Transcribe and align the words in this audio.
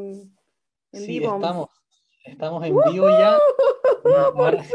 en, 0.00 0.36
sí, 0.92 1.20
vivo. 1.20 1.36
Estamos, 1.36 1.68
estamos 2.24 2.66
en 2.66 2.76
vivo 2.90 3.08
ya. 3.08 3.38
Ahora 4.04 4.62
sí 4.64 4.74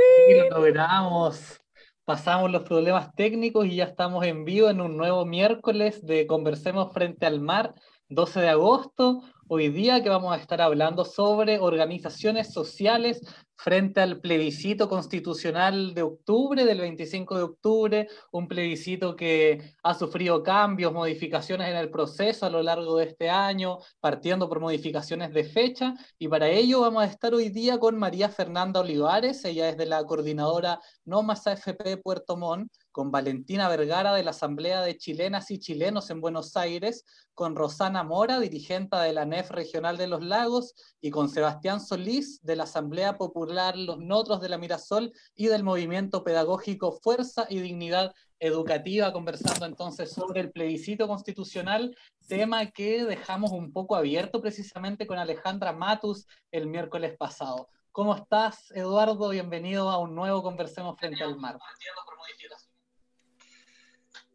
lo 0.50 0.60
logramos. 0.60 1.62
Pasamos 2.06 2.52
los 2.52 2.64
problemas 2.64 3.14
técnicos 3.16 3.66
y 3.66 3.78
ya 3.78 3.86
estamos 3.86 4.24
en 4.26 4.46
vivo 4.46 4.70
en 4.70 4.80
un 4.80 4.96
nuevo 4.96 5.26
miércoles 5.26 6.06
de 6.06 6.28
Conversemos 6.28 6.94
frente 6.94 7.26
al 7.26 7.42
mar, 7.42 7.74
12 8.10 8.42
de 8.42 8.50
agosto. 8.50 9.24
Hoy 9.48 9.70
día 9.70 10.02
que 10.02 10.10
vamos 10.10 10.34
a 10.34 10.42
estar 10.42 10.60
hablando 10.60 11.06
sobre 11.06 11.60
organizaciones 11.60 12.52
sociales 12.52 13.22
frente 13.56 14.02
al 14.02 14.20
plebiscito 14.20 14.90
constitucional 14.90 15.94
de 15.94 16.02
octubre, 16.02 16.66
del 16.66 16.80
25 16.80 17.38
de 17.38 17.44
octubre, 17.44 18.08
un 18.32 18.48
plebiscito 18.48 19.16
que 19.16 19.76
ha 19.84 19.94
sufrido 19.94 20.42
cambios, 20.42 20.92
modificaciones 20.94 21.70
en 21.70 21.78
el 21.78 21.92
proceso 21.92 22.48
a 22.48 22.50
lo 22.50 22.64
largo 22.64 22.98
de 22.98 23.06
este 23.06 23.30
año, 23.30 23.78
partiendo 24.00 24.50
por 24.50 24.60
modificaciones 24.60 25.32
de 25.32 25.44
fecha, 25.44 25.94
y 26.18 26.28
para 26.28 26.50
ello 26.50 26.82
vamos 26.82 27.04
a 27.04 27.08
estar 27.08 27.36
hoy 27.36 27.50
día 27.50 27.78
con 27.78 28.00
María 28.00 28.30
Fernanda 28.30 28.80
Olivares, 28.80 29.46
ella 29.46 29.70
es 29.70 29.78
de 29.78 29.86
la 29.86 30.04
coordinadora 30.06 30.82
No 31.06 31.20
AFP 31.20 31.98
Puerto 31.98 32.36
Montt, 32.36 32.74
con 32.96 33.12
Valentina 33.12 33.68
Vergara 33.68 34.14
de 34.14 34.24
la 34.24 34.30
Asamblea 34.30 34.80
de 34.82 34.98
Chilenas 34.98 35.52
y 35.52 35.60
Chilenos 35.60 36.10
en 36.12 36.22
Buenos 36.22 36.56
Aires, 36.56 37.04
con 37.34 37.54
Rosana 37.54 38.06
Mora, 38.06 38.40
dirigente 38.40 38.96
de 38.96 39.12
la 39.12 39.26
NEF 39.26 39.52
Regional 39.52 39.98
de 39.98 40.08
los 40.08 40.24
Lagos, 40.24 40.76
y 41.02 41.12
con 41.12 41.28
Sebastián 41.28 41.82
Solís 41.82 42.42
de 42.42 42.56
la 42.56 42.64
Asamblea 42.64 43.18
Popular 43.18 43.76
Los 43.76 44.00
Notros 44.00 44.40
de 44.40 44.48
la 44.48 44.58
Mirasol 44.58 45.12
y 45.36 45.48
del 45.48 45.66
Movimiento 45.66 46.24
Pedagógico 46.24 46.94
Fuerza 46.94 47.46
y 47.50 47.60
Dignidad 47.60 48.14
Educativa, 48.40 49.12
conversando 49.12 49.66
entonces 49.66 50.14
sobre 50.14 50.40
el 50.40 50.54
plebiscito 50.54 51.06
constitucional, 51.06 51.98
tema 52.30 52.66
que 52.72 53.04
dejamos 53.04 53.52
un 53.52 53.74
poco 53.74 53.98
abierto 53.98 54.42
precisamente 54.42 55.06
con 55.06 55.18
Alejandra 55.20 55.74
Matus 55.74 56.28
el 56.50 56.68
miércoles 56.68 57.18
pasado. 57.18 57.68
¿Cómo 57.92 58.16
estás, 58.16 58.72
Eduardo? 58.72 59.28
Bienvenido 59.28 59.90
a 59.90 59.98
un 59.98 60.16
nuevo 60.16 60.42
Conversemos 60.42 60.98
Frente 60.98 61.26
al 61.26 61.36
Mar 61.36 61.58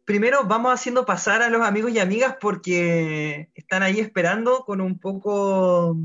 primero 0.05 0.43
vamos 0.45 0.73
haciendo 0.73 1.05
pasar 1.05 1.41
a 1.41 1.49
los 1.49 1.61
amigos 1.61 1.91
y 1.91 1.99
amigas 1.99 2.37
porque 2.39 3.49
están 3.53 3.83
ahí 3.83 3.99
esperando 3.99 4.63
con 4.65 4.81
un 4.81 4.99
poco 4.99 5.97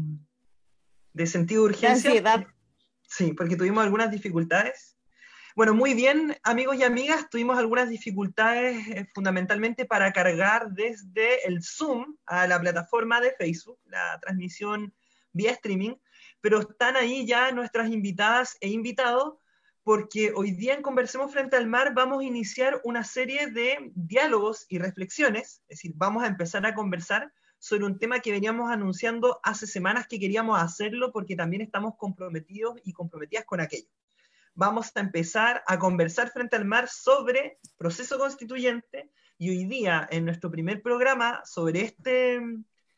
de 1.12 1.26
sentido 1.26 1.62
de 1.62 1.68
urgencia. 1.70 2.10
ansiedad. 2.10 2.46
Sí, 3.02 3.32
porque 3.32 3.56
tuvimos 3.56 3.84
algunas 3.84 4.10
dificultades. 4.10 4.96
Bueno, 5.54 5.72
muy 5.72 5.94
bien, 5.94 6.36
amigos 6.42 6.76
y 6.76 6.82
amigas, 6.82 7.30
tuvimos 7.30 7.56
algunas 7.56 7.88
dificultades 7.88 8.88
eh, 8.88 9.08
fundamentalmente 9.14 9.86
para 9.86 10.12
cargar 10.12 10.70
desde 10.72 11.46
el 11.46 11.62
Zoom 11.62 12.16
a 12.26 12.46
la 12.46 12.60
plataforma 12.60 13.22
de 13.22 13.32
Facebook, 13.32 13.78
la 13.86 14.18
transmisión 14.20 14.92
vía 15.32 15.52
streaming, 15.52 15.94
pero 16.42 16.60
están 16.60 16.96
ahí 16.96 17.26
ya 17.26 17.52
nuestras 17.52 17.90
invitadas 17.90 18.58
e 18.60 18.68
invitados 18.68 19.38
porque 19.86 20.32
hoy 20.34 20.50
día 20.50 20.74
en 20.74 20.82
Conversemos 20.82 21.30
frente 21.30 21.54
al 21.54 21.68
mar 21.68 21.94
vamos 21.94 22.20
a 22.20 22.24
iniciar 22.24 22.80
una 22.82 23.04
serie 23.04 23.46
de 23.52 23.92
diálogos 23.94 24.66
y 24.68 24.78
reflexiones, 24.78 25.62
es 25.68 25.78
decir, 25.78 25.92
vamos 25.94 26.24
a 26.24 26.26
empezar 26.26 26.66
a 26.66 26.74
conversar 26.74 27.32
sobre 27.60 27.84
un 27.84 27.96
tema 27.96 28.18
que 28.18 28.32
veníamos 28.32 28.68
anunciando 28.68 29.38
hace 29.44 29.68
semanas 29.68 30.08
que 30.08 30.18
queríamos 30.18 30.60
hacerlo 30.60 31.12
porque 31.12 31.36
también 31.36 31.62
estamos 31.62 31.94
comprometidos 31.96 32.80
y 32.82 32.92
comprometidas 32.92 33.44
con 33.44 33.60
aquello. 33.60 33.86
Vamos 34.54 34.90
a 34.92 34.98
empezar 34.98 35.62
a 35.68 35.78
conversar 35.78 36.32
frente 36.32 36.56
al 36.56 36.64
mar 36.64 36.88
sobre 36.88 37.60
proceso 37.76 38.18
constituyente 38.18 39.12
y 39.38 39.50
hoy 39.50 39.66
día 39.66 40.08
en 40.10 40.24
nuestro 40.24 40.50
primer 40.50 40.82
programa 40.82 41.42
sobre 41.44 41.82
este 41.82 42.40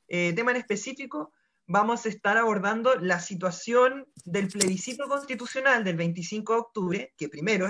eh, 0.09 0.33
tema 0.33 0.53
en 0.53 0.57
específico 0.57 1.35
vamos 1.69 2.07
a 2.07 2.09
estar 2.09 2.39
abordando 2.39 2.95
la 2.97 3.21
situación 3.21 4.07
del 4.25 4.49
plebiscito 4.49 5.07
constitucional 5.07 5.85
del 5.85 5.97
25 5.97 6.53
de 6.55 6.59
octubre, 6.59 7.15
que 7.17 7.29
primero 7.29 7.69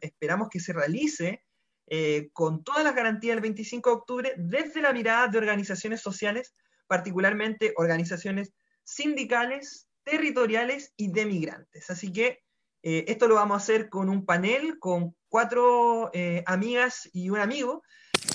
esperamos 0.00 0.48
que 0.48 0.60
se 0.60 0.72
realice 0.72 1.44
eh, 1.86 2.30
con 2.32 2.64
todas 2.64 2.82
las 2.82 2.94
garantías 2.94 3.36
del 3.36 3.42
25 3.42 3.90
de 3.90 3.96
octubre 3.96 4.34
desde 4.38 4.80
la 4.80 4.94
mirada 4.94 5.28
de 5.28 5.36
organizaciones 5.36 6.00
sociales, 6.00 6.54
particularmente 6.86 7.74
organizaciones 7.76 8.54
sindicales, 8.82 9.88
territoriales 10.04 10.94
y 10.96 11.12
de 11.12 11.26
migrantes. 11.26 11.90
Así 11.90 12.12
que 12.12 12.40
eh, 12.82 13.04
esto 13.08 13.28
lo 13.28 13.34
vamos 13.34 13.56
a 13.56 13.62
hacer 13.62 13.90
con 13.90 14.08
un 14.08 14.24
panel 14.24 14.78
con 14.78 15.14
cuatro 15.28 16.10
eh, 16.14 16.42
amigas 16.46 17.10
y 17.12 17.28
un 17.28 17.40
amigo, 17.40 17.82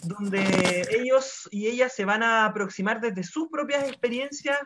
donde 0.04 0.88
ellos 0.92 1.50
y 1.50 1.66
ellas 1.66 1.96
se 1.96 2.06
van 2.06 2.22
a 2.22 2.46
aproximar 2.46 3.02
desde 3.02 3.24
sus 3.24 3.50
propias 3.50 3.86
experiencias 3.86 4.60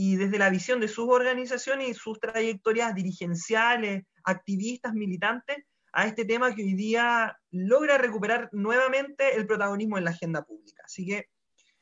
y 0.00 0.14
desde 0.14 0.38
la 0.38 0.48
visión 0.48 0.78
de 0.78 0.86
sus 0.86 1.08
organizaciones 1.08 1.88
y 1.88 1.94
sus 1.94 2.20
trayectorias 2.20 2.94
dirigenciales, 2.94 4.04
activistas, 4.22 4.94
militantes, 4.94 5.56
a 5.92 6.06
este 6.06 6.24
tema 6.24 6.54
que 6.54 6.62
hoy 6.62 6.74
día 6.74 7.36
logra 7.50 7.98
recuperar 7.98 8.48
nuevamente 8.52 9.34
el 9.34 9.44
protagonismo 9.48 9.98
en 9.98 10.04
la 10.04 10.12
agenda 10.12 10.44
pública. 10.44 10.84
Así 10.84 11.04
que, 11.04 11.26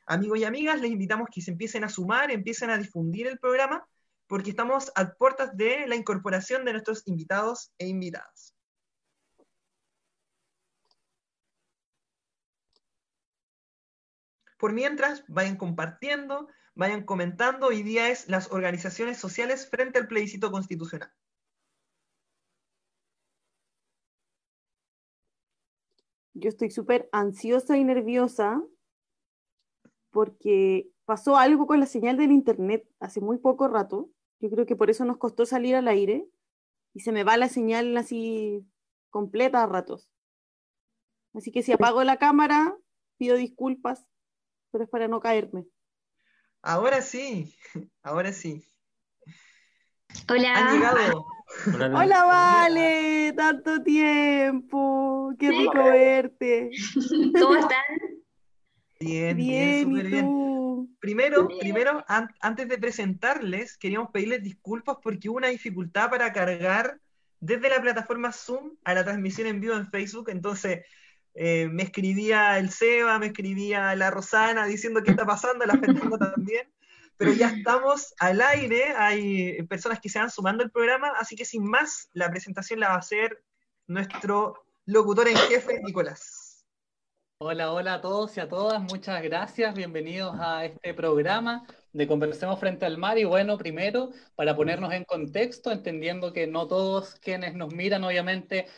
amigos 0.07 0.39
y 0.39 0.45
amigas, 0.45 0.81
les 0.81 0.93
invitamos 0.93 1.29
que 1.31 1.43
se 1.43 1.51
empiecen 1.51 1.85
a 1.85 1.91
sumar, 1.91 2.31
empiecen 2.31 2.71
a 2.71 2.79
difundir 2.79 3.27
el 3.27 3.39
programa, 3.39 3.87
porque 4.27 4.49
estamos 4.49 4.91
a 4.95 5.11
puertas 5.13 5.55
de 5.55 5.87
la 5.87 5.95
incorporación 5.95 6.65
de 6.65 6.73
nuestros 6.73 7.07
invitados 7.07 7.71
e 7.77 7.87
invitadas. 7.87 8.55
Por 14.57 14.73
mientras, 14.73 15.23
vayan 15.29 15.57
compartiendo, 15.57 16.49
vayan 16.77 17.05
comentando. 17.05 17.69
Hoy 17.69 17.83
día 17.83 18.11
es 18.11 18.29
las 18.29 18.53
organizaciones 18.53 19.19
sociales 19.19 19.69
frente 19.69 19.99
al 19.99 20.07
plebiscito 20.07 20.53
constitucional. 20.53 21.11
Yo 26.35 26.51
estoy 26.51 26.71
súper 26.71 27.09
ansiosa 27.13 27.79
y 27.79 27.85
nerviosa 27.85 28.63
porque 30.11 30.91
pasó 31.07 31.37
algo 31.37 31.67
con 31.67 31.81
la 31.81 31.87
señal 31.87 32.19
del 32.19 32.31
internet 32.31 32.87
hace 33.01 33.21
muy 33.21 33.39
poco 33.39 33.69
rato. 33.69 34.11
Yo 34.39 34.51
creo 34.51 34.67
que 34.67 34.77
por 34.77 34.91
eso 34.91 35.07
nos 35.07 35.17
costó 35.17 35.47
salir 35.47 35.75
al 35.77 35.89
aire 35.89 36.29
y 36.93 37.01
se 37.01 37.11
me 37.11 37.25
va 37.25 37.39
la 37.39 37.49
señal 37.49 37.97
así 37.97 38.67
completa 39.09 39.63
a 39.63 39.67
ratos. 39.67 40.11
Así 41.33 41.53
que 41.53 41.63
si 41.63 41.73
apago 41.73 42.05
la 42.05 42.19
cámara, 42.19 42.77
pido 43.17 43.37
disculpas, 43.37 44.07
pero 44.71 44.85
es 44.85 44.91
para 44.91 45.09
no 45.09 45.21
caerme. 45.21 45.67
Ahora 46.67 47.01
sí, 47.01 47.55
ahora 48.03 48.33
sí. 48.33 48.61
Hola. 50.29 50.53
Han 50.57 50.75
llegado. 50.75 51.25
Hola, 51.95 52.25
Vale, 52.25 53.33
tanto 53.37 53.85
tiempo, 53.85 55.33
qué 55.39 55.49
rico 55.51 55.85
verte. 55.85 56.71
¿Cómo 57.41 57.55
están? 57.55 57.85
Bien, 58.99 59.37
bien, 59.37 59.89
súper 59.89 60.07
bien. 60.07 60.97
Primero, 60.99 61.47
primero 61.47 62.05
antes 62.09 62.69
de 62.69 62.79
presentarles, 62.79 63.79
queríamos 63.79 64.11
pedirles 64.11 64.43
disculpas 64.43 64.97
porque 65.01 65.29
hubo 65.29 65.37
una 65.37 65.49
dificultad 65.49 66.11
para 66.11 66.33
cargar 66.33 66.99
desde 67.39 67.69
la 67.69 67.81
plataforma 67.81 68.33
Zoom 68.33 68.73
a 68.83 68.93
la 68.93 69.05
transmisión 69.05 69.47
en 69.47 69.61
vivo 69.61 69.75
en 69.75 69.89
Facebook, 69.89 70.31
entonces 70.31 70.85
eh, 71.39 71.69
me 71.71 71.83
escribía 71.83 72.59
el 72.59 72.71
Seba, 72.71 73.19
me 73.19 73.27
escribía 73.27 73.95
la 73.95 74.11
Rosana 74.11 74.65
diciendo 74.65 75.03
qué 75.03 75.11
está 75.11 75.27
pasando, 75.27 75.67
la 75.67 75.77
Fernanda 75.77 76.33
también, 76.33 76.73
pero 77.19 77.33
ya 77.35 77.49
estamos 77.49 78.15
al 78.19 78.41
aire, 78.41 78.95
hay 78.97 79.63
personas 79.65 80.01
que 80.01 80.09
se 80.09 80.19
van 80.19 80.31
sumando 80.31 80.65
al 80.65 80.71
programa, 80.71 81.13
así 81.19 81.37
que 81.37 81.45
sin 81.45 81.65
más, 81.65 82.09
la 82.15 82.31
presentación 82.31 82.81
la 82.81 82.89
va 82.89 82.95
a 82.95 82.99
hacer 82.99 83.43
nuestro 83.87 84.65
locutor 84.87 85.29
en 85.29 85.37
jefe, 85.37 85.79
Nicolás. 85.83 86.65
Hola, 87.39 87.71
hola 87.71 87.95
a 87.95 88.01
todos 88.01 88.35
y 88.39 88.41
a 88.41 88.49
todas, 88.49 88.81
muchas 88.81 89.23
gracias, 89.23 89.75
bienvenidos 89.75 90.35
a 90.41 90.65
este 90.65 90.95
programa 90.95 91.67
de 91.93 92.07
Conversemos 92.07 92.59
frente 92.59 92.87
al 92.87 92.97
mar 92.97 93.19
y 93.19 93.25
bueno, 93.25 93.59
primero, 93.59 94.11
para 94.37 94.57
ponernos 94.57 94.91
en 94.95 95.05
contexto, 95.05 95.71
entendiendo 95.71 96.33
que 96.33 96.47
no 96.47 96.67
todos 96.67 97.17
quienes 97.17 97.55
nos 97.55 97.75
miran 97.75 98.05
obviamente 98.05 98.69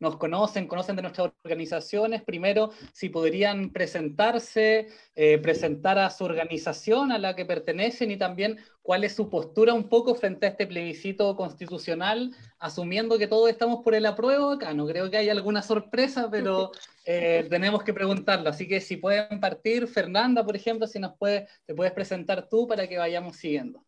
nos 0.00 0.16
conocen, 0.16 0.66
conocen 0.66 0.96
de 0.96 1.02
nuestras 1.02 1.30
organizaciones. 1.44 2.22
Primero, 2.22 2.70
si 2.92 3.10
podrían 3.10 3.70
presentarse, 3.70 4.88
eh, 5.14 5.38
presentar 5.38 5.98
a 5.98 6.10
su 6.10 6.24
organización 6.24 7.12
a 7.12 7.18
la 7.18 7.36
que 7.36 7.44
pertenecen 7.44 8.10
y 8.10 8.16
también 8.16 8.58
cuál 8.82 9.04
es 9.04 9.14
su 9.14 9.28
postura 9.28 9.74
un 9.74 9.88
poco 9.88 10.14
frente 10.14 10.46
a 10.46 10.48
este 10.48 10.66
plebiscito 10.66 11.36
constitucional, 11.36 12.34
asumiendo 12.58 13.18
que 13.18 13.28
todos 13.28 13.50
estamos 13.50 13.84
por 13.84 13.94
el 13.94 14.06
apruebo 14.06 14.52
acá. 14.52 14.72
No 14.72 14.86
creo 14.86 15.10
que 15.10 15.18
haya 15.18 15.32
alguna 15.32 15.62
sorpresa, 15.62 16.28
pero 16.30 16.72
eh, 17.04 17.46
tenemos 17.50 17.84
que 17.84 17.92
preguntarlo. 17.92 18.48
Así 18.48 18.66
que 18.66 18.80
si 18.80 18.96
pueden 18.96 19.38
partir, 19.38 19.86
Fernanda, 19.86 20.44
por 20.44 20.56
ejemplo, 20.56 20.86
si 20.86 20.98
nos 20.98 21.16
puede, 21.18 21.46
te 21.66 21.74
puedes 21.74 21.92
presentar 21.92 22.48
tú 22.48 22.66
para 22.66 22.88
que 22.88 22.96
vayamos 22.96 23.36
siguiendo. 23.36 23.84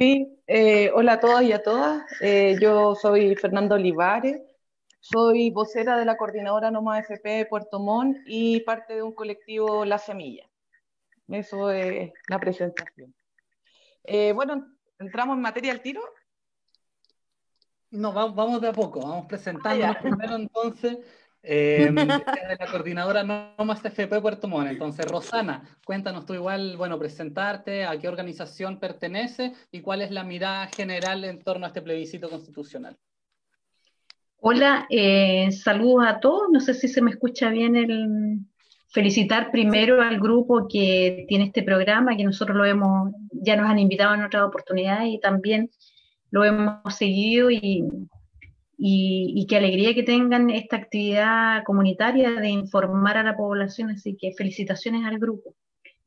Sí, 0.00 0.40
eh, 0.46 0.90
hola 0.94 1.12
a 1.12 1.20
todos 1.20 1.42
y 1.42 1.52
a 1.52 1.62
todas. 1.62 2.02
Eh, 2.22 2.56
yo 2.58 2.94
soy 2.94 3.36
Fernando 3.36 3.74
Olivares, 3.74 4.40
soy 4.98 5.50
vocera 5.50 5.98
de 5.98 6.06
la 6.06 6.16
coordinadora 6.16 6.70
Noma 6.70 7.00
FP 7.00 7.28
de 7.28 7.44
Puerto 7.44 7.78
Montt 7.80 8.16
y 8.24 8.60
parte 8.60 8.94
de 8.94 9.02
un 9.02 9.12
colectivo 9.12 9.84
La 9.84 9.98
Semilla. 9.98 10.48
Eso 11.28 11.70
es 11.70 12.10
la 12.30 12.38
presentación. 12.38 13.14
Eh, 14.04 14.32
bueno, 14.32 14.68
entramos 14.98 15.36
en 15.36 15.42
materia 15.42 15.72
al 15.72 15.82
tiro. 15.82 16.00
No, 17.90 18.14
vamos, 18.14 18.62
de 18.62 18.68
a 18.68 18.72
poco, 18.72 19.00
vamos 19.00 19.26
presentándonos 19.26 19.96
ah, 19.96 20.00
primero 20.00 20.34
entonces. 20.34 20.96
Eh, 21.42 21.90
de 21.90 22.56
la 22.58 22.66
coordinadora 22.70 23.22
No 23.22 23.54
Más 23.64 23.82
FP 23.82 24.20
Puerto 24.20 24.46
Montt. 24.46 24.70
Entonces, 24.70 25.06
Rosana, 25.06 25.64
cuéntanos 25.86 26.26
tú 26.26 26.34
igual, 26.34 26.76
bueno, 26.76 26.98
presentarte, 26.98 27.84
a 27.84 27.98
qué 27.98 28.08
organización 28.08 28.78
pertenece 28.78 29.54
y 29.72 29.80
cuál 29.80 30.02
es 30.02 30.10
la 30.10 30.22
mirada 30.22 30.66
general 30.66 31.24
en 31.24 31.42
torno 31.42 31.64
a 31.64 31.68
este 31.68 31.80
plebiscito 31.80 32.28
constitucional. 32.28 32.98
Hola, 34.36 34.86
eh, 34.90 35.50
saludos 35.52 36.06
a 36.06 36.20
todos. 36.20 36.48
No 36.50 36.60
sé 36.60 36.74
si 36.74 36.88
se 36.88 37.00
me 37.00 37.10
escucha 37.10 37.48
bien 37.48 37.76
el 37.76 38.40
felicitar 38.88 39.50
primero 39.50 40.02
al 40.02 40.18
grupo 40.20 40.66
que 40.68 41.24
tiene 41.28 41.44
este 41.44 41.62
programa, 41.62 42.16
que 42.16 42.24
nosotros 42.24 42.56
lo 42.56 42.64
hemos, 42.64 43.12
ya 43.30 43.56
nos 43.56 43.70
han 43.70 43.78
invitado 43.78 44.14
en 44.14 44.24
otras 44.24 44.42
oportunidades 44.42 45.08
y 45.08 45.20
también 45.20 45.70
lo 46.30 46.44
hemos 46.44 46.94
seguido 46.94 47.50
y, 47.50 47.84
y, 48.82 49.46
qué 49.46 49.58
alegría 49.58 49.94
que 49.94 50.02
tengan 50.02 50.48
esta 50.48 50.76
actividad 50.76 51.64
comunitaria 51.64 52.32
de 52.32 52.48
informar 52.48 53.18
a 53.18 53.22
la 53.22 53.36
población, 53.36 53.90
así 53.90 54.16
que 54.16 54.32
felicitaciones 54.32 55.04
al 55.04 55.18
grupo. 55.18 55.54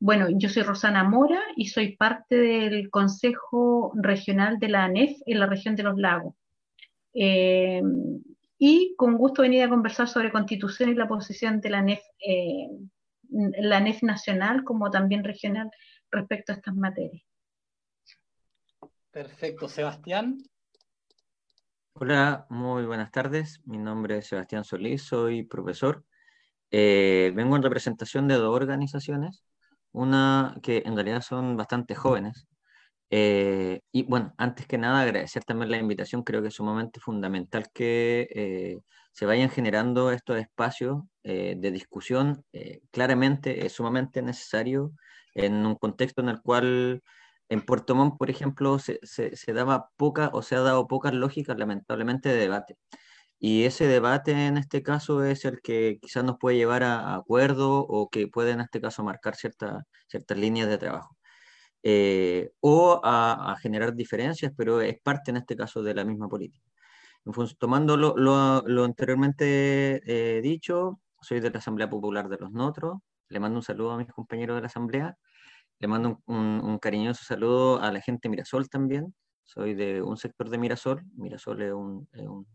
Bueno, 0.00 0.26
yo 0.30 0.48
soy 0.48 0.64
Rosana 0.64 1.04
Mora 1.04 1.40
y 1.56 1.68
soy 1.68 1.96
parte 1.96 2.36
del 2.36 2.90
Consejo 2.90 3.92
Regional 3.94 4.58
de 4.58 4.68
la 4.68 4.84
ANEF 4.84 5.16
en 5.24 5.38
la 5.38 5.46
región 5.46 5.76
de 5.76 5.84
los 5.84 5.96
lagos. 5.96 6.34
Eh, 7.14 7.80
y 8.58 8.94
con 8.96 9.18
gusto 9.18 9.42
venir 9.42 9.62
a 9.62 9.68
conversar 9.68 10.08
sobre 10.08 10.32
constitución 10.32 10.90
y 10.90 10.94
la 10.94 11.06
posición 11.06 11.60
de 11.60 11.70
la 11.70 11.78
ANEF, 11.78 12.00
eh, 12.26 12.70
la 13.30 13.76
ANEF 13.76 14.02
nacional 14.02 14.64
como 14.64 14.90
también 14.90 15.22
regional 15.22 15.70
respecto 16.10 16.50
a 16.50 16.56
estas 16.56 16.74
materias. 16.74 17.22
Perfecto, 19.12 19.68
Sebastián. 19.68 20.38
Hola, 21.96 22.46
muy 22.50 22.84
buenas 22.86 23.10
tardes. 23.12 23.60
Mi 23.64 23.78
nombre 23.78 24.18
es 24.18 24.26
Sebastián 24.26 24.64
Solís, 24.64 25.02
soy 25.02 25.44
profesor. 25.44 26.04
Eh, 26.70 27.32
vengo 27.36 27.56
en 27.56 27.62
representación 27.62 28.28
de 28.28 28.34
dos 28.36 28.54
organizaciones, 28.56 29.44
una 29.92 30.56
que 30.62 30.82
en 30.86 30.94
realidad 30.96 31.22
son 31.22 31.56
bastante 31.56 31.94
jóvenes. 31.94 32.46
Eh, 33.10 33.80
y 33.92 34.04
bueno, 34.04 34.34
antes 34.38 34.66
que 34.66 34.78
nada, 34.78 35.02
agradecer 35.02 35.44
también 35.44 35.70
la 35.70 35.78
invitación. 35.78 36.24
Creo 36.24 36.42
que 36.42 36.48
es 36.48 36.54
sumamente 36.54 37.00
fundamental 37.00 37.68
que 37.74 38.28
eh, 38.34 38.80
se 39.12 39.26
vayan 39.26 39.50
generando 39.50 40.10
estos 40.12 40.38
espacios 40.38 41.02
de 41.24 41.70
discusión. 41.72 42.44
claramente 42.90 43.66
es 43.66 43.72
sumamente 43.72 44.22
necesario 44.22 44.92
en 45.34 45.66
un 45.66 45.76
contexto 45.76 46.20
en 46.22 46.28
el 46.30 46.42
cual 46.42 47.02
en 47.54 47.62
Puerto 47.62 47.94
Montt, 47.94 48.18
por 48.18 48.30
ejemplo, 48.30 48.78
se, 48.78 49.00
daba 49.54 49.90
poca 49.96 50.30
o 50.32 50.42
se 50.42 50.56
ha 50.56 50.60
dado 50.60 50.86
pocas 50.88 51.14
lógicas, 51.14 51.56
lamentablemente, 51.58 52.28
de 52.28 52.36
debate. 52.36 52.76
Y 53.38 53.64
ese 53.64 53.86
debate 53.88 54.32
en 54.46 54.58
este 54.58 54.82
caso 54.82 55.24
es 55.24 55.44
el 55.44 55.60
que 55.62 55.98
quizás 56.00 56.24
nos 56.24 56.38
puede 56.38 56.56
llevar 56.56 56.82
a, 56.84 57.14
acuerdo 57.16 57.80
o 57.80 58.10
que 58.10 58.28
puede 58.28 58.52
en 58.52 58.60
este 58.60 58.80
caso 58.80 59.04
marcar 59.04 59.36
ciertas 59.36 59.84
líneas 60.36 60.68
de 60.68 60.78
trabajo. 60.78 61.16
Eh, 61.82 62.52
o 62.60 63.00
a, 63.04 63.56
generar 63.60 63.94
diferencias, 63.94 64.52
pero 64.56 64.80
es 64.80 64.98
parte 65.02 65.30
en 65.30 65.38
este 65.38 65.56
caso 65.56 65.82
de 65.82 65.94
la 65.94 66.04
misma 66.04 66.28
política. 66.28 66.70
tomando 67.58 67.96
lo, 67.96 68.84
anteriormente 68.84 70.02
eh, 70.38 70.40
dicho, 70.42 71.00
soy 71.20 71.40
de 71.40 71.50
la 71.50 71.58
Asamblea 71.58 71.90
Popular 71.90 72.28
de 72.28 72.38
los 72.38 72.52
Notros, 72.52 72.98
le 73.28 73.40
mando 73.40 73.58
un 73.58 73.62
saludo 73.62 73.92
a 73.92 73.98
mis 73.98 74.08
compañeros 74.12 74.56
de 74.56 74.62
la 74.62 74.68
Asamblea 74.68 75.16
le 75.78 75.88
mando 75.88 76.20
un, 76.26 76.78
cariñoso 76.78 77.24
saludo 77.24 77.80
a 77.80 77.92
la 77.92 78.00
gente 78.00 78.28
de 78.28 78.30
Mirasol 78.30 78.68
también. 78.68 79.14
Soy 79.44 79.74
de 79.74 80.02
un 80.02 80.16
sector 80.16 80.48
de 80.48 80.58
Mirasol. 80.58 81.02
Mirasol 81.16 81.62
es 81.62 81.72
un, 81.72 82.08
es 82.12 82.26
un, 82.26 82.46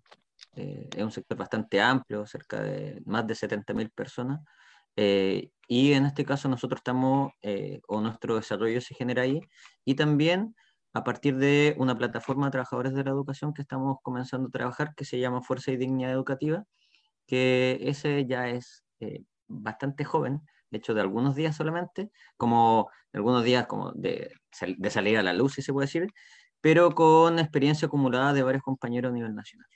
eh, 0.56 0.89
es 0.95 1.04
un 1.04 1.12
sector 1.12 1.38
bastante 1.38 1.81
amplio, 1.81 2.25
cerca 2.25 2.62
de 2.62 3.01
más 3.06 3.27
de 3.27 3.36
70.000 3.36 3.92
personas. 3.92 4.42
Eh, 4.95 5.51
y 5.68 5.94
en 5.94 6.06
este 6.06 6.25
caso 6.25 6.50
nosotros 6.50 6.80
estamos, 6.80 7.31
eh, 7.42 7.81
o 7.88 8.01
nuestro 8.01 8.36
desarrollo 8.36 8.81
se 8.81 8.95
genera 8.95 9.24
ahí. 9.24 9.42
Y 9.86 9.95
también 9.95 10.56
a 10.94 11.04
partir 11.04 11.38
de 11.38 11.75
una 11.77 11.98
plataforma 11.98 12.48
de 12.48 12.51
trabajadores 12.51 12.94
de 12.94 13.04
la 13.04 13.12
educación 13.12 13.54
que 13.54 13.62
estamos 13.62 13.98
comenzando 14.01 14.48
a 14.48 14.51
trabajar, 14.51 14.95
que 14.95 15.06
se 15.06 15.19
llama 15.19 15.44
Fuerza 15.44 15.72
y 15.72 15.77
Dignidad 15.77 16.12
Educativa, 16.12 16.65
que 17.27 17.77
ese 17.81 18.25
ya 18.25 18.50
es 18.50 18.83
bastante 19.48 20.04
joven, 20.04 20.42
de 20.71 20.77
hecho 20.77 20.94
de 20.94 21.01
algunos 21.01 21.36
días 21.36 21.56
solamente, 21.56 22.12
como 22.38 22.89
algunos 23.13 23.44
días 23.44 23.68
como 23.68 23.92
de, 23.94 24.31
de, 24.77 24.89
salir 24.89 25.18
a 25.18 25.24
la 25.24 25.33
luz, 25.33 25.54
si 25.54 25.62
se 25.62 25.74
puede 25.74 25.88
decir, 25.88 26.07
pero 26.62 26.92
con 26.92 27.39
experiencia 27.39 27.88
acumulada 27.88 28.33
de 28.33 28.44
varios 28.44 28.63
compañeros 28.63 29.12
a 29.12 29.13
nivel 29.13 29.36
nacional. 29.36 29.68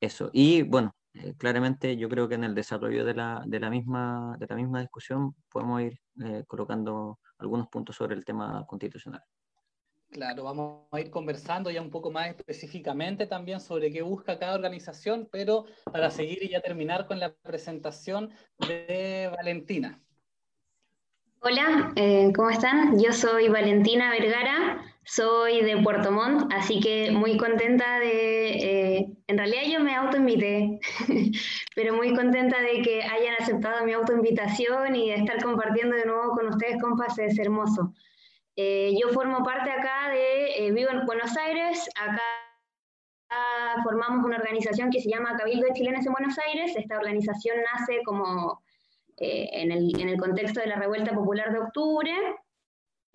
Eso, 0.00 0.30
y 0.32 0.62
bueno, 0.62 0.94
eh, 1.14 1.34
claramente 1.36 1.96
yo 1.96 2.08
creo 2.08 2.28
que 2.28 2.34
en 2.34 2.44
el 2.44 2.54
desarrollo 2.54 3.04
de 3.04 3.14
la, 3.14 3.42
de 3.46 3.60
la, 3.60 3.70
misma, 3.70 4.36
de 4.38 4.46
la 4.46 4.56
misma 4.56 4.80
discusión 4.80 5.34
podemos 5.50 5.82
ir 5.82 6.00
eh, 6.24 6.44
colocando 6.46 7.20
algunos 7.38 7.68
puntos 7.68 7.96
sobre 7.96 8.16
el 8.16 8.24
tema 8.24 8.64
constitucional. 8.66 9.22
Claro, 10.12 10.44
vamos 10.44 10.82
a 10.90 11.00
ir 11.00 11.10
conversando 11.10 11.70
ya 11.70 11.80
un 11.80 11.88
poco 11.88 12.10
más 12.10 12.28
específicamente 12.28 13.26
también 13.26 13.60
sobre 13.60 13.90
qué 13.90 14.02
busca 14.02 14.38
cada 14.38 14.54
organización, 14.54 15.26
pero 15.32 15.64
para 15.90 16.10
seguir 16.10 16.42
y 16.42 16.50
ya 16.50 16.60
terminar 16.60 17.06
con 17.06 17.18
la 17.18 17.32
presentación 17.32 18.30
de 18.58 19.30
Valentina. 19.34 19.98
Hola, 21.40 21.94
eh, 21.96 22.30
¿cómo 22.36 22.50
están? 22.50 23.00
Yo 23.00 23.10
soy 23.14 23.48
Valentina 23.48 24.10
Vergara, 24.10 24.84
soy 25.02 25.62
de 25.62 25.78
Puerto 25.78 26.12
Montt, 26.12 26.52
así 26.52 26.78
que 26.80 27.10
muy 27.10 27.38
contenta 27.38 27.98
de, 27.98 28.98
eh, 28.98 29.06
en 29.28 29.38
realidad 29.38 29.62
yo 29.66 29.80
me 29.80 29.94
autoinvité, 29.94 30.78
pero 31.74 31.96
muy 31.96 32.14
contenta 32.14 32.60
de 32.60 32.82
que 32.82 33.02
hayan 33.02 33.34
aceptado 33.40 33.82
mi 33.86 33.94
autoinvitación 33.94 34.94
y 34.94 35.08
de 35.08 35.16
estar 35.16 35.42
compartiendo 35.42 35.96
de 35.96 36.04
nuevo 36.04 36.32
con 36.32 36.48
ustedes, 36.48 36.82
compas, 36.82 37.18
es 37.18 37.38
hermoso. 37.38 37.94
Eh, 38.56 38.94
yo 39.00 39.08
formo 39.10 39.42
parte 39.42 39.70
acá 39.70 40.10
de, 40.10 40.66
eh, 40.66 40.72
vivo 40.72 40.90
en 40.90 41.06
Buenos 41.06 41.36
Aires, 41.36 41.88
acá 41.96 42.22
formamos 43.82 44.26
una 44.26 44.36
organización 44.36 44.90
que 44.90 45.00
se 45.00 45.08
llama 45.08 45.36
Cabildo 45.38 45.66
de 45.66 45.72
Chilenes 45.72 46.04
en 46.04 46.12
Buenos 46.12 46.36
Aires. 46.38 46.76
Esta 46.76 46.98
organización 46.98 47.56
nace 47.72 48.00
como 48.04 48.62
eh, 49.16 49.48
en, 49.52 49.72
el, 49.72 49.98
en, 49.98 50.10
el, 50.10 50.18
contexto 50.18 50.60
de 50.60 50.66
la 50.66 50.76
Revuelta 50.76 51.14
Popular 51.14 51.50
de 51.50 51.60
Octubre. 51.60 52.12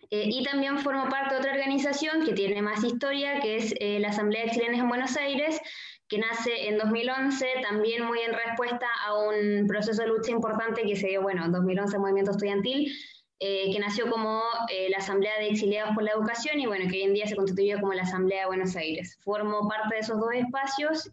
y 0.10 0.44
también 0.44 0.80
formo 0.80 1.08
parte 1.10 1.36
de 1.36 1.40
otra 1.42 1.52
organización 1.52 2.26
que 2.26 2.34
tiene 2.34 2.62
más 2.64 2.84
historia, 2.84 3.40
que 3.42 3.58
es 3.58 3.76
la 3.80 4.08
Asamblea 4.10 4.46
de 4.46 4.52
Chilenes 4.52 4.80
en 4.80 4.90
Buenos 4.90 5.16
Aires, 5.18 5.62
que 6.08 6.18
nace 6.18 6.70
en 6.70 6.78
2011, 6.78 7.46
también 7.62 8.06
muy 8.06 8.20
en 8.22 8.34
respuesta 8.34 8.88
a 9.06 9.18
un 9.18 9.68
proceso 9.68 10.02
de 10.02 10.08
lucha 10.08 10.32
importante 10.32 10.84
que 10.84 10.96
se 10.96 11.08
dio, 11.08 11.22
bueno, 11.22 11.46
en 11.46 11.52
2011 11.52 12.00
movimiento 12.00 12.32
estudiantil, 12.32 12.92
eh, 13.40 13.72
que 13.72 13.80
nació 13.80 14.10
como 14.10 14.42
eh, 14.70 14.90
la 14.90 14.98
Asamblea 14.98 15.38
de 15.40 15.50
Exiliados 15.50 15.94
por 15.94 16.04
la 16.04 16.12
Educación 16.12 16.60
y 16.60 16.66
bueno, 16.66 16.90
que 16.90 16.98
hoy 16.98 17.04
en 17.04 17.14
día 17.14 17.28
se 17.28 17.36
constituye 17.36 17.80
como 17.80 17.94
la 17.94 18.02
Asamblea 18.02 18.42
de 18.42 18.48
Buenos 18.48 18.76
Aires. 18.76 19.18
Formo 19.22 19.68
parte 19.68 19.96
de 19.96 20.02
esos 20.02 20.20
dos 20.20 20.34
espacios 20.34 21.12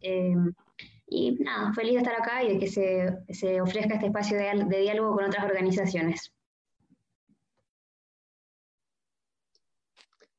eh, 0.00 0.34
y 1.06 1.32
nada, 1.40 1.72
feliz 1.72 1.94
de 1.94 1.98
estar 1.98 2.14
acá 2.14 2.44
y 2.44 2.52
de 2.52 2.58
que 2.60 2.68
se, 2.68 3.16
se 3.30 3.60
ofrezca 3.60 3.94
este 3.94 4.06
espacio 4.06 4.36
de, 4.36 4.64
de 4.66 4.80
diálogo 4.80 5.16
con 5.16 5.24
otras 5.24 5.44
organizaciones. 5.44 6.32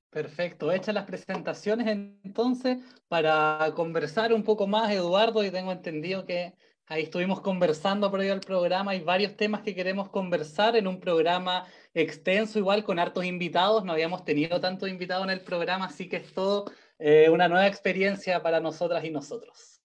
Perfecto, 0.10 0.72
hechas 0.72 0.96
las 0.96 1.06
presentaciones 1.06 1.88
entonces 2.24 2.78
para 3.08 3.74
conversar 3.76 4.34
un 4.34 4.44
poco 4.44 4.66
más, 4.66 4.92
Eduardo, 4.92 5.44
y 5.44 5.52
tengo 5.52 5.72
entendido 5.72 6.26
que 6.26 6.56
Ahí 6.92 7.04
estuvimos 7.04 7.42
conversando 7.42 8.12
ahí 8.18 8.30
al 8.30 8.40
programa. 8.40 8.92
Hay 8.92 9.02
varios 9.02 9.38
temas 9.38 9.62
que 9.62 9.76
queremos 9.76 10.10
conversar 10.10 10.76
en 10.76 10.88
un 10.88 11.00
programa 11.00 11.68
extenso, 11.94 12.58
igual 12.58 12.84
con 12.84 12.98
hartos 12.98 13.26
invitados. 13.26 13.86
No 13.86 13.92
habíamos 13.92 14.26
tenido 14.26 14.60
tantos 14.60 14.90
invitados 14.90 15.26
en 15.26 15.30
el 15.30 15.42
programa, 15.42 15.86
así 15.86 16.10
que 16.10 16.16
es 16.16 16.34
todo 16.34 16.66
eh, 16.98 17.30
una 17.30 17.48
nueva 17.48 17.68
experiencia 17.68 18.42
para 18.42 18.60
nosotras 18.60 19.06
y 19.06 19.12
nosotros. 19.12 19.84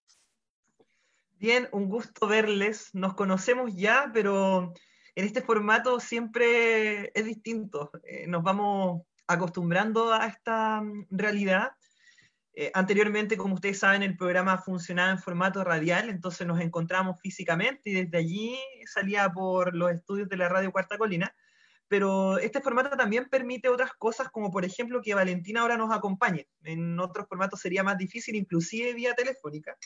Bien, 1.33 1.69
un 1.73 1.91
gusto 1.91 2.27
verles. 2.27 2.89
Nos 2.95 3.13
conocemos 3.13 3.77
ya, 3.77 4.11
pero 4.15 4.73
en 5.15 5.27
este 5.27 5.43
formato 5.43 6.01
siempre 6.01 7.11
es 7.15 7.27
distinto. 7.27 7.91
Eh, 8.05 8.27
nos 8.29 8.43
vamos 8.43 9.03
acostumbrando 9.27 10.11
a 10.11 10.27
esta 10.27 10.81
mm, 10.81 11.09
realidad 11.11 11.73
eh, 12.57 12.71
anteriormente, 12.73 13.37
como 13.37 13.55
ustedes 13.55 13.81
saben, 13.81 14.03
el 14.03 14.17
programa 14.17 14.59
funcionaba 14.59 15.11
en 15.11 15.19
formato 15.19 15.65
radial, 15.65 16.09
entonces 16.09 16.47
nos 16.47 16.61
encontramos 16.61 17.21
físicamente 17.21 17.91
y 17.91 17.95
desde 17.95 18.17
allí 18.17 18.59
salía 18.87 19.29
por 19.31 19.75
los 19.75 19.91
estudios 19.91 20.29
de 20.29 20.37
la 20.37 20.49
radio 20.49 20.71
Cuarta 20.71 20.97
Colina. 20.97 21.35
Pero 21.89 22.39
este 22.39 22.61
formato 22.61 22.97
también 22.97 23.29
permite 23.29 23.69
otras 23.69 23.93
cosas, 23.93 24.31
como 24.31 24.51
por 24.51 24.65
ejemplo 24.65 25.03
que 25.03 25.15
Valentina 25.15 25.61
ahora 25.61 25.77
nos 25.77 25.93
acompañe. 25.93 26.49
En 26.63 26.99
otros 26.99 27.27
formatos 27.29 27.61
sería 27.61 27.83
más 27.83 27.99
difícil, 27.99 28.37
inclusive 28.37 28.95
vía 28.95 29.15
telefónica. 29.15 29.77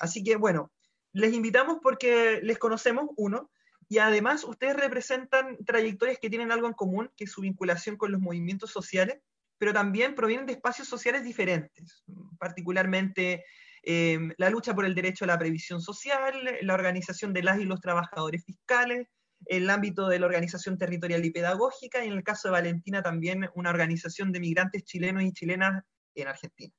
Así 0.00 0.24
que 0.24 0.36
bueno, 0.36 0.72
les 1.12 1.34
invitamos 1.34 1.78
porque 1.82 2.40
les 2.42 2.58
conocemos, 2.58 3.06
uno, 3.16 3.50
y 3.88 3.98
además 3.98 4.42
ustedes 4.44 4.76
representan 4.76 5.58
trayectorias 5.64 6.18
que 6.18 6.30
tienen 6.30 6.50
algo 6.50 6.66
en 6.66 6.72
común, 6.72 7.10
que 7.16 7.24
es 7.24 7.30
su 7.30 7.42
vinculación 7.42 7.96
con 7.96 8.10
los 8.10 8.20
movimientos 8.20 8.70
sociales, 8.70 9.20
pero 9.58 9.72
también 9.72 10.14
provienen 10.14 10.46
de 10.46 10.52
espacios 10.52 10.88
sociales 10.88 11.24
diferentes, 11.24 12.04
particularmente 12.38 13.44
em, 13.82 14.32
la 14.38 14.50
lucha 14.50 14.74
por 14.74 14.84
el 14.84 14.94
derecho 14.94 15.24
a 15.24 15.28
la 15.28 15.38
previsión 15.38 15.80
social, 15.80 16.34
la 16.60 16.74
organización 16.74 17.32
de 17.32 17.42
las 17.42 17.58
y 17.58 17.64
los 17.64 17.80
trabajadores 17.80 18.44
fiscales, 18.44 19.08
el 19.46 19.68
ámbito 19.70 20.08
de 20.08 20.18
la 20.18 20.26
organización 20.26 20.78
territorial 20.78 21.24
y 21.24 21.30
pedagógica, 21.30 22.04
y 22.04 22.08
en 22.08 22.14
el 22.14 22.24
caso 22.24 22.48
de 22.48 22.52
Valentina 22.52 23.02
también 23.02 23.48
una 23.54 23.70
organización 23.70 24.32
de 24.32 24.40
migrantes 24.40 24.84
chilenos 24.84 25.22
y 25.22 25.32
chilenas 25.32 25.84
en 26.14 26.28
Argentina. 26.28 26.72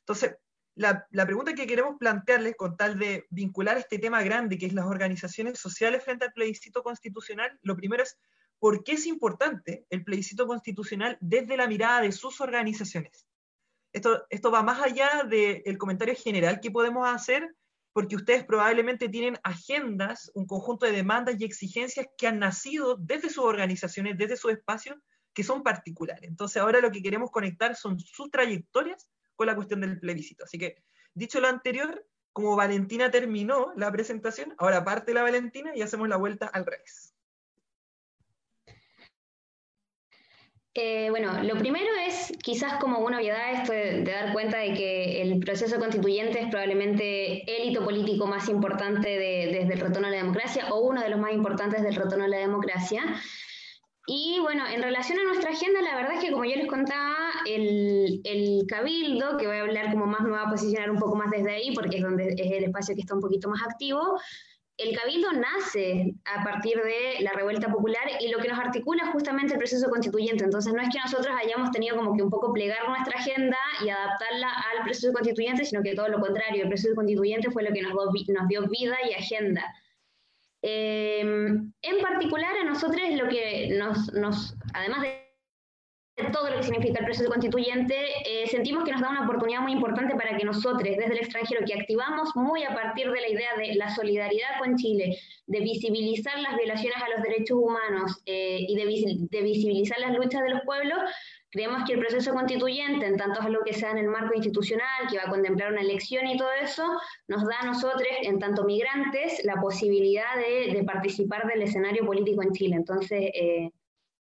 Entonces, 0.00 0.36
la, 0.74 1.06
pregunta 1.26 1.54
que 1.54 1.66
queremos 1.66 1.96
plantearles 1.98 2.56
con 2.56 2.76
tal 2.76 2.98
de 2.98 3.26
vincular 3.30 3.76
este 3.76 3.98
tema 3.98 4.22
grande, 4.22 4.58
que 4.58 4.66
es 4.66 4.72
las 4.72 4.86
organizaciones 4.86 5.58
sociales 5.58 6.02
frente 6.02 6.24
al 6.24 6.32
plebiscito 6.32 6.82
constitucional, 6.82 7.58
lo 7.62 7.76
primero 7.76 8.02
es, 8.02 8.18
¿por 8.60 8.84
qué 8.84 8.92
es 8.92 9.06
importante 9.06 9.86
el 9.90 10.04
plebiscito 10.04 10.46
constitucional 10.46 11.18
desde 11.20 11.56
la 11.56 11.66
mirada 11.66 12.02
de 12.02 12.12
sus 12.12 12.40
organizaciones? 12.40 13.26
Esto, 13.92 14.24
esto 14.30 14.52
va 14.52 14.62
más 14.62 14.80
allá 14.80 15.24
del 15.24 15.78
comentario 15.78 16.14
general 16.14 16.60
que 16.60 16.70
podemos 16.70 17.08
hacer, 17.08 17.56
porque 17.92 18.14
ustedes 18.14 18.44
probablemente 18.44 19.08
tienen 19.08 19.38
agendas, 19.42 20.30
un 20.34 20.46
conjunto 20.46 20.86
de 20.86 20.92
demandas 20.92 21.40
y 21.40 21.44
exigencias 21.44 22.06
que 22.16 22.28
han 22.28 22.38
nacido 22.38 22.96
desde 22.96 23.30
sus 23.30 23.44
organizaciones, 23.44 24.16
desde 24.16 24.36
su 24.36 24.48
espacio, 24.50 25.00
que 25.34 25.42
son 25.42 25.62
particulares. 25.62 26.28
Entonces 26.28 26.62
ahora 26.62 26.80
lo 26.80 26.92
que 26.92 27.02
queremos 27.02 27.30
conectar 27.30 27.74
son 27.74 27.98
sus 27.98 28.30
trayectorias 28.30 29.08
con 29.34 29.46
la 29.46 29.56
cuestión 29.56 29.80
del 29.80 29.98
plebiscito. 29.98 30.44
Así 30.44 30.58
que, 30.58 30.84
dicho 31.14 31.40
lo 31.40 31.48
anterior, 31.48 32.06
como 32.32 32.54
Valentina 32.54 33.10
terminó 33.10 33.72
la 33.74 33.90
presentación, 33.90 34.54
ahora 34.58 34.84
parte 34.84 35.14
la 35.14 35.22
Valentina 35.22 35.74
y 35.74 35.82
hacemos 35.82 36.08
la 36.08 36.16
vuelta 36.16 36.46
al 36.46 36.66
revés. 36.66 37.14
Eh, 40.74 41.10
bueno, 41.10 41.42
lo 41.42 41.56
primero 41.56 41.90
es 42.06 42.32
quizás 42.42 42.74
como 42.74 43.00
una 43.00 43.18
obviedad 43.18 43.54
esto 43.54 43.72
de, 43.72 44.04
dar 44.04 44.32
cuenta 44.32 44.58
de 44.58 44.72
que 44.74 45.20
el 45.20 45.40
proceso 45.40 45.80
constituyente 45.80 46.40
es 46.40 46.48
probablemente 46.48 47.42
el 47.56 47.70
hito 47.70 47.84
político 47.84 48.26
más 48.26 48.48
importante 48.48 49.08
desde 49.08 49.74
el 49.74 49.80
retorno 49.80 50.06
a 50.06 50.10
la 50.10 50.18
democracia 50.18 50.72
o 50.72 50.80
uno 50.80 51.02
de 51.02 51.08
los 51.08 51.18
más 51.18 51.32
importantes 51.32 51.82
del 51.82 51.96
retorno 51.96 52.24
a 52.24 52.28
la 52.28 52.38
democracia. 52.38 53.02
Y 54.06 54.38
bueno, 54.40 54.64
en 54.66 54.82
relación 54.82 55.18
a 55.18 55.24
nuestra 55.24 55.50
agenda, 55.50 55.82
la 55.82 55.96
verdad 55.96 56.14
es 56.14 56.24
que 56.24 56.30
como 56.30 56.44
yo 56.44 56.56
les 56.56 56.68
contaba, 56.68 57.16
el, 57.46 58.20
el, 58.24 58.64
Cabildo, 58.68 59.36
que 59.36 59.46
voy 59.46 59.56
a 59.56 59.60
hablar 59.62 59.92
como 59.92 60.06
más, 60.06 60.22
me 60.22 60.30
voy 60.30 60.40
a 60.40 60.50
posicionar 60.50 60.90
un 60.90 60.98
poco 60.98 61.16
más 61.16 61.30
desde 61.30 61.50
ahí, 61.52 61.74
porque 61.74 61.98
es 61.98 62.02
donde 62.02 62.34
es 62.36 62.50
el 62.52 62.64
espacio 62.64 62.94
que 62.94 63.02
está 63.02 63.14
un 63.14 63.20
poquito 63.20 63.48
más 63.48 63.62
activo, 63.62 64.18
el 64.82 64.96
Cabildo 64.96 65.32
nace 65.32 66.14
a 66.24 66.42
partir 66.42 66.76
de 66.76 67.22
la 67.22 67.32
revuelta 67.32 67.68
popular 67.70 68.02
y 68.20 68.28
lo 68.28 68.38
que 68.38 68.48
nos 68.48 68.58
articula 68.58 69.04
es 69.04 69.10
justamente 69.10 69.52
el 69.52 69.58
proceso 69.58 69.88
constituyente. 69.90 70.44
Entonces 70.44 70.72
no 70.72 70.80
es 70.80 70.88
que 70.88 70.98
nosotros 70.98 71.34
hayamos 71.38 71.70
tenido 71.70 71.96
como 71.96 72.16
que 72.16 72.22
un 72.22 72.30
poco 72.30 72.52
plegar 72.52 72.88
nuestra 72.88 73.18
agenda 73.18 73.58
y 73.84 73.90
adaptarla 73.90 74.48
al 74.48 74.84
proceso 74.84 75.12
constituyente, 75.12 75.64
sino 75.64 75.82
que 75.82 75.94
todo 75.94 76.08
lo 76.08 76.20
contrario, 76.20 76.62
el 76.62 76.68
proceso 76.68 76.94
constituyente 76.94 77.50
fue 77.50 77.62
lo 77.62 77.72
que 77.72 77.82
nos, 77.82 78.48
dio 78.48 78.68
vida 78.68 78.96
y 79.08 79.14
agenda. 79.14 79.64
Em, 80.62 81.72
en 81.82 82.02
particular, 82.02 82.56
a 82.56 82.64
nosotros 82.64 83.00
lo 83.12 83.28
que 83.28 83.68
nos, 83.78 84.12
nos, 84.12 84.54
además 84.74 85.02
de 85.02 85.19
todo 86.32 86.50
lo 86.50 86.56
que 86.58 86.62
significa 86.64 86.98
el 86.98 87.06
proceso 87.06 87.30
constituyente, 87.30 87.96
eh, 88.26 88.46
sentimos 88.46 88.84
que 88.84 88.92
nos 88.92 89.00
da 89.00 89.10
una 89.10 89.24
oportunidad 89.24 89.60
muy 89.60 89.72
importante 89.72 90.14
para 90.14 90.36
que 90.36 90.44
nosotros, 90.44 90.82
desde 90.82 91.06
el 91.06 91.18
extranjero, 91.18 91.64
que 91.64 91.74
activamos 91.74 92.34
muy 92.36 92.62
a 92.64 92.74
partir 92.74 93.10
de 93.10 93.20
la 93.20 93.28
idea 93.28 93.50
de 93.56 93.74
la 93.74 93.94
solidaridad 93.94 94.58
con 94.58 94.76
Chile, 94.76 95.16
de 95.46 95.60
visibilizar 95.60 96.38
las 96.40 96.56
violaciones 96.56 96.98
a 97.02 97.08
los 97.08 97.22
derechos 97.22 97.58
humanos 97.58 98.22
eh, 98.26 98.58
y 98.68 98.76
de, 98.76 99.28
de, 99.30 99.42
visibilizar 99.42 99.98
las 100.00 100.14
luchas 100.14 100.42
de 100.42 100.50
los 100.50 100.60
pueblos, 100.62 100.98
Creemos 101.52 101.82
que 101.84 101.94
el 101.94 101.98
proceso 101.98 102.32
constituyente, 102.32 103.06
en 103.06 103.16
tanto 103.16 103.40
es 103.40 103.48
lo 103.48 103.64
que 103.64 103.72
sea 103.72 103.90
en 103.90 103.98
el 103.98 104.06
marco 104.06 104.34
institucional, 104.34 105.08
que 105.10 105.16
va 105.16 105.24
a 105.24 105.30
contemplar 105.30 105.72
una 105.72 105.80
elección 105.80 106.24
y 106.28 106.36
todo 106.36 106.52
eso, 106.52 106.84
nos 107.26 107.44
da 107.44 107.58
a 107.62 107.66
nosotros, 107.66 108.06
en 108.22 108.38
tanto 108.38 108.64
migrantes, 108.64 109.44
la 109.44 109.60
posibilidad 109.60 110.36
de, 110.36 110.80
participar 110.84 111.48
del 111.48 111.62
escenario 111.62 112.06
político 112.06 112.42
en 112.44 112.52
Chile. 112.52 112.76
Entonces, 112.76 113.32
eh, 113.34 113.70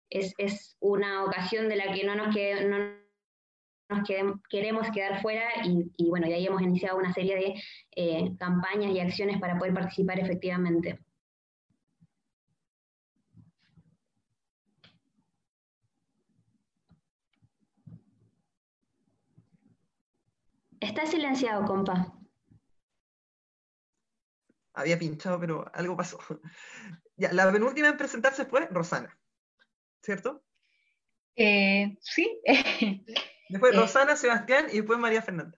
es, 0.10 0.78
una 0.80 1.24
ocasión 1.24 1.70
de 1.70 1.76
la 1.76 1.94
que 1.94 2.04
no 2.04 2.16
nos, 2.16 2.36
queremos 4.50 4.88
quedar 4.92 5.22
fuera 5.22 5.48
y, 5.64 6.10
bueno, 6.10 6.28
ya 6.28 6.36
ahí 6.36 6.48
hemos 6.48 6.62
iniciado 6.62 6.98
una 6.98 7.14
serie 7.14 7.36
de 7.36 7.54
eh, 7.96 8.36
campañas 8.38 8.92
y 8.92 9.00
acciones 9.00 9.40
para 9.40 9.58
poder 9.58 9.74
participar 9.74 10.20
efectivamente. 10.20 11.00
Está 20.80 21.06
silenciado, 21.08 21.66
compa. 21.66 22.14
Había 24.74 25.00
pinchado, 25.00 25.40
pero 25.40 25.66
algo 25.74 25.96
pasó. 25.96 26.20
Ya, 27.18 27.32
la 27.32 27.50
penúltima 27.50 27.88
en 27.88 27.96
presentarse 27.96 28.44
fue 28.44 28.68
Rosana, 28.68 29.18
¿cierto? 30.06 30.44
Eh, 31.36 31.98
sí. 32.00 32.40
Después 33.50 33.74
eh, 33.74 33.78
Rosana, 33.78 34.16
Sebastián 34.16 34.68
y 34.72 34.78
después 34.78 34.98
María 34.98 35.22
Fernanda. 35.22 35.58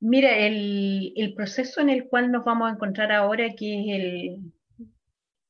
Mira, 0.00 0.36
el, 0.36 1.32
proceso 1.36 1.80
en 1.80 1.88
el 1.88 2.08
cual 2.08 2.30
nos 2.30 2.44
vamos 2.44 2.68
a 2.68 2.74
encontrar 2.74 3.12
ahora, 3.12 3.54
que 3.54 3.80
es 3.80 4.00
el 4.00 4.52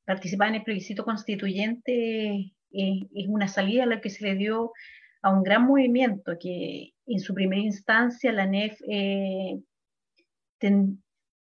participar 0.05 0.49
en 0.49 0.57
el 0.57 0.63
plebiscito 0.63 1.05
constituyente, 1.05 2.53
eh, 2.73 3.01
es 3.15 3.29
una 3.29 3.49
salida 3.49 3.85
a 3.85 3.87
la 3.87 4.01
que 4.01 4.11
se 4.11 4.25
le 4.25 4.35
dio 4.35 4.73
a 5.23 5.31
un 5.31 5.43
gran 5.43 5.65
movimiento 5.67 6.37
que 6.39 6.93
en 7.07 7.21
su 7.21 7.35
primera 7.35 7.63
instancia 7.63 8.33
la 8.33 8.47
NEF 8.47 8.79
eh, 8.89 9.59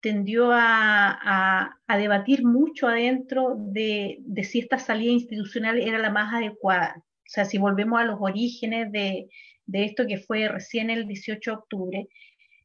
tendió 0.02 0.50
a, 0.52 1.78
debatir 1.88 2.44
mucho 2.44 2.88
adentro 2.88 3.54
de, 3.56 4.18
si 4.42 4.58
esta 4.58 4.78
salida 4.78 5.12
institucional 5.12 5.80
era 5.80 5.98
la 5.98 6.10
más 6.10 6.34
adecuada. 6.34 6.96
O 6.98 7.28
sea, 7.32 7.44
si 7.44 7.56
volvemos 7.56 8.00
a 8.00 8.04
los 8.04 8.18
orígenes 8.20 8.90
de, 8.92 9.28
esto 9.72 10.06
que 10.06 10.18
fue 10.18 10.48
recién 10.48 10.90
el 10.90 11.06
18 11.06 11.50
de 11.50 11.56
octubre, 11.56 12.08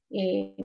eh, 0.10 0.56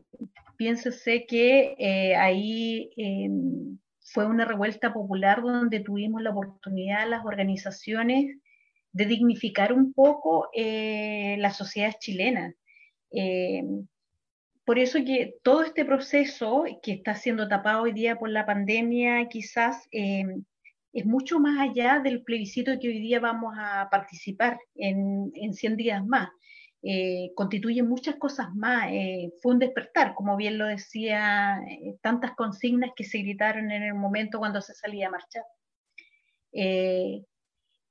piénsese 0.57 1.27
que 1.27 1.75
eh, 1.79 2.17
ahí 2.17 2.91
em, 2.97 3.79
fue 4.01 4.27
una 4.27 4.45
revuelta 4.45 4.93
popular 4.95 5.43
donde 5.43 5.81
tuvimos 5.81 6.23
la 6.23 6.31
oportunidad 6.31 7.09
las 7.09 7.25
organizaciones 7.25 8.39
de 8.93 9.07
dignificar 9.07 9.73
un 9.73 9.93
poco 9.93 10.49
eh, 10.55 11.37
la 11.39 11.51
sociedad 11.51 11.93
chilena. 12.01 12.55
Eh, 14.63 14.65
por 14.65 14.79
eso 14.79 14.99
que 15.05 15.35
todo 15.43 15.63
este 15.63 15.85
proceso 15.85 16.65
que 16.83 16.93
está 16.93 17.15
siendo 17.15 17.49
tapado 17.49 17.83
hoy 17.83 17.93
día 17.93 18.17
por 18.17 18.31
la 18.31 18.47
pandemia 18.47 19.29
quizás 19.29 19.89
eh, 19.93 20.25
es 20.93 21.07
mucho 21.07 21.39
más 21.41 21.59
allá 21.61 22.01
del 22.01 22.23
plebiscito 22.23 22.79
que 22.81 22.89
hoy 22.89 23.01
día 23.01 23.21
vamos 23.21 23.55
a 23.59 23.89
participar 23.91 24.59
en, 24.75 25.33
en 25.35 25.55
100 25.55 25.77
días 25.77 26.07
más. 26.07 26.29
constituye 27.35 27.83
muchas 27.83 28.17
cosas 28.17 28.49
más. 28.55 28.91
fue 29.41 29.53
un 29.53 29.59
despertar, 29.59 30.15
como 30.15 30.37
bien 30.37 30.59
lo 30.59 30.67
decía, 30.67 31.59
tantas 32.03 32.33
consignas 32.35 32.91
que 32.97 33.05
se 33.05 33.19
gritaron 33.19 33.71
en 33.71 33.83
el 33.85 33.95
momento 33.95 34.39
cuando 34.39 34.61
se 34.61 34.75
salía 34.75 35.09
a 35.09 35.11
marchar. 35.11 35.45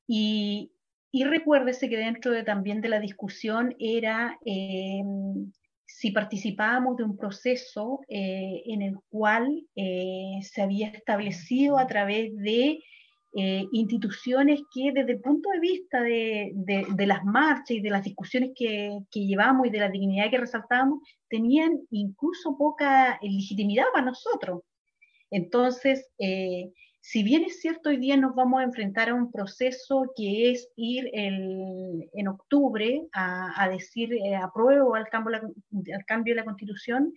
y, 0.07 0.71
y 1.11 1.23
recuérdese 1.25 1.89
que 1.89 1.97
dentro 1.97 2.31
de, 2.31 2.43
también 2.43 2.81
de 2.81 2.89
la 2.89 2.99
discusión 2.99 3.75
era 3.79 4.37
eh, 4.45 5.01
si 5.97 6.11
participábamos 6.11 6.97
de 6.97 7.03
un 7.03 7.17
proceso 7.17 8.01
eh, 8.07 8.63
en 8.65 8.81
el 8.81 8.95
cual 9.09 9.65
eh, 9.75 10.39
se 10.41 10.61
había 10.61 10.87
establecido 10.87 11.77
a 11.77 11.87
través 11.87 12.35
de 12.37 12.79
instituciones 13.33 14.59
que 14.75 14.91
desde 14.91 15.13
el 15.13 15.21
punto 15.21 15.49
de 15.51 15.59
vista 15.61 16.01
de, 16.01 16.51
de, 16.53 17.05
las 17.07 17.23
marchas 17.23 17.71
y 17.71 17.79
de 17.79 17.89
las 17.89 18.03
discusiones 18.03 18.51
que, 18.53 18.91
que, 19.09 19.25
llevamos 19.25 19.67
y 19.67 19.69
de 19.69 19.79
la 19.79 19.87
dignidad 19.87 20.29
que 20.29 20.37
resaltábamos, 20.37 20.99
tenían 21.29 21.79
incluso 21.91 22.57
poca 22.57 23.17
legitimidad 23.21 23.85
para 23.93 24.07
nosotros. 24.07 24.63
Entonces, 25.29 26.09
si 27.01 27.23
bien 27.23 27.43
es 27.43 27.59
cierto, 27.59 27.89
hoy 27.89 27.97
día 27.97 28.15
nos 28.15 28.35
vamos 28.35 28.61
a 28.61 28.63
enfrentar 28.63 29.09
a 29.09 29.15
un 29.15 29.31
proceso 29.31 30.13
que 30.15 30.51
es 30.51 30.69
ir 30.75 31.09
en 31.13 32.27
octubre 32.27 33.07
a, 33.11 33.67
decir 33.69 34.13
eh, 34.13 34.35
apruebo 34.35 34.93
al 34.93 35.09
cambio, 35.09 35.35
al 35.37 36.05
cambio 36.05 36.35
de 36.35 36.41
la 36.41 36.45
constitución, 36.45 37.11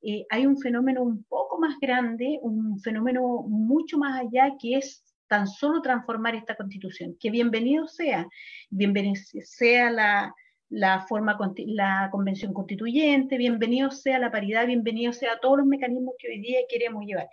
eh, 0.00 0.24
hay 0.30 0.46
un 0.46 0.58
fenómeno 0.58 1.02
un 1.02 1.24
poco 1.24 1.58
más 1.58 1.78
grande, 1.78 2.38
un 2.40 2.80
fenómeno 2.80 3.42
mucho 3.46 3.98
más 3.98 4.18
allá 4.18 4.54
que 4.58 4.76
es 4.76 5.04
tan 5.26 5.46
solo 5.46 5.82
transformar 5.82 6.34
esta 6.34 6.56
constitución. 6.56 7.14
Que 7.20 7.30
bienvenido 7.30 7.86
sea, 7.86 8.26
bienvenido 8.70 9.20
sea 9.44 9.90
la, 9.90 10.34
la, 10.70 11.00
forma, 11.00 11.36
la 11.66 12.08
convención 12.10 12.54
constituyente, 12.54 13.36
bienvenido 13.36 13.90
sea 13.90 14.18
la 14.18 14.30
paridad, 14.30 14.66
bienvenido 14.66 15.12
sea 15.12 15.38
todos 15.38 15.58
los 15.58 15.66
mecanismos 15.66 16.14
que 16.18 16.28
hoy 16.28 16.40
día 16.40 16.60
queremos 16.66 17.04
llevar 17.04 17.28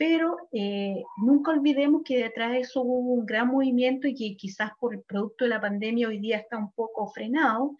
pero 0.00 0.38
eh, 0.50 1.04
nunca 1.18 1.50
olvidemos 1.50 2.00
que 2.06 2.16
detrás 2.16 2.52
de 2.52 2.60
eso 2.60 2.80
hubo 2.80 3.12
un 3.12 3.26
gran 3.26 3.48
movimiento 3.48 4.08
y 4.08 4.14
que 4.14 4.34
quizás 4.34 4.70
por 4.80 4.94
el 4.94 5.02
producto 5.02 5.44
de 5.44 5.50
la 5.50 5.60
pandemia 5.60 6.08
hoy 6.08 6.18
día 6.18 6.38
está 6.38 6.56
un 6.56 6.72
poco 6.72 7.06
frenado, 7.08 7.76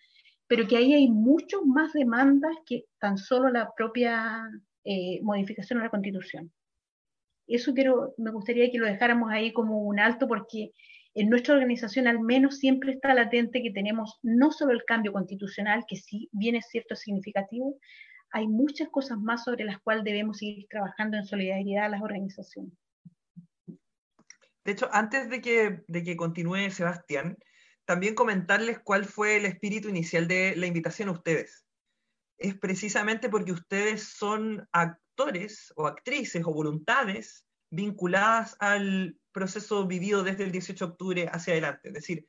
pero 0.46 0.68
que 0.68 0.76
ahí 0.76 0.92
hay 0.92 1.08
muchas 1.08 1.62
más 1.64 1.94
demandas 1.94 2.54
que 2.66 2.84
tan 2.98 3.16
solo 3.16 3.48
la 3.48 3.72
propia 3.74 4.50
eh, 4.84 5.18
modificación 5.22 5.78
de 5.78 5.86
la 5.86 5.90
Constitución. 5.90 6.52
Eso 7.46 7.72
quiero, 7.72 8.12
me 8.18 8.32
gustaría 8.32 8.70
que 8.70 8.76
lo 8.76 8.84
dejáramos 8.84 9.30
ahí 9.32 9.54
como 9.54 9.80
un 9.84 9.98
alto 9.98 10.28
porque 10.28 10.72
en 11.14 11.30
nuestra 11.30 11.54
organización 11.54 12.06
al 12.06 12.20
menos 12.20 12.58
siempre 12.58 12.92
está 12.92 13.14
latente 13.14 13.62
que 13.62 13.70
tenemos 13.70 14.18
no 14.22 14.52
solo 14.52 14.72
el 14.72 14.84
cambio 14.84 15.14
constitucional, 15.14 15.84
que 15.88 15.96
sí 15.96 16.28
bien 16.32 16.54
es 16.54 16.66
cierto 16.68 16.96
significativo, 16.96 17.78
hay 18.32 18.46
muchas 18.46 18.88
cosas 18.88 19.18
más 19.18 19.44
sobre 19.44 19.64
las 19.64 19.80
cuales 19.80 20.04
debemos 20.04 20.38
seguir 20.38 20.66
trabajando 20.68 21.16
en 21.16 21.24
solidaridad 21.24 21.86
a 21.86 21.88
las 21.88 22.02
organizaciones. 22.02 22.72
De 24.64 24.72
hecho, 24.72 24.88
antes 24.92 25.30
de 25.30 25.40
que, 25.40 25.82
de 25.86 26.02
que 26.02 26.16
continúe 26.16 26.70
Sebastián, 26.70 27.36
también 27.84 28.14
comentarles 28.14 28.78
cuál 28.78 29.04
fue 29.04 29.36
el 29.36 29.46
espíritu 29.46 29.88
inicial 29.88 30.28
de 30.28 30.54
la 30.56 30.66
invitación 30.66 31.08
a 31.08 31.12
ustedes. 31.12 31.66
Es 32.38 32.56
precisamente 32.56 33.28
porque 33.28 33.52
ustedes 33.52 34.04
son 34.16 34.68
actores 34.72 35.72
o 35.76 35.86
actrices 35.86 36.42
o 36.44 36.52
voluntades 36.52 37.46
vinculadas 37.70 38.56
al 38.60 39.16
proceso 39.32 39.86
vivido 39.86 40.22
desde 40.22 40.44
el 40.44 40.52
18 40.52 40.86
de 40.86 40.90
octubre 40.90 41.28
hacia 41.32 41.52
adelante. 41.52 41.88
Es 41.88 41.94
decir, 41.94 42.28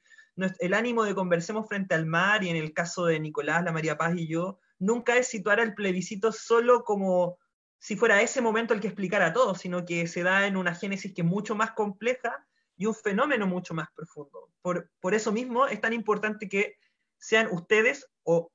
el 0.60 0.74
ánimo 0.74 1.04
de 1.04 1.16
Conversemos 1.16 1.68
frente 1.68 1.94
al 1.94 2.06
mar 2.06 2.44
y 2.44 2.50
en 2.50 2.56
el 2.56 2.74
caso 2.74 3.06
de 3.06 3.20
Nicolás, 3.20 3.64
la 3.64 3.72
María 3.72 3.98
Paz 3.98 4.16
y 4.16 4.28
yo, 4.28 4.60
nunca 4.82 5.16
es 5.16 5.28
situar 5.28 5.60
al 5.60 5.74
plebiscito 5.76 6.32
solo 6.32 6.84
como 6.84 7.38
si 7.80 7.96
fuera 7.96 8.22
ese 8.22 8.42
momento 8.42 8.74
el 8.74 8.82
que 8.82 8.88
explicara 8.88 9.32
todo, 9.32 9.56
sino 9.56 9.86
que 9.86 10.08
se 10.08 10.24
da 10.24 10.46
en 10.48 10.58
una 10.58 10.76
génesis 10.76 11.14
que 11.14 11.22
es 11.22 11.28
mucho 11.28 11.56
más 11.56 11.72
compleja 11.72 12.46
y 12.76 12.88
un 12.88 12.96
fenómeno 12.96 13.48
mucho 13.48 13.74
más 13.74 13.88
profundo. 13.96 14.50
Por, 14.62 15.14
eso 15.14 15.32
mismo 15.32 15.68
es 15.68 15.80
tan 15.80 15.94
importante 15.94 16.50
que 16.50 16.78
sean 17.18 17.48
ustedes 17.52 18.08
o 18.24 18.52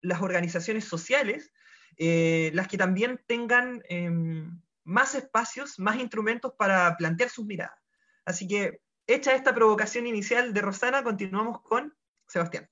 las 0.00 0.22
organizaciones 0.22 0.84
sociales 0.84 1.52
eh, 1.96 2.50
las 2.54 2.68
que 2.68 2.78
también 2.78 3.20
tengan 3.26 3.82
em, 3.88 4.60
más 4.84 5.14
espacios, 5.14 5.78
más 5.78 5.96
instrumentos 5.96 6.54
para 6.56 6.96
plantear 6.96 7.28
sus 7.28 7.44
miradas. 7.44 7.78
Así 8.24 8.48
que, 8.48 8.80
hecha 9.06 9.34
esta 9.34 9.54
provocación 9.54 10.06
inicial 10.06 10.54
de 10.54 10.60
Rosana, 10.62 11.02
continuamos 11.02 11.60
con 11.62 11.94
Sebastián. 12.26 12.70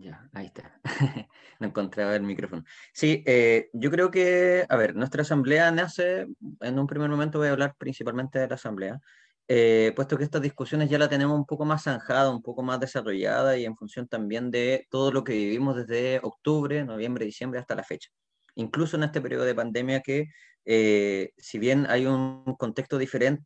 Ya, 0.00 0.30
ahí 0.32 0.46
está. 0.46 0.80
no 1.60 1.66
encontraba 1.66 2.16
el 2.16 2.22
micrófono. 2.22 2.64
Sí, 2.94 3.22
eh, 3.26 3.68
yo 3.74 3.90
creo 3.90 4.10
que, 4.10 4.64
a 4.68 4.76
ver, 4.76 4.96
nuestra 4.96 5.22
asamblea 5.22 5.70
nace, 5.70 6.26
en 6.60 6.78
un 6.78 6.86
primer 6.86 7.10
momento 7.10 7.38
voy 7.38 7.48
a 7.48 7.52
hablar 7.52 7.74
principalmente 7.76 8.38
de 8.38 8.48
la 8.48 8.54
asamblea, 8.54 8.98
eh, 9.46 9.92
puesto 9.94 10.16
que 10.16 10.24
estas 10.24 10.40
discusiones 10.40 10.88
ya 10.88 10.98
la 10.98 11.08
tenemos 11.10 11.36
un 11.36 11.44
poco 11.44 11.66
más 11.66 11.82
zanjada, 11.82 12.30
un 12.30 12.40
poco 12.40 12.62
más 12.62 12.80
desarrollada 12.80 13.58
y 13.58 13.66
en 13.66 13.76
función 13.76 14.08
también 14.08 14.50
de 14.50 14.86
todo 14.90 15.12
lo 15.12 15.22
que 15.22 15.34
vivimos 15.34 15.76
desde 15.76 16.20
octubre, 16.22 16.82
noviembre, 16.84 17.26
diciembre 17.26 17.60
hasta 17.60 17.74
la 17.74 17.84
fecha. 17.84 18.08
Incluso 18.54 18.96
en 18.96 19.02
este 19.02 19.20
periodo 19.20 19.44
de 19.44 19.54
pandemia 19.54 20.00
que, 20.00 20.28
eh, 20.64 21.32
si 21.36 21.58
bien 21.58 21.86
hay 21.90 22.06
un 22.06 22.56
contexto 22.58 22.96
diferente, 22.96 23.44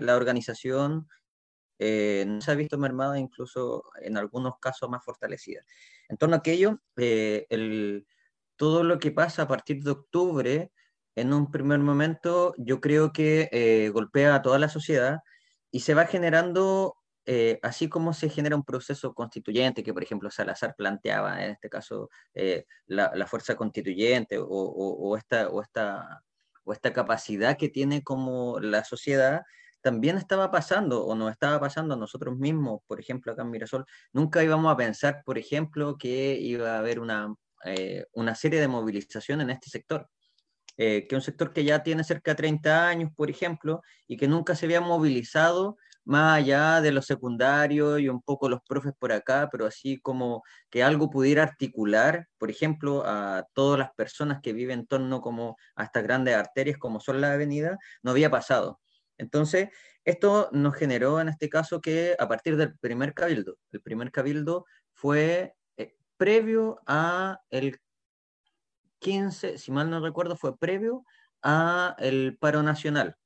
la 0.00 0.16
organización 0.16 1.08
eh, 1.78 2.24
no 2.26 2.40
se 2.40 2.50
ha 2.50 2.54
visto 2.54 2.78
mermada, 2.78 3.18
incluso 3.18 3.84
en 4.00 4.16
algunos 4.16 4.58
casos 4.60 4.88
más 4.88 5.04
fortalecida. 5.04 5.62
En 6.08 6.16
torno 6.16 6.36
a 6.36 6.38
aquello, 6.38 6.80
el, 6.96 8.06
todo 8.56 8.84
lo 8.84 8.98
que 8.98 9.10
pasa 9.10 9.42
a 9.42 9.48
partir 9.48 9.82
de 9.82 9.90
octubre, 9.90 10.72
en 11.14 11.32
un 11.32 11.50
primer 11.50 11.78
momento, 11.80 12.54
yo 12.58 12.80
creo 12.80 13.12
que 13.12 13.90
golpea 13.92 14.34
a 14.34 14.42
toda 14.42 14.58
la 14.58 14.68
sociedad 14.68 15.20
y 15.76 15.80
se 15.80 15.92
va 15.92 16.06
generando, 16.06 16.96
eh, 17.26 17.58
así 17.62 17.88
como 17.90 18.14
se 18.14 18.30
genera 18.30 18.56
un 18.56 18.64
proceso 18.64 19.12
constituyente, 19.12 19.82
que 19.82 19.92
por 19.92 20.02
ejemplo 20.02 20.30
Salazar 20.30 20.74
planteaba, 20.74 21.44
en 21.44 21.50
este 21.50 21.68
caso 21.68 22.08
eh, 22.32 22.64
la, 22.86 23.26
fuerza 23.26 23.56
constituyente 23.56 24.38
o, 24.40 25.16
esta, 25.18 25.50
o, 25.50 25.60
esta, 25.60 26.22
o 26.64 26.72
esta 26.72 26.94
capacidad 26.94 27.58
que 27.58 27.68
tiene 27.68 28.02
como 28.02 28.58
la 28.58 28.84
sociedad, 28.84 29.42
también 29.86 30.16
estaba 30.16 30.50
pasando 30.50 31.06
o 31.06 31.14
nos 31.14 31.30
estaba 31.30 31.60
pasando 31.60 31.94
a 31.94 31.96
nosotros 31.96 32.36
mismos, 32.36 32.80
por 32.88 32.98
ejemplo, 32.98 33.30
acá 33.30 33.42
en 33.42 33.50
Mirasol, 33.52 33.84
nunca 34.12 34.42
íbamos 34.42 34.72
a 34.72 34.76
pensar, 34.76 35.22
por 35.24 35.38
ejemplo, 35.38 35.96
que 35.96 36.36
iba 36.40 36.74
a 36.74 36.78
haber 36.80 36.98
una, 36.98 37.32
eh, 37.64 38.04
una 38.12 38.34
serie 38.34 38.58
de 38.58 38.66
movilización 38.66 39.42
en 39.42 39.50
este 39.50 39.70
sector. 39.70 40.08
Eh, 40.76 41.06
que 41.08 41.14
un 41.14 41.22
sector 41.22 41.52
que 41.52 41.62
ya 41.62 41.84
tiene 41.84 42.02
cerca 42.02 42.32
de 42.32 42.34
30 42.34 42.88
años, 42.88 43.12
por 43.14 43.30
ejemplo, 43.30 43.80
y 44.08 44.16
que 44.16 44.26
nunca 44.26 44.56
se 44.56 44.66
había 44.66 44.80
movilizado 44.80 45.76
más 46.04 46.38
allá 46.38 46.80
de 46.80 46.90
los 46.90 47.06
secundarios 47.06 48.00
y 48.00 48.08
un 48.08 48.22
poco 48.22 48.48
los 48.48 48.62
profes 48.68 48.92
por 48.98 49.12
acá, 49.12 49.48
pero 49.52 49.66
así 49.66 50.00
como 50.00 50.42
que 50.68 50.82
algo 50.82 51.10
pudiera 51.10 51.44
articular, 51.44 52.26
por 52.38 52.50
ejemplo, 52.50 53.04
a 53.06 53.46
todas 53.54 53.78
las 53.78 53.90
personas 53.94 54.40
que 54.42 54.52
viven 54.52 54.80
en 54.80 54.86
torno 54.88 55.20
como 55.20 55.56
a 55.76 55.84
estas 55.84 56.02
grandes 56.02 56.34
arterias 56.34 56.76
como 56.76 56.98
son 56.98 57.20
las 57.20 57.30
avenidas, 57.34 57.78
no 58.02 58.10
había 58.10 58.30
pasado. 58.30 58.80
Entonces, 59.18 59.68
esto 60.04 60.48
nos 60.52 60.74
generó 60.74 61.20
en 61.20 61.28
este 61.28 61.48
caso 61.48 61.80
que 61.80 62.16
a 62.18 62.28
partir 62.28 62.56
del 62.56 62.78
primer 62.78 63.14
cabildo, 63.14 63.58
el 63.72 63.80
primer 63.82 64.12
cabildo 64.12 64.66
fue 64.92 65.54
eh, 65.76 65.96
previo 66.16 66.80
a 66.86 67.40
el 67.50 67.80
15, 68.98 69.58
si 69.58 69.72
mal 69.72 69.90
no 69.90 70.00
recuerdo, 70.00 70.36
fue 70.36 70.58
previo 70.58 71.04
a 71.42 71.96
el 71.98 72.36
paro 72.38 72.62
nacional. 72.62 73.16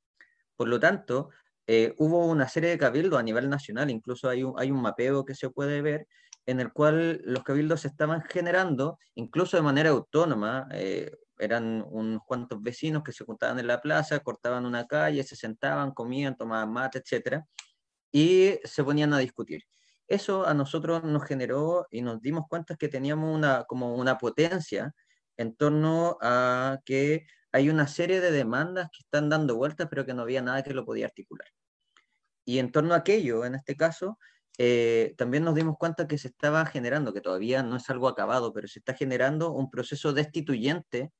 Por 0.55 0.67
lo 0.67 0.79
tanto, 0.79 1.29
eh, 1.67 1.93
hubo 1.97 2.25
una 2.27 2.47
serie 2.47 2.69
de 2.69 2.77
cabildos 2.77 3.19
a 3.19 3.23
nivel 3.23 3.49
nacional, 3.49 3.89
incluso 3.89 4.29
hay 4.29 4.43
un, 4.43 4.53
hay 4.57 4.71
un 4.71 4.81
mapeo 4.81 5.25
que 5.25 5.35
se 5.35 5.49
puede 5.49 5.81
ver 5.81 6.07
en 6.45 6.59
el 6.59 6.73
cual 6.73 7.21
los 7.23 7.43
cabildos 7.43 7.81
se 7.81 7.87
estaban 7.87 8.21
generando, 8.23 8.97
incluso 9.15 9.57
de 9.57 9.63
manera 9.63 9.91
autónoma, 9.91 10.67
eh, 10.71 11.11
eran 11.41 11.83
unos 11.89 12.21
cuantos 12.25 12.61
vecinos 12.61 13.03
que 13.03 13.11
se 13.11 13.25
juntaban 13.25 13.59
en 13.59 13.67
la 13.67 13.81
plaza, 13.81 14.19
cortaban 14.19 14.65
una 14.65 14.85
calle, 14.85 15.23
se 15.23 15.35
sentaban, 15.35 15.91
comían, 15.91 16.37
tomaban 16.37 16.71
mate, 16.71 16.99
etc. 16.99 17.43
Y 18.11 18.59
se 18.63 18.83
ponían 18.83 19.13
a 19.13 19.19
discutir. 19.19 19.63
Eso 20.07 20.45
a 20.45 20.53
nosotros 20.53 21.03
nos 21.03 21.23
generó 21.25 21.87
y 21.89 22.01
nos 22.01 22.21
dimos 22.21 22.45
cuenta 22.47 22.75
que 22.75 22.89
teníamos 22.89 23.35
una, 23.35 23.63
como 23.63 23.95
una 23.95 24.17
potencia 24.17 24.93
en 25.37 25.55
torno 25.55 26.17
a 26.21 26.79
que 26.85 27.25
hay 27.51 27.69
una 27.69 27.87
serie 27.87 28.21
de 28.21 28.31
demandas 28.31 28.89
que 28.91 28.99
están 28.99 29.29
dando 29.29 29.55
vueltas, 29.55 29.87
pero 29.89 30.05
que 30.05 30.13
no 30.13 30.21
había 30.21 30.41
nada 30.41 30.63
que 30.63 30.73
lo 30.73 30.85
podía 30.85 31.05
articular. 31.05 31.47
Y 32.45 32.59
en 32.59 32.71
torno 32.71 32.93
a 32.93 32.97
aquello, 32.97 33.45
en 33.45 33.55
este 33.55 33.75
caso, 33.75 34.19
eh, 34.57 35.15
también 35.17 35.43
nos 35.43 35.55
dimos 35.55 35.77
cuenta 35.77 36.07
que 36.07 36.17
se 36.17 36.27
estaba 36.27 36.65
generando, 36.65 37.13
que 37.13 37.21
todavía 37.21 37.63
no 37.63 37.77
es 37.77 37.89
algo 37.89 38.07
acabado, 38.07 38.53
pero 38.53 38.67
se 38.67 38.79
está 38.79 38.93
generando 38.93 39.51
un 39.51 39.71
proceso 39.71 40.13
destituyente, 40.13 41.11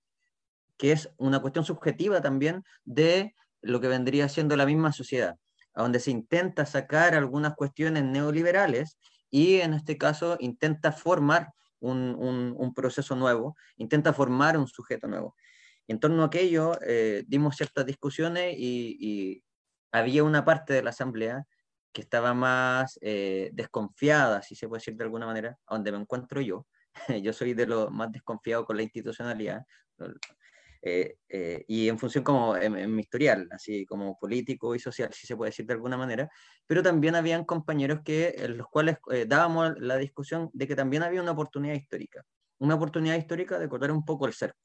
que 0.81 0.91
es 0.91 1.11
una 1.17 1.39
cuestión 1.39 1.63
subjetiva 1.63 2.21
también 2.21 2.63
de 2.85 3.35
lo 3.61 3.79
que 3.79 3.87
vendría 3.87 4.27
siendo 4.29 4.55
la 4.55 4.65
misma 4.65 4.91
sociedad, 4.91 5.37
donde 5.75 5.99
se 5.99 6.09
intenta 6.09 6.65
sacar 6.65 7.13
algunas 7.13 7.53
cuestiones 7.53 8.03
neoliberales 8.03 8.97
y 9.29 9.57
en 9.57 9.75
este 9.75 9.99
caso 9.99 10.37
intenta 10.39 10.91
formar 10.91 11.53
un, 11.81 12.73
proceso 12.75 13.15
nuevo, 13.15 13.55
intenta 13.77 14.11
formar 14.11 14.57
un 14.57 14.67
sujeto 14.67 15.07
nuevo. 15.07 15.35
en 15.87 15.99
torno 15.99 16.23
a 16.23 16.27
aquello 16.27 16.71
eh, 16.83 17.25
dimos 17.27 17.57
ciertas 17.57 17.85
discusiones 17.85 18.55
y, 18.57 19.43
había 19.91 20.23
una 20.23 20.45
parte 20.45 20.73
de 20.73 20.81
la 20.81 20.89
asamblea 20.91 21.45
que 21.93 22.01
estaba 22.01 22.33
más 22.33 22.97
eh, 23.01 23.51
desconfiada, 23.53 24.41
si 24.41 24.55
se 24.55 24.67
puede 24.67 24.79
decir 24.79 24.95
de 24.95 25.03
alguna 25.03 25.27
manera, 25.27 25.59
a 25.67 25.75
donde 25.75 25.91
me 25.91 25.99
encuentro 25.99 26.41
yo. 26.41 26.65
yo 27.21 27.33
soy 27.33 27.53
de 27.53 27.67
los 27.67 27.91
más 27.91 28.11
desconfiados 28.11 28.65
con 28.65 28.77
la 28.77 28.83
institucionalidad. 28.83 29.63
Eh, 30.83 31.17
eh, 31.29 31.63
y 31.67 31.89
en 31.89 31.99
función 31.99 32.23
como 32.23 32.57
en, 32.57 32.95
mi 32.95 33.01
historial, 33.03 33.47
así 33.51 33.85
como 33.85 34.17
político 34.17 34.73
y 34.73 34.79
social, 34.79 35.13
si 35.13 35.27
se 35.27 35.35
puede 35.35 35.49
decir 35.51 35.67
de 35.67 35.73
alguna 35.73 35.95
manera, 35.95 36.29
pero 36.65 36.81
también 36.81 37.13
habían 37.15 37.45
compañeros 37.45 37.99
que, 38.03 38.33
en 38.37 38.57
los 38.57 38.67
cuales 38.67 38.97
eh, 39.11 39.25
dábamos 39.27 39.73
la 39.79 39.97
discusión 39.97 40.49
de 40.53 40.67
que 40.67 40.75
también 40.75 41.03
había 41.03 41.21
una 41.21 41.31
oportunidad 41.31 41.75
histórica, 41.75 42.25
una 42.59 42.75
oportunidad 42.75 43.15
histórica 43.15 43.59
de 43.59 43.69
cortar 43.69 43.91
un 43.91 44.03
poco 44.03 44.25
el 44.25 44.33
ser, 44.33 44.55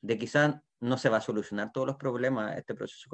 de 0.00 0.18
quizás 0.18 0.56
no 0.80 0.96
se 0.98 1.10
va 1.10 1.18
a 1.18 1.20
solucionar 1.20 1.72
todos 1.72 1.86
los 1.86 1.96
problemas 1.96 2.52
de 2.54 2.60
este 2.60 2.74
proceso 2.74 3.08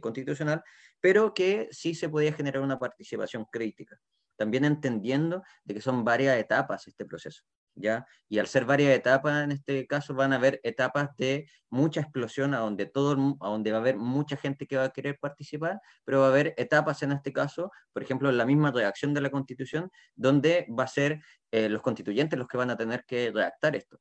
constitucional, 0.00 0.62
pero 1.00 1.32
que 1.34 1.68
sí 1.70 1.94
se 1.94 2.08
podía 2.08 2.32
generar 2.32 2.62
una 2.62 2.78
participación 2.78 3.44
crítica, 3.52 3.98
también 4.36 4.64
entendiendo 4.64 5.42
de 5.64 5.74
que 5.74 5.80
son 5.80 6.04
varias 6.04 6.38
etapas 6.38 6.88
este 6.88 7.04
proceso. 7.04 7.42
¿Ya? 7.76 8.06
Y 8.28 8.38
al 8.38 8.46
ser 8.48 8.64
varias 8.64 8.96
etapas, 8.96 9.44
en 9.44 9.52
este 9.52 9.86
caso 9.86 10.14
van 10.14 10.32
a 10.32 10.36
haber 10.36 10.60
etapas 10.64 11.14
de 11.16 11.48
mucha 11.70 12.00
explosión, 12.00 12.54
a 12.54 12.58
donde, 12.58 12.86
todo, 12.86 13.36
a 13.40 13.48
donde 13.48 13.70
va 13.70 13.78
a 13.78 13.80
haber 13.80 13.96
mucha 13.96 14.36
gente 14.36 14.66
que 14.66 14.76
va 14.76 14.84
a 14.84 14.90
querer 14.90 15.18
participar, 15.20 15.80
pero 16.04 16.20
va 16.20 16.26
a 16.26 16.30
haber 16.30 16.54
etapas 16.56 17.02
en 17.02 17.12
este 17.12 17.32
caso, 17.32 17.70
por 17.92 18.02
ejemplo, 18.02 18.30
en 18.30 18.38
la 18.38 18.46
misma 18.46 18.72
redacción 18.72 19.14
de 19.14 19.20
la 19.20 19.30
Constitución, 19.30 19.90
donde 20.14 20.66
va 20.76 20.84
a 20.84 20.88
ser 20.88 21.20
eh, 21.52 21.68
los 21.68 21.82
constituyentes 21.82 22.38
los 22.38 22.48
que 22.48 22.56
van 22.56 22.70
a 22.70 22.76
tener 22.76 23.04
que 23.04 23.30
redactar 23.32 23.76
esto. 23.76 24.00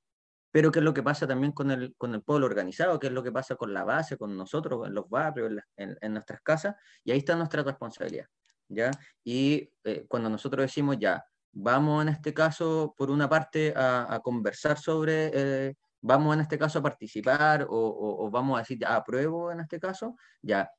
pero 0.51 0.71
qué 0.71 0.79
es 0.79 0.85
lo 0.85 0.93
que 0.93 1.03
pasa 1.03 1.27
también 1.27 1.51
con 1.51 1.69
el, 1.69 1.95
con 1.97 2.15
el 2.15 2.23
pueblo 2.23 2.45
organizado, 2.45 2.97
qué 2.97 3.07
es 3.07 3.13
lo 3.13 3.23
que 3.23 3.31
pasa 3.31 3.55
con 3.57 3.73
la 3.73 3.83
base, 3.83 4.17
con 4.17 4.37
nosotros, 4.37 4.87
en 4.87 4.93
los 4.93 5.09
barrios, 5.09 5.51
en, 5.75 5.97
en, 5.99 6.13
nuestras 6.13 6.41
casas, 6.41 6.75
y 7.03 7.11
ahí 7.11 7.17
está 7.19 7.35
nuestra 7.35 7.61
responsabilidad, 7.61 8.27
¿ya? 8.69 8.91
Y 9.23 9.69
eh, 9.83 10.05
cuando 10.07 10.29
nosotros 10.29 10.63
decimos, 10.63 10.97
ya, 10.97 11.25
vamos 11.55 12.03
en 12.03 12.09
este 12.09 12.33
caso, 12.33 12.93
por 12.97 13.09
una 13.09 13.27
parte, 13.29 13.73
a, 13.75 14.19
conversar 14.23 14.77
sobre, 14.77 15.31
eh, 15.33 15.75
vamos 16.01 16.35
en 16.35 16.41
este 16.41 16.59
caso 16.59 16.79
a 16.79 16.83
participar, 16.83 17.65
o, 17.69 18.29
vamos 18.31 18.57
a 18.57 18.59
decir, 18.59 18.77
ya, 18.79 18.95
apruebo 18.95 19.51
en 19.51 19.61
este 19.61 19.79
caso, 19.79 20.15
ya, 20.41 20.69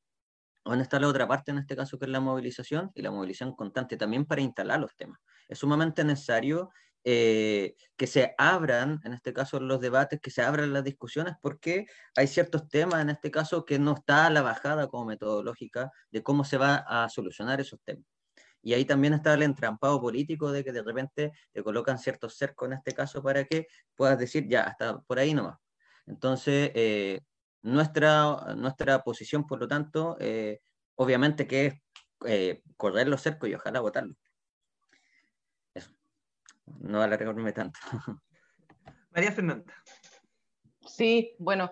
¿Dónde 0.65 0.83
está 0.83 0.99
la 0.99 1.07
otra 1.07 1.29
parte 1.29 1.53
en 1.53 1.59
este 1.59 1.77
caso 1.77 1.97
que 1.97 2.07
es 2.07 2.11
la 2.11 2.19
movilización 2.19 2.91
y 2.93 3.01
la 3.01 3.12
movilización 3.12 3.55
constante 3.55 3.97
también 3.97 4.27
para 4.27 4.41
instalar 4.41 4.81
los 4.81 4.97
temas? 4.97 5.21
Es 5.49 5.59
sumamente 5.59 6.03
necesario 6.03 6.71
eh, 7.05 7.77
que 7.97 8.09
se 8.09 8.35
abran, 8.37 9.01
en 9.05 9.12
este 9.12 9.33
caso 9.33 9.61
los 9.61 9.81
debates, 9.81 10.21
que 10.21 10.33
se 10.33 10.43
abran 10.43 10.73
las 10.73 10.83
discusiones, 10.83 11.35
porque 11.41 11.87
hay 12.17 12.27
ciertos 12.27 12.69
temas, 12.69 13.01
en 13.01 13.11
este 13.11 13.31
caso, 13.31 13.65
que 13.65 13.79
no 13.79 13.95
está 13.95 14.27
a 14.27 14.31
la 14.31 14.43
bajada 14.43 14.89
como 14.89 15.05
metodológica 15.05 15.93
de 16.11 16.25
cómo 16.25 16.43
se 16.43 16.59
va 16.59 16.85
a 16.89 17.09
solucionar 17.09 17.61
esos 17.61 17.81
temas. 17.85 18.05
Y 18.66 18.74
ahí 18.74 18.85
también 18.85 19.14
está 19.14 19.35
el 19.35 19.42
entrampado 19.42 20.00
político 20.00 20.50
de 20.50 20.64
que 20.64 20.72
de 20.72 20.83
repente 20.83 21.33
te 21.52 21.62
colocan 21.62 21.98
ciertos 21.98 22.37
cercos 22.37 22.66
en 22.66 22.72
este 22.72 22.92
caso 22.92 23.22
para 23.22 23.44
que 23.44 23.68
puedas 23.94 24.18
decir, 24.18 24.48
ya, 24.48 24.62
hasta 24.62 24.98
por 25.02 25.20
ahí 25.20 25.35
nomás. 25.35 25.59
Entonces, 26.07 26.72
eh, 26.74 27.20
nuestra, 27.62 28.55
nuestra 28.57 29.05
posición, 29.05 29.46
por 29.46 29.61
lo 29.61 29.68
tanto, 29.68 30.16
eh, 30.18 30.61
obviamente 30.96 31.46
que 31.46 31.81
es 32.24 32.61
correr 32.76 33.07
los 33.07 33.22
cercos 33.22 33.48
y 33.48 33.55
ojalá 33.55 33.79
votarlos 33.79 34.16
no 36.81 37.02
alargarme 37.02 37.52
tanto. 37.52 37.79
María 39.11 39.33
Fernanda. 39.33 39.72
Sí, 40.87 41.35
bueno, 41.38 41.70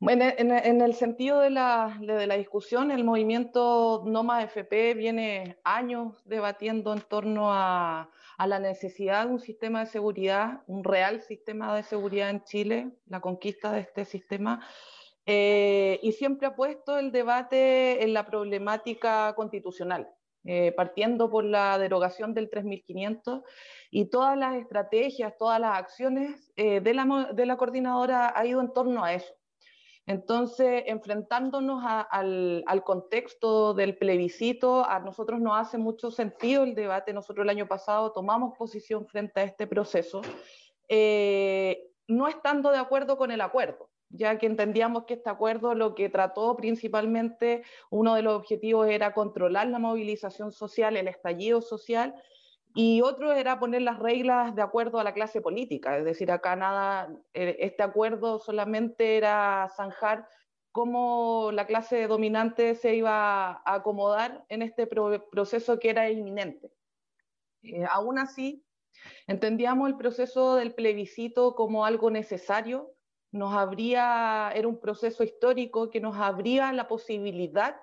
en, 0.00 0.80
el 0.80 0.94
sentido 0.94 1.40
de 1.40 1.50
la, 1.50 1.98
de 2.00 2.26
la, 2.26 2.36
discusión, 2.36 2.90
el 2.90 3.04
movimiento 3.04 4.04
Noma 4.06 4.42
FP 4.42 4.94
viene 4.94 5.58
años 5.64 6.22
debatiendo 6.24 6.92
en 6.92 7.00
torno 7.00 7.52
a, 7.52 8.10
a, 8.36 8.46
la 8.46 8.58
necesidad 8.58 9.26
de 9.26 9.32
un 9.32 9.40
sistema 9.40 9.80
de 9.80 9.86
seguridad, 9.86 10.62
un 10.66 10.84
real 10.84 11.22
sistema 11.22 11.74
de 11.74 11.82
seguridad 11.82 12.30
en 12.30 12.44
Chile, 12.44 12.92
la 13.06 13.20
conquista 13.20 13.72
de 13.72 13.80
este 13.80 14.04
sistema, 14.04 14.60
eh, 15.30 16.00
y 16.02 16.12
siempre 16.12 16.46
ha 16.46 16.56
puesto 16.56 16.96
el 16.96 17.12
debate 17.12 18.02
en 18.02 18.14
la 18.14 18.24
problemática 18.24 19.34
constitucional. 19.34 20.08
Eh, 20.44 20.72
partiendo 20.72 21.28
por 21.28 21.44
la 21.44 21.76
derogación 21.76 22.32
del 22.32 22.48
3500 22.48 23.42
y 23.90 24.08
todas 24.08 24.38
las 24.38 24.54
estrategias, 24.54 25.36
todas 25.36 25.60
las 25.60 25.76
acciones 25.76 26.50
eh, 26.56 26.80
de, 26.80 26.94
la, 26.94 27.28
de, 27.34 27.44
la, 27.44 27.58
coordinadora 27.58 28.32
ha 28.34 28.46
ido 28.46 28.62
en 28.62 28.72
torno 28.72 29.04
a 29.04 29.12
eso. 29.12 29.34
Entonces, 30.08 30.84
enfrentándonos 30.86 31.84
al, 31.84 32.82
contexto 32.84 33.74
del 33.74 33.98
plebiscito, 33.98 34.82
a 34.88 35.00
nosotros 35.00 35.38
nos 35.38 35.58
hace 35.58 35.76
mucho 35.76 36.10
sentido 36.10 36.64
el 36.64 36.74
debate. 36.74 37.12
Nosotros 37.12 37.44
el 37.44 37.50
año 37.50 37.68
pasado 37.68 38.10
tomamos 38.12 38.56
posición 38.56 39.06
frente 39.06 39.40
a 39.40 39.44
este 39.44 39.66
proceso, 39.66 40.22
eh, 40.88 41.90
no 42.06 42.26
estando 42.26 42.70
de 42.70 42.78
acuerdo 42.78 43.18
con 43.18 43.30
el 43.30 43.42
acuerdo 43.42 43.90
ya 44.10 44.38
que 44.38 44.46
entendíamos 44.46 45.04
que 45.04 45.14
este 45.14 45.30
acuerdo 45.30 45.74
lo 45.74 45.94
que 45.94 46.08
trató 46.08 46.56
principalmente, 46.56 47.62
uno 47.90 48.14
de 48.14 48.22
los 48.22 48.34
objetivos 48.34 48.88
era 48.88 49.12
controlar 49.12 49.66
la 49.68 49.78
movilización 49.78 50.52
social, 50.52 50.96
el 50.96 51.08
estallido 51.08 51.60
social, 51.60 52.14
y 52.80 53.02
otro 53.02 53.32
era 53.32 53.58
poner 53.58 53.82
las 53.82 53.98
reglas 53.98 54.54
de 54.54 54.62
acuerdo 54.62 55.00
a 55.00 55.02
la 55.02 55.12
clase 55.12 55.40
política, 55.40 55.98
es 55.98 56.04
decir, 56.04 56.30
acá 56.30 56.54
nada, 56.54 57.12
eh, 57.34 57.56
este 57.58 57.82
acuerdo 57.82 58.38
solamente 58.38 59.16
era 59.16 59.68
zanjar 59.76 60.28
cómo 60.70 61.50
la 61.52 61.66
clase 61.66 62.06
dominante 62.06 62.76
se 62.76 62.94
iba 62.94 63.50
a 63.50 63.74
acomodar 63.74 64.44
en 64.48 64.62
este 64.62 64.86
proceso 64.86 65.80
que 65.80 65.90
era 65.90 66.08
inminente. 66.08 66.70
Eh, 67.64 67.84
aún 67.90 68.20
así, 68.20 68.64
entendíamos 69.26 69.88
el 69.88 69.96
proceso 69.96 70.54
del 70.54 70.72
plebiscito 70.72 71.56
como 71.56 71.84
algo 71.84 72.12
necesario 72.12 72.94
nos 73.32 73.54
habría, 73.54 74.52
era 74.54 74.68
un 74.68 74.78
proceso 74.78 75.24
histórico 75.24 75.90
que 75.90 76.00
nos 76.00 76.16
abría 76.16 76.72
la 76.72 76.86
posibilidad 76.86 77.74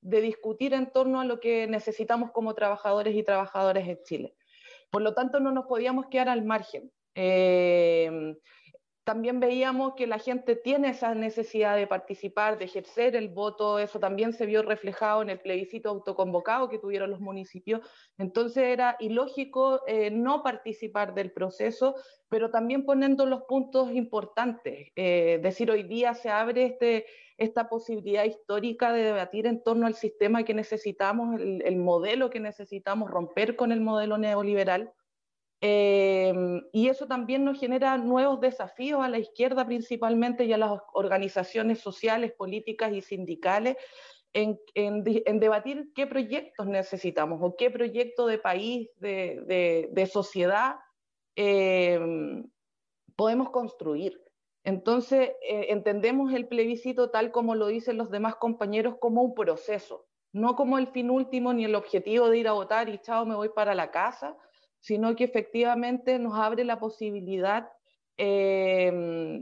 de 0.00 0.20
discutir 0.20 0.74
en 0.74 0.92
torno 0.92 1.20
a 1.20 1.24
lo 1.24 1.40
que 1.40 1.66
necesitamos 1.66 2.30
como 2.30 2.54
trabajadores 2.54 3.16
y 3.16 3.24
trabajadoras 3.24 3.88
en 3.88 3.98
Chile. 4.04 4.36
Por 4.90 5.02
lo 5.02 5.14
tanto, 5.14 5.40
no 5.40 5.52
nos 5.52 5.66
podíamos 5.66 6.06
quedar 6.06 6.28
al 6.28 6.44
margen. 6.44 6.90
Eh, 7.14 8.34
también 9.04 9.38
veíamos 9.38 9.94
que 9.94 10.06
la 10.06 10.18
gente 10.18 10.56
tiene 10.56 10.88
esa 10.88 11.14
necesidad 11.14 11.76
de 11.76 11.86
participar, 11.86 12.58
de 12.58 12.64
ejercer 12.64 13.14
el 13.16 13.28
voto, 13.28 13.78
eso 13.78 14.00
también 14.00 14.32
se 14.32 14.46
vio 14.46 14.62
reflejado 14.62 15.20
en 15.20 15.28
el 15.28 15.40
plebiscito 15.40 15.90
autoconvocado 15.90 16.70
que 16.70 16.78
tuvieron 16.78 17.10
los 17.10 17.20
municipios, 17.20 17.86
entonces 18.16 18.64
era 18.64 18.96
ilógico 18.98 19.82
eh, 19.86 20.10
no 20.10 20.42
participar 20.42 21.14
del 21.14 21.32
proceso, 21.32 21.94
pero 22.30 22.50
también 22.50 22.86
poniendo 22.86 23.26
los 23.26 23.42
puntos 23.42 23.92
importantes, 23.92 24.88
eh, 24.96 25.38
decir 25.42 25.70
hoy 25.70 25.82
día 25.82 26.14
se 26.14 26.30
abre 26.30 26.64
este, 26.64 27.04
esta 27.36 27.68
posibilidad 27.68 28.24
histórica 28.24 28.92
de 28.92 29.02
debatir 29.02 29.46
en 29.46 29.62
torno 29.62 29.86
al 29.86 29.94
sistema 29.94 30.44
que 30.44 30.54
necesitamos, 30.54 31.40
el 31.40 31.76
modelo 31.76 32.30
que 32.30 32.40
necesitamos 32.40 33.10
romper 33.10 33.56
con 33.56 33.72
el 33.72 33.80
modelo 33.80 34.18
neoliberal 34.18 34.92
Em, 35.66 36.62
y 36.72 36.88
eso 36.88 37.06
también 37.06 37.42
nos 37.42 37.58
genera 37.58 37.96
nuevos 37.96 38.38
desafíos 38.38 39.02
a 39.02 39.08
la 39.08 39.18
izquierda 39.18 39.64
principalmente 39.64 40.44
y 40.44 40.52
a 40.52 40.58
las 40.58 40.78
organizaciones 40.92 41.78
sociales, 41.78 42.32
políticas 42.32 42.92
y 42.92 43.00
sindicales 43.00 43.78
en, 44.34 44.58
debatir 45.04 45.90
qué 45.94 46.06
proyectos 46.06 46.66
necesitamos 46.66 47.38
o 47.40 47.56
qué 47.56 47.70
proyecto 47.70 48.26
de 48.26 48.36
país, 48.36 48.90
de, 48.96 50.10
sociedad 50.12 50.76
em, 51.34 52.46
podemos 53.16 53.48
construir. 53.48 54.20
Entonces, 54.64 55.30
eh, 55.42 55.66
entendemos 55.68 56.32
el 56.32 56.48
plebiscito 56.48 57.10
tal 57.10 57.30
como 57.30 57.54
lo 57.54 57.66
dicen 57.66 57.98
los 57.98 58.10
demás 58.10 58.36
compañeros 58.36 58.96
como 58.98 59.22
un 59.22 59.34
proceso, 59.34 60.06
no 60.32 60.56
como 60.56 60.78
el 60.78 60.88
fin 60.88 61.10
último 61.10 61.52
ni 61.52 61.64
el 61.64 61.74
objetivo 61.74 62.30
de 62.30 62.38
ir 62.38 62.48
a 62.48 62.52
votar 62.52 62.88
y 62.88 62.98
chao, 62.98 63.26
me 63.26 63.36
voy 63.36 63.50
para 63.50 63.74
la 63.74 63.90
casa, 63.90 64.36
sino 64.80 65.14
que 65.14 65.24
efectivamente 65.24 66.18
nos 66.18 66.34
abre 66.34 66.64
la 66.64 66.80
posibilidad 66.80 67.70
eh, 68.16 68.90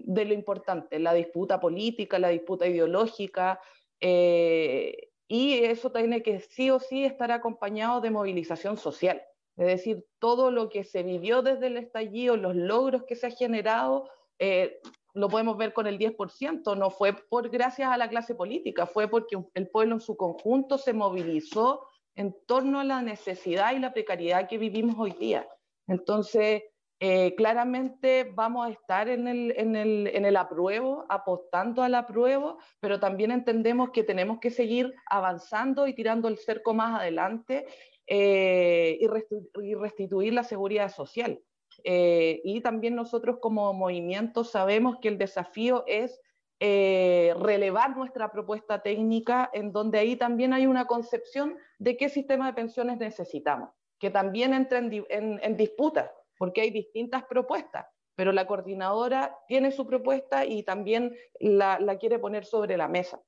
de 0.05 0.25
lo 0.25 0.35
importante, 0.35 0.99
la 0.99 1.15
disputa 1.15 1.61
política, 1.61 2.19
la 2.19 2.29
disputa 2.29 2.67
ideológica, 2.67 3.61
eh, 4.01 5.11
y 5.29 5.65
eso 5.65 5.91
tiene 5.93 6.23
que 6.23 6.41
sí 6.41 6.71
o 6.71 6.79
sí 6.79 7.05
estar 7.05 7.33
acompañado 7.33 8.01
de 8.01 8.11
movilización 8.11 8.77
social. 8.77 9.23
Es 9.57 9.67
decir, 9.67 10.05
todo 10.19 10.51
lo 10.51 10.69
que 10.69 10.85
se 10.85 11.03
vivió 11.03 11.43
desde 11.43 11.69
el 11.69 11.77
estallido, 11.77 12.37
los 12.37 12.57
logros 12.57 13.05
que 13.05 13.17
se 13.17 13.27
han 13.27 13.33
generado, 13.33 14.11
eh, 14.39 14.81
lo 15.15 15.29
podemos 15.29 15.57
ver 15.57 15.73
con 15.73 15.87
el 15.87 15.99
10%, 15.99 16.77
no 16.77 16.91
fue 16.91 17.13
por 17.13 17.51
gracias 17.51 17.91
a 17.91 17.97
la 17.97 18.09
clase 18.09 18.35
política, 18.35 18.87
fue 18.87 19.09
porque 19.09 19.37
el 19.55 19.69
pueblo 19.69 19.95
en 19.97 20.01
su 20.01 20.17
conjunto 20.17 20.79
se 20.79 20.93
movilizó 20.93 21.87
en 22.15 22.35
torno 22.47 22.81
a 22.81 22.85
la 22.85 23.03
necesidad 23.03 23.75
y 23.75 23.79
la 23.79 23.93
precariedad 23.93 24.49
que 24.49 24.59
vivimos 24.59 24.97
hoy 24.99 25.13
día. 25.13 25.49
Entonces, 25.87 26.63
eh, 27.05 27.35
claramente 27.35 28.31
vamos 28.33 28.65
a 28.65 28.71
estar 28.71 29.09
en 29.09 29.27
el, 29.27 29.53
en, 29.57 29.75
el, 29.75 30.07
en 30.07 30.25
el 30.25 30.37
apruebo, 30.37 31.05
apostando 31.09 31.83
al 31.83 31.97
apruebo, 31.97 32.59
pero 32.79 33.01
también 33.01 33.33
entendemos 33.33 33.91
que 33.91 34.05
tenemos 34.05 34.39
que 34.39 34.51
seguir 34.51 34.95
avanzando 35.11 35.89
y 35.89 35.95
tirando 35.95 36.29
el 36.29 36.39
cerco 36.39 36.75
más 36.75 37.01
adelante 37.01 37.67
eh, 38.07 38.99
y, 39.01 39.75
restituir 39.75 40.33
la 40.33 40.45
seguridad 40.45 40.93
social. 40.93 41.41
Eh, 41.85 42.41
y 42.45 42.61
también 42.61 42.95
nosotros 42.95 43.39
como 43.41 43.73
movimiento 43.73 44.45
sabemos 44.45 44.99
que 45.01 45.09
el 45.09 45.19
desafío 45.19 45.85
es 45.87 46.21
eh, 46.65 47.35
relevar 47.41 47.97
nuestra 47.97 48.31
propuesta 48.31 48.83
técnica, 48.83 49.51
en 49.53 49.73
donde 49.73 49.99
ahí 49.99 50.15
también 50.15 50.53
hay 50.53 50.67
una 50.69 50.87
concepción 50.87 51.59
de 51.81 51.97
qué 51.97 52.09
sistema 52.09 52.47
de 52.47 52.53
pensiones 52.53 52.99
necesitamos, 52.99 53.71
que 53.99 54.11
también 54.11 54.55
entra 54.55 54.79
en, 54.79 55.57
disputa, 55.57 56.15
porque 56.39 56.61
hay 56.61 56.71
distintas 56.71 57.25
propuestas, 57.25 57.87
pero 58.15 58.31
la 58.31 58.47
coordinadora 58.47 59.37
tiene 59.49 59.73
su 59.73 59.89
propuesta 59.89 60.45
y 60.45 60.63
también 60.63 61.17
la, 61.41 61.97
quiere 61.99 62.21
poner 62.21 62.45
sobre 62.45 62.77
la 62.77 62.87
mesa. 62.87 63.21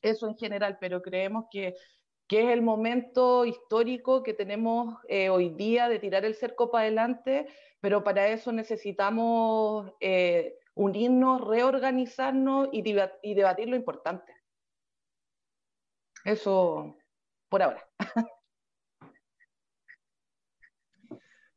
Eso 0.00 0.28
en 0.28 0.36
general, 0.36 0.78
pero 0.80 1.02
creemos 1.02 1.46
que, 1.50 1.74
que 2.28 2.42
es 2.44 2.50
el 2.50 2.62
momento 2.62 3.44
histórico 3.44 4.22
que 4.22 4.34
tenemos 4.34 4.94
eh, 5.08 5.30
hoy 5.30 5.48
día 5.48 5.88
de 5.88 5.98
tirar 5.98 6.24
el 6.24 6.36
cerco 6.36 6.70
para 6.70 6.82
adelante, 6.82 7.48
pero 7.82 8.02
para 8.02 8.28
eso 8.28 8.50
necesitamos... 8.52 9.92
Eh, 10.00 10.56
unirnos, 10.74 11.46
reorganizarnos 11.46 12.68
y, 12.72 12.82
debatir 12.82 13.68
lo 13.68 13.76
importante. 13.76 14.34
Eso 16.24 16.96
por 17.48 17.62
ahora. 17.62 17.86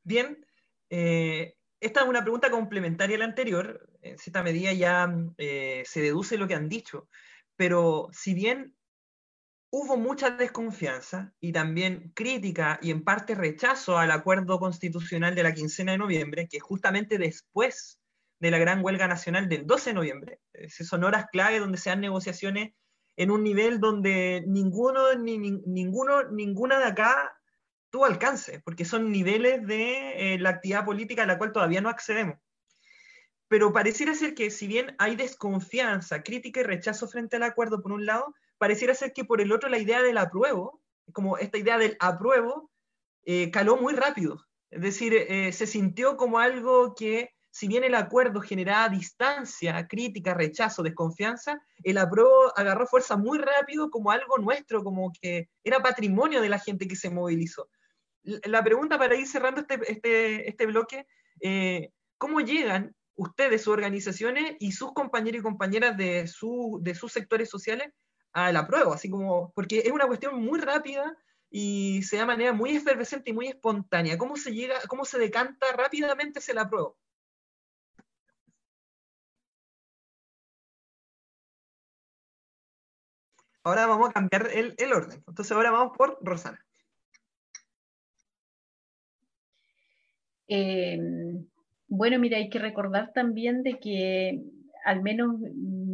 Bien, 0.03 0.45
eh, 0.89 1.55
esta 1.79 2.01
es 2.01 2.07
una 2.07 2.21
pregunta 2.21 2.51
complementaria 2.51 3.15
a 3.15 3.19
la 3.19 3.25
anterior. 3.25 3.89
En 4.01 4.17
cierta 4.19 4.43
medida 4.43 4.73
ya 4.73 5.11
eh, 5.37 5.83
se 5.85 6.01
deduce 6.01 6.37
lo 6.37 6.47
que 6.47 6.55
han 6.55 6.69
dicho. 6.69 7.09
Pero 7.55 8.09
si 8.11 8.33
bien 8.33 8.75
hubo 9.77 9.97
mucha 9.97 10.29
desconfianza 10.31 11.33
y 11.41 11.51
también 11.51 12.13
crítica 12.15 12.79
y 12.81 12.91
en 12.91 13.03
parte 13.03 13.35
rechazo 13.35 13.97
al 13.97 14.09
acuerdo 14.11 14.57
constitucional 14.57 15.35
de 15.35 15.43
la 15.43 15.53
quincena 15.53 15.91
de 15.91 15.97
noviembre, 15.97 16.47
que 16.47 16.61
justamente 16.61 17.17
después 17.17 17.99
de 18.39 18.51
la 18.51 18.57
gran 18.57 18.81
huelga 18.81 19.05
nacional 19.09 19.49
del 19.49 19.67
12 19.67 19.89
de 19.89 19.93
noviembre, 19.93 20.39
son 20.69 21.03
horas 21.03 21.25
clave 21.29 21.59
donde 21.59 21.77
se 21.77 21.89
dan 21.89 21.99
negociaciones 21.99 22.71
en 23.17 23.31
un 23.31 23.43
nivel 23.43 23.81
donde 23.81 24.45
ninguno, 24.47 25.13
ni, 25.15 25.37
ninguno, 25.37 26.23
ninguna 26.31 26.79
de 26.79 26.85
acá 26.85 27.37
tuvo 27.89 28.05
alcance, 28.05 28.61
porque 28.63 28.85
son 28.85 29.11
niveles 29.11 29.67
de 29.67 30.35
eh, 30.35 30.39
la 30.39 30.51
actividad 30.51 30.85
política 30.85 31.23
a 31.23 31.27
la 31.27 31.37
cual 31.37 31.51
todavía 31.51 31.81
no 31.81 31.89
accedemos. 31.89 32.37
Pero 33.49 33.73
pareciera 33.73 34.13
ser 34.13 34.35
que 34.35 34.51
si 34.51 34.67
bien 34.67 34.95
hay 34.99 35.17
desconfianza, 35.17 36.23
crítica 36.23 36.61
y 36.61 36.63
rechazo 36.63 37.09
frente 37.09 37.35
al 37.35 37.43
acuerdo 37.43 37.81
por 37.81 37.91
un 37.91 38.05
lado, 38.05 38.33
pareciera 38.57 38.93
ser 38.93 39.13
que 39.13 39.25
por 39.25 39.41
el 39.41 39.51
otro 39.51 39.69
la 39.69 39.77
idea 39.77 40.01
del 40.01 40.17
apruebo, 40.17 40.81
como 41.13 41.37
esta 41.37 41.57
idea 41.57 41.77
del 41.77 41.97
apruebo, 41.99 42.71
eh, 43.25 43.51
caló 43.51 43.77
muy 43.77 43.93
rápido. 43.93 44.45
Es 44.69 44.81
decir, 44.81 45.13
eh, 45.13 45.51
se 45.51 45.67
sintió 45.67 46.17
como 46.17 46.39
algo 46.39 46.95
que, 46.95 47.33
si 47.51 47.67
bien 47.67 47.83
el 47.83 47.95
acuerdo 47.95 48.41
generaba 48.41 48.89
distancia, 48.89 49.87
crítica, 49.87 50.33
rechazo, 50.33 50.83
desconfianza, 50.83 51.61
el 51.83 51.97
apruebo 51.97 52.51
agarró 52.57 52.87
fuerza 52.87 53.15
muy 53.15 53.37
rápido 53.37 53.89
como 53.89 54.11
algo 54.11 54.37
nuestro, 54.37 54.83
como 54.83 55.11
que 55.21 55.49
era 55.63 55.81
patrimonio 55.81 56.41
de 56.41 56.49
la 56.49 56.59
gente 56.59 56.87
que 56.87 56.95
se 56.95 57.09
movilizó 57.09 57.69
la 58.25 58.63
pregunta 58.63 58.97
para 58.97 59.15
ir 59.15 59.27
cerrando 59.27 59.61
este, 59.61 59.79
este, 59.87 60.49
este 60.49 60.65
bloque, 60.65 61.05
eh, 61.41 61.91
¿cómo 62.17 62.41
llegan 62.41 62.95
ustedes, 63.15 63.63
sus 63.63 63.73
organizaciones 63.73 64.55
y 64.59 64.71
sus 64.71 64.93
compañeros 64.93 65.39
y 65.39 65.43
compañeras 65.43 65.95
de, 65.95 66.27
su, 66.27 66.79
de 66.81 66.95
sus 66.95 67.13
sectores 67.13 67.49
sociales 67.49 67.93
la 68.35 68.67
prueba? 68.67 68.95
Así 68.95 69.09
como, 69.09 69.51
porque 69.53 69.79
es 69.79 69.91
una 69.91 70.07
cuestión 70.07 70.41
muy 70.43 70.59
rápida 70.59 71.17
y 71.49 72.03
se 72.03 72.17
da 72.17 72.25
manera 72.25 72.53
muy 72.53 72.75
efervescente 72.75 73.31
y 73.31 73.33
muy 73.33 73.47
espontánea. 73.47 74.17
¿Cómo 74.17 74.35
se 74.35 74.53
llega, 74.53 74.75
cómo 74.87 75.05
se 75.05 75.19
decanta 75.19 75.67
rápidamente 75.75 76.39
hacia 76.39 76.53
la 76.53 76.69
prueba? 76.69 76.91
Ahora 83.63 83.87
vamos 83.87 84.09
a 84.09 84.13
cambiar 84.13 84.49
el, 84.53 84.75
el 84.77 84.93
orden. 84.93 85.23
Entonces 85.27 85.51
ahora 85.51 85.71
vamos 85.71 85.97
por 85.97 86.19
Rosana. 86.21 86.63
Eh, 90.47 90.99
bueno, 91.87 92.19
mira, 92.19 92.37
hay 92.37 92.49
que 92.49 92.59
recordar 92.59 93.11
también 93.13 93.63
de 93.63 93.79
que 93.79 94.43
al 94.85 95.01
menos 95.01 95.37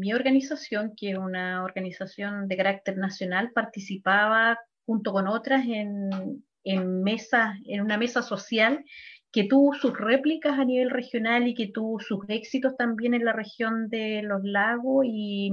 mi 0.02 0.14
organización, 0.14 0.94
que 0.98 1.12
es 1.12 1.18
una 1.18 1.64
organización 1.64 2.48
de 2.48 2.58
carácter 2.58 2.98
nacional, 2.98 3.52
participaba 3.54 4.58
junto 4.86 5.14
con 5.14 5.28
otras 5.28 5.64
en, 5.68 6.44
en, 6.64 7.04
mesa, 7.04 7.54
en 7.66 7.82
una 7.82 7.98
mesa 7.98 8.24
social 8.24 8.84
que 9.32 9.46
tuvo 9.46 9.74
sus 9.76 9.98
réplicas 9.98 10.58
a 10.58 10.66
nivel 10.66 10.90
regional 10.90 11.48
y 11.48 11.54
que 11.54 11.68
tuvo 11.68 12.00
sus 12.00 12.26
éxitos 12.28 12.76
también 12.76 13.14
en 13.14 13.24
la 13.24 13.32
región 13.32 13.90
de 13.90 14.24
los 14.24 14.44
lagos 14.44 15.06
y, 15.08 15.52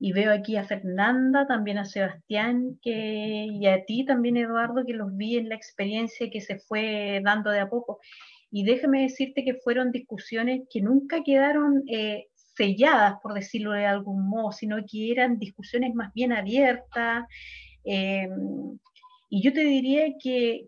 y 0.00 0.12
veo 0.12 0.32
aquí 0.32 0.56
a 0.56 0.64
Fernanda, 0.64 1.46
también 1.46 1.76
a 1.76 1.84
Sebastián 1.84 2.78
que, 2.82 3.46
y 3.50 3.66
a 3.66 3.84
ti 3.84 4.06
también, 4.06 4.38
Eduardo, 4.38 4.84
que 4.86 4.94
los 4.94 5.14
vi 5.14 5.36
en 5.36 5.50
la 5.50 5.56
experiencia 5.56 6.30
que 6.30 6.40
se 6.40 6.58
fue 6.58 7.20
dando 7.22 7.50
de 7.50 7.60
a 7.60 7.68
poco. 7.68 8.00
Y 8.50 8.64
déjame 8.64 9.02
decirte 9.02 9.44
que 9.44 9.54
fueron 9.62 9.92
discusiones 9.92 10.62
que 10.70 10.80
nunca 10.80 11.22
quedaron 11.22 11.84
eh, 11.86 12.29
selladas, 12.60 13.14
por 13.22 13.32
decirlo 13.32 13.72
de 13.72 13.86
algún 13.86 14.28
modo, 14.28 14.52
sino 14.52 14.76
que 14.86 15.10
eran 15.10 15.38
discusiones 15.38 15.94
más 15.94 16.12
bien 16.12 16.32
abiertas. 16.32 17.24
Eh, 17.84 18.28
y 19.30 19.42
yo 19.42 19.52
te 19.54 19.64
diría 19.64 20.04
que, 20.22 20.66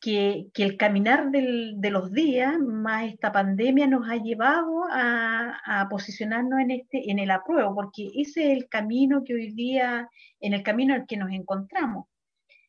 que, 0.00 0.48
el 0.54 0.76
caminar 0.78 1.30
de 1.30 1.90
los 1.90 2.10
días, 2.12 2.58
más 2.58 3.04
esta 3.12 3.32
pandemia, 3.32 3.86
nos 3.86 4.08
ha 4.08 4.16
llevado 4.16 4.84
a, 4.90 5.86
posicionarnos 5.90 6.60
en, 6.60 6.70
este, 6.70 7.10
en 7.10 7.18
el 7.18 7.30
apruebo, 7.30 7.74
porque 7.74 8.10
ese 8.14 8.52
es 8.52 8.58
el 8.58 8.68
camino 8.68 9.22
que 9.24 9.34
hoy 9.34 9.52
día, 9.52 10.08
en 10.40 10.54
el 10.54 10.62
camino 10.62 10.94
el 10.94 11.06
que 11.06 11.18
nos 11.18 11.30
encontramos. 11.30 12.06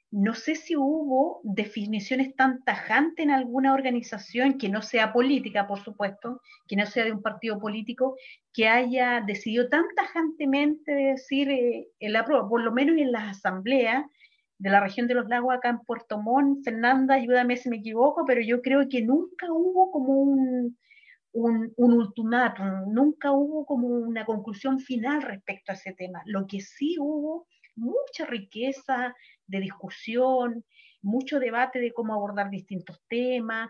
No 0.09 0.35
sé 0.35 0.55
si 0.55 0.75
hubo 0.77 1.41
definiciones 1.43 2.33
tan 2.35 2.63
tajantes 2.63 3.23
en 3.23 3.31
alguna 3.31 3.73
organización 3.73 4.57
que 4.57 4.69
no 4.69 4.81
sea 4.81 5.11
política, 5.11 5.67
por 5.67 5.83
supuesto, 5.83 6.41
que 6.67 6.77
no 6.77 6.85
sea 6.85 7.03
de 7.03 7.11
un 7.11 7.21
partido 7.21 7.59
político, 7.59 8.15
que 8.53 8.69
haya 8.69 9.21
decidido 9.21 9.67
tan 9.67 9.83
tajantemente 9.95 10.93
decir 10.93 11.49
eh, 11.49 11.89
el 11.99 12.15
apruebo, 12.15 12.47
por 12.49 12.63
lo 12.63 12.71
menos 12.71 12.97
en 12.97 13.11
las 13.11 13.37
asambleas, 13.37 14.05
de 14.59 14.69
la 14.69 14.79
región 14.79 15.07
de 15.07 15.13
los 15.13 15.27
lagos 15.27 15.53
acá 15.53 15.69
en 15.69 15.79
Puerto 15.79 16.19
Montt. 16.19 16.63
Fernanda, 16.63 17.15
ayúdame 17.15 17.57
si 17.57 17.69
me 17.69 17.77
equivoco, 17.77 18.25
pero 18.25 18.41
yo 18.41 18.61
creo 18.61 18.87
que 18.89 19.01
nunca 19.01 19.51
hubo 19.51 19.91
como 19.91 20.13
un, 20.13 20.77
un, 21.33 21.73
un 21.75 21.93
ultimátum, 21.93 22.91
nunca 22.91 23.31
hubo 23.31 23.65
como 23.65 23.87
una 23.87 24.25
conclusión 24.25 24.79
final 24.79 25.21
respecto 25.21 25.71
a 25.71 25.75
ese 25.75 25.93
tema. 25.93 26.21
Lo 26.25 26.47
que 26.47 26.61
sí 26.61 26.95
hubo 26.99 27.47
mucha 27.77 28.25
riqueza 28.25 29.15
de 29.45 29.59
discusión, 29.59 30.65
mucho 31.01 31.39
debate 31.39 31.79
de 31.79 31.93
cómo 31.93 32.13
abordar 32.13 32.49
distintos 32.49 33.01
temas. 33.07 33.69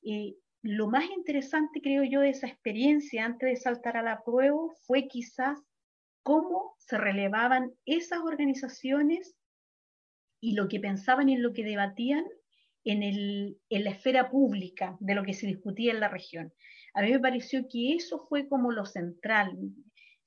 y 0.00 0.38
lo 0.62 0.88
más 0.88 1.04
interesante, 1.10 1.80
creo 1.80 2.02
yo, 2.04 2.20
de 2.20 2.30
esa 2.30 2.48
experiencia 2.48 3.24
antes 3.24 3.48
de 3.48 3.56
saltar 3.56 3.96
a 3.96 4.02
la 4.02 4.22
prueba 4.24 4.58
fue 4.86 5.06
quizás 5.06 5.58
cómo 6.22 6.74
se 6.78 6.98
relevaban 6.98 7.72
esas 7.86 8.20
organizaciones 8.20 9.36
y 10.40 10.54
lo 10.54 10.68
que 10.68 10.80
pensaban 10.80 11.28
y 11.28 11.36
lo 11.36 11.52
que 11.52 11.64
debatían 11.64 12.24
en, 12.84 13.02
el, 13.02 13.58
en 13.70 13.84
la 13.84 13.90
esfera 13.90 14.30
pública 14.30 14.96
de 15.00 15.14
lo 15.14 15.24
que 15.24 15.34
se 15.34 15.46
discutía 15.46 15.92
en 15.92 16.00
la 16.00 16.08
región. 16.08 16.52
A 16.94 17.02
mí 17.02 17.12
me 17.12 17.20
pareció 17.20 17.68
que 17.68 17.94
eso 17.94 18.26
fue 18.28 18.48
como 18.48 18.72
lo 18.72 18.84
central. 18.84 19.56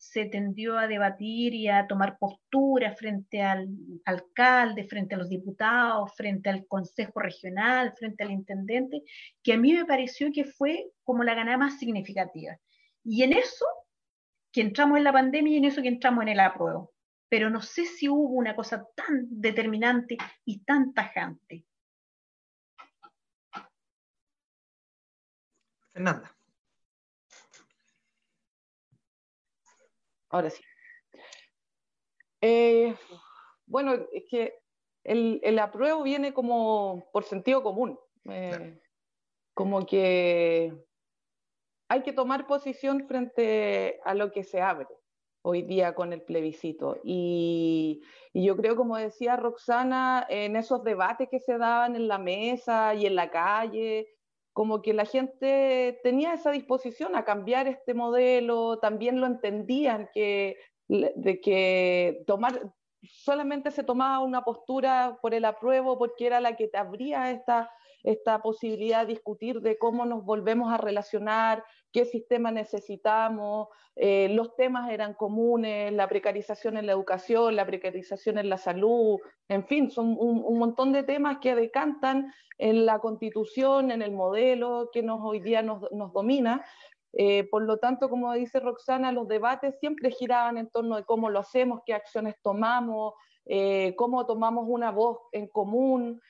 Se 0.02 0.26
tendió 0.26 0.80
a 0.80 0.88
debatir 0.88 1.54
y 1.54 1.68
a 1.68 1.86
tomar 1.88 2.18
postura 2.18 2.96
frente 2.96 3.42
al 3.44 3.70
alcalde, 4.06 4.88
frente 4.88 5.14
a 5.16 5.20
los 5.20 5.30
diputados, 5.30 6.12
frente 6.16 6.50
al 6.50 6.66
consejo 6.66 7.20
regional, 7.20 7.94
frente 7.98 8.24
al 8.24 8.32
intendente, 8.32 9.04
que 9.44 9.54
a 9.54 9.58
mí 9.58 9.74
me 9.74 9.86
pareció 9.86 10.32
que 10.34 10.44
fue 10.44 10.92
como 11.04 11.24
la 11.24 11.36
ganada 11.36 11.58
más 11.58 11.78
significativa. 11.78 12.58
Y 13.04 13.24
en 13.24 13.34
eso 13.34 13.66
que 14.52 14.62
entramos 14.62 14.98
en 14.98 15.04
la 15.04 15.14
pandemia 15.14 15.54
y 15.54 15.58
en 15.58 15.66
eso 15.66 15.82
que 15.82 15.88
entramos 15.88 16.24
en 16.24 16.30
el 16.30 16.40
apruebo 16.40 16.92
pero 17.32 17.50
no 17.50 17.62
sé 17.62 17.86
si 17.86 18.10
hubo 18.10 18.34
una 18.34 18.58
cosa 18.58 18.86
tan 18.94 19.26
determinante 19.30 20.18
y 20.44 20.66
tan 20.66 20.94
tajante. 20.94 21.66
Fernanda. 25.94 26.36
Ahora 30.32 30.50
sí. 30.50 30.64
Eh, 32.42 32.96
bueno, 33.66 33.94
es 34.12 34.24
que 34.30 34.56
el, 35.04 35.60
apruebo 35.60 36.04
viene 36.04 36.34
como 36.34 37.10
por 37.12 37.24
sentido 37.24 37.62
común. 37.64 38.00
Eh, 38.30 38.80
como 39.54 39.86
que 39.86 40.74
hay 41.90 42.04
que 42.04 42.14
tomar 42.14 42.48
posición 42.48 43.08
frente 43.08 44.00
a 44.06 44.14
lo 44.14 44.32
que 44.32 44.44
se 44.44 44.62
abre 44.62 44.88
hoy 45.44 45.64
día 45.64 45.94
con 45.94 46.14
el 46.14 46.22
plebiscito. 46.22 47.00
Y, 47.04 48.02
yo 48.34 48.56
creo, 48.56 48.76
como 48.76 48.96
decía 48.98 49.36
Roxana, 49.36 50.26
en 50.30 50.56
esos 50.56 50.84
debates 50.84 51.28
que 51.30 51.40
se 51.40 51.58
daban 51.58 51.96
en 51.96 52.08
la 52.08 52.18
mesa 52.18 52.94
y 52.96 53.06
en 53.06 53.16
la 53.16 53.30
calle, 53.30 54.08
como 54.54 54.82
que 54.82 54.94
la 54.94 55.06
gente 55.06 56.00
tenía 56.04 56.34
esa 56.34 56.52
disposición 56.52 57.16
a 57.16 57.24
cambiar 57.24 57.68
este 57.68 57.94
modelo, 57.94 58.80
también 58.80 59.22
lo 59.22 59.28
entendían 59.28 60.10
que, 60.14 60.58
de 60.88 61.40
que 61.40 62.24
tomar, 62.28 62.74
solamente 63.02 63.72
se 63.72 63.84
tomaba 63.84 64.20
una 64.20 64.44
postura 64.44 65.18
por 65.22 65.34
el 65.34 65.46
apruebo 65.46 65.98
porque 65.98 66.28
era 66.28 66.42
la 66.42 66.56
que 66.56 66.68
te 66.68 66.78
abría 66.78 67.32
esta, 67.32 67.72
esta 68.04 68.42
posibilidad 68.42 69.02
de 69.02 69.14
discutir 69.14 69.62
de 69.62 69.78
cómo 69.78 70.06
nos 70.06 70.24
volvemos 70.24 70.74
a 70.74 70.78
relacionar, 70.78 71.64
qué 71.92 72.06
sistema 72.06 72.52
necesitamos, 72.52 73.68
eh, 73.96 74.30
los 74.30 74.56
temas 74.56 74.90
eran 74.90 75.14
comunes, 75.14 75.92
la 75.94 76.08
precarización 76.08 76.78
en 76.78 76.86
la 76.86 76.94
educación, 76.94 77.56
la 77.56 77.66
precarización 77.66 78.38
en 78.38 78.50
la 78.50 78.58
salud, 78.58 79.20
en 79.50 79.66
fin, 79.66 79.92
son 79.92 80.16
un, 80.18 80.58
montón 80.58 80.94
de 80.94 81.04
temas 81.04 81.40
que 81.40 81.56
decantan 81.56 82.34
en 82.58 82.86
la 82.86 83.00
constitución, 83.00 83.92
en 83.92 84.02
el 84.02 84.12
modelo 84.12 84.90
que 84.94 85.04
nos, 85.04 85.20
hoy 85.22 85.40
día 85.40 85.62
nos, 85.62 85.82
domina. 86.14 86.66
Eh, 87.14 87.44
por 87.52 87.64
lo 87.64 87.78
tanto, 87.78 88.10
como 88.10 88.34
dice 88.34 88.62
Roxana, 88.62 89.12
los 89.12 89.28
debates 89.28 89.78
siempre 89.80 90.12
giraban 90.12 90.58
en 90.58 90.70
torno 90.70 90.96
de 90.96 91.04
cómo 91.04 91.30
lo 91.30 91.40
hacemos, 91.40 91.82
qué 91.86 91.94
acciones 91.94 92.36
tomamos, 92.42 93.16
eh, 93.46 93.94
cómo 93.98 94.26
tomamos 94.26 94.66
una 94.68 94.92
voz 94.92 95.20
en 95.34 95.48
común. 95.48 96.22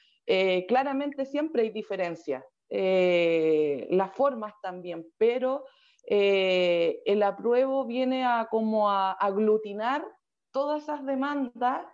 claramente 0.68 1.26
siempre 1.26 1.64
hay 1.64 1.70
diferencias 1.72 2.44
eh, 2.72 3.88
las 3.92 4.12
formas 4.14 4.54
también, 4.62 5.08
pero 5.18 5.66
eh, 6.08 7.02
el 7.06 7.22
apruebo 7.22 7.86
viene 7.86 8.26
a 8.26 8.48
como 8.50 8.90
a 8.90 9.12
aglutinar 9.12 10.04
todas 10.52 10.84
esas 10.84 11.06
demandas 11.06 11.86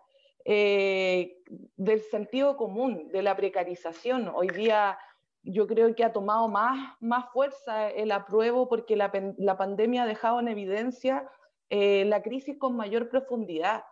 eh, 0.45 1.39
del 1.75 2.01
sentido 2.01 2.55
común, 2.55 3.09
de 3.11 3.21
la 3.21 3.35
precarización. 3.35 4.31
Hoy 4.33 4.47
día 4.47 4.97
yo 5.43 5.67
creo 5.67 5.93
que 5.93 6.03
ha 6.03 6.13
tomado 6.13 6.47
más, 6.47 6.95
más 6.99 7.25
fuerza 7.31 7.89
el 7.89 8.11
apruebo 8.11 8.69
porque 8.69 8.95
la, 8.95 9.11
la 9.37 9.57
pandemia 9.57 10.03
ha 10.03 10.07
dejado 10.07 10.39
en 10.39 10.47
evidencia 10.47 11.29
eh, 11.69 12.05
la 12.05 12.21
crisis 12.21 12.57
con 12.57 12.77
mayor 12.77 13.09
profundidad. 13.09 13.83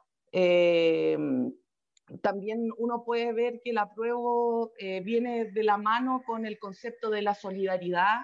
También 2.21 2.69
uno 2.77 3.03
puede 3.03 3.33
ver 3.33 3.61
que 3.63 3.71
el 3.71 3.77
apruebo 3.77 4.73
viene 4.79 5.45
de 5.45 5.63
la 5.63 5.77
mano 5.77 6.23
con 6.25 6.45
el 6.45 6.59
concepto 6.59 7.09
de 7.09 7.21
la 7.21 7.33
solidaridad, 7.33 8.21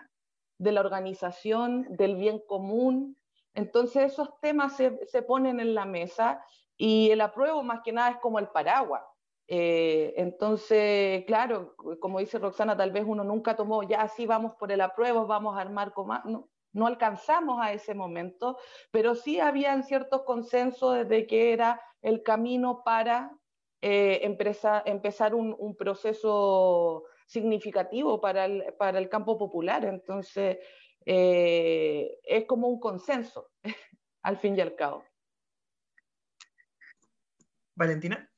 de 0.58 0.72
la 0.72 0.82
organización, 0.82 1.88
del 1.90 2.16
bien 2.16 2.40
común. 2.48 3.18
Entonces 3.54 4.14
esos 4.14 4.40
temas 4.40 4.78
se, 4.78 5.06
se 5.08 5.24
ponen 5.24 5.60
en 5.60 5.74
la 5.74 5.86
mesa 5.86 6.44
y 6.78 7.12
el 7.12 7.22
apruebo 7.22 7.64
más 7.64 7.82
que 7.84 7.92
nada 7.92 8.12
es 8.12 8.18
como 8.18 8.40
el 8.40 8.48
paraguas. 8.50 9.04
Eh, 9.48 10.14
entonces, 10.16 11.26
claro, 11.26 11.76
como 12.00 12.20
dice 12.20 12.40
Roxana, 12.40 12.78
tal 12.78 12.92
vez 12.92 13.04
uno 13.06 13.24
nunca 13.24 13.56
tomó, 13.56 13.84
ya 13.84 14.02
así 14.02 14.26
vamos 14.26 14.54
por 14.56 14.72
el 14.72 14.80
apruebo, 14.80 15.28
vamos 15.28 15.58
a 15.58 15.62
armar 15.62 15.92
como... 15.94 16.18
No, 16.26 16.50
no 16.74 16.88
alcanzamos 16.88 17.60
a 17.62 17.74
ese 17.74 17.94
momento, 17.94 18.58
pero 18.92 19.14
sí 19.14 19.42
habían 19.42 19.84
ciertos 19.84 20.24
consensos 20.24 20.96
desde 20.96 21.28
que 21.28 21.52
era 21.52 21.82
el 22.02 22.24
camino 22.24 22.82
para 22.86 23.38
eh, 23.82 24.22
empezar 24.24 25.34
un, 25.34 25.56
un, 25.58 25.76
proceso 25.76 27.06
significativo 27.26 28.22
para 28.22 28.46
el, 28.46 28.74
para 28.78 29.00
el 29.00 29.10
campo 29.10 29.38
popular. 29.38 29.86
Entonces, 29.86 30.60
eh, 31.06 32.20
es 32.24 32.46
como 32.46 32.68
un 32.68 32.80
consenso, 32.80 33.50
al 34.24 34.38
fin 34.38 34.56
y 34.56 34.62
al 34.62 34.76
cabo. 34.76 35.04
Valentina. 37.76 38.30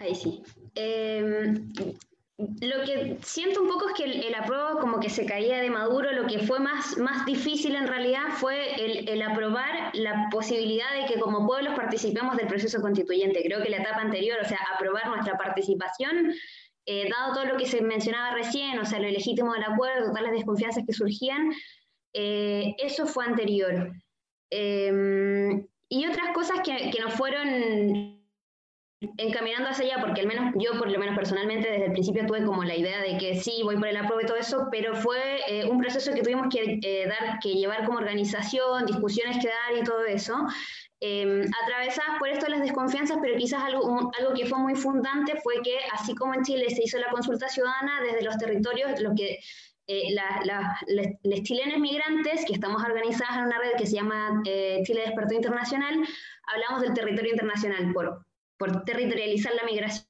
Ahí 0.00 0.14
sí. 0.14 0.42
Eh, 0.74 1.54
lo 2.38 2.84
que 2.84 3.18
siento 3.22 3.60
un 3.62 3.68
poco 3.68 3.88
es 3.88 3.94
que 3.94 4.04
el, 4.04 4.24
el, 4.24 4.36
como 4.80 5.00
que 5.00 5.10
se 5.10 5.26
caía 5.26 5.58
de 5.58 5.70
Maduro, 5.70 6.12
lo 6.12 6.26
que 6.28 6.38
fue 6.38 6.60
más, 6.60 6.96
más 6.96 7.26
difícil 7.26 7.74
en 7.74 7.88
realidad 7.88 8.28
fue 8.36 8.74
el, 8.74 9.08
el, 9.08 9.22
aprobar 9.22 9.90
la 9.94 10.28
posibilidad 10.30 10.86
de 10.94 11.12
que 11.12 11.18
como 11.18 11.44
pueblos 11.46 11.74
participemos 11.74 12.36
del 12.36 12.46
proceso 12.46 12.80
constituyente. 12.80 13.42
Creo 13.42 13.60
que 13.60 13.70
la 13.70 13.78
etapa 13.78 14.02
anterior, 14.02 14.38
o 14.40 14.48
sea, 14.48 14.58
aprobar 14.72 15.08
nuestra 15.08 15.36
participación, 15.36 16.32
eh, 16.86 17.08
dado 17.10 17.34
todo 17.34 17.44
lo 17.46 17.56
que 17.56 17.66
se 17.66 17.82
mencionaba 17.82 18.36
recién, 18.36 18.78
o 18.78 18.84
sea, 18.84 19.00
lo 19.00 19.08
legítimo 19.08 19.52
del 19.54 19.64
acuerdo, 19.64 20.10
todas 20.10 20.22
las 20.22 20.32
desconfianzas 20.32 20.84
que 20.86 20.92
surgían, 20.92 21.52
eh, 22.12 22.76
eso 22.78 23.06
fue 23.06 23.24
anterior. 23.24 23.90
Eh, 24.50 25.66
y 25.88 26.06
otras 26.06 26.32
cosas 26.34 26.60
que, 26.64 26.90
que 26.90 27.00
nos 27.00 27.14
fueron 27.14 28.17
encaminando 29.00 29.68
hacia 29.68 29.84
allá, 29.84 30.04
porque 30.04 30.22
al 30.22 30.26
menos 30.26 30.54
yo, 30.56 30.76
por 30.78 30.90
lo 30.90 30.98
menos 30.98 31.14
personalmente, 31.14 31.70
desde 31.70 31.86
el 31.86 31.92
principio 31.92 32.26
tuve 32.26 32.44
como 32.44 32.64
la 32.64 32.76
idea 32.76 33.00
de 33.00 33.16
que 33.16 33.36
sí, 33.36 33.60
voy 33.62 33.76
por 33.76 33.88
el 33.88 33.96
apruebo 33.96 34.22
y 34.22 34.26
todo 34.26 34.36
eso, 34.36 34.68
pero 34.72 34.94
fue 34.96 35.40
eh, 35.48 35.66
un 35.66 35.78
proceso 35.78 36.12
que 36.12 36.22
tuvimos 36.22 36.48
que, 36.50 36.80
eh, 36.82 37.06
dar, 37.06 37.38
que 37.40 37.54
llevar 37.54 37.84
como 37.84 37.98
organización, 37.98 38.86
discusiones 38.86 39.38
que 39.38 39.48
dar 39.48 39.80
y 39.80 39.84
todo 39.84 40.04
eso, 40.04 40.34
eh, 41.00 41.44
atravesadas 41.62 42.18
por 42.18 42.28
esto 42.28 42.48
las 42.48 42.60
desconfianzas, 42.60 43.18
pero 43.22 43.36
quizás 43.36 43.62
algo, 43.62 44.10
algo 44.18 44.34
que 44.34 44.46
fue 44.46 44.58
muy 44.58 44.74
fundante 44.74 45.40
fue 45.42 45.62
que, 45.62 45.78
así 45.92 46.14
como 46.16 46.34
en 46.34 46.42
Chile 46.42 46.68
se 46.70 46.82
hizo 46.82 46.98
la 46.98 47.10
consulta 47.10 47.48
ciudadana 47.48 48.02
desde 48.02 48.22
los 48.22 48.36
territorios, 48.36 49.00
lo 49.00 49.14
que 49.14 49.38
eh, 49.86 50.12
la, 50.12 50.42
la, 50.44 50.78
les, 51.22 51.42
chilenes 51.44 51.78
migrantes, 51.78 52.44
que 52.44 52.52
estamos 52.52 52.82
organizadas 52.82 53.38
en 53.38 53.44
una 53.44 53.58
red 53.58 53.72
que 53.78 53.86
se 53.86 53.94
llama 53.94 54.42
eh, 54.44 54.82
Chile 54.84 55.02
Despertó 55.06 55.34
Internacional, 55.34 55.94
hablamos 56.52 56.82
del 56.82 56.94
territorio 56.94 57.30
internacional 57.30 57.92
por, 57.94 58.26
por 58.58 58.84
territorializar 58.84 59.54
la 59.54 59.64
migración. 59.64 60.08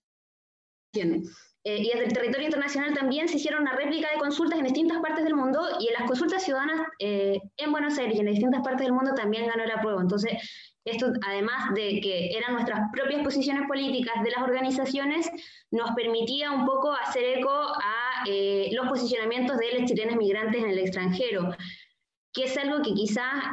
Eh, 1.65 1.83
y 1.83 1.89
desde 1.89 2.05
el 2.05 2.13
territorio 2.13 2.47
internacional 2.47 2.95
también 2.95 3.29
se 3.29 3.37
hicieron 3.37 3.63
una 3.63 3.77
réplica 3.77 4.11
de 4.11 4.19
consultas 4.19 4.59
en 4.59 4.65
distintas 4.65 4.99
partes 5.01 5.25
del 5.25 5.35
mundo 5.35 5.61
y 5.81 5.89
en 5.89 5.95
las 5.95 6.05
consultas 6.05 6.43
ciudadanas 6.43 6.87
eh, 6.99 7.39
en 7.57 7.73
Buenos 7.73 7.99
Aires 7.99 8.17
y 8.17 8.21
en 8.21 8.27
distintas 8.27 8.63
partes 8.63 8.87
del 8.87 8.95
mundo 8.95 9.13
también 9.15 9.47
ganó 9.47 9.67
la 9.67 9.81
prueba. 9.81 10.01
Entonces, 10.01 10.33
esto, 10.85 11.13
además 11.27 11.75
de 11.75 12.01
que 12.01 12.31
eran 12.31 12.55
nuestras 12.55 12.89
propias 12.93 13.23
posiciones 13.23 13.67
políticas 13.69 14.23
de 14.23 14.31
las 14.31 14.43
organizaciones, 14.43 15.29
nos 15.71 15.91
permitía 15.91 16.53
un 16.53 16.65
poco 16.65 16.93
hacer 16.93 17.39
eco 17.39 17.51
a 17.51 18.25
eh, 18.27 18.71
los 18.73 18.89
posicionamientos 18.89 19.59
de 19.59 19.79
los 19.79 19.91
chilenos 19.91 20.17
migrantes 20.17 20.63
en 20.63 20.71
el 20.71 20.79
extranjero, 20.79 21.51
que 22.33 22.45
es 22.45 22.57
algo 22.57 22.83
que 22.83 22.95
quizás 22.95 23.45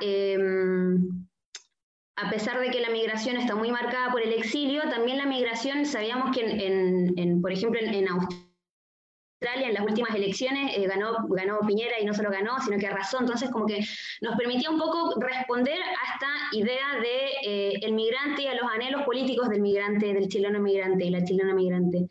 a 2.17 2.29
pesar 2.29 2.59
de 2.59 2.71
que 2.71 2.79
la 2.79 2.89
migración 2.89 3.37
está 3.37 3.55
muy 3.55 3.71
marcada 3.71 4.11
por 4.11 4.21
el 4.21 4.33
exilio, 4.33 4.83
también 4.89 5.17
la 5.17 5.25
migración, 5.25 5.85
sabíamos 5.85 6.35
que, 6.35 6.45
en, 6.45 7.41
por 7.41 7.51
ejemplo, 7.51 7.79
en, 7.79 7.93
en, 7.93 8.07
Australia, 8.07 9.67
en 9.67 9.73
las 9.73 9.83
últimas 9.83 10.15
elecciones, 10.15 10.77
eh, 10.77 10.87
ganó, 10.87 11.27
ganó 11.27 11.59
Piñera 11.67 11.99
y 11.99 12.05
no 12.05 12.13
solo 12.13 12.31
ganó, 12.31 12.57
sino 12.61 12.77
que 12.77 12.87
arrasó. 12.87 13.19
Entonces, 13.19 13.49
como 13.49 13.65
que 13.65 13.83
nos 14.21 14.37
permitía 14.37 14.69
un 14.69 14.79
poco 14.79 15.19
responder 15.19 15.77
a 15.81 16.13
esta 16.13 16.57
idea 16.57 16.99
de 17.01 17.27
eh, 17.43 17.73
el 17.81 17.93
migrante 17.93 18.43
y 18.43 18.47
a 18.47 18.55
los 18.55 18.71
anhelos 18.71 19.03
políticos 19.03 19.49
del 19.49 19.61
migrante, 19.61 20.13
del 20.13 20.29
chileno 20.29 20.59
migrante 20.59 21.05
y 21.05 21.09
la 21.09 21.23
chilena 21.23 21.53
migrante. 21.53 22.07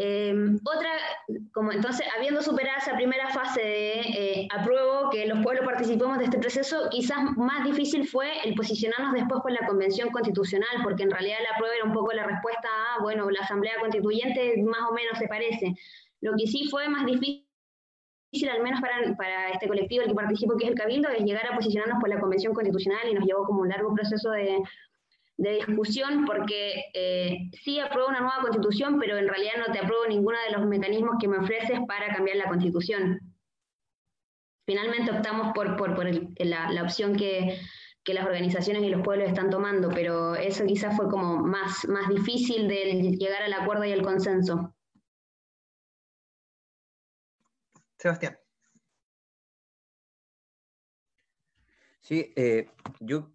Eh, 0.00 0.32
otra, 0.64 0.90
como 1.52 1.72
entonces, 1.72 2.06
habiendo 2.16 2.40
superado 2.40 2.78
esa 2.78 2.94
primera 2.94 3.30
fase 3.30 3.60
de 3.60 4.00
eh, 4.00 4.48
apruebo 4.56 5.10
que 5.10 5.26
los 5.26 5.42
pueblos 5.42 5.66
participemos 5.66 6.18
de 6.18 6.24
este 6.26 6.38
proceso, 6.38 6.88
quizás 6.88 7.18
más 7.36 7.64
difícil 7.64 8.06
fue 8.06 8.30
el 8.44 8.54
posicionarnos 8.54 9.12
después 9.12 9.42
con 9.42 9.52
la 9.52 9.66
Convención 9.66 10.10
Constitucional, 10.10 10.82
porque 10.84 11.02
en 11.02 11.10
realidad 11.10 11.38
la 11.42 11.56
apruebo 11.56 11.74
era 11.74 11.84
un 11.84 11.92
poco 11.92 12.12
la 12.12 12.24
respuesta 12.24 12.68
a, 12.68 13.02
bueno, 13.02 13.28
la 13.28 13.40
Asamblea 13.40 13.74
Constituyente 13.80 14.62
más 14.62 14.88
o 14.88 14.94
menos 14.94 15.18
se 15.18 15.26
parece. 15.26 15.74
Lo 16.20 16.32
que 16.36 16.46
sí 16.46 16.68
fue 16.70 16.88
más 16.88 17.04
difícil 17.04 17.48
al 18.52 18.62
menos 18.62 18.80
para, 18.80 19.16
para, 19.16 19.50
este 19.50 19.66
colectivo 19.66 20.02
el 20.02 20.10
que 20.10 20.14
participo, 20.14 20.56
que 20.56 20.66
es 20.66 20.70
el 20.70 20.76
Cabildo, 20.76 21.08
es 21.08 21.24
llegar 21.24 21.46
a 21.50 21.56
posicionarnos 21.56 21.98
por 21.98 22.08
la 22.08 22.20
Convención 22.20 22.54
Constitucional 22.54 23.08
y 23.10 23.14
nos 23.14 23.24
llevó 23.24 23.44
como 23.44 23.62
un 23.62 23.68
largo 23.68 23.92
proceso 23.92 24.30
de, 24.30 24.58
de 25.38 25.52
discusión 25.52 26.24
porque 26.26 26.86
eh, 26.92 27.48
sí 27.62 27.78
apruebo 27.78 28.08
una 28.08 28.20
nueva 28.20 28.42
constitución, 28.42 28.98
pero 28.98 29.16
en 29.16 29.28
realidad 29.28 29.52
no 29.66 29.72
te 29.72 29.78
apruebo 29.78 30.06
ninguno 30.06 30.36
de 30.46 30.56
los 30.56 30.66
mecanismos 30.66 31.16
que 31.20 31.28
me 31.28 31.38
ofreces 31.38 31.78
para 31.86 32.12
cambiar 32.14 32.36
la 32.36 32.48
constitución. 32.48 33.20
Finalmente 34.66 35.12
optamos 35.12 35.52
por, 35.54 35.76
por, 35.76 35.94
por 35.94 36.08
el, 36.08 36.34
la, 36.38 36.70
la, 36.72 36.82
opción 36.82 37.16
que, 37.16 37.60
que, 38.04 38.14
las 38.14 38.26
organizaciones 38.26 38.82
y 38.82 38.90
los 38.90 39.02
pueblos 39.02 39.28
están 39.28 39.48
tomando, 39.48 39.88
pero 39.90 40.34
eso 40.34 40.66
quizás 40.66 40.94
fue 40.96 41.08
como 41.08 41.38
más, 41.38 41.86
más 41.86 42.08
difícil 42.08 42.66
de 42.66 43.16
llegar 43.16 43.42
al 43.42 43.52
acuerdo 43.52 43.84
y 43.84 43.92
al 43.92 44.02
consenso. 44.02 44.74
Sebastián. 47.96 48.38
Sí, 52.00 52.32
eh, 52.36 52.68
yo 53.00 53.30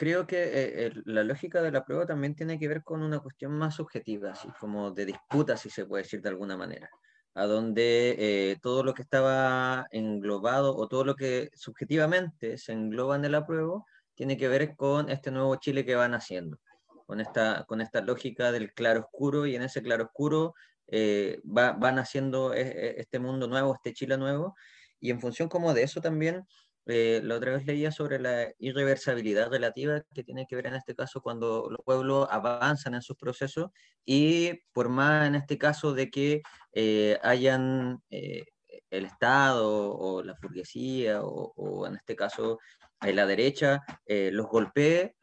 creo 0.00 0.26
que 0.26 0.86
eh, 0.86 0.92
la 1.04 1.22
lógica 1.24 1.60
de 1.60 1.70
la 1.70 1.84
prueba 1.84 2.06
también 2.06 2.34
tiene 2.34 2.58
que 2.58 2.68
ver 2.68 2.82
con 2.82 3.02
una 3.02 3.18
cuestión 3.18 3.52
más 3.52 3.74
subjetiva, 3.74 4.30
así 4.30 4.48
como 4.58 4.92
de 4.92 5.04
disputa, 5.04 5.58
si 5.58 5.68
se 5.68 5.84
puede 5.84 6.04
decir 6.04 6.22
de 6.22 6.30
alguna 6.30 6.56
manera, 6.56 6.88
a 7.34 7.44
donde 7.44 8.16
eh, 8.18 8.56
todo 8.62 8.82
lo 8.82 8.94
que 8.94 9.02
estaba 9.02 9.86
englobado 9.90 10.74
o 10.74 10.88
todo 10.88 11.04
lo 11.04 11.16
que 11.16 11.50
subjetivamente 11.52 12.56
se 12.56 12.72
engloba 12.72 13.16
en 13.16 13.26
el 13.26 13.34
apruebo 13.34 13.84
tiene 14.14 14.38
que 14.38 14.48
ver 14.48 14.74
con 14.74 15.10
este 15.10 15.30
nuevo 15.30 15.54
Chile 15.56 15.84
que 15.84 15.96
van 15.96 16.14
haciendo, 16.14 16.56
con 17.04 17.20
esta, 17.20 17.66
con 17.68 17.82
esta 17.82 18.00
lógica 18.00 18.52
del 18.52 18.72
claro 18.72 19.00
oscuro 19.00 19.44
y 19.44 19.54
en 19.54 19.60
ese 19.60 19.82
claro 19.82 20.04
oscuro 20.04 20.54
eh, 20.86 21.42
va, 21.44 21.72
van 21.72 21.98
haciendo 21.98 22.54
este 22.54 23.18
mundo 23.18 23.48
nuevo, 23.48 23.74
este 23.74 23.92
Chile 23.92 24.16
nuevo, 24.16 24.56
y 24.98 25.10
en 25.10 25.20
función 25.20 25.50
como 25.50 25.74
de 25.74 25.82
eso 25.82 26.00
también 26.00 26.46
eh, 26.90 27.20
la 27.22 27.36
otra 27.36 27.52
vez 27.52 27.66
leía 27.66 27.92
sobre 27.92 28.18
la 28.18 28.48
irreversibilidad 28.58 29.50
relativa 29.50 30.02
que 30.14 30.24
tiene 30.24 30.46
que 30.48 30.56
ver 30.56 30.66
en 30.66 30.74
este 30.74 30.94
caso 30.94 31.20
cuando 31.20 31.68
los 31.70 31.80
pueblos 31.84 32.28
avanzan 32.30 32.94
en 32.94 33.02
sus 33.02 33.16
procesos 33.16 33.70
y 34.04 34.52
por 34.72 34.88
más 34.88 35.26
en 35.26 35.34
este 35.34 35.58
caso 35.58 35.92
de 35.92 36.10
que 36.10 36.42
eh, 36.72 37.18
hayan 37.22 38.02
eh, 38.10 38.44
el 38.90 39.04
Estado 39.06 39.96
o 39.96 40.22
la 40.22 40.36
burguesía 40.40 41.22
o, 41.22 41.52
o 41.56 41.86
en 41.86 41.96
este 41.96 42.16
caso 42.16 42.58
la 43.00 43.24
derecha 43.26 43.80
eh, 44.04 44.30
los 44.32 44.46
golpee, 44.46 45.14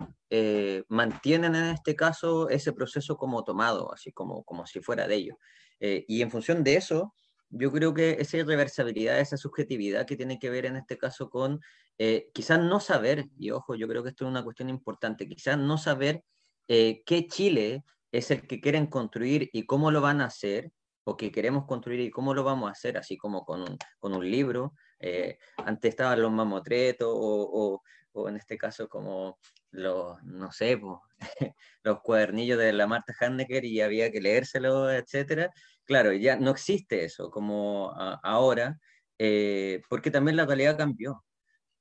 mantienen 0.90 1.56
en 1.56 1.66
este 1.66 1.96
caso 1.96 2.50
ese 2.50 2.74
proceso 2.74 3.18
como 3.18 3.44
tomado, 3.44 3.94
así 3.94 4.12
como, 4.12 4.44
como 4.44 4.66
si 4.66 4.82
fuera 4.82 5.08
de 5.08 5.16
ellos. 5.16 5.38
y 5.80 6.22
en 6.22 6.32
función 6.32 6.64
de 6.64 6.76
eso, 6.76 7.14
yo 7.50 7.72
creo 7.72 7.94
que 7.94 8.18
esa 8.20 8.38
irreversibilidad, 8.38 9.20
esa 9.20 9.38
subjetividad 9.38 10.06
que 10.06 10.18
tiene 10.18 10.40
que 10.40 10.50
ver 10.50 10.66
en 10.66 10.76
este 10.76 10.98
caso 10.98 11.30
con 11.30 11.62
eh, 11.98 12.30
quizás 12.34 12.60
no 12.60 12.80
saber, 12.80 13.26
y 13.38 13.52
ojo, 13.52 13.76
yo 13.76 13.88
creo 13.88 14.04
que 14.04 14.10
esto 14.10 14.26
es 14.26 14.30
una 14.30 14.44
cuestión 14.44 14.70
importante, 14.70 15.28
quizás 15.28 15.58
no 15.58 15.78
saber 15.78 16.24
eh, 16.68 17.04
qué 17.06 17.28
Chile 17.28 17.84
es 18.12 18.32
el 18.32 18.48
que 18.48 18.62
quieren 18.62 18.88
construir 18.88 19.50
y 19.54 19.66
cómo 19.66 19.92
lo 19.92 20.02
van 20.02 20.22
a 20.22 20.26
hacer, 20.26 20.72
o 21.04 21.16
que 21.16 21.32
queremos 21.32 21.66
construir 21.66 22.02
y 22.02 22.12
cómo 22.12 22.34
lo 22.34 22.44
vamos 22.44 22.68
a 22.68 22.74
hacer, 22.74 22.98
así 22.98 23.16
como 23.16 23.46
con 23.46 23.62
un, 23.62 23.78
con 23.98 24.14
un 24.14 24.30
libro. 24.30 24.74
Eh, 25.00 25.38
antes 25.58 25.90
estaban 25.90 26.22
los 26.22 26.32
mamotretos 26.32 27.08
o, 27.10 27.82
o, 28.14 28.30
en 28.30 28.36
este 28.36 28.58
caso 28.58 28.90
como 28.90 29.40
los, 29.72 30.22
no 30.24 30.52
sé, 30.52 30.82
los 31.84 32.02
cuadernillos 32.02 32.58
de 32.58 32.74
la 32.74 32.88
Marta 32.88 33.14
Hannecker 33.18 33.64
y 33.64 33.80
había 33.80 34.12
que 34.12 34.20
leérselo, 34.20 34.92
etcétera. 34.92 35.50
Claro, 35.88 36.12
ya 36.14 36.36
no 36.36 36.52
existe 36.52 37.06
eso 37.06 37.32
como 37.32 37.94
ahora, 38.24 38.78
eh, 39.18 39.82
porque 39.90 40.12
también 40.12 40.36
la 40.36 40.46
realidad 40.46 40.78
cambió. 40.78 41.24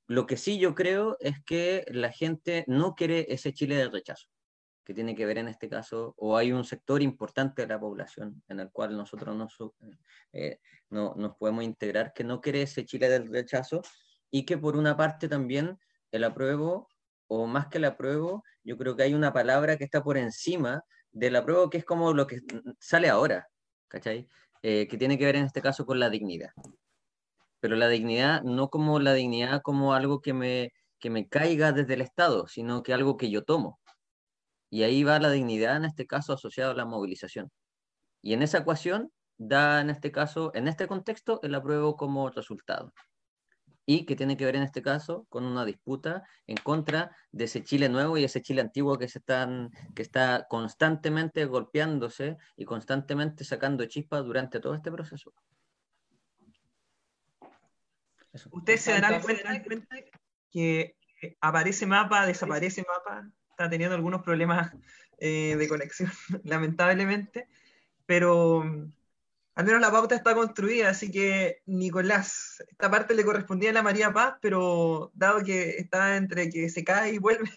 Lo 0.07 0.25
que 0.25 0.37
sí 0.37 0.59
yo 0.59 0.75
creo 0.75 1.17
es 1.19 1.43
que 1.45 1.85
la 1.89 2.11
gente 2.11 2.63
no 2.67 2.95
quiere 2.95 3.25
ese 3.29 3.53
Chile 3.53 3.75
de 3.75 3.89
rechazo 3.89 4.29
que 4.85 4.93
tiene 4.93 5.15
que 5.15 5.25
ver 5.25 5.37
en 5.39 5.49
este 5.49 5.67
caso, 5.67 6.13
o 6.17 6.37
hay 6.37 6.53
un 6.53 6.63
sector 6.63 7.01
importante 7.01 7.63
de 7.63 7.67
la 7.67 7.77
población 7.77 8.41
en 8.47 8.61
el 8.61 8.71
cual 8.71 8.95
nosotros 8.95 9.35
nos, 9.35 9.57
eh, 10.31 10.61
no, 10.89 11.13
nos 11.17 11.35
podemos 11.35 11.65
integrar, 11.65 12.13
que 12.13 12.23
no 12.23 12.39
quiere 12.39 12.61
ese 12.61 12.85
Chile 12.85 13.09
del 13.09 13.27
rechazo, 13.27 13.81
y 14.31 14.45
que 14.45 14.57
por 14.57 14.77
una 14.77 14.95
parte 14.95 15.27
también 15.27 15.77
el 16.13 16.23
apruebo, 16.23 16.87
o 17.27 17.47
más 17.47 17.67
que 17.67 17.79
el 17.79 17.83
apruebo, 17.83 18.45
yo 18.63 18.77
creo 18.77 18.95
que 18.95 19.03
hay 19.03 19.13
una 19.13 19.33
palabra 19.33 19.75
que 19.77 19.83
está 19.83 20.01
por 20.01 20.17
encima 20.17 20.81
del 21.11 21.35
apruebo, 21.35 21.69
que 21.69 21.79
es 21.79 21.85
como 21.85 22.13
lo 22.13 22.25
que 22.25 22.39
sale 22.79 23.09
ahora, 23.09 23.45
¿cachai? 23.87 24.27
Eh, 24.61 24.87
que 24.87 24.97
tiene 24.97 25.17
que 25.17 25.25
ver 25.25 25.35
en 25.35 25.45
este 25.45 25.61
caso 25.61 25.85
con 25.85 25.99
la 25.99 26.09
dignidad. 26.09 26.51
Pero 27.59 27.75
la 27.75 27.87
dignidad 27.89 28.43
no 28.43 28.69
como 28.69 28.99
la 28.99 29.13
dignidad 29.13 29.61
como 29.61 29.93
algo 29.93 30.21
que 30.21 30.33
me, 30.33 30.73
que 30.99 31.09
me 31.09 31.27
caiga 31.27 31.71
desde 31.71 31.95
el 31.95 32.01
Estado, 32.01 32.47
sino 32.47 32.83
que 32.83 32.93
algo 32.93 33.17
que 33.17 33.29
yo 33.29 33.43
tomo. 33.43 33.79
Y 34.69 34.83
ahí 34.83 35.03
va 35.03 35.19
la 35.19 35.31
dignidad, 35.31 35.77
en 35.77 35.85
este 35.85 36.05
caso, 36.07 36.33
asociada 36.33 36.71
a 36.71 36.75
la 36.75 36.85
movilización. 36.85 37.51
Y 38.21 38.33
en 38.33 38.41
esa 38.43 38.59
ecuación 38.59 39.11
da, 39.37 39.81
en 39.81 39.89
este 39.89 40.11
caso, 40.11 40.51
en 40.55 40.67
este 40.67 40.87
contexto, 40.87 41.39
el 41.43 41.55
apruebo 41.55 41.95
como 41.95 42.29
resultado. 42.29 42.93
Y 43.89 44.05
que 44.05 44.17
tiene 44.17 44.35
que 44.35 44.43
ver 44.43 44.57
en 44.57 44.63
este 44.63 44.81
caso 44.81 45.25
con 45.29 45.45
una 45.45 45.63
disputa 45.63 46.23
en 46.45 46.57
contra 46.57 47.15
de 47.31 47.45
ese 47.45 47.63
Chile 47.63 47.87
nuevo 47.87 48.17
y 48.17 48.25
ese 48.25 48.41
Chile 48.41 48.61
antiguo 48.61 48.97
que, 48.97 49.07
se 49.07 49.19
están, 49.19 49.71
que 49.95 50.01
está 50.01 50.45
constantemente 50.49 51.45
golpeándose 51.45 52.37
y 52.57 52.65
constantemente 52.65 53.45
sacando 53.45 53.85
chispas 53.85 54.25
durante 54.25 54.59
todo 54.59 54.75
este 54.75 54.91
proceso. 54.91 55.33
Ustedes 58.51 58.81
se 58.81 58.91
darán 58.91 59.21
cuenta 59.21 59.55
que 60.51 60.97
aparece 61.41 61.85
mapa, 61.85 62.25
desaparece 62.25 62.83
mapa, 62.87 63.29
está 63.49 63.69
teniendo 63.69 63.95
algunos 63.95 64.21
problemas 64.21 64.71
eh, 65.19 65.55
de 65.57 65.67
conexión, 65.67 66.11
lamentablemente, 66.43 67.47
pero 68.05 68.63
al 69.57 69.65
menos 69.65 69.81
la 69.81 69.89
pauta 69.89 70.13
está 70.13 70.35
construida, 70.35 70.89
así 70.89 71.09
que 71.09 71.63
Nicolás, 71.65 72.63
esta 72.69 72.91
parte 72.91 73.15
le 73.15 73.25
correspondía 73.25 73.71
a 73.71 73.73
la 73.73 73.81
María 73.81 74.13
Paz, 74.13 74.35
pero 74.39 75.11
dado 75.15 75.43
que 75.43 75.77
está 75.77 76.15
entre 76.15 76.51
que 76.51 76.69
se 76.69 76.83
cae 76.83 77.15
y 77.15 77.17
vuelve, 77.17 77.49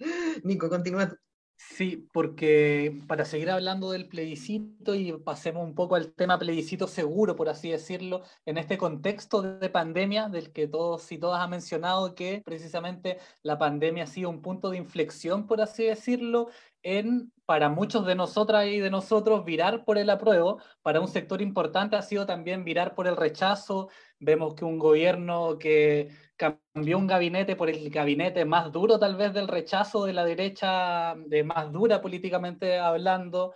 Nico, 0.42 0.68
continúa 0.68 1.08
tú. 1.08 1.16
Sí, 1.58 2.08
porque 2.12 3.02
para 3.08 3.24
seguir 3.24 3.50
hablando 3.50 3.90
del 3.90 4.08
plebiscito 4.08 4.94
y 4.94 5.12
pasemos 5.12 5.64
un 5.64 5.74
poco 5.74 5.94
al 5.94 6.12
tema 6.12 6.38
plebiscito 6.38 6.86
seguro, 6.86 7.34
por 7.34 7.48
así 7.48 7.70
decirlo, 7.70 8.22
en 8.44 8.58
este 8.58 8.76
contexto 8.76 9.40
de 9.40 9.70
pandemia 9.70 10.28
del 10.28 10.52
que 10.52 10.68
todos 10.68 11.10
y 11.12 11.18
todas 11.18 11.40
han 11.40 11.50
mencionado 11.50 12.14
que 12.14 12.42
precisamente 12.44 13.18
la 13.42 13.58
pandemia 13.58 14.04
ha 14.04 14.06
sido 14.06 14.28
un 14.28 14.42
punto 14.42 14.68
de 14.68 14.76
inflexión, 14.76 15.46
por 15.46 15.62
así 15.62 15.84
decirlo, 15.84 16.48
en 16.82 17.32
para 17.46 17.68
muchos 17.68 18.04
de 18.06 18.16
nosotras 18.16 18.66
y 18.66 18.80
de 18.80 18.90
nosotros 18.90 19.44
virar 19.44 19.84
por 19.84 19.98
el 19.98 20.10
apruebo, 20.10 20.60
para 20.82 21.00
un 21.00 21.08
sector 21.08 21.40
importante 21.40 21.96
ha 21.96 22.02
sido 22.02 22.26
también 22.26 22.64
virar 22.64 22.94
por 22.94 23.06
el 23.06 23.16
rechazo. 23.16 23.88
Vemos 24.18 24.54
que 24.54 24.64
un 24.64 24.78
gobierno 24.78 25.56
que 25.58 26.10
cambió 26.36 26.98
un 26.98 27.06
gabinete 27.06 27.56
por 27.56 27.70
el 27.70 27.90
gabinete 27.90 28.44
más 28.44 28.70
duro 28.70 28.98
tal 28.98 29.16
vez 29.16 29.32
del 29.32 29.48
rechazo 29.48 30.04
de 30.04 30.12
la 30.12 30.24
derecha, 30.24 31.14
de 31.26 31.44
más 31.44 31.72
dura 31.72 32.00
políticamente 32.00 32.78
hablando. 32.78 33.54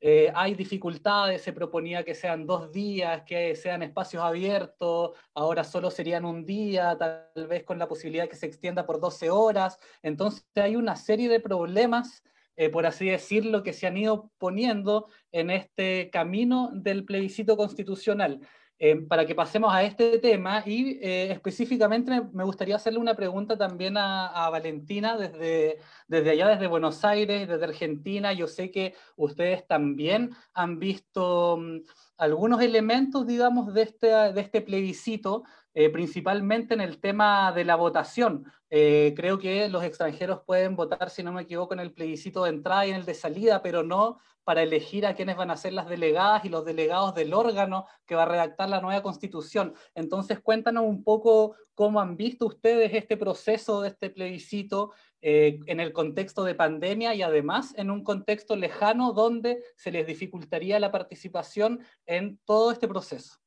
Eh, 0.00 0.30
hay 0.34 0.54
dificultades, 0.54 1.42
se 1.42 1.52
proponía 1.52 2.04
que 2.04 2.14
sean 2.14 2.46
dos 2.46 2.70
días, 2.70 3.22
que 3.22 3.56
sean 3.56 3.82
espacios 3.82 4.22
abiertos, 4.22 5.12
ahora 5.34 5.64
solo 5.64 5.90
serían 5.90 6.24
un 6.24 6.44
día, 6.44 6.96
tal 6.98 7.46
vez 7.48 7.64
con 7.64 7.78
la 7.78 7.88
posibilidad 7.88 8.28
que 8.28 8.36
se 8.36 8.46
extienda 8.46 8.84
por 8.84 9.00
12 9.00 9.30
horas. 9.30 9.78
Entonces 10.02 10.44
hay 10.56 10.76
una 10.76 10.96
serie 10.96 11.28
de 11.28 11.40
problemas, 11.40 12.22
eh, 12.56 12.68
por 12.68 12.86
así 12.86 13.06
decirlo, 13.08 13.62
que 13.62 13.72
se 13.72 13.86
han 13.86 13.96
ido 13.96 14.30
poniendo 14.38 15.08
en 15.32 15.50
este 15.50 16.10
camino 16.10 16.70
del 16.74 17.04
plebiscito 17.04 17.56
constitucional. 17.56 18.40
Eh, 18.78 18.96
para 18.96 19.24
que 19.24 19.34
pasemos 19.34 19.72
a 19.72 19.82
este 19.84 20.18
tema 20.18 20.62
y 20.66 20.98
eh, 21.00 21.32
específicamente 21.32 22.10
me 22.34 22.44
gustaría 22.44 22.76
hacerle 22.76 22.98
una 22.98 23.14
pregunta 23.14 23.56
también 23.56 23.96
a, 23.96 24.50
Valentina 24.50 25.16
desde, 25.16 25.78
desde 26.06 26.30
allá, 26.30 26.48
desde 26.48 26.66
Buenos 26.66 27.02
Aires, 27.02 27.48
desde 27.48 27.64
Argentina. 27.64 28.34
Yo 28.34 28.46
sé 28.46 28.70
que 28.70 28.94
ustedes 29.16 29.66
también 29.66 30.36
han 30.52 30.78
visto 30.78 31.56
mm, 31.56 31.78
algunos 32.18 32.60
elementos, 32.60 33.26
digamos, 33.26 33.72
de 33.72 33.82
este, 33.82 34.08
de 34.08 34.40
este 34.42 34.60
plebiscito, 34.60 35.44
eh, 35.76 35.90
principalmente 35.90 36.74
en 36.74 36.80
el 36.80 36.98
tema 36.98 37.52
de 37.52 37.64
la 37.64 37.76
votación. 37.76 38.44
creo 38.68 39.38
que 39.38 39.68
los 39.68 39.84
extranjeros 39.84 40.40
pueden 40.44 40.74
votar, 40.74 41.08
si 41.08 41.22
no 41.22 41.32
me 41.32 41.42
equivoco, 41.42 41.72
en 41.74 41.80
el 41.80 41.92
plebiscito 41.92 42.42
de 42.42 42.50
entrada 42.50 42.84
y 42.86 42.90
en 42.90 42.96
el 42.96 43.04
de 43.04 43.14
salida, 43.14 43.62
pero 43.62 43.84
no 43.84 44.18
para 44.46 44.62
elegir 44.62 45.04
a 45.06 45.14
quiénes 45.16 45.36
van 45.36 45.50
a 45.50 45.56
ser 45.56 45.72
las 45.72 45.88
delegadas 45.88 46.44
y 46.44 46.48
los 46.48 46.64
delegados 46.64 47.16
del 47.16 47.34
órgano 47.34 47.86
que 48.06 48.14
va 48.14 48.22
a 48.22 48.26
redactar 48.26 48.68
la 48.68 48.80
nueva 48.80 49.02
constitución. 49.02 49.74
Entonces, 49.92 50.38
cuéntanos 50.38 50.84
un 50.84 51.02
poco 51.02 51.56
cómo 51.74 52.00
han 52.00 52.16
visto 52.16 52.46
ustedes 52.46 52.94
este 52.94 53.16
proceso 53.16 53.82
de 53.82 53.88
este 53.88 54.08
plebiscito 54.08 54.92
eh, 55.20 55.58
en 55.66 55.80
el 55.80 55.92
contexto 55.92 56.44
de 56.44 56.54
pandemia 56.54 57.12
y 57.16 57.22
además 57.22 57.74
en 57.76 57.90
un 57.90 58.04
contexto 58.04 58.54
lejano 58.54 59.12
donde 59.12 59.64
se 59.74 59.90
les 59.90 60.06
dificultaría 60.06 60.78
la 60.78 60.92
participación 60.92 61.80
en 62.06 62.38
todo 62.44 62.70
este 62.70 62.86
proceso. 62.86 63.40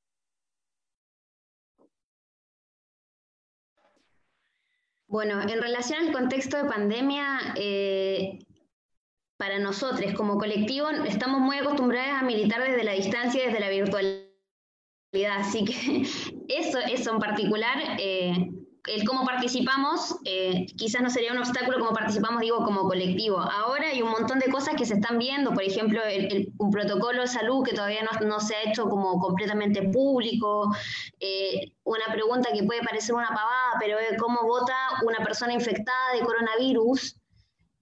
Bueno, 5.09 5.41
en 5.41 5.59
relación 5.59 6.05
al 6.05 6.13
contexto 6.13 6.55
de 6.57 6.69
pandemia, 6.69 7.55
eh, 7.55 8.37
para 9.37 9.57
nosotros 9.57 10.13
como 10.13 10.37
colectivo 10.37 10.87
estamos 11.07 11.41
muy 11.41 11.57
acostumbrados 11.57 12.21
a 12.21 12.23
militar 12.23 12.61
desde 12.61 12.83
la 12.83 12.91
distancia, 12.91 13.43
desde 13.43 13.59
la 13.59 13.69
virtualidad, 13.69 14.29
así 15.39 15.65
que 15.65 16.01
eso, 16.47 16.77
eso 16.77 17.11
en 17.11 17.19
particular, 17.19 17.97
eh, 17.97 18.51
el 18.87 19.03
cómo 19.05 19.25
participamos, 19.25 20.15
eh, 20.25 20.65
quizás 20.77 21.01
no 21.01 21.09
sería 21.09 21.31
un 21.31 21.39
obstáculo 21.39 21.79
como 21.79 21.93
participamos, 21.93 22.41
digo, 22.41 22.63
como 22.63 22.83
colectivo. 22.83 23.39
Ahora 23.39 23.87
hay 23.87 24.01
un 24.01 24.11
montón 24.11 24.39
de 24.39 24.51
cosas 24.51 24.75
que 24.75 24.85
se 24.85 24.95
están 24.95 25.19
viendo, 25.19 25.53
por 25.53 25.63
ejemplo, 25.63 26.01
un 26.57 26.71
protocolo 26.71 27.21
de 27.21 27.27
salud 27.27 27.63
que 27.63 27.73
todavía 27.73 28.01
no, 28.21 28.39
se 28.39 28.55
ha 28.55 28.69
hecho 28.69 28.89
como 28.89 29.19
completamente 29.19 29.89
público, 29.89 30.73
eh, 31.19 31.71
una 31.83 32.05
pregunta 32.11 32.49
que 32.53 32.63
puede 32.63 32.81
parecer 32.83 33.15
una 33.15 33.29
pavada, 33.29 33.73
pero 33.79 33.97
cómo 34.17 34.43
vota 34.43 34.75
una 35.05 35.23
persona 35.23 35.53
infectada 35.53 36.13
de 36.13 36.21
coronavirus 36.21 37.18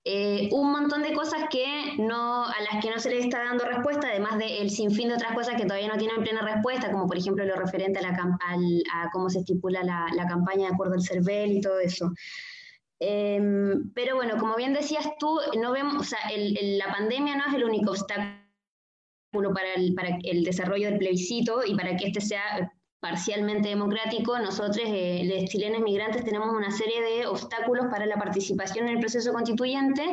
eh, 0.04 0.48
un 0.52 0.72
montón 0.72 1.04
de 1.04 1.14
cosas 1.14 1.46
que 1.50 1.96
no, 1.98 2.46
a 2.46 2.56
las 2.62 2.82
que 2.82 2.90
no 2.90 3.00
se 3.00 3.10
le 3.10 3.20
está 3.20 3.44
dando 3.44 3.66
respuesta, 3.66 4.08
además 4.08 4.38
del 4.38 4.70
sinfín 4.70 5.10
de 5.10 5.16
otras 5.16 5.34
cosas 5.34 5.56
que 5.56 5.66
todavía 5.66 5.90
no 5.90 5.98
tienen 5.98 6.22
plena 6.22 6.42
respuesta, 6.42 6.92
como 6.92 7.08
por 7.08 7.18
ejemplo 7.18 7.44
lo 7.44 7.56
referente 7.56 8.00
a, 8.00 8.04
la, 8.04 8.10
a 8.10 9.10
cómo 9.12 9.30
se 9.30 9.40
estipula 9.40 9.84
la, 9.84 10.08
la, 10.16 10.26
campaña 10.26 10.68
de 10.68 10.74
acuerdo 10.74 10.94
al 10.94 11.04
CERVEL 11.04 11.52
y 11.52 11.62
todo 11.62 11.80
eso. 11.80 12.12
Em, 13.00 13.92
pero 13.94 14.16
bueno, 14.16 14.38
como 14.38 14.56
bien 14.56 14.74
decías 14.74 15.08
tú, 15.20 15.40
no 15.60 15.72
vemos, 15.72 15.96
o 15.96 16.04
sea, 16.04 16.20
la 16.78 16.92
pandemia 16.92 17.36
no 17.36 17.46
es 17.48 17.54
el 17.54 17.66
único 17.66 17.92
obstáculo 17.92 19.54
para 19.54 19.74
el, 19.76 19.94
para 19.94 20.18
el 20.24 20.44
desarrollo 20.44 20.90
del 20.90 20.98
plebiscito 20.98 21.64
y 21.66 21.76
para 21.76 21.96
que 21.96 22.08
este 22.08 22.22
sea 22.22 22.72
parcialmente 23.00 23.70
democrático, 23.70 24.38
nosotros, 24.40 24.80
eh, 24.86 25.22
los 25.24 25.50
chilenos 25.50 25.82
migrantes, 25.82 26.24
tenemos 26.24 26.50
una 26.50 26.72
serie 26.72 27.02
de 27.02 27.28
obstáculos 27.28 27.88
para 27.92 28.06
la 28.06 28.16
participación 28.16 28.88
en 28.88 28.96
el 28.96 29.00
proceso 29.00 29.32
constituyente, 29.34 30.04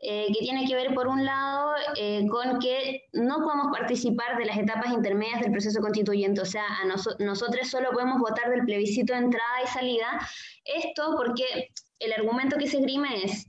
eh, 0.00 0.26
que 0.32 0.40
tiene 0.40 0.66
que 0.66 0.74
ver, 0.74 0.94
por 0.94 1.08
un 1.08 1.24
lado, 1.24 1.74
eh, 1.96 2.24
con 2.28 2.58
que 2.60 3.08
no 3.12 3.38
podemos 3.38 3.76
participar 3.76 4.36
de 4.36 4.46
las 4.46 4.56
etapas 4.56 4.92
intermedias 4.92 5.40
del 5.40 5.52
proceso 5.52 5.80
constituyente, 5.80 6.40
o 6.40 6.44
sea, 6.44 6.64
a 6.64 6.84
nosotros 6.84 7.68
solo 7.68 7.90
podemos 7.92 8.20
votar 8.20 8.48
del 8.50 8.64
plebiscito 8.64 9.12
de 9.12 9.20
entrada 9.20 9.62
y 9.64 9.66
salida. 9.66 10.06
Esto 10.64 11.14
porque 11.16 11.70
el 11.98 12.12
argumento 12.12 12.56
que 12.58 12.68
se 12.68 12.78
esgrime 12.78 13.24
es 13.24 13.48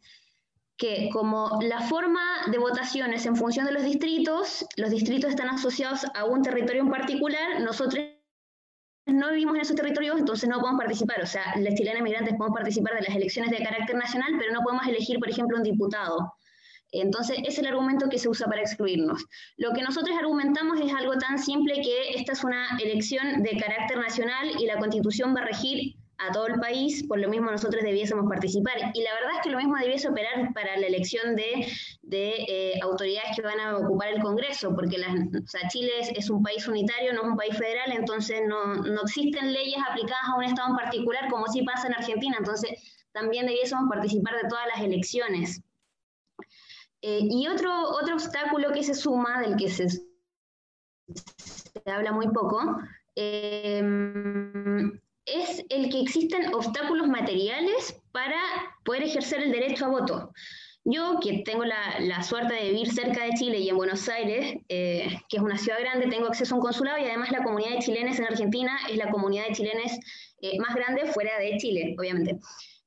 que 0.77 1.09
como 1.11 1.59
la 1.61 1.81
forma 1.81 2.21
de 2.49 2.57
votación 2.57 3.13
es 3.13 3.25
en 3.25 3.35
función 3.35 3.65
de 3.65 3.73
los 3.73 3.83
distritos, 3.83 4.65
los 4.77 4.89
distritos 4.89 5.31
están 5.31 5.49
asociados 5.49 6.05
a 6.15 6.23
un 6.23 6.41
territorio 6.41 6.81
en 6.81 6.89
particular, 6.89 7.59
nosotros 7.61 8.05
no 9.13 9.29
vivimos 9.29 9.55
en 9.55 9.61
esos 9.61 9.75
territorios, 9.75 10.19
entonces 10.19 10.49
no 10.49 10.59
podemos 10.59 10.79
participar. 10.79 11.21
O 11.21 11.27
sea, 11.27 11.55
las 11.57 11.75
chilenas 11.75 12.01
migrantes 12.01 12.35
podemos 12.35 12.57
participar 12.57 12.95
de 12.95 13.01
las 13.01 13.15
elecciones 13.15 13.51
de 13.51 13.63
carácter 13.63 13.95
nacional, 13.95 14.33
pero 14.39 14.53
no 14.53 14.61
podemos 14.61 14.87
elegir, 14.87 15.19
por 15.19 15.29
ejemplo, 15.29 15.57
un 15.57 15.63
diputado. 15.63 16.33
Entonces, 16.91 17.37
es 17.45 17.59
el 17.59 17.67
argumento 17.67 18.09
que 18.09 18.17
se 18.17 18.29
usa 18.29 18.47
para 18.47 18.61
excluirnos. 18.61 19.23
Lo 19.57 19.73
que 19.73 19.83
nosotros 19.83 20.17
argumentamos 20.17 20.79
es 20.81 20.91
algo 20.93 21.13
tan 21.17 21.37
simple 21.37 21.75
que 21.75 22.13
esta 22.15 22.33
es 22.33 22.43
una 22.43 22.77
elección 22.79 23.43
de 23.43 23.57
carácter 23.57 23.97
nacional 23.97 24.49
y 24.59 24.65
la 24.65 24.79
constitución 24.79 25.35
va 25.35 25.41
a 25.41 25.45
regir 25.45 25.95
a 26.19 26.31
todo 26.31 26.47
el 26.47 26.59
país, 26.59 27.05
por 27.07 27.19
lo 27.19 27.29
mismo 27.29 27.49
nosotros 27.49 27.81
debiésemos 27.81 28.27
participar. 28.27 28.75
Y 28.93 29.01
la 29.03 29.13
verdad 29.13 29.31
es 29.37 29.41
que 29.41 29.49
lo 29.49 29.57
mismo 29.57 29.77
debiese 29.77 30.09
operar 30.09 30.53
para 30.53 30.77
la 30.77 30.87
elección 30.87 31.35
de, 31.35 31.67
eh, 32.11 32.79
autoridades 32.81 33.35
que 33.35 33.41
van 33.41 33.59
a 33.59 33.77
ocupar 33.77 34.09
el 34.09 34.21
Congreso, 34.21 34.75
porque 34.75 34.97
Chile 35.69 35.91
es, 36.15 36.29
un 36.29 36.43
país 36.43 36.67
unitario, 36.67 37.13
no 37.13 37.21
es 37.21 37.27
un 37.27 37.37
país 37.37 37.57
federal, 37.57 37.91
entonces 37.93 38.41
no, 38.47 38.75
no 38.75 39.01
existen 39.01 39.53
leyes 39.53 39.81
aplicadas 39.89 40.23
a 40.27 40.35
un 40.35 40.43
Estado 40.43 40.69
en 40.69 40.75
particular 40.75 41.29
como 41.29 41.47
sí 41.47 41.61
pasa 41.63 41.87
en 41.87 41.93
Argentina, 41.93 42.35
entonces 42.37 42.71
también 43.13 43.45
debiésemos 43.45 43.89
participar 43.89 44.35
de 44.41 44.49
todas 44.49 44.67
las 44.67 44.83
elecciones. 44.83 45.61
Eh, 47.01 47.21
y 47.29 47.47
otro, 47.47 47.71
otro 47.91 48.15
obstáculo 48.15 48.73
que 48.73 48.83
se 48.83 48.93
suma, 48.93 49.39
del 49.39 49.55
que 49.55 49.69
se, 49.69 49.87
se 49.87 50.01
habla 51.85 52.11
muy 52.11 52.27
poco, 52.27 52.77
eh, 53.15 53.81
es 55.35 55.63
el 55.69 55.89
que 55.89 56.01
existen 56.01 56.53
obstáculos 56.53 57.07
materiales 57.07 57.99
para 58.11 58.39
poder 58.83 59.03
ejercer 59.03 59.41
el 59.41 59.51
derecho 59.51 59.85
a 59.85 59.89
voto. 59.89 60.31
Yo, 60.85 61.19
que 61.21 61.43
tengo 61.43 61.65
la, 61.65 62.23
suerte 62.23 62.53
de 62.53 62.69
vivir 62.69 62.91
cerca 62.91 63.23
de 63.23 63.33
Chile 63.33 63.59
y 63.59 63.69
en 63.69 63.77
Buenos 63.77 64.07
Aires, 64.09 64.55
eh, 64.69 65.19
que 65.29 65.37
es 65.37 65.43
una 65.43 65.57
ciudad 65.57 65.79
grande, 65.79 66.07
tengo 66.07 66.27
acceso 66.27 66.55
a 66.55 66.57
un 66.57 66.63
consulado 66.63 66.97
y 66.97 67.03
además 67.03 67.31
la 67.31 67.43
comunidad 67.43 67.71
de 67.71 67.79
chilenes 67.79 68.17
en 68.17 68.25
Argentina 68.25 68.79
es 68.89 68.97
la 68.97 69.11
comunidad 69.11 69.47
de 69.47 69.53
chilenes 69.53 69.99
más 70.59 70.73
grande 70.73 71.05
fuera 71.07 71.37
de 71.37 71.57
Chile, 71.57 71.95
obviamente. 71.99 72.39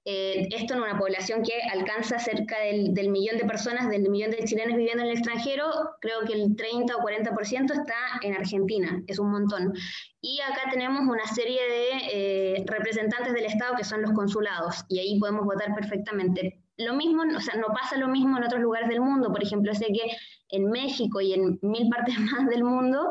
Eh, 0.05 0.48
esto 0.50 0.74
en 0.74 0.80
una 0.80 0.98
población 0.98 1.44
que 1.44 1.53
alcanza 1.70 2.18
cerca 2.18 2.59
del, 2.59 3.09
millón 3.09 3.38
de 3.38 3.44
personas, 3.44 3.88
del 3.88 4.09
millón 4.09 4.32
de 4.32 4.44
chilenos 4.44 4.76
viviendo 4.76 5.05
en 5.05 5.11
el 5.11 5.16
extranjero, 5.16 5.64
creo 6.00 6.22
que 6.26 6.32
el 6.32 6.57
30 6.57 6.96
o 6.96 7.00
40% 7.00 7.72
está 7.72 7.94
en 8.22 8.34
Argentina, 8.34 9.00
es 9.07 9.20
un 9.20 9.30
montón. 9.30 9.72
Y 10.20 10.40
acá 10.40 10.70
tenemos 10.72 11.03
una 11.03 11.26
serie 11.26 11.61
de 11.62 11.86
eh, 12.12 12.64
representantes 12.66 13.32
del 13.32 13.44
Estado 13.44 13.76
que 13.76 13.84
son 13.84 14.03
los 14.03 14.11
consulados, 14.12 14.84
y 14.88 14.98
ahí 14.98 15.20
podemos 15.20 15.44
votar 15.44 15.72
perfectamente. 15.72 16.59
Lo 16.78 16.94
mismo, 16.94 17.22
o 17.36 17.40
sea, 17.40 17.55
no 17.55 17.68
pasa 17.68 17.96
lo 17.96 18.09
mismo 18.09 18.38
en 18.38 18.44
otros 18.44 18.61
lugares 18.61 18.88
del 18.88 19.00
mundo, 19.00 19.30
por 19.30 19.42
ejemplo, 19.42 19.72
sé 19.72 19.86
que 19.86 20.16
en 20.48 20.68
México 20.68 21.20
y 21.20 21.32
en 21.34 21.61
mil 21.62 21.88
partes 21.88 22.18
más 22.18 22.48
del 22.48 22.64
mundo 22.64 23.09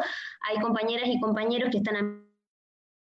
hay 0.50 0.60
compañeras 0.60 1.08
y 1.08 1.22
compañeros 1.22 1.70
que 1.72 1.78
están 1.78 1.96
a 1.96 2.22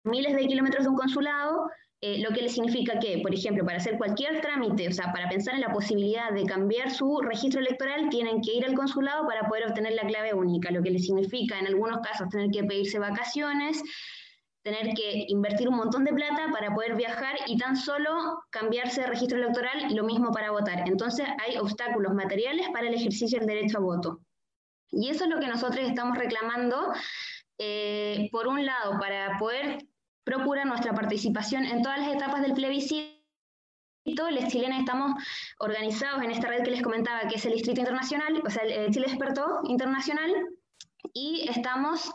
miles 0.04 0.36
de 0.36 0.48
kilómetros 0.48 0.84
de 0.84 0.90
un 0.90 0.98
consulado 0.98 1.70
eh, 2.02 2.20
lo 2.22 2.30
que 2.30 2.44
le 2.44 2.50
significa 2.50 3.00
que, 3.00 3.20
por 3.24 3.34
ejemplo, 3.34 3.66
para 3.66 3.78
hacer 3.78 3.98
cualquier 3.98 4.40
trámite, 4.40 4.88
o 4.88 4.92
sea, 4.92 5.12
para 5.12 5.28
pensar 5.30 5.56
en 5.56 5.62
la 5.62 5.74
posibilidad 5.74 6.32
de 6.32 6.46
cambiar 6.46 6.92
su 6.92 7.20
registro 7.22 7.60
electoral, 7.60 8.10
tienen 8.10 8.42
que 8.42 8.54
ir 8.54 8.66
al 8.66 8.76
consulado 8.76 9.26
para 9.26 9.48
poder 9.48 9.68
obtener 9.68 9.94
la 9.94 10.06
clave 10.06 10.34
única, 10.34 10.70
lo 10.70 10.84
que 10.84 10.92
le 10.92 11.00
significa 11.00 11.58
en 11.58 11.66
algunos 11.66 12.00
casos 12.02 12.30
tener 12.30 12.52
que 12.52 12.64
pedirse 12.64 13.00
vacaciones, 13.00 13.82
tener 14.62 14.94
que 14.94 15.26
invertir 15.30 15.70
un 15.70 15.78
montón 15.78 16.04
de 16.04 16.14
plata 16.14 16.50
para 16.52 16.76
poder 16.76 16.96
viajar 16.96 17.36
y 17.48 17.58
tan 17.58 17.76
solo 17.76 18.44
cambiarse 18.52 19.02
de 19.02 19.08
registro 19.08 19.40
electoral, 19.40 19.96
lo 19.96 20.04
mismo 20.04 20.32
para 20.32 20.52
votar. 20.52 20.88
Entonces 20.88 21.26
hay 21.40 21.58
obstáculos 21.58 22.14
materiales 22.14 22.68
para 22.74 22.90
el 22.90 22.94
ejercicio 22.94 23.40
del 23.40 23.48
derecho 23.48 23.80
a 23.80 23.82
voto. 23.82 24.20
Y 24.92 25.10
eso 25.10 25.24
es 25.24 25.30
lo 25.32 25.40
que 25.40 25.48
nosotros 25.48 25.80
estamos 25.80 26.18
reclamando, 26.18 26.92
eh, 27.58 28.30
por 28.32 28.48
un 28.48 28.66
lado, 28.66 29.00
para 29.00 29.38
poder 29.40 29.80
procura 30.28 30.66
nuestra 30.66 30.94
participación 30.94 31.64
en 31.64 31.82
todas 31.82 32.00
las 32.00 32.14
etapas 32.14 32.42
del 32.42 32.52
plebiscito. 32.52 33.16
Los 34.06 34.48
chilenos 34.48 34.80
estamos 34.80 35.24
organizados 35.60 36.22
en 36.22 36.32
esta 36.32 36.50
red 36.50 36.64
que 36.64 36.72
les 36.72 36.82
comentaba, 36.82 37.30
que 37.30 37.36
es 37.36 37.46
el 37.46 37.54
Distrito 37.54 37.80
Internacional, 37.80 38.44
o 38.46 38.50
sea, 38.50 38.64
el 38.64 38.92
Chile 38.92 39.06
Despertó 39.08 39.62
Internacional, 39.64 40.32
y 41.14 41.48
estamos 41.50 42.12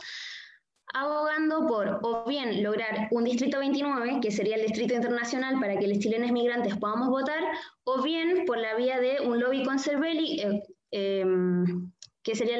abogando 0.93 1.65
por 1.65 2.01
o 2.03 2.23
bien 2.27 2.61
lograr 2.61 3.07
un 3.09 3.23
distrito 3.23 3.57
29, 3.57 4.19
que 4.21 4.29
sería 4.29 4.57
el 4.57 4.61
distrito 4.61 4.93
internacional 4.93 5.59
para 5.59 5.75
que 5.77 5.87
los 5.87 5.97
chilenos 5.97 6.31
migrantes 6.31 6.77
podamos 6.77 7.09
votar, 7.09 7.41
o 7.83 8.03
bien 8.03 8.45
por 8.45 8.59
la 8.59 8.75
vía 8.75 8.99
de 8.99 9.21
un 9.21 9.39
lobby 9.39 9.63
con 9.63 9.79
Cervelli, 9.79 10.39
eh, 10.39 10.63
em, 10.91 11.91
que 12.23 12.35
sería 12.35 12.57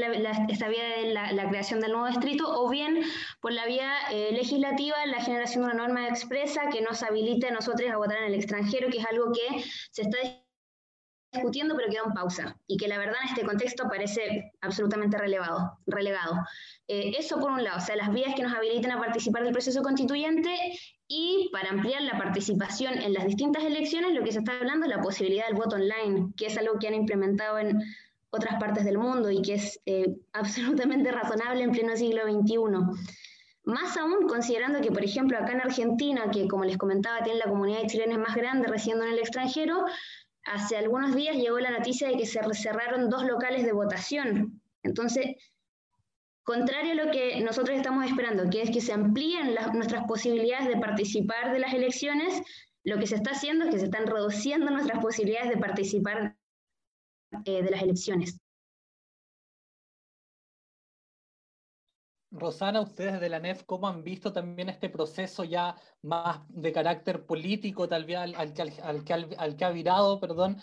esta 0.49 0.67
vía 0.67 0.83
de 0.83 1.13
la, 1.13 1.49
creación 1.49 1.79
del 1.79 1.93
nuevo 1.93 2.07
distrito, 2.07 2.45
o 2.47 2.69
bien 2.69 3.01
por 3.39 3.53
la 3.53 3.65
vía 3.65 3.91
eh, 4.11 4.31
legislativa, 4.33 5.05
la 5.05 5.21
generación 5.21 5.63
de 5.63 5.71
una 5.71 5.87
norma 5.87 6.07
expresa 6.07 6.69
que 6.69 6.81
nos 6.81 7.01
habilite 7.01 7.47
a 7.47 7.51
nosotros 7.51 7.89
a 7.89 7.97
votar 7.97 8.17
en 8.17 8.25
el 8.25 8.35
extranjero, 8.35 8.89
que 8.89 8.99
es 8.99 9.05
algo 9.05 9.31
que 9.31 9.63
se 9.91 10.03
está 10.03 10.17
discutiendo 11.33 11.75
pero 11.75 11.89
queda 11.89 12.03
en 12.05 12.13
pausa 12.13 12.57
y 12.67 12.77
que 12.77 12.87
la 12.87 12.97
verdad 12.97 13.15
en 13.23 13.29
este 13.29 13.43
contexto 13.43 13.87
parece 13.89 14.51
absolutamente 14.61 15.17
relevado, 15.17 15.79
relegado. 15.87 16.35
Eh, 16.87 17.13
eso 17.17 17.39
por 17.39 17.51
un 17.51 17.63
lado, 17.63 17.77
o 17.77 17.81
sea, 17.81 17.95
las 17.95 18.13
vías 18.13 18.35
que 18.35 18.43
nos 18.43 18.53
habiliten 18.53 18.91
a 18.91 18.99
participar 18.99 19.43
del 19.43 19.51
proceso 19.51 19.81
constituyente 19.81 20.53
y 21.07 21.49
para 21.51 21.69
ampliar 21.69 22.01
la 22.03 22.17
participación 22.17 23.01
en 23.01 23.13
las 23.13 23.25
distintas 23.25 23.63
elecciones, 23.63 24.13
lo 24.13 24.23
que 24.23 24.31
se 24.31 24.39
está 24.39 24.57
hablando 24.57 24.85
es 24.85 24.95
la 24.95 25.01
posibilidad 25.01 25.47
del 25.47 25.55
voto 25.55 25.75
online, 25.75 26.33
que 26.37 26.47
es 26.47 26.57
algo 26.57 26.77
que 26.79 26.87
han 26.87 26.95
implementado 26.95 27.57
en 27.57 27.81
otras 28.33 28.59
partes 28.59 28.83
del 28.83 28.97
mundo 28.97 29.29
y 29.29 29.41
que 29.41 29.53
es 29.53 29.79
eh, 29.85 30.07
absolutamente 30.33 31.11
razonable 31.11 31.63
en 31.63 31.71
pleno 31.71 31.95
siglo 31.95 32.23
XXI. 32.23 32.57
Más 33.65 33.95
aún 33.95 34.27
considerando 34.27 34.81
que, 34.81 34.91
por 34.91 35.05
ejemplo, 35.05 35.37
acá 35.37 35.53
en 35.53 35.61
Argentina, 35.61 36.29
que 36.31 36.47
como 36.47 36.65
les 36.65 36.77
comentaba, 36.77 37.23
tiene 37.23 37.39
la 37.39 37.49
comunidad 37.49 37.81
de 37.81 37.87
chilenos 37.87 38.17
más 38.17 38.35
grande 38.35 38.67
residiendo 38.67 39.05
en 39.05 39.13
el 39.13 39.19
extranjero, 39.19 39.85
hace 40.43 40.75
algunos 40.75 41.15
días 41.15 41.37
llegó 41.37 41.59
la 41.59 41.71
noticia 41.71 42.09
de 42.09 42.17
que 42.17 42.25
se 42.25 42.41
cerraron 42.55 43.09
dos 43.09 43.23
locales 43.23 43.63
de 43.63 43.71
votación. 43.71 44.61
Entonces, 44.81 45.37
contrario 46.43 46.91
a 46.91 47.05
lo 47.05 47.11
que 47.11 47.39
nosotros 47.39 47.77
estamos 47.77 48.05
esperando, 48.05 48.49
que 48.49 48.63
es 48.63 48.71
que 48.71 48.81
se 48.81 48.91
amplíen 48.91 49.55
nuestras 49.73 50.03
posibilidades 50.07 50.67
de 50.67 50.81
participar 50.81 51.53
de 51.53 51.59
las 51.59 51.73
elecciones, 51.73 52.41
lo 52.83 52.97
que 52.97 53.07
se 53.07 53.15
está 53.15 53.31
haciendo 53.31 53.63
es 53.63 53.71
que 53.71 53.79
se 53.79 53.85
están 53.85 54.07
reduciendo 54.07 54.71
nuestras 54.71 54.99
posibilidades 54.99 55.51
de 55.51 55.57
participar 55.57 56.35
de 57.43 57.69
las 57.71 57.81
elecciones. 57.81 58.39
Rosana, 62.31 62.81
ustedes 62.81 63.21
de 63.21 63.29
la 63.29 63.39
NEF, 63.39 63.63
¿cómo 63.63 63.87
han 63.87 64.03
visto 64.03 64.33
también 64.33 64.67
este 64.67 64.89
proceso 64.89 65.43
ya 65.43 65.75
más 66.01 66.41
de 66.49 66.71
carácter 66.71 67.27
político, 67.27 67.87
tal 67.87 68.05
vez 68.05 68.17
al, 68.17 68.35
al, 68.35 68.53
al, 69.37 69.55
que 69.55 69.65
ha 69.65 69.69
virado 69.69 70.19
perdón, 70.19 70.57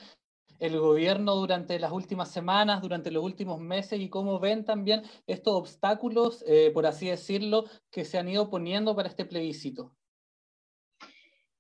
el 0.59 0.79
gobierno 0.79 1.37
durante 1.37 1.79
las 1.79 1.93
últimas 1.93 2.31
semanas, 2.31 2.83
durante 2.83 3.13
los 3.13 3.23
últimos 3.23 3.61
meses, 3.61 4.01
y 4.01 4.09
cómo 4.11 4.41
ven 4.41 4.65
también 4.65 5.03
estos 5.27 5.55
obstáculos, 5.55 6.45
eh, 6.47 6.73
por 6.75 6.87
así 6.87 7.09
decirlo, 7.09 7.65
que 7.91 8.05
se 8.05 8.19
han 8.19 8.29
ido 8.29 8.51
poniendo 8.51 8.97
para 8.97 9.09
este 9.09 9.25
plebiscito? 9.25 9.97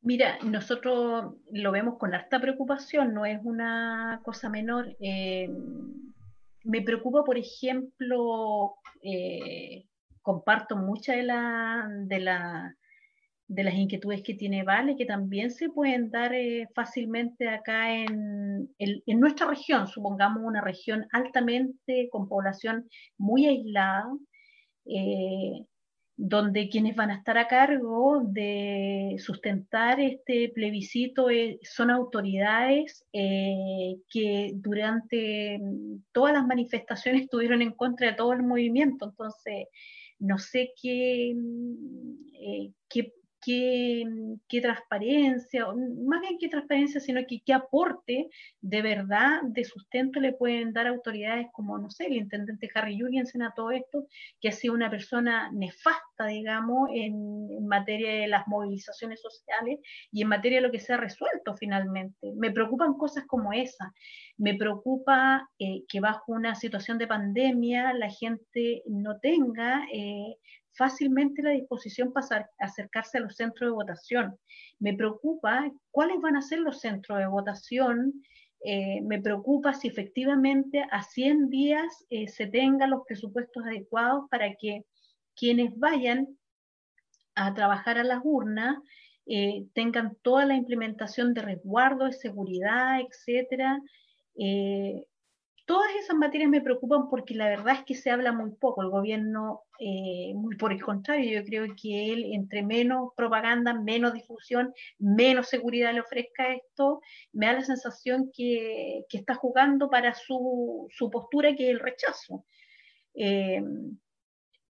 Mira, 0.02 0.38
nosotros 0.42 1.34
lo 1.52 1.72
vemos 1.72 1.98
con 1.98 2.14
harta 2.14 2.40
preocupación, 2.40 3.12
no 3.12 3.26
es 3.26 3.38
una 3.44 4.20
cosa 4.24 4.48
menor. 4.48 4.96
Eh, 4.98 5.48
me 6.64 6.80
preocupa, 6.82 7.22
por 7.22 7.36
ejemplo, 7.36 8.76
eh, 9.02 9.84
comparto 10.22 10.76
muchas 10.76 11.16
de, 11.16 11.22
la, 11.24 11.86
de, 12.06 12.20
la, 12.20 12.76
de, 13.46 13.64
las 13.64 13.74
inquietudes 13.74 14.22
que 14.22 14.34
tiene 14.34 14.62
Vale, 14.62 14.96
que 14.96 15.04
también 15.04 15.50
se 15.50 15.68
pueden 15.68 16.10
dar 16.10 16.32
eh, 16.34 16.66
fácilmente 16.74 17.48
acá 17.48 17.92
en, 17.92 18.74
en, 18.78 19.20
nuestra 19.20 19.48
región, 19.48 19.86
supongamos 19.86 20.42
una 20.42 20.62
región 20.62 21.06
altamente 21.12 22.08
con 22.10 22.26
población 22.26 22.88
muy 23.18 23.46
aislada 23.46 24.06
donde 26.22 26.68
quienes 26.68 26.94
van 26.96 27.10
a 27.10 27.16
estar 27.16 27.38
a 27.38 27.48
cargo 27.48 28.20
de 28.22 29.16
sustentar 29.18 29.98
este 30.00 30.50
plebiscito 30.50 31.30
eh, 31.30 31.58
son 31.62 31.90
autoridades 31.90 33.06
eh, 33.14 33.96
que 34.10 34.52
durante 34.54 35.58
todas 36.12 36.34
las 36.34 36.46
manifestaciones 36.46 37.22
estuvieron 37.24 37.62
en 37.62 37.72
contra 37.72 38.08
de 38.08 38.16
todo 38.16 38.34
el 38.34 38.42
movimiento. 38.42 39.06
Entonces, 39.06 39.68
no 40.18 40.38
sé 40.38 40.72
qué, 40.80 41.34
eh, 42.34 42.70
qué 42.90 43.14
qué, 43.40 44.04
qué, 44.48 44.60
transparencia, 44.60 45.66
más 46.06 46.20
bien 46.20 46.38
qué 46.38 46.48
transparencia, 46.48 47.00
sino 47.00 47.20
que 47.26 47.40
qué 47.44 47.52
aporte 47.52 48.28
de 48.60 48.82
verdad, 48.82 49.40
de 49.42 49.64
sustento 49.64 50.20
le 50.20 50.32
pueden 50.32 50.72
dar 50.72 50.86
autoridades 50.86 51.46
como, 51.52 51.78
no 51.78 51.90
sé, 51.90 52.06
el 52.06 52.16
intendente 52.16 52.70
Harry 52.74 52.98
Jurgensen 52.98 53.42
a 53.42 53.54
todo 53.54 53.70
esto, 53.70 54.06
que 54.40 54.48
ha 54.48 54.52
sido 54.52 54.74
una 54.74 54.90
persona 54.90 55.50
nefasta, 55.52 56.26
digamos, 56.26 56.90
en, 56.92 57.48
en 57.50 57.66
materia 57.66 58.12
de 58.12 58.28
las 58.28 58.46
movilizaciones 58.46 59.20
sociales 59.20 59.80
y 60.12 60.22
en 60.22 60.28
materia 60.28 60.58
de 60.58 60.66
lo 60.66 60.72
que 60.72 60.80
se 60.80 60.92
ha 60.92 60.96
resuelto 60.96 61.56
finalmente. 61.56 62.32
Me 62.36 62.50
preocupan 62.50 62.94
cosas 62.94 63.24
como 63.26 63.52
esa. 63.52 63.92
Me 64.36 64.54
preocupa 64.54 65.48
eh, 65.58 65.84
que 65.88 66.00
bajo 66.00 66.32
una 66.32 66.54
situación 66.54 66.98
de 66.98 67.06
pandemia 67.06 67.92
la 67.92 68.10
gente 68.10 68.82
no 68.86 69.18
tenga 69.20 69.84
eh, 69.92 70.36
fácilmente 70.80 71.42
la 71.42 71.50
disposición 71.50 72.10
para 72.10 72.48
acercarse 72.58 73.18
a 73.18 73.20
los 73.20 73.36
centros 73.36 73.68
de 73.68 73.74
votación. 73.74 74.38
Me 74.78 74.94
preocupa 74.94 75.70
cuáles 75.90 76.18
van 76.22 76.36
a 76.36 76.40
ser 76.40 76.60
los 76.60 76.80
centros 76.80 77.18
de 77.18 77.26
votación 77.26 78.14
eh, 78.62 79.00
me 79.02 79.20
preocupa 79.20 79.72
si 79.72 79.88
efectivamente 79.88 80.86
a 80.90 81.02
100 81.02 81.48
días 81.48 82.04
eh, 82.10 82.28
se 82.28 82.46
tengan 82.46 82.90
los 82.90 83.02
presupuestos 83.06 83.64
adecuados 83.64 84.28
para 84.30 84.54
que 84.54 84.84
quienes 85.34 85.78
vayan 85.78 86.28
a 87.34 87.54
trabajar 87.54 87.96
a 87.98 88.04
las 88.04 88.20
urnas 88.22 88.76
eh, 89.26 89.64
tengan 89.74 90.16
toda 90.22 90.44
la 90.44 90.56
implementación 90.56 91.32
de 91.32 91.42
resguardo, 91.42 92.04
de 92.06 92.12
seguridad, 92.12 93.00
etcétera. 93.00 93.80
Todas 95.70 95.94
esas 95.94 96.16
materias 96.16 96.50
me 96.50 96.60
preocupan 96.60 97.08
porque 97.08 97.32
la 97.32 97.48
verdad 97.48 97.76
es 97.76 97.84
que 97.84 97.94
se 97.94 98.10
habla 98.10 98.32
muy 98.32 98.50
poco. 98.50 98.82
El 98.82 98.90
gobierno, 98.90 99.62
muy 100.34 100.56
por 100.56 100.72
el 100.72 100.82
contrario, 100.82 101.40
yo 101.40 101.44
creo 101.44 101.64
que 101.80 102.12
él, 102.12 102.32
entre 102.32 102.64
menos 102.64 103.10
propaganda, 103.16 103.72
menos 103.72 104.12
difusión, 104.12 104.74
menos 104.98 105.46
seguridad 105.46 105.94
le 105.94 106.00
ofrezca 106.00 106.52
esto, 106.52 107.00
me 107.32 107.46
da 107.46 107.52
la 107.52 107.62
sensación 107.62 108.32
que, 108.34 109.04
está 109.12 109.36
jugando 109.36 109.88
para 109.88 110.12
su, 110.12 110.88
postura, 111.12 111.54
que 111.54 111.68
es 111.68 111.70
el 111.70 111.78
rechazo 111.78 112.44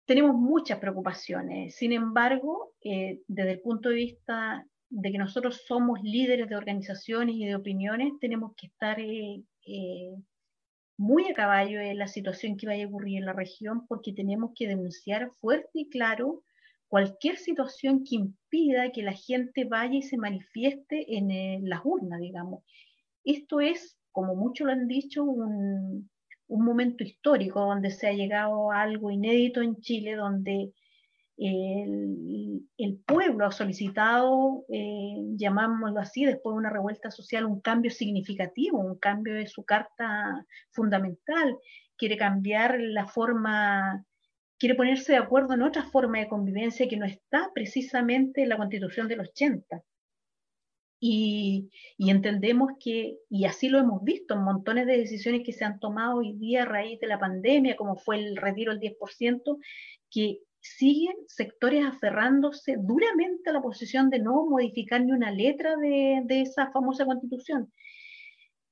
tenemos 0.04 0.34
muchas 0.34 0.78
preocupaciones. 0.78 1.74
Sin 1.76 1.92
embargo, 1.92 2.74
eh, 2.84 3.20
desde 3.28 3.52
el 3.52 3.60
punto 3.60 3.88
de 3.88 3.94
vista 3.94 4.66
de 4.90 5.10
que 5.10 5.16
nosotros 5.16 5.62
somos 5.66 6.02
líderes 6.02 6.50
de 6.50 6.56
organizaciones 6.56 7.34
y 7.36 7.46
de 7.46 7.56
opiniones, 7.56 8.12
tenemos 8.20 8.52
que 8.56 8.66
estar 8.66 9.00
eh, 9.00 9.42
eh, 9.66 10.12
muy 11.02 11.28
a 11.28 11.34
caballo 11.34 11.80
en 11.80 11.98
la 11.98 12.06
situación 12.06 12.56
que 12.56 12.66
vaya 12.66 12.84
a 12.84 12.88
ocurrir 12.88 13.18
en 13.18 13.26
la 13.26 13.32
región, 13.32 13.86
porque 13.88 14.12
tenemos 14.12 14.52
que 14.54 14.68
denunciar 14.68 15.30
fuerte 15.40 15.70
y 15.74 15.88
claro 15.88 16.44
cualquier 16.86 17.38
situación 17.38 18.04
que 18.04 18.14
impida 18.16 18.92
que 18.92 19.02
la 19.02 19.12
gente 19.12 19.64
vaya 19.64 19.96
y 19.96 20.02
se 20.02 20.16
manifieste 20.16 21.16
en 21.16 21.68
las 21.68 21.80
urnas, 21.84 22.20
digamos. 22.20 22.62
Esto 23.24 23.60
es, 23.60 23.98
como 24.12 24.36
muchos 24.36 24.66
lo 24.66 24.72
han 24.72 24.86
dicho, 24.86 25.24
un, 25.24 26.08
un 26.46 26.64
momento 26.64 27.02
histórico 27.02 27.60
donde 27.60 27.90
se 27.90 28.06
ha 28.06 28.12
llegado 28.12 28.70
a 28.70 28.82
algo 28.82 29.10
inédito 29.10 29.60
en 29.60 29.80
Chile, 29.80 30.14
donde 30.14 30.72
el, 31.36 32.68
el 32.78 32.98
pueblo 33.06 33.46
ha 33.46 33.52
solicitado, 33.52 34.64
eh, 34.68 35.14
llamámoslo 35.36 36.00
así, 36.00 36.24
después 36.24 36.54
de 36.54 36.58
una 36.58 36.70
revuelta 36.70 37.10
social, 37.10 37.46
un 37.46 37.60
cambio 37.60 37.90
significativo, 37.90 38.78
un 38.78 38.98
cambio 38.98 39.34
de 39.34 39.46
su 39.46 39.64
carta 39.64 40.46
fundamental, 40.70 41.58
quiere 41.96 42.16
cambiar 42.16 42.78
la 42.80 43.06
forma, 43.06 44.04
quiere 44.58 44.74
ponerse 44.74 45.12
de 45.12 45.18
acuerdo 45.18 45.54
en 45.54 45.62
otra 45.62 45.84
forma 45.84 46.18
de 46.18 46.28
convivencia 46.28 46.88
que 46.88 46.96
no 46.96 47.06
está 47.06 47.50
precisamente 47.54 48.42
en 48.42 48.48
la 48.48 48.56
constitución 48.56 49.08
del 49.08 49.20
80. 49.20 49.82
Y, 51.04 51.68
entendemos 51.98 52.72
que, 52.78 53.16
y 53.28 53.44
así 53.44 53.68
lo 53.68 53.80
hemos 53.80 54.04
visto 54.04 54.34
en 54.34 54.44
montones 54.44 54.86
de 54.86 54.98
decisiones 54.98 55.42
que 55.44 55.52
se 55.52 55.64
han 55.64 55.80
tomado 55.80 56.18
hoy 56.18 56.34
día 56.34 56.62
a 56.62 56.66
raíz 56.66 57.00
de 57.00 57.08
la 57.08 57.18
pandemia, 57.18 57.74
como 57.74 57.96
fue 57.96 58.18
el 58.18 58.36
retiro 58.36 58.70
del 58.72 58.80
10%, 58.80 59.58
que 60.10 60.38
siguen 60.62 61.16
sectores 61.26 61.84
aferrándose 61.84 62.76
duramente 62.78 63.50
a 63.50 63.52
la 63.52 63.60
posición 63.60 64.10
de 64.10 64.20
no 64.20 64.46
modificar 64.46 65.02
ni 65.02 65.10
una 65.10 65.32
letra 65.32 65.76
de, 65.76 66.24
esa 66.28 66.70
famosa 66.70 67.04
constitución. 67.04 67.72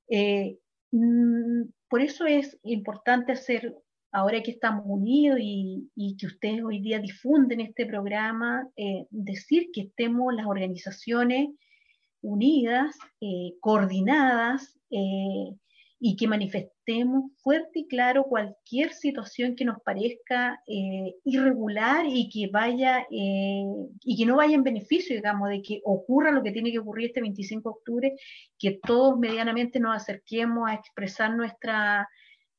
Eh, 0.09 0.57
mm, 0.93 1.63
por 1.89 2.01
eso 2.01 2.27
es 2.27 2.57
importante 2.63 3.33
hacer, 3.33 3.77
ahora 4.13 4.41
que 4.43 4.53
estamos 4.53 4.85
unidos 4.87 5.39
y, 5.43 6.17
que 6.17 6.27
ustedes 6.27 6.63
hoy 6.63 6.81
día 6.81 7.01
difunden 7.01 7.61
este 7.61 7.87
programa, 7.87 8.69
eh, 8.77 9.07
decir 9.11 9.71
que 9.73 9.83
estemos 9.83 10.33
las 10.33 10.47
organizaciones 10.47 11.49
unidas, 12.23 12.97
eh, 13.21 13.55
coordinadas 13.61 14.79
y 16.03 16.17
que 16.17 16.27
manifestemos 16.27 17.31
fuerte 17.43 17.81
y 17.81 17.87
claro 17.87 18.25
cualquier 18.25 18.95
situación 18.95 19.55
que 19.55 19.67
nos 19.67 19.83
parezca 19.83 20.63
eh, 20.67 21.15
irregular 21.25 22.07
y 22.09 22.31
que 22.31 22.51
vaya 22.51 23.07
y 23.11 24.17
que 24.17 24.25
no 24.25 24.37
vaya 24.37 24.55
en 24.55 24.63
beneficio, 24.63 25.15
digamos, 25.15 25.51
de 25.51 25.61
que 25.61 25.83
ocurra 25.85 26.31
lo 26.31 26.43
que 26.43 26.53
tiene 26.53 26.73
que 26.73 26.79
ocurrir 26.79 27.09
este 27.09 27.21
25 27.21 27.69
de 27.69 27.73
octubre, 27.73 28.17
que 28.59 28.81
todos 28.83 29.19
medianamente 29.19 29.79
nos 29.79 29.95
acerquemos 29.95 30.71
a 30.71 30.75
expresar 30.75 31.37
nuestra, 31.37 32.09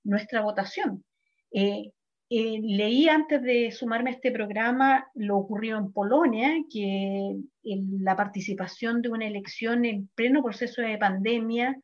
nuestra 0.04 0.42
votación. 0.42 1.04
Eh, 1.52 1.92
leí 2.30 3.10
antes 3.10 3.42
de 3.42 3.72
sumarme 3.72 4.12
a 4.12 4.14
este 4.14 4.32
programa 4.32 5.08
lo 5.16 5.38
ocurrido 5.38 5.80
en 5.80 5.92
Polonia, 5.92 6.54
que 6.72 7.38
la 7.64 8.16
participación 8.16 9.02
de 9.02 9.10
una 9.10 9.26
elección 9.26 9.84
en 9.84 10.08
pleno 10.14 10.44
proceso 10.44 10.84
de 10.84 11.00
pandemia 11.00 11.76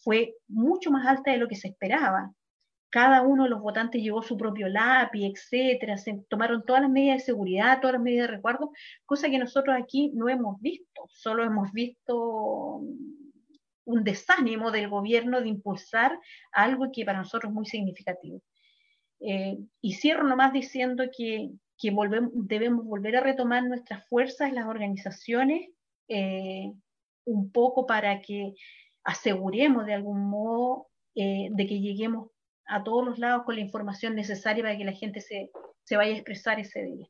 fue 0.00 0.34
mucho 0.48 0.90
más 0.90 1.06
alta 1.06 1.30
de 1.30 1.38
lo 1.38 1.48
que 1.48 1.56
se 1.56 1.68
esperaba. 1.68 2.32
Cada 2.90 3.22
uno 3.22 3.44
de 3.44 3.50
los 3.50 3.60
votantes 3.60 4.02
llevó 4.02 4.22
su 4.22 4.36
propio 4.36 4.68
lápiz, 4.68 5.24
etcétera, 5.24 5.96
se 5.96 6.24
tomaron 6.28 6.64
todas 6.64 6.82
las 6.82 6.90
medidas 6.90 7.18
de 7.18 7.24
seguridad, 7.24 7.80
todas 7.80 7.94
las 7.94 8.02
medidas 8.02 8.28
de 8.28 8.34
resguardo, 8.34 8.72
cosa 9.06 9.30
que 9.30 9.38
nosotros 9.38 9.76
aquí 9.80 10.10
no 10.14 10.28
hemos 10.28 10.60
visto, 10.60 11.06
solo 11.08 11.44
hemos 11.44 11.70
visto 11.72 12.82
un 13.84 14.04
desánimo 14.04 14.70
del 14.70 14.88
gobierno 14.88 15.40
de 15.40 15.48
impulsar 15.48 16.18
algo 16.52 16.90
que 16.92 17.04
para 17.04 17.18
nosotros 17.18 17.50
es 17.50 17.54
muy 17.54 17.66
significativo. 17.66 18.42
Eh, 19.20 19.58
y 19.80 19.94
cierro 19.94 20.24
nomás 20.24 20.52
diciendo 20.52 21.04
que, 21.16 21.50
debemos 21.82 22.84
volver 22.84 23.16
a 23.16 23.20
retomar 23.20 23.64
nuestras 23.64 24.06
fuerzas, 24.06 24.52
las 24.52 24.66
organizaciones, 24.66 25.70
eh, 26.08 26.70
un 27.24 27.50
poco 27.52 27.86
para 27.86 28.20
que 28.20 28.52
aseguremos 29.04 29.86
de 29.86 29.94
algún 29.94 30.28
modo 30.28 30.88
eh, 31.14 31.48
de 31.50 31.66
que 31.66 31.80
lleguemos 31.80 32.28
a 32.66 32.84
todos 32.84 33.04
los 33.04 33.18
lados 33.18 33.44
con 33.44 33.56
la 33.56 33.60
información 33.60 34.14
necesaria 34.14 34.62
para 34.62 34.76
que 34.76 34.84
la 34.84 34.92
gente 34.92 35.20
se, 35.20 35.50
vaya 35.96 36.12
a 36.12 36.16
expresar 36.16 36.60
ese 36.60 36.82
día. 36.84 37.08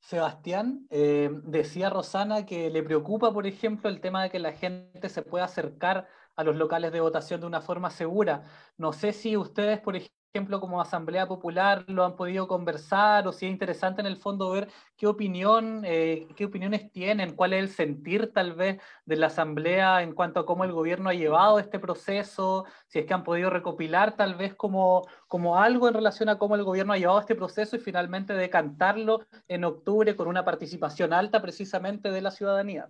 Sebastián, 0.00 0.86
decía 0.88 1.90
Rosana 1.90 2.46
que 2.46 2.70
le 2.70 2.82
preocupa, 2.82 3.32
por 3.32 3.46
ejemplo, 3.46 3.90
el 3.90 4.00
tema 4.00 4.22
de 4.22 4.30
que 4.30 4.38
la 4.38 4.52
gente 4.52 5.08
se 5.10 5.20
pueda 5.20 5.44
acercar 5.44 6.08
a 6.38 6.44
los 6.44 6.56
locales 6.56 6.92
de 6.92 7.00
votación 7.00 7.40
de 7.40 7.46
una 7.46 7.60
forma 7.60 7.90
segura. 7.90 8.44
No 8.76 8.92
sé 8.92 9.12
si 9.12 9.36
ustedes, 9.36 9.80
por 9.80 9.96
ejemplo, 10.38 10.60
como 10.60 10.80
Asamblea 10.80 11.26
Popular 11.26 11.84
lo 11.88 12.04
han 12.04 12.14
podido 12.14 12.46
conversar 12.46 13.26
o 13.26 13.32
si 13.32 13.46
es 13.46 13.52
interesante 13.52 14.00
en 14.00 14.06
el 14.06 14.16
fondo 14.16 14.50
ver 14.50 14.68
qué 14.96 15.08
opinión, 15.08 15.82
eh, 15.84 16.28
qué 16.36 16.44
opiniones 16.44 16.92
tienen, 16.92 17.34
cuál 17.34 17.54
es 17.54 17.60
el 17.64 17.68
sentir 17.70 18.32
tal 18.32 18.52
vez 18.54 18.80
de 19.04 19.16
la 19.16 19.26
Asamblea 19.26 20.02
en 20.02 20.12
cuanto 20.12 20.38
a 20.38 20.46
cómo 20.46 20.62
el 20.62 20.72
gobierno 20.72 21.10
ha 21.10 21.14
llevado 21.14 21.58
este 21.58 21.80
proceso, 21.80 22.66
si 22.86 23.00
es 23.00 23.06
que 23.06 23.14
han 23.14 23.24
podido 23.24 23.50
recopilar 23.50 24.16
tal 24.16 24.36
vez 24.36 24.54
como, 24.54 25.08
como 25.26 25.58
algo 25.58 25.88
en 25.88 25.94
relación 25.94 26.28
a 26.28 26.38
cómo 26.38 26.54
el 26.54 26.62
gobierno 26.62 26.92
ha 26.92 26.98
llevado 26.98 27.18
este 27.18 27.34
proceso 27.34 27.74
y 27.74 27.80
finalmente 27.80 28.32
decantarlo 28.32 29.26
en 29.48 29.64
octubre 29.64 30.14
con 30.14 30.28
una 30.28 30.44
participación 30.44 31.12
alta 31.12 31.42
precisamente 31.42 32.12
de 32.12 32.20
la 32.20 32.30
ciudadanía. 32.30 32.88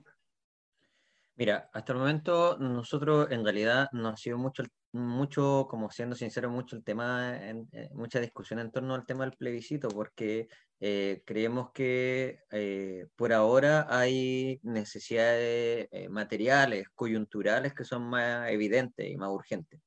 Mira, 1.35 1.71
hasta 1.73 1.93
el 1.93 1.99
momento 1.99 2.59
nosotros 2.59 3.29
en 3.31 3.43
realidad 3.43 3.89
no 3.93 4.09
ha 4.09 4.17
sido 4.19 4.37
mucho 4.37 4.61
el 4.61 4.71
mucho, 4.93 5.67
como 5.69 5.91
siendo 5.91 6.17
sincero, 6.17 6.51
mucho 6.51 6.77
el 6.77 6.85
tema, 6.85 7.37
eh, 7.37 7.91
mucha 7.95 8.21
discusión 8.21 8.59
en 8.61 8.71
torno 8.71 8.95
al 8.95 9.07
tema 9.07 9.25
del 9.25 9.37
plebiscito, 9.37 9.89
porque 9.89 10.49
eh, 10.81 11.23
creemos 11.27 11.71
que 11.73 12.41
eh, 12.51 13.07
por 13.17 13.33
ahora 13.33 13.87
hay 13.91 14.61
necesidades 14.63 15.89
materiales, 16.11 16.89
coyunturales, 16.95 17.75
que 17.75 17.85
son 17.85 18.09
más 18.09 18.51
evidentes 18.51 19.11
y 19.11 19.17
más 19.17 19.31
urgentes. 19.31 19.81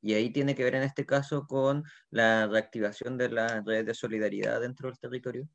Y 0.00 0.14
ahí 0.14 0.30
tiene 0.30 0.54
que 0.54 0.64
ver 0.64 0.76
en 0.76 0.82
este 0.82 1.06
caso 1.06 1.46
con 1.46 1.84
la 2.10 2.46
reactivación 2.46 3.18
de 3.18 3.30
las 3.30 3.64
redes 3.64 3.86
de 3.86 3.94
solidaridad 3.94 4.60
dentro 4.60 4.88
del 4.88 4.98
territorio. 4.98 5.48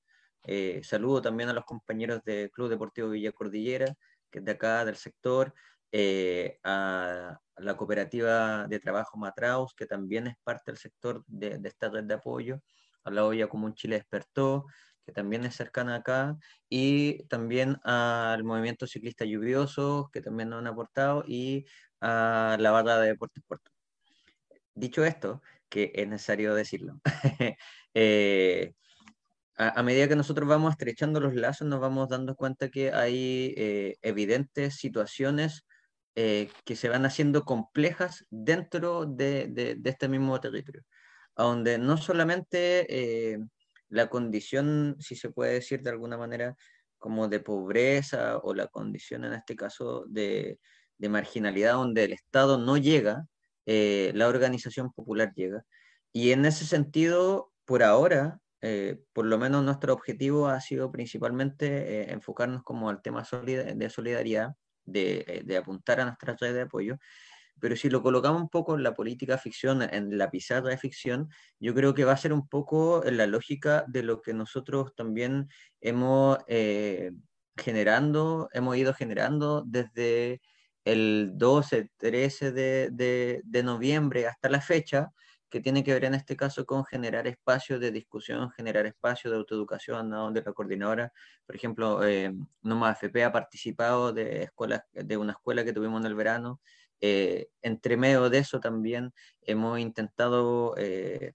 saludo 0.84 1.22
también 1.22 1.50
a 1.50 1.54
los 1.54 1.66
compañeros 1.66 2.22
del 2.26 2.52
Club 2.52 2.70
Deportivo 2.70 3.10
Villa 3.10 3.32
Cordillera, 3.32 3.96
que 4.32 4.40
es 4.40 4.46
de 4.46 4.52
acá, 4.52 4.84
del 4.86 4.96
sector, 4.96 5.54
a, 6.64 7.40
la 7.58 7.78
cooperativa 7.78 8.68
de 8.68 8.80
trabajo 8.80 9.18
Matraus, 9.18 9.74
que 9.76 9.86
también 9.86 10.28
es 10.28 10.36
parte 10.44 10.72
del 10.72 10.78
sector 10.78 11.24
de, 11.28 11.60
esta 11.64 11.90
red 11.90 12.04
de 12.06 12.16
apoyo, 12.16 12.62
a 13.04 13.12
la 13.12 13.26
olla 13.26 13.48
Común 13.48 13.74
Chile 13.74 13.98
Despertó, 13.98 14.66
que 15.06 15.12
también 15.12 15.46
es 15.46 15.56
cercana 15.56 15.96
acá, 15.96 16.38
y 16.70 17.24
también 17.26 17.78
al 17.84 18.44
movimiento 18.44 18.88
ciclista 18.88 19.26
lluvioso, 19.26 20.10
que 20.14 20.22
también 20.22 20.50
nos 20.50 20.60
han 20.60 20.68
aportado, 20.68 21.24
y 21.28 21.66
a 22.00 22.58
la 22.60 22.72
barra 22.72 23.00
de 23.00 23.10
Deportes 23.10 23.44
Puerto. 23.48 23.72
Dicho 24.74 25.04
esto, 25.06 25.42
que 25.70 25.92
es 25.96 26.08
necesario 26.08 26.54
decirlo, 26.56 27.00
eh, 27.94 28.74
a, 29.56 29.84
medida 29.84 30.08
que 30.08 30.16
nosotros 30.16 30.48
vamos 30.48 30.72
estrechando 30.72 31.20
los 31.20 31.36
lazos, 31.36 31.68
nos 31.68 31.80
vamos 31.80 32.10
dando 32.10 32.36
cuenta 32.36 32.70
que 32.70 32.92
hay 32.92 33.54
eh, 33.58 33.98
evidentes 34.02 34.76
situaciones 34.76 35.66
eh, 36.16 36.50
que 36.66 36.76
se 36.76 36.90
van 36.90 37.06
haciendo 37.06 37.46
complejas 37.46 38.26
dentro 38.30 39.06
de, 39.06 39.80
este 39.86 40.10
mismo 40.10 40.42
territorio, 40.42 40.84
donde 41.38 41.78
no 41.78 41.96
solamente 41.96 43.34
eh, 43.34 43.40
la 43.88 44.10
condición, 44.10 44.98
si 45.00 45.16
se 45.16 45.30
puede 45.30 45.54
decir 45.54 45.82
de 45.82 45.92
alguna 45.92 46.18
manera, 46.18 46.58
como 46.98 47.30
de 47.30 47.40
pobreza 47.40 48.40
o 48.40 48.54
la 48.54 48.68
condición 48.68 49.24
en 49.24 49.34
este 49.34 49.56
caso 49.56 50.04
de, 50.10 50.60
marginalidad 51.00 51.74
donde 51.76 52.04
el 52.04 52.14
Estado 52.14 52.58
no 52.58 52.76
llega, 52.78 53.26
eh, 53.66 54.12
la 54.14 54.28
organización 54.28 54.92
popular 54.92 55.32
llega. 55.34 55.64
Y 56.12 56.32
en 56.32 56.46
ese 56.46 56.66
sentido, 56.66 57.54
por 57.66 57.84
ahora, 57.84 58.40
por 59.14 59.26
lo 59.26 59.38
menos 59.40 59.64
nuestro 59.64 59.94
objetivo 59.94 60.48
ha 60.48 60.60
sido 60.62 60.92
principalmente 60.92 62.12
enfocarnos 62.12 62.64
como 62.64 62.90
al 62.90 63.02
tema 63.02 63.24
de 63.32 63.90
solidaridad, 63.90 64.56
de, 64.92 65.44
de, 65.46 65.58
apuntar 65.58 66.00
a 66.00 66.06
nuestra 66.06 66.36
red 66.40 66.54
de 66.54 66.62
apoyo. 66.62 66.98
Pero 67.60 67.76
si 67.76 67.90
lo 67.90 68.02
colocamos 68.02 68.42
un 68.42 68.50
poco 68.50 68.76
en 68.76 68.84
la 68.84 68.96
política 68.96 69.38
ficción, 69.38 69.82
en 69.84 70.18
la 70.18 70.32
pizarra 70.32 70.70
de 70.70 70.78
ficción, 70.78 71.30
yo 71.60 71.76
creo 71.76 71.94
que 71.94 72.06
va 72.06 72.14
a 72.14 72.18
ser 72.18 72.34
un 72.34 72.48
poco 72.48 73.06
en 73.06 73.18
la 73.18 73.28
lógica 73.28 73.86
de 73.88 74.04
lo 74.04 74.22
que 74.22 74.34
nosotros 74.34 74.96
también 74.96 75.48
hemos 75.80 76.40
generando, 77.58 78.50
hemos 78.54 78.78
ido 78.78 78.94
generando 78.94 79.64
desde 79.66 80.42
el 80.86 81.34
12, 81.36 81.92
13 81.98 82.52
de, 82.52 83.42
de, 83.44 83.64
noviembre 83.64 84.28
hasta 84.28 84.50
la 84.50 84.62
fecha, 84.62 85.12
que 85.52 85.62
tiene 85.62 85.84
que 85.84 85.94
ver 85.94 86.06
en 86.06 86.16
este 86.16 86.36
caso 86.36 86.66
con 86.66 86.86
generar 86.86 87.28
espacios 87.28 87.80
de 87.80 87.92
discusión, 87.92 88.50
generar 88.52 88.88
espacios 88.88 89.32
de 89.32 89.38
autoeducación, 89.38 90.10
donde 90.10 90.42
la 90.42 90.54
coordinadora, 90.54 91.14
por 91.46 91.56
ejemplo, 91.56 92.04
eh, 92.04 92.34
Noma 92.64 92.98
ha 93.00 93.32
participado 93.32 94.14
de, 94.14 94.44
escuelas, 94.44 94.84
de 94.94 95.18
una 95.18 95.34
escuela 95.34 95.64
que 95.64 95.74
tuvimos 95.74 96.02
en 96.02 96.08
el 96.08 96.16
verano. 96.16 96.62
Eh, 97.02 97.50
entre 97.62 97.98
medio 97.98 98.30
de 98.30 98.40
eso 98.40 98.60
también 98.60 99.14
hemos 99.42 99.80
intentado 99.80 100.76
eh, 100.78 101.34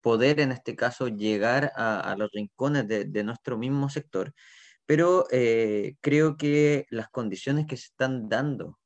poder, 0.00 0.40
en 0.40 0.52
este 0.52 0.76
caso, 0.76 1.08
llegar 1.08 1.72
a, 1.76 2.00
a 2.00 2.16
los 2.16 2.30
rincones 2.32 2.86
de, 2.88 3.04
de, 3.06 3.24
nuestro 3.24 3.58
mismo 3.58 3.88
sector 3.90 4.34
pero 4.90 5.26
eh, 5.30 5.94
creo 6.00 6.36
que 6.36 6.84
las 6.90 7.08
condiciones 7.10 7.66
que 7.68 7.76
se 7.76 7.86
están 7.86 8.28
dando 8.28 8.80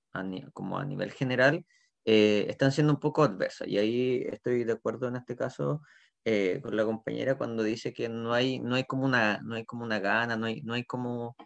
como 0.52 0.78
a 0.78 0.84
nivel 0.84 1.10
general 1.12 1.64
eh, 2.04 2.46
están 2.48 2.72
siendo 2.72 2.92
un 2.92 3.00
poco 3.00 3.22
adversas 3.22 3.68
y 3.68 3.78
ahí 3.78 4.24
estoy 4.30 4.64
de 4.64 4.72
acuerdo 4.72 5.08
en 5.08 5.16
este 5.16 5.36
caso 5.36 5.82
eh, 6.24 6.60
con 6.62 6.76
la 6.76 6.84
compañera 6.84 7.36
cuando 7.36 7.62
dice 7.62 7.92
que 7.92 8.08
no 8.08 8.32
hay, 8.32 8.58
no 8.60 8.74
hay 8.76 8.84
como 8.84 9.04
una, 9.04 9.40
no 9.42 9.54
hay 9.56 9.64
como 9.64 9.84
una 9.84 10.00
gana, 10.00 10.36
no 10.36 10.46
hay, 10.46 10.62
no 10.62 10.74
hay 10.74 10.84
como 10.84 11.36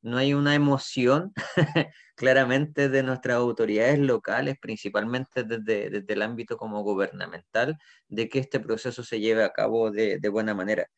no 0.00 0.16
hay 0.16 0.32
una 0.34 0.54
emoción 0.54 1.32
claramente 2.16 2.88
de 2.88 3.02
nuestras 3.02 3.36
autoridades 3.36 3.98
locales, 3.98 4.56
principalmente 4.60 5.44
desde, 5.44 5.90
desde, 5.90 6.14
el 6.14 6.22
ámbito 6.22 6.56
como 6.56 6.82
gubernamental, 6.82 7.76
de 8.08 8.28
que 8.28 8.38
este 8.38 8.60
proceso 8.60 9.02
se 9.02 9.20
lleve 9.20 9.44
a 9.44 9.52
cabo 9.52 9.90
de, 9.90 10.20
buena 10.30 10.54
manera. 10.54 10.88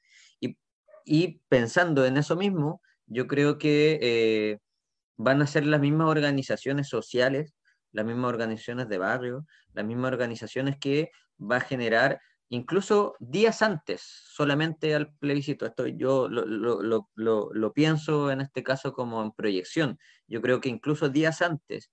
Y 1.04 1.40
pensando 1.48 2.04
en 2.04 2.18
eso 2.18 2.36
mismo, 2.36 2.82
yo 3.06 3.26
creo 3.26 3.58
que 3.58 3.98
eh, 4.02 4.58
van 5.16 5.42
a 5.42 5.46
ser 5.46 5.66
las 5.66 5.80
mismas 5.80 6.08
organizaciones 6.08 6.88
sociales, 6.88 7.54
las 7.92 8.04
mismas 8.06 8.30
organizaciones 8.30 8.88
de 8.88 8.98
barrio, 8.98 9.46
las 9.72 9.84
mismas 9.84 10.12
organizaciones 10.12 10.76
que 10.78 11.10
va 11.40 11.56
a 11.56 11.60
generar 11.60 12.20
incluso 12.50 13.14
días 13.20 13.62
antes, 13.62 14.02
solamente 14.02 14.94
al 14.94 15.14
plebiscito. 15.14 15.66
Esto 15.66 15.86
yo 15.86 16.28
lo, 16.28 16.44
lo, 16.44 17.08
lo, 17.14 17.50
lo, 17.52 17.72
pienso 17.72 18.30
en 18.30 18.40
este 18.40 18.62
caso 18.62 18.92
como 18.92 19.22
en 19.22 19.32
proyección. 19.32 19.98
Yo 20.26 20.42
creo 20.42 20.60
que 20.60 20.68
incluso 20.68 21.08
días 21.08 21.42
antes, 21.42 21.92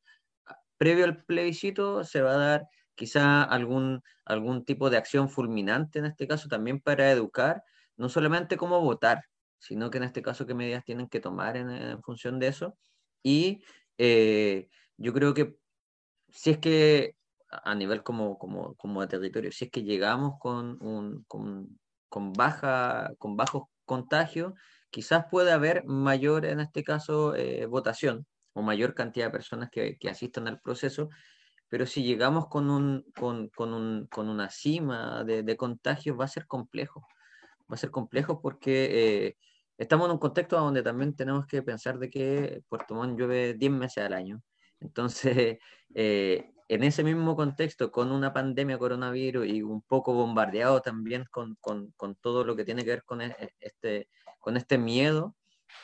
previo 0.78 1.06
al 1.06 1.24
plebiscito, 1.26 2.04
se 2.04 2.22
va 2.22 2.34
a 2.34 2.38
dar 2.38 2.68
quizá 2.96 3.44
algún, 3.44 4.02
algún 4.26 4.66
tipo 4.66 4.90
de 4.90 4.98
acción 4.98 5.30
fulminante 5.30 6.00
en 6.00 6.06
este 6.06 6.28
caso 6.28 6.50
también 6.50 6.82
para 6.82 7.12
educar 7.12 7.64
no 7.96 8.10
solamente 8.10 8.58
cómo 8.58 8.82
votar, 8.82 9.24
sino 9.60 9.90
que 9.90 9.98
en 10.00 10.06
este 10.06 10.22
caso 10.22 10.46
qué 10.46 10.54
medidas 10.54 10.84
tienen 10.84 11.08
que 11.08 11.20
tomar 11.20 11.58
en, 11.58 12.02
función 12.02 12.40
de 12.40 12.48
eso. 12.48 12.78
Y 13.24 13.64
eh, 13.98 14.70
yo 14.98 15.14
creo 15.14 15.34
que 15.34 15.58
si 16.30 16.52
es 16.52 16.58
que 16.60 17.16
a 17.50 17.76
nivel 17.76 18.04
como, 18.04 18.38
como, 18.38 18.76
como 18.76 19.02
de 19.02 19.08
territorio, 19.08 19.52
si 19.52 19.66
es 19.66 19.72
que 19.72 19.84
llegamos 19.84 20.34
con, 20.40 20.82
un, 20.84 21.24
con, 21.28 21.80
con, 22.10 22.34
baja, 22.34 23.12
con 23.18 23.38
bajos 23.38 23.64
contagios, 23.86 24.54
quizás 24.90 25.26
pueda 25.32 25.54
haber 25.54 25.86
mayor, 25.86 26.46
en 26.46 26.60
este 26.60 26.84
caso, 26.84 27.36
eh, 27.36 27.66
votación 27.66 28.26
o 28.54 28.62
mayor 28.62 28.94
cantidad 28.96 29.28
de 29.28 29.32
personas 29.32 29.70
que, 29.72 29.98
que, 29.98 30.10
asistan 30.10 30.48
al 30.48 30.60
proceso, 30.60 31.10
pero 31.70 31.86
si 31.86 32.04
llegamos 32.04 32.48
con, 32.48 32.70
un, 32.70 33.06
con, 33.18 33.50
con, 33.50 33.74
un, 33.74 34.08
con 34.08 34.30
una 34.30 34.50
cima 34.50 35.24
de, 35.24 35.44
de 35.44 35.58
contagios 35.58 36.20
va 36.20 36.26
a 36.26 36.30
ser 36.30 36.48
complejo 36.48 37.06
va 37.70 37.76
a 37.76 37.78
ser 37.78 37.92
complejo 37.92 38.42
porque 38.42 39.28
eh, 39.28 39.38
estamos 39.78 40.08
en 40.08 40.14
un 40.14 40.18
contexto 40.20 40.58
donde 40.60 40.84
también 40.84 41.16
tenemos 41.16 41.46
que 41.46 41.62
pensar 41.62 42.00
de 42.00 42.10
que 42.10 42.62
Puerto 42.70 42.96
Montt 42.96 43.20
llueve 43.20 43.54
10 43.54 43.72
meses 43.72 44.04
al 44.04 44.14
año. 44.14 44.42
Entonces, 44.80 45.58
eh, 45.96 46.52
en 46.70 46.84
ese 46.84 47.04
mismo 47.04 47.36
contexto, 47.36 47.92
con 47.92 48.12
una 48.12 48.34
pandemia 48.34 48.78
coronavirus 48.78 49.48
y 49.48 49.62
un 49.62 49.82
poco 49.82 50.14
bombardeado 50.14 50.82
también 50.82 51.26
con, 51.32 51.56
con, 51.62 52.16
todo 52.22 52.44
lo 52.44 52.56
que 52.56 52.66
tiene 52.66 52.84
que 52.84 52.92
ver 52.92 53.04
con 53.04 53.22
e, 53.22 53.36
e, 53.40 53.54
este, 53.60 54.10
con 54.40 54.58
este 54.58 54.78
miedo, 54.78 55.36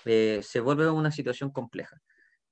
eh, 0.06 0.41
se 0.44 0.60
vuelve 0.60 0.89
una 0.89 1.12
situación 1.12 1.52
compleja. 1.52 2.02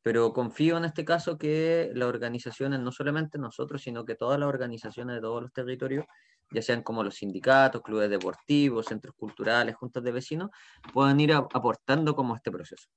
Pero 0.03 0.33
confío 0.33 0.77
en 0.77 0.85
este 0.85 1.05
caso 1.05 1.37
que 1.37 1.91
las 1.93 2.09
organizaciones, 2.09 2.79
no 2.79 2.91
solamente 2.91 3.37
nosotros, 3.37 3.83
sino 3.83 4.03
que 4.05 4.15
todas 4.15 4.39
las 4.39 4.49
organizaciones 4.49 5.15
de 5.15 5.21
todos 5.21 5.43
los 5.43 5.53
territorios, 5.53 6.05
ya 6.51 6.61
sean 6.61 6.83
como 6.83 7.03
los 7.03 7.15
sindicatos, 7.15 7.81
clubes 7.81 8.09
deportivos, 8.09 8.87
centros 8.87 9.15
culturales, 9.15 9.75
juntas 9.75 10.03
de 10.03 10.11
vecinos, 10.11 10.49
puedan 10.93 11.19
ir 11.19 11.33
aportando 11.33 12.15
como 12.15 12.35
este 12.35 12.51
proceso. 12.51 12.89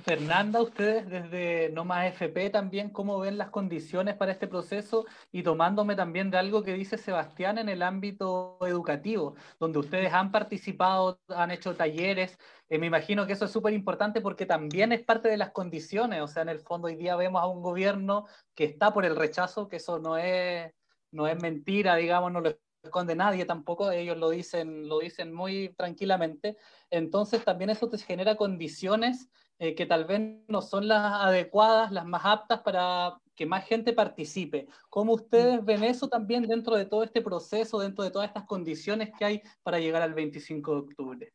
Fernanda, 0.00 0.62
ustedes 0.62 1.08
desde 1.08 1.70
No 1.70 1.84
Más 1.84 2.06
FP 2.06 2.50
también, 2.50 2.90
¿cómo 2.90 3.18
ven 3.18 3.36
las 3.36 3.50
condiciones 3.50 4.14
para 4.16 4.30
este 4.30 4.46
proceso? 4.46 5.06
Y 5.32 5.42
tomándome 5.42 5.96
también 5.96 6.30
de 6.30 6.38
algo 6.38 6.62
que 6.62 6.74
dice 6.74 6.96
Sebastián 6.98 7.58
en 7.58 7.68
el 7.68 7.82
ámbito 7.82 8.58
educativo, 8.62 9.34
donde 9.58 9.80
ustedes 9.80 10.12
han 10.12 10.30
participado, 10.30 11.20
han 11.28 11.50
hecho 11.50 11.74
talleres. 11.74 12.38
Eh, 12.68 12.78
me 12.78 12.86
imagino 12.86 13.26
que 13.26 13.32
eso 13.32 13.46
es 13.46 13.50
súper 13.50 13.74
importante 13.74 14.20
porque 14.20 14.46
también 14.46 14.92
es 14.92 15.02
parte 15.02 15.28
de 15.28 15.36
las 15.36 15.50
condiciones. 15.50 16.22
O 16.22 16.28
sea, 16.28 16.42
en 16.42 16.50
el 16.50 16.60
fondo 16.60 16.86
hoy 16.86 16.94
día 16.96 17.16
vemos 17.16 17.42
a 17.42 17.46
un 17.46 17.60
gobierno 17.60 18.26
que 18.54 18.64
está 18.64 18.92
por 18.92 19.04
el 19.04 19.16
rechazo, 19.16 19.68
que 19.68 19.76
eso 19.76 19.98
no 19.98 20.16
es, 20.16 20.72
no 21.10 21.26
es 21.26 21.40
mentira, 21.42 21.96
digamos, 21.96 22.30
no 22.32 22.40
lo 22.40 22.56
esconde 22.84 23.16
nadie 23.16 23.44
tampoco, 23.44 23.90
ellos 23.90 24.16
lo 24.16 24.30
dicen, 24.30 24.88
lo 24.88 25.00
dicen 25.00 25.32
muy 25.32 25.74
tranquilamente. 25.76 26.56
Entonces 26.88 27.44
también 27.44 27.70
eso 27.70 27.88
te 27.88 27.98
genera 27.98 28.36
condiciones 28.36 29.28
eh, 29.58 29.74
que 29.74 29.86
tal 29.86 30.04
vez 30.04 30.20
no 30.46 30.62
son 30.62 30.86
las 30.86 31.14
adecuadas, 31.14 31.90
las 31.90 32.06
más 32.06 32.22
aptas 32.24 32.60
para 32.60 33.18
que 33.34 33.46
más 33.46 33.64
gente 33.64 33.92
participe. 33.92 34.66
¿Cómo 34.88 35.14
ustedes 35.14 35.64
ven 35.64 35.84
eso 35.84 36.08
también 36.08 36.46
dentro 36.46 36.76
de 36.76 36.86
todo 36.86 37.02
este 37.02 37.22
proceso, 37.22 37.78
dentro 37.78 38.04
de 38.04 38.10
todas 38.10 38.28
estas 38.28 38.44
condiciones 38.44 39.10
que 39.16 39.24
hay 39.24 39.42
para 39.62 39.78
llegar 39.78 40.02
al 40.02 40.14
25 40.14 40.72
de 40.72 40.78
octubre? 40.78 41.32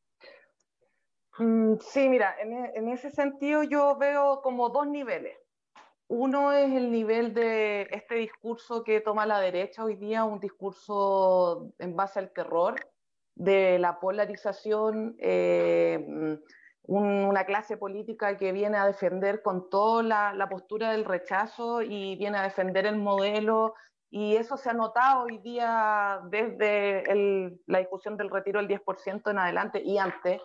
Mm, 1.38 1.76
sí, 1.80 2.10
mira, 2.10 2.36
en, 2.40 2.54
e, 2.54 2.72
en 2.76 2.90
ese 2.90 3.10
sentido 3.10 3.64
yo 3.64 3.98
veo 3.98 4.42
como 4.42 4.70
dos 4.70 4.88
niveles. 4.88 5.38
Uno 6.08 6.52
es 6.52 6.72
el 6.74 6.92
nivel 6.92 7.34
de 7.34 7.88
este 7.92 8.16
discurso 8.16 8.84
que 8.84 9.02
toma 9.02 9.26
la 9.26 9.40
derecha 9.40 9.84
hoy 9.84 9.96
día, 9.96 10.26
un 10.26 10.40
discurso 10.40 11.74
en 11.80 11.96
base 11.96 12.20
al 12.20 12.32
terror, 12.32 12.76
de 13.36 13.80
la 13.80 14.00
polarización, 14.00 15.16
eh, 15.20 16.38
una 16.86 17.46
clase 17.46 17.78
política 17.78 18.38
que 18.38 18.52
viene 18.52 18.78
a 18.78 18.86
defender 18.86 19.42
con 19.42 19.70
toda 19.70 20.34
la, 20.34 20.50
postura 20.50 20.92
del 20.92 21.06
rechazo 21.06 21.82
y 21.82 22.16
viene 22.18 22.38
a 22.38 22.44
defender 22.44 22.86
el 22.86 22.98
modelo. 22.98 23.74
Y 24.10 24.36
eso 24.36 24.58
se 24.58 24.70
ha 24.70 24.74
notado 24.74 25.24
hoy 25.24 25.40
día 25.40 26.20
desde 26.30 27.04
la 27.66 27.80
discusión 27.80 28.18
del 28.18 28.30
retiro 28.30 28.62
del 28.62 28.70
10% 28.70 29.32
en 29.32 29.40
adelante 29.40 29.82
y 29.84 29.98
antes, 29.98 30.42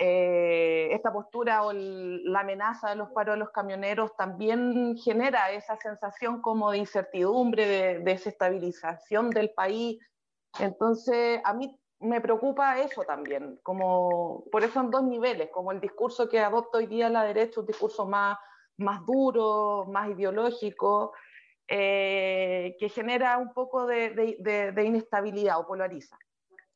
eh, 0.00 0.88
esta 0.92 1.12
postura 1.12 1.64
o 1.64 1.72
la 1.72 2.40
amenaza 2.40 2.90
de 2.90 2.96
los 2.96 3.08
paros 3.10 3.34
de 3.34 3.40
los 3.40 3.50
camioneros 3.50 4.14
también 4.16 4.96
genera 4.96 5.50
esa 5.50 5.76
sensación 5.76 6.40
como 6.40 6.70
de 6.70 6.78
incertidumbre, 6.78 7.66
de, 7.66 7.98
desestabilización 8.00 9.30
del 9.30 9.50
país. 9.50 9.98
Entonces, 10.60 11.40
a 11.44 11.52
mí 11.54 11.76
me 12.00 12.20
preocupa 12.20 12.78
eso 12.80 13.02
también, 13.04 13.58
como 13.62 14.44
por 14.52 14.62
eso 14.62 14.80
en 14.80 14.90
dos 14.90 15.02
niveles, 15.02 15.50
como 15.50 15.72
el 15.72 15.80
discurso 15.80 16.28
que 16.28 16.40
adopta 16.40 16.78
hoy 16.78 16.86
día 16.86 17.08
la 17.08 17.24
derecha, 17.24 17.60
un 17.60 17.66
discurso 17.66 18.06
más, 18.06 18.38
más 18.76 19.04
duro, 19.04 19.86
más 19.88 20.10
ideológico, 20.10 21.12
eh, 21.66 22.76
que 22.78 22.88
genera 22.88 23.38
un 23.38 23.52
poco 23.52 23.86
de, 23.86 24.36
de 24.40 24.84
inestabilidad 24.84 25.58
o 25.58 25.66
polariza. 25.66 26.16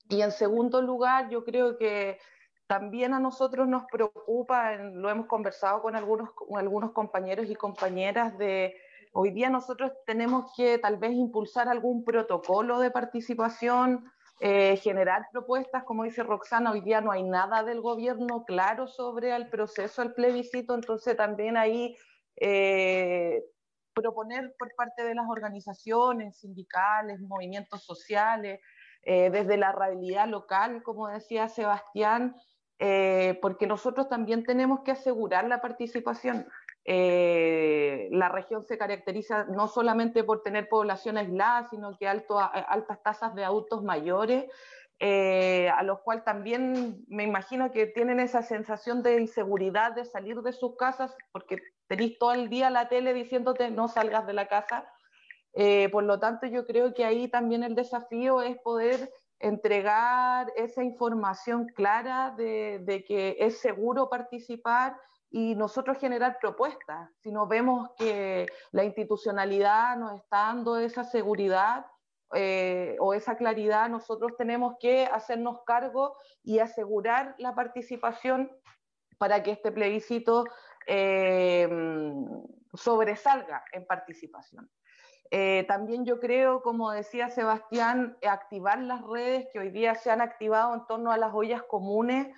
Y 0.08 0.20
en 0.20 0.32
segundo 0.32 0.82
lugar, 0.82 1.30
yo 1.30 1.44
creo 1.44 1.78
que 1.78 2.18
también 2.66 3.12
a 3.12 3.20
nosotros 3.20 3.68
nos 3.68 3.84
preocupa, 3.84 4.76
lo 4.76 5.10
hemos 5.10 5.26
conversado 5.26 5.82
con 5.82 5.94
algunos, 5.94 6.30
algunos 6.56 6.92
compañeros 6.92 7.50
y 7.50 7.54
compañeras 7.54 8.38
de 8.38 8.74
hoy 9.12 9.30
día 9.30 9.50
nosotros 9.50 9.92
tenemos 10.06 10.52
que 10.56 10.78
tal 10.78 10.96
vez 10.96 11.12
impulsar 11.12 11.68
algún 11.68 12.02
protocolo 12.02 12.78
de 12.78 12.90
participación, 12.90 14.10
eh, 14.45 14.76
generar 14.78 15.28
propuestas, 15.30 15.84
como 15.84 16.03
dice 16.03 16.24
Roxana, 16.24 16.72
hoy 16.72 16.80
día 16.80 17.01
no 17.01 17.12
hay 17.12 17.22
nada 17.22 17.62
del 17.62 17.80
gobierno 17.80 18.45
claro 18.45 18.88
sobre 18.88 19.36
el 19.36 19.49
proceso 19.49 20.03
del 20.03 20.14
plebiscito, 20.14 20.74
entonces 20.74 21.16
también 21.16 21.57
ahí 21.57 21.97
eh, 22.34 23.40
proponer 23.95 24.53
por 24.59 24.74
parte 24.74 25.05
de 25.05 25.14
las 25.14 25.26
organizaciones 25.28 26.40
sindicales, 26.40 27.20
movimientos 27.20 27.84
sociales, 27.84 28.59
eh, 29.05 29.30
desde 29.30 29.57
la 29.57 29.70
realidad 29.70 30.26
local, 30.26 30.82
como 30.82 31.07
decía 31.07 31.49
Sebastián, 31.49 32.34
porque 33.40 33.68
nosotros 33.68 34.09
también 34.09 34.43
tenemos 34.43 34.80
que 34.80 34.90
asegurar 34.90 35.47
la 35.47 35.61
participación. 35.61 36.49
Eh, 36.85 38.09
la 38.11 38.28
región 38.28 38.62
se 38.64 38.76
caracteriza 38.76 39.45
no 39.45 39.68
solamente 39.68 40.24
por 40.24 40.43
tener 40.43 40.68
población 40.68 41.16
aislada, 41.16 41.68
sino 41.68 41.97
que 41.97 42.09
alto, 42.09 42.39
altas 42.39 43.03
tasas 43.03 43.35
de 43.35 43.45
adultos 43.45 43.83
mayores, 43.83 44.47
a 45.01 45.83
los 45.83 45.99
cuales 46.03 46.24
también 46.24 47.05
me 47.09 47.24
imagino 47.24 47.72
que 47.72 47.87
tienen 47.87 48.20
esa 48.20 48.43
sensación 48.43 49.03
de 49.03 49.20
inseguridad 49.20 49.93
de 49.97 50.05
salir 50.05 50.41
de 50.43 50.53
sus 50.53 50.76
casas, 50.76 51.16
porque 51.33 51.57
tenéis 51.89 52.18
todo 52.18 52.33
el 52.33 52.49
día 52.49 52.70
la 52.70 52.89
tele 52.89 53.12
diciéndote 53.12 53.70
no 53.70 53.89
salgas 53.89 54.26
de 54.26 54.33
la 54.33 54.47
casa. 54.47 54.87
Eh, 55.55 55.89
por 55.91 56.05
lo 56.05 56.18
tanto, 56.18 56.47
yo 56.47 56.66
creo 56.66 56.95
que 56.95 57.05
ahí 57.05 57.28
también 57.28 57.62
el 57.62 57.74
desafío 57.74 58.41
es 58.43 58.57
poder 58.59 59.11
entregar 59.39 60.53
esa 60.57 60.83
información 60.83 61.66
clara 61.74 62.35
de, 62.37 63.05
que 63.07 63.37
es 63.39 63.61
seguro 63.61 64.09
participar 64.09 64.97
y 65.33 65.55
nosotros 65.55 65.99
generar 65.99 66.39
propuestas. 66.39 67.11
Si 67.22 67.33
no 67.33 67.47
vemos 67.47 67.91
que 67.97 68.47
la 68.70 68.85
institucionalidad 68.85 69.97
nos 69.97 70.20
está 70.20 70.37
dando 70.49 70.78
esa 70.78 71.05
seguridad 71.05 71.87
eh, 72.35 72.97
o 73.01 73.14
esa 73.14 73.37
claridad, 73.37 73.89
nosotros 73.89 74.37
tenemos 74.37 74.74
que 74.78 75.07
hacernos 75.07 75.61
cargo 75.64 76.16
y 76.45 76.59
asegurar 76.59 77.35
la 77.39 77.55
participación 77.55 78.53
para 79.16 79.43
que 79.43 79.53
este 79.53 79.72
plebiscito 79.72 80.45
eh, 80.87 81.66
sobresalga 82.74 83.64
en 83.72 83.87
participación. 83.87 84.70
Eh, 85.30 85.64
también 85.66 86.05
yo 86.05 86.20
creo, 86.20 86.61
como 86.61 86.91
decía 86.91 87.30
Sebastián, 87.30 88.18
activar 88.28 88.83
las 88.83 89.01
redes 89.03 89.47
que 89.51 89.61
hoy 89.61 89.70
día 89.70 89.95
se 89.95 90.11
han 90.11 90.20
activado 90.20 90.74
en 90.74 90.87
torno 90.87 91.11
a 91.11 91.16
las 91.16 91.33
ollas 91.33 91.62
comunes 91.62 92.28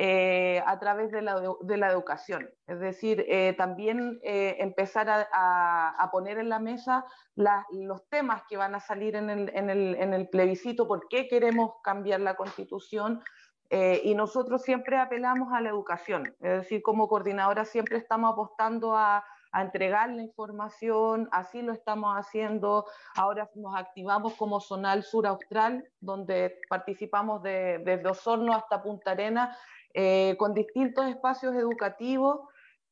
eh, 0.00 0.62
a 0.64 0.78
través 0.78 1.10
de 1.10 1.22
la, 1.22 1.42
de 1.60 1.76
la, 1.76 1.90
educación. 1.90 2.48
Es 2.66 2.78
decir, 2.78 3.26
también 3.56 4.20
empezar 4.22 5.28
a, 5.32 6.08
poner 6.12 6.38
en 6.38 6.48
la 6.48 6.60
mesa 6.60 7.04
los 7.34 8.08
temas 8.08 8.42
que 8.48 8.56
van 8.56 8.74
a 8.74 8.80
salir 8.80 9.16
en 9.16 9.28
el, 9.28 9.50
en, 9.54 9.70
el, 9.70 9.96
en 9.96 10.14
el, 10.14 10.28
plebiscito, 10.28 10.86
por 10.86 11.08
qué 11.08 11.26
queremos 11.26 11.72
cambiar 11.82 12.20
la 12.20 12.36
constitución, 12.36 13.22
eh, 13.70 14.00
y 14.02 14.14
nosotros 14.14 14.62
siempre 14.62 14.96
apelamos 14.96 15.52
a 15.52 15.60
la 15.60 15.68
educación, 15.68 16.34
es 16.40 16.62
decir, 16.62 16.82
como 16.82 17.06
coordinadora 17.06 17.66
siempre 17.66 17.98
estamos 17.98 18.32
apostando 18.32 18.96
a, 18.96 19.24
entregar 19.54 20.10
la 20.10 20.22
información, 20.22 21.26
así 21.32 21.62
lo 21.62 21.72
estamos 21.72 22.14
haciendo, 22.14 22.84
ahora 23.16 23.50
nos 23.54 23.74
activamos 23.74 24.34
como 24.34 24.60
Zonal 24.60 25.02
Sur 25.02 25.26
Austral, 25.26 25.88
donde 26.00 26.60
participamos 26.68 27.42
desde 27.42 28.06
Osorno 28.06 28.52
hasta 28.52 28.82
Punta 28.82 29.12
Arena, 29.12 29.56
eh, 30.00 30.36
con 30.38 30.54
distintos 30.54 31.08
espacios 31.08 31.56
educativos, 31.56 32.38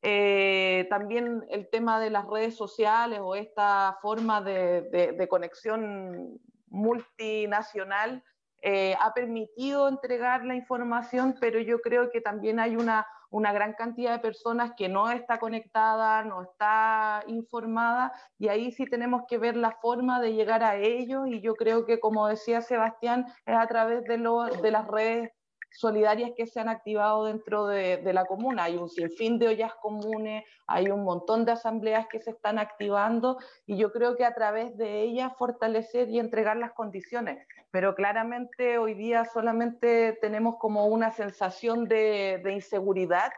eh, 0.01 0.85
también 0.89 1.45
el 1.49 1.69
tema 1.69 2.01
de 2.01 2.09
las 2.09 2.27
redes 2.27 2.57
sociales 2.57 3.19
o 3.21 3.33
esta 3.33 3.97
forma 4.01 4.41
de 4.41 5.27
conexión 5.29 6.37
multinacional 6.67 8.23
eh, 8.61 8.95
ha 8.99 9.13
permitido 9.13 9.87
entregar 9.87 10.43
la 10.43 10.55
información, 10.55 11.35
pero 11.39 11.59
yo 11.59 11.79
creo 11.79 12.09
que 12.09 12.21
también 12.21 12.59
hay 12.59 12.75
una, 12.75 13.05
una 13.29 13.53
gran 13.53 13.73
cantidad 13.73 14.13
de 14.13 14.19
personas 14.19 14.71
que 14.75 14.89
no 14.89 15.11
está 15.11 15.37
conectada, 15.37 16.23
no 16.23 16.41
está 16.41 17.23
informada, 17.27 18.11
y 18.39 18.47
ahí 18.47 18.71
sí 18.71 18.85
tenemos 18.85 19.23
que 19.27 19.37
ver 19.37 19.55
la 19.55 19.71
forma 19.71 20.19
de 20.19 20.33
llegar 20.33 20.63
a 20.63 20.75
ellos, 20.75 21.27
y 21.27 21.39
yo 21.39 21.53
creo 21.55 21.85
que, 21.85 21.99
como 21.99 22.27
decía 22.27 22.61
Sebastián, 22.61 23.27
es 23.45 23.55
a 23.55 23.67
través 23.67 24.03
de, 24.05 24.17
lo, 24.17 24.45
de 24.45 24.71
las 24.71 24.87
redes 24.87 25.31
solidarias 25.71 26.31
que 26.35 26.47
se 26.47 26.59
han 26.59 26.69
activado 26.69 27.25
dentro 27.25 27.67
de, 27.67 28.01
la 28.13 28.25
comuna. 28.25 28.65
Hay 28.65 28.77
un 28.77 28.89
sinfín 28.89 29.37
de 29.37 29.49
ollas 29.49 29.73
comunes, 29.75 30.43
hay 30.65 30.89
un 30.89 31.03
montón 31.03 31.45
de 31.45 31.51
asambleas 31.51 32.07
que 32.07 32.19
se 32.19 32.31
están 32.31 32.59
activando 32.59 33.37
y 33.65 33.77
yo 33.77 33.91
creo 33.91 34.15
que 34.15 34.25
a 34.25 34.33
través 34.33 34.77
de 34.77 35.01
ellas 35.01 35.33
fortalecer 35.37 36.09
y 36.09 36.19
entregar 36.19 36.57
las 36.57 36.73
condiciones. 36.73 37.45
Pero 37.71 37.95
claramente 37.95 38.77
hoy 38.77 38.93
día 38.93 39.25
solamente 39.25 40.17
tenemos 40.21 40.55
como 40.57 40.87
una 40.87 41.11
sensación 41.11 41.87
de, 41.87 42.41
inseguridad 42.49 43.31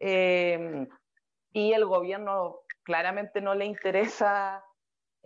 eh, 0.00 0.86
y 1.52 1.72
el 1.72 1.84
gobierno 1.84 2.60
claramente 2.84 3.40
no 3.40 3.54
le 3.54 3.64
interesa 3.64 4.64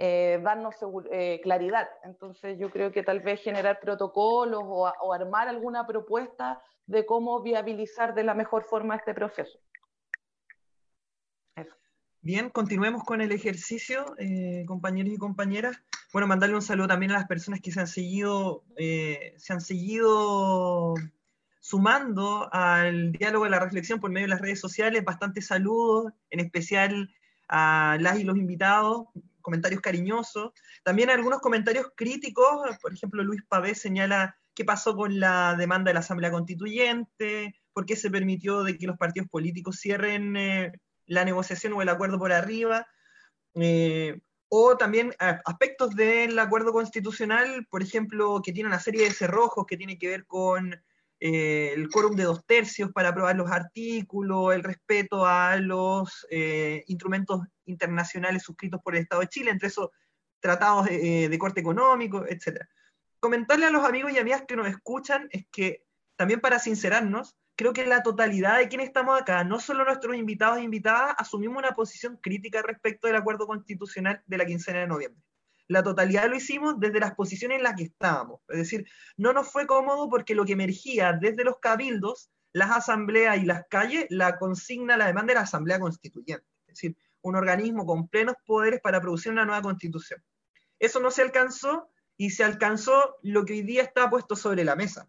eh, 0.01 0.39
darnos 0.45 0.77
eh, 1.11 1.41
claridad. 1.43 1.89
Entonces 2.05 2.57
yo 2.57 2.71
creo 2.71 2.93
que 2.93 3.03
tal 3.03 3.19
vez 3.19 3.43
generar 3.43 3.81
protocolos 3.81 4.63
o, 4.65 5.13
armar 5.13 5.49
alguna 5.49 5.89
propuesta 5.89 6.63
de 6.87 7.05
cómo 7.05 7.43
viabilizar 7.43 8.15
de 8.15 8.23
la 8.23 8.35
mejor 8.35 8.63
forma 8.63 8.95
este 8.95 9.13
proceso. 9.13 9.59
Bien, 12.21 12.49
continuemos 12.51 13.03
con 13.03 13.21
el 13.21 13.33
ejercicio, 13.33 14.15
eh, 14.19 14.65
compañeros 14.69 15.13
y 15.15 15.19
compañeras. 15.19 15.83
Bueno, 16.13 16.29
mandarle 16.29 16.55
un 16.55 16.63
saludo 16.63 16.87
también 16.87 17.11
a 17.11 17.19
las 17.19 17.27
personas 17.27 17.61
que 17.61 17.73
se 17.73 17.81
han 17.81 17.89
seguido, 17.89 18.63
se 18.77 19.53
han 19.53 19.61
seguido 19.61 20.95
sumando 21.59 22.49
al 22.53 23.11
diálogo 23.11 23.47
de 23.47 23.51
la 23.51 23.59
reflexión 23.59 23.99
por 23.99 24.11
medio 24.11 24.27
de 24.27 24.35
las 24.35 24.41
redes 24.41 24.61
sociales. 24.61 25.05
Bastantes 25.05 25.49
saludos, 25.49 26.13
en 26.31 26.39
especial 26.39 27.13
a 27.49 27.97
las 28.01 28.21
y 28.21 28.25
los 28.25 28.37
invitados 28.37 29.09
comentarios 29.49 29.81
cariñosos, 29.81 30.53
también 30.85 31.09
algunos 31.09 31.41
comentarios 31.41 31.87
críticos, 31.97 32.77
por 32.83 32.93
ejemplo, 32.93 33.25
Luis 33.25 33.41
Pavé 33.49 33.75
señala 33.75 34.37
qué 34.55 34.63
pasó 34.63 34.95
con 34.95 35.19
la 35.19 35.55
demanda 35.57 35.89
de 35.89 35.95
la 35.95 36.01
Asamblea 36.01 36.31
Constituyente, 36.31 37.55
por 37.73 37.87
qué 37.87 37.97
se 37.97 38.11
permitió 38.11 38.63
de 38.63 38.77
que 38.77 38.87
los 38.87 38.99
partidos 38.99 39.31
políticos 39.31 39.79
cierren 39.81 40.37
eh, 40.37 40.73
la 41.07 41.25
negociación 41.25 41.73
o 41.73 41.81
el 41.81 41.89
acuerdo 41.89 42.19
por 42.19 42.31
arriba, 42.31 42.87
eh, 43.55 44.21
o 44.51 44.77
también 44.77 45.15
aspectos 45.19 45.97
del 45.97 46.39
acuerdo 46.39 46.75
constitucional, 46.75 47.67
por 47.71 47.83
ejemplo, 47.83 48.43
que 48.45 48.53
tiene 48.53 48.69
una 48.69 48.81
serie 48.81 49.05
de 49.05 49.15
cerrojos 49.15 49.65
que 49.67 49.79
tiene 49.79 49.99
que 49.99 50.09
ver 50.09 50.27
con 50.27 50.79
eh, 51.21 51.73
el 51.75 51.89
quórum 51.89 52.15
de 52.15 52.25
dos 52.25 52.45
tercios 52.47 52.93
para 52.93 53.09
aprobar 53.09 53.35
los 53.37 53.51
artículos, 53.51 54.55
el 54.55 54.63
respeto 54.63 55.27
a 55.27 55.57
los 55.57 56.27
eh, 56.31 56.85
instrumentos 56.87 57.43
internacionales 57.65 58.45
suscritos 58.45 58.81
por 58.83 58.95
el 58.95 59.03
Estado 59.03 59.23
de 59.23 59.29
Chile, 59.29 59.51
entre 59.51 59.69
esos 59.69 59.91
tratados 60.41 60.87
eh, 60.89 61.29
de 61.29 61.39
corte 61.39 61.61
económico, 61.61 62.25
etc. 62.27 62.65
Comentarle 63.19 63.67
a 63.67 63.71
los 63.71 63.85
amigos 63.85 64.13
y 64.13 64.19
amigas 64.19 64.45
que 64.47 64.55
nos 64.55 64.69
escuchan 64.69 65.29
es 65.33 65.47
que, 65.51 65.85
también 66.15 66.41
para 66.41 66.61
sincerarnos, 66.61 67.37
creo 67.57 67.73
que 67.73 67.85
la 67.85 68.05
totalidad 68.05 68.59
de 68.59 68.69
quienes 68.69 68.87
estamos 68.87 69.21
acá, 69.21 69.43
no 69.43 69.59
solo 69.59 69.85
nuestros 69.85 70.15
invitados 70.15 70.59
e 70.59 70.63
invitadas, 70.63 71.17
asumimos 71.19 71.59
una 71.59 71.73
posición 71.73 72.17
crítica 72.23 72.63
respecto 72.63 73.09
del 73.09 73.17
acuerdo 73.17 73.49
constitucional 73.49 74.23
de 74.27 74.39
la 74.39 74.47
quincena 74.47 74.81
de 74.81 74.87
noviembre 74.87 75.28
la 75.69 75.83
totalidad 75.83 76.29
lo 76.29 76.37
hicimos 76.37 76.81
desde 76.81 76.99
las 76.99 77.15
posiciones 77.15 77.59
en 77.59 77.63
las 77.63 77.77
que 77.77 77.85
estábamos. 77.85 78.41
Es 78.49 78.59
decir, 78.59 78.87
no 79.17 79.33
nos 79.33 79.53
fue 79.53 79.67
cómodo 79.67 80.09
porque 80.09 80.35
lo 80.35 80.45
que 80.45 80.55
emergía 80.55 81.13
desde 81.13 81.45
los 81.45 81.59
cabildos, 81.61 82.31
las 82.53 82.71
asambleas 82.71 83.39
y 83.39 83.45
las 83.45 83.67
calles, 83.69 84.07
la 84.09 84.39
consigna, 84.39 84.97
la 84.97 85.07
demanda 85.07 85.33
de 85.33 85.35
la 85.35 85.43
asamblea 85.43 85.79
constituyente. 85.79 86.47
Es 86.67 86.75
decir, 86.75 86.97
un 87.21 87.37
organismo 87.37 87.85
con 87.85 88.09
plenos 88.09 88.37
poderes 88.47 88.81
para 88.81 89.01
producir 89.01 89.31
una 89.31 89.45
nueva 89.45 89.63
constitución. 89.63 90.25
Eso 90.79 91.01
no 91.01 91.11
se 91.11 91.23
alcanzó 91.23 91.91
y 92.17 92.31
se 92.31 92.45
alcanzó 92.45 93.17
lo 93.23 93.45
que 93.45 93.53
hoy 93.53 93.63
día 93.63 93.83
está 93.83 94.09
puesto 94.09 94.37
sobre 94.37 94.65
la 94.65 94.75
mesa. 94.75 95.07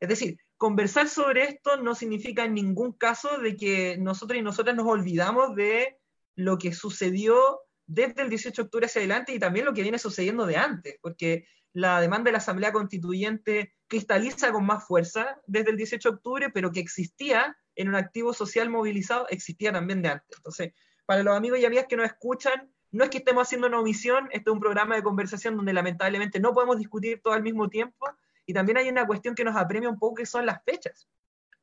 Es 0.00 0.08
decir, 0.08 0.38
conversar 0.58 1.08
sobre 1.08 1.44
esto 1.44 1.78
no 1.78 1.94
significa 1.94 2.44
en 2.44 2.54
ningún 2.54 2.92
caso 2.92 3.38
de 3.38 3.56
que 3.56 3.96
nosotros 3.96 4.38
y 4.38 4.42
nosotras 4.42 4.76
nos 4.76 4.86
olvidamos 4.86 5.54
de 5.54 5.98
lo 6.36 6.58
que 6.58 6.74
sucedió 6.74 7.63
desde 7.86 8.22
el 8.22 8.30
18 8.30 8.62
de 8.62 8.66
octubre 8.66 8.86
hacia 8.86 9.00
adelante 9.00 9.34
y 9.34 9.38
también 9.38 9.66
lo 9.66 9.74
que 9.74 9.82
viene 9.82 9.98
sucediendo 9.98 10.46
de 10.46 10.56
antes, 10.56 10.96
porque 11.00 11.46
la 11.72 12.00
demanda 12.00 12.28
de 12.28 12.32
la 12.32 12.38
Asamblea 12.38 12.72
Constituyente 12.72 13.74
cristaliza 13.88 14.52
con 14.52 14.64
más 14.64 14.86
fuerza 14.86 15.40
desde 15.46 15.70
el 15.70 15.76
18 15.76 16.08
de 16.08 16.14
octubre, 16.14 16.50
pero 16.50 16.70
que 16.70 16.80
existía 16.80 17.56
en 17.74 17.88
un 17.88 17.96
activo 17.96 18.32
social 18.32 18.70
movilizado, 18.70 19.26
existía 19.28 19.72
también 19.72 20.00
de 20.00 20.10
antes. 20.10 20.36
Entonces, 20.36 20.72
para 21.04 21.22
los 21.22 21.36
amigos 21.36 21.58
y 21.58 21.64
amigas 21.64 21.86
que 21.88 21.96
nos 21.96 22.06
escuchan, 22.06 22.70
no 22.92 23.02
es 23.02 23.10
que 23.10 23.18
estemos 23.18 23.42
haciendo 23.42 23.66
una 23.66 23.80
omisión, 23.80 24.28
este 24.30 24.50
es 24.50 24.54
un 24.54 24.60
programa 24.60 24.94
de 24.94 25.02
conversación 25.02 25.56
donde 25.56 25.72
lamentablemente 25.72 26.38
no 26.38 26.54
podemos 26.54 26.78
discutir 26.78 27.20
todo 27.20 27.34
al 27.34 27.42
mismo 27.42 27.68
tiempo, 27.68 28.06
y 28.46 28.54
también 28.54 28.78
hay 28.78 28.88
una 28.88 29.06
cuestión 29.06 29.34
que 29.34 29.44
nos 29.44 29.56
apremia 29.56 29.88
un 29.88 29.98
poco, 29.98 30.14
que 30.14 30.26
son 30.26 30.46
las 30.46 30.62
fechas. 30.64 31.08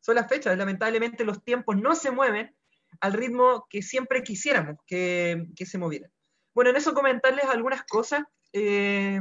Son 0.01 0.15
las 0.15 0.27
fechas, 0.27 0.57
lamentablemente 0.57 1.23
los 1.23 1.43
tiempos 1.43 1.77
no 1.77 1.95
se 1.95 2.11
mueven, 2.11 2.53
al 2.99 3.13
ritmo 3.13 3.65
que 3.69 3.81
siempre 3.81 4.23
quisiéramos 4.23 4.77
que, 4.85 5.47
se 5.65 5.77
movieran. 5.77 6.11
Bueno, 6.53 6.71
en 6.71 6.75
eso 6.75 6.93
comentarles 6.93 7.45
algunas 7.45 7.83
cosas. 7.83 8.23
Eh, 8.53 9.19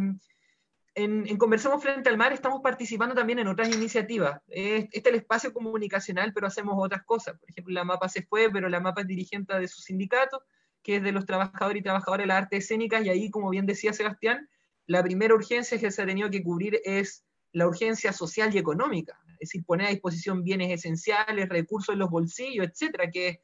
en, 0.95 1.37
Conversamos 1.39 1.83
Frente 1.83 2.09
al 2.09 2.19
Mar 2.19 2.33
estamos 2.33 2.61
participando 2.63 3.15
también 3.15 3.39
en 3.39 3.49
otras 3.49 3.75
iniciativas. 3.75 4.41
Este 4.49 4.99
es 4.99 5.07
el 5.07 5.15
espacio 5.15 5.53
comunicacional, 5.53 6.33
pero 6.35 6.47
hacemos 6.47 6.75
otras 6.79 7.05
cosas. 7.05 7.39
Por 7.39 7.51
ejemplo, 7.51 7.73
la 7.73 7.85
MAPA 7.85 8.09
se 8.09 8.23
fue, 8.23 8.51
pero 8.51 8.69
la 8.69 8.81
MAPA 8.81 9.03
es 9.03 9.07
dirigente 9.07 9.59
de 9.59 9.69
su 9.69 9.81
sindicato. 9.81 10.43
que 10.83 10.97
es 10.97 11.03
de 11.03 11.13
los 11.13 11.27
trabajadores 11.27 11.81
y 11.81 11.83
trabajadoras 11.83 12.23
de 12.23 12.29
las 12.29 12.39
artes 12.39 12.65
escénicas, 12.65 13.05
y 13.05 13.11
ahí, 13.11 13.31
como 13.31 13.51
bien 13.51 13.67
decía 13.67 13.93
Sebastián, 13.93 14.49
la 14.87 15.03
primera 15.03 15.35
urgencia 15.35 15.79
que 15.79 15.91
se 15.91 16.01
ha 16.03 16.07
tenido 16.07 16.31
que 16.31 16.43
cubrir 16.43 16.81
es 16.85 17.23
la 17.53 17.67
urgencia 17.67 18.13
social 18.13 18.55
y 18.55 18.59
económica, 18.59 19.19
es 19.35 19.41
decir, 19.41 19.65
poner 19.65 19.89
a 19.89 19.91
disposición 19.91 20.43
bienes 20.43 20.71
esenciales, 20.71 21.49
recursos 21.49 21.93
en 21.93 21.99
los 21.99 22.11
bolsillos, 22.11 22.67
etcétera, 22.67 23.11
que 23.11 23.29
es 23.29 23.39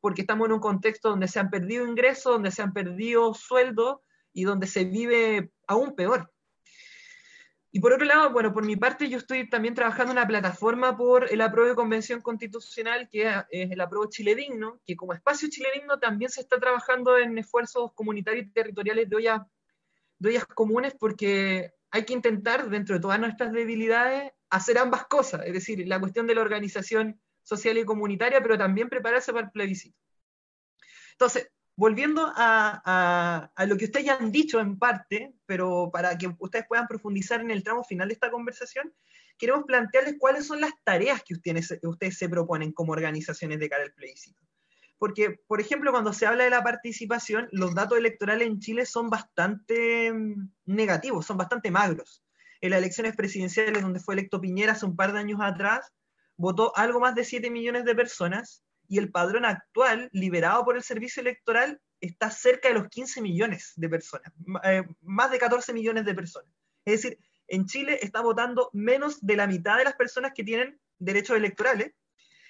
porque 0.00 0.22
estamos 0.22 0.46
en 0.46 0.52
un 0.52 0.60
contexto 0.60 1.10
donde 1.10 1.28
se 1.28 1.40
han 1.40 1.50
perdido 1.50 1.86
ingresos, 1.86 2.32
donde 2.32 2.50
se 2.50 2.62
han 2.62 2.72
perdido 2.72 3.34
sueldos 3.34 3.98
y 4.32 4.44
donde 4.44 4.66
se 4.66 4.84
vive 4.84 5.50
aún 5.66 5.94
peor. 5.94 6.30
Y 7.76 7.80
por 7.80 7.92
otro 7.92 8.06
lado, 8.06 8.30
bueno, 8.30 8.52
por 8.52 8.64
mi 8.64 8.76
parte 8.76 9.08
yo 9.08 9.18
estoy 9.18 9.50
también 9.50 9.74
trabajando 9.74 10.12
en 10.12 10.18
una 10.18 10.28
plataforma 10.28 10.96
por 10.96 11.32
el 11.32 11.40
apruebo 11.40 11.70
de 11.70 11.74
convención 11.74 12.20
constitucional, 12.20 13.08
que 13.10 13.28
es 13.50 13.70
el 13.72 13.80
apruebo 13.80 14.08
Chile 14.08 14.36
Digno, 14.36 14.80
que 14.86 14.94
como 14.94 15.12
espacio 15.12 15.48
Chile 15.50 15.70
Digno 15.74 15.98
también 15.98 16.30
se 16.30 16.40
está 16.40 16.60
trabajando 16.60 17.18
en 17.18 17.36
esfuerzos 17.36 17.92
comunitarios 17.94 18.46
y 18.46 18.50
territoriales 18.50 19.10
de 19.10 19.16
ollas, 19.16 19.40
de 20.20 20.28
ollas 20.28 20.46
comunes, 20.46 20.94
porque 20.94 21.72
hay 21.90 22.04
que 22.04 22.12
intentar, 22.12 22.70
dentro 22.70 22.94
de 22.94 23.00
todas 23.00 23.18
nuestras 23.18 23.52
debilidades, 23.52 24.30
hacer 24.50 24.78
ambas 24.78 25.06
cosas, 25.06 25.42
es 25.44 25.52
decir, 25.52 25.84
la 25.88 25.98
cuestión 25.98 26.28
de 26.28 26.36
la 26.36 26.42
organización 26.42 27.20
social 27.44 27.78
y 27.78 27.84
comunitaria, 27.84 28.42
pero 28.42 28.58
también 28.58 28.88
prepararse 28.88 29.32
para 29.32 29.46
el 29.46 29.52
plebiscito. 29.52 29.96
Entonces, 31.12 31.48
volviendo 31.76 32.32
a, 32.34 33.50
lo 33.66 33.76
que 33.76 33.84
ustedes 33.84 34.06
ya 34.06 34.16
han 34.16 34.32
dicho 34.32 34.58
en 34.60 34.78
parte, 34.78 35.32
pero 35.46 35.90
para 35.92 36.16
que 36.18 36.34
ustedes 36.38 36.66
puedan 36.66 36.88
profundizar 36.88 37.40
en 37.40 37.50
el 37.50 37.62
tramo 37.62 37.84
final 37.84 38.08
de 38.08 38.14
esta 38.14 38.30
conversación, 38.30 38.92
queremos 39.38 39.64
plantearles 39.64 40.16
cuáles 40.18 40.46
son 40.46 40.60
las 40.60 40.72
tareas 40.84 41.22
que 41.24 41.34
ustedes, 41.34 41.78
ustedes 41.82 42.18
se 42.18 42.28
proponen 42.28 42.72
como 42.72 42.92
organizaciones 42.92 43.58
de 43.58 43.68
cara 43.68 43.84
al 43.84 43.92
plebiscito. 43.92 44.40
Porque, 44.98 45.40
por 45.46 45.60
ejemplo, 45.60 45.90
cuando 45.90 46.12
se 46.12 46.26
habla 46.26 46.44
de 46.44 46.50
la 46.50 46.62
participación, 46.62 47.48
los 47.50 47.74
datos 47.74 47.98
electorales 47.98 48.46
en 48.46 48.60
Chile 48.60 48.86
son 48.86 49.10
bastante 49.10 50.12
mm, 50.12 50.50
negativos, 50.66 51.26
son 51.26 51.36
bastante 51.36 51.70
magros. 51.70 52.24
En 52.60 52.70
las 52.70 52.78
elecciones 52.78 53.14
presidenciales, 53.14 53.82
donde 53.82 54.00
fue 54.00 54.14
electo 54.14 54.40
Piñera 54.40 54.72
hace 54.72 54.86
un 54.86 54.96
par 54.96 55.12
de 55.12 55.18
años 55.18 55.40
atrás, 55.42 55.92
votó 56.36 56.76
algo 56.76 57.00
más 57.00 57.14
de 57.14 57.24
7 57.24 57.50
millones 57.50 57.84
de 57.84 57.94
personas 57.94 58.64
y 58.88 58.98
el 58.98 59.10
padrón 59.10 59.44
actual, 59.44 60.08
liberado 60.12 60.64
por 60.64 60.76
el 60.76 60.82
servicio 60.82 61.20
electoral, 61.20 61.80
está 62.00 62.30
cerca 62.30 62.68
de 62.68 62.74
los 62.74 62.88
15 62.88 63.22
millones 63.22 63.72
de 63.76 63.88
personas, 63.88 64.32
eh, 64.64 64.84
más 65.00 65.30
de 65.30 65.38
14 65.38 65.72
millones 65.72 66.04
de 66.04 66.14
personas. 66.14 66.50
Es 66.84 67.02
decir, 67.02 67.18
en 67.48 67.66
Chile 67.66 67.98
está 68.02 68.20
votando 68.20 68.70
menos 68.72 69.24
de 69.24 69.36
la 69.36 69.46
mitad 69.46 69.78
de 69.78 69.84
las 69.84 69.94
personas 69.94 70.32
que 70.34 70.44
tienen 70.44 70.78
derechos 70.98 71.36
electorales. 71.36 71.92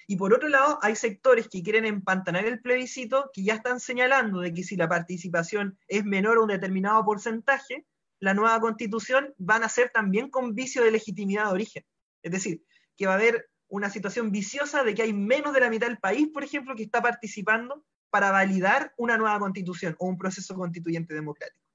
Y 0.07 0.17
por 0.17 0.33
otro 0.33 0.49
lado, 0.49 0.77
hay 0.81 0.95
sectores 0.95 1.47
que 1.49 1.63
quieren 1.63 1.85
empantanar 1.85 2.45
el 2.45 2.61
plebiscito, 2.61 3.31
que 3.33 3.43
ya 3.43 3.55
están 3.55 3.79
señalando 3.79 4.39
de 4.39 4.53
que 4.53 4.63
si 4.63 4.75
la 4.75 4.87
participación 4.87 5.79
es 5.87 6.05
menor 6.05 6.37
a 6.37 6.41
un 6.41 6.47
determinado 6.47 7.03
porcentaje, 7.03 7.85
la 8.19 8.33
nueva 8.33 8.59
constitución 8.59 9.33
van 9.37 9.63
a 9.63 9.69
ser 9.69 9.89
también 9.89 10.29
con 10.29 10.53
vicio 10.53 10.83
de 10.83 10.91
legitimidad 10.91 11.45
de 11.45 11.53
origen. 11.53 11.85
Es 12.21 12.31
decir, 12.31 12.63
que 12.95 13.07
va 13.07 13.13
a 13.13 13.15
haber 13.15 13.49
una 13.67 13.89
situación 13.89 14.31
viciosa 14.31 14.83
de 14.83 14.93
que 14.93 15.01
hay 15.01 15.13
menos 15.13 15.53
de 15.53 15.59
la 15.59 15.69
mitad 15.69 15.87
del 15.87 15.97
país, 15.97 16.27
por 16.29 16.43
ejemplo, 16.43 16.75
que 16.75 16.83
está 16.83 17.01
participando 17.01 17.83
para 18.09 18.31
validar 18.31 18.93
una 18.97 19.17
nueva 19.17 19.39
constitución 19.39 19.95
o 19.99 20.07
un 20.07 20.17
proceso 20.17 20.55
constituyente 20.55 21.13
democrático. 21.13 21.65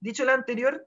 Dicho 0.00 0.24
lo 0.24 0.32
anterior, 0.32 0.86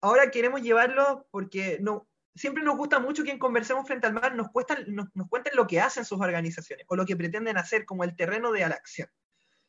ahora 0.00 0.30
queremos 0.30 0.62
llevarlo 0.62 1.26
porque 1.30 1.78
no, 1.80 2.08
siempre 2.34 2.62
nos 2.62 2.76
gusta 2.76 2.98
mucho 2.98 3.24
que 3.24 3.30
en 3.30 3.38
Conversemos 3.38 3.86
Frente 3.86 4.06
al 4.06 4.14
Mar 4.14 4.34
nos, 4.34 4.50
cuenten 4.50 5.54
lo 5.54 5.66
que 5.66 5.80
hacen 5.80 6.04
sus 6.04 6.20
organizaciones 6.20 6.86
o 6.88 6.96
lo 6.96 7.04
que 7.04 7.16
pretenden 7.16 7.56
hacer 7.56 7.84
como 7.84 8.04
el 8.04 8.16
terreno 8.16 8.52
de 8.52 8.60
la 8.60 8.74
acción. 8.74 9.08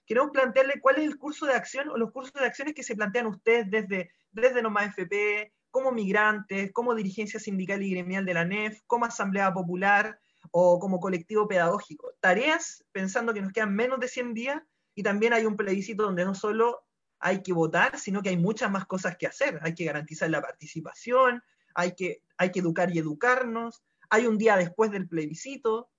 Queremos 0.06 0.32
plantearle 0.32 0.82
cuál 0.82 0.98
es 0.98 1.06
el 1.06 1.18
curso 1.18 1.46
de 1.46 1.54
acción 1.54 1.90
o 1.90 1.98
los 1.98 2.12
cursos 2.12 2.34
de 2.34 2.46
acciones 2.46 2.74
que 2.74 2.84
se 2.84 2.96
plantean 2.96 3.28
ustedes 3.28 3.70
desde, 3.70 4.12
desde 4.32 4.62
Nomás 4.62 4.88
FP, 4.88 5.53
como 5.74 5.92
migrantes, 5.92 6.72
como 6.72 6.94
dirigencia 6.94 7.40
sindical 7.40 7.82
y 7.82 7.90
gremial 7.90 8.26
de 8.26 8.36
la 8.36 8.46
NEF, 8.46 8.82
como 8.86 9.06
Asamblea 9.06 9.52
Popular 9.56 10.20
o 10.52 10.78
como 10.78 11.00
colectivo 11.00 11.48
pedagógico. 11.48 12.14
Tareas 12.20 12.86
pensando 12.92 13.34
que 13.34 13.42
nos 13.42 13.52
quedan 13.52 13.74
menos 13.74 14.00
de 14.00 14.08
100 14.08 14.36
días 14.36 14.62
y 14.94 15.02
también 15.02 15.34
hay 15.34 15.48
un 15.48 15.58
plebiscito 15.58 16.04
donde 16.04 16.26
no 16.26 16.36
solo 16.36 16.84
hay 17.20 17.42
que 17.42 17.54
votar, 17.54 17.98
sino 17.98 18.22
que 18.22 18.30
hay 18.30 18.38
muchas 18.38 18.70
más 18.70 18.86
cosas 18.86 19.18
que 19.18 19.26
hacer. 19.26 19.60
Hay 19.64 19.74
que 19.74 19.86
garantizar 19.86 20.30
la 20.30 20.44
participación, 20.44 21.42
hay 21.74 21.96
que, 21.96 22.22
hay 22.38 22.52
que 22.52 22.60
educar 22.60 22.96
y 22.96 23.00
educarnos, 23.00 23.84
hay 24.12 24.28
un 24.28 24.38
día 24.38 24.56
después 24.58 24.92
del 24.92 25.08
plebiscito, 25.08 25.90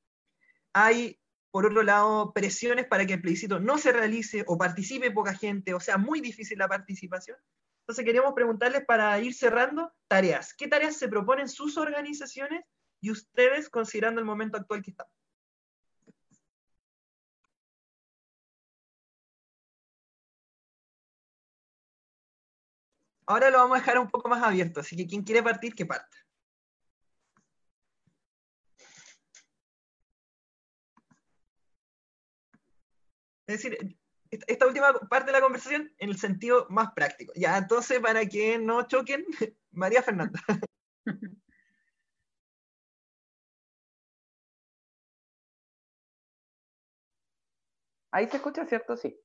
hay, 0.72 1.18
por 1.50 1.66
otro 1.66 1.82
lado, 1.82 2.32
presiones 2.32 2.86
para 2.86 3.06
que 3.06 3.14
el 3.14 3.22
plebiscito 3.22 3.58
no 3.58 3.78
se 3.78 3.90
realice 3.90 4.44
o 4.46 4.56
participe 4.56 5.10
poca 5.10 5.34
gente, 5.34 5.74
o 5.74 5.80
sea, 5.80 5.98
muy 5.98 6.20
difícil 6.20 6.58
la 6.58 6.68
participación. 6.68 7.38
Entonces 7.84 8.04
queríamos 8.06 8.32
preguntarles 8.32 8.84
para 8.86 9.18
ir 9.20 9.34
cerrando 9.34 9.92
tareas. 10.08 10.54
¿Qué 10.54 10.68
tareas 10.68 10.96
se 10.96 11.08
proponen 11.08 11.48
sus 11.50 11.76
organizaciones 11.76 12.64
y 13.00 13.10
ustedes 13.10 13.68
considerando 13.68 14.20
el 14.20 14.26
momento 14.26 14.56
actual 14.56 14.82
que 14.82 14.90
estamos? 14.92 15.12
Ahora 23.26 23.50
lo 23.50 23.58
vamos 23.58 23.76
a 23.76 23.80
dejar 23.80 23.98
un 23.98 24.08
poco 24.10 24.28
más 24.30 24.42
abierto, 24.42 24.80
así 24.80 24.96
que 24.96 25.06
quien 25.06 25.22
quiere 25.22 25.42
partir, 25.42 25.74
que 25.74 25.84
parta. 25.86 26.16
Es 33.46 33.62
decir, 33.62 33.96
esta 34.46 34.66
última 34.66 34.92
parte 35.08 35.26
de 35.26 35.32
la 35.32 35.40
conversación 35.40 35.92
en 35.98 36.08
el 36.10 36.18
sentido 36.18 36.66
más 36.70 36.92
práctico. 36.92 37.32
Ya, 37.36 37.56
entonces, 37.56 38.00
para 38.00 38.24
que 38.26 38.58
no 38.58 38.86
choquen, 38.86 39.24
María 39.72 40.02
Fernanda. 40.02 40.40
Ahí 48.12 48.28
se 48.28 48.36
escucha, 48.36 48.64
¿cierto? 48.64 48.96
Sí. 48.96 49.18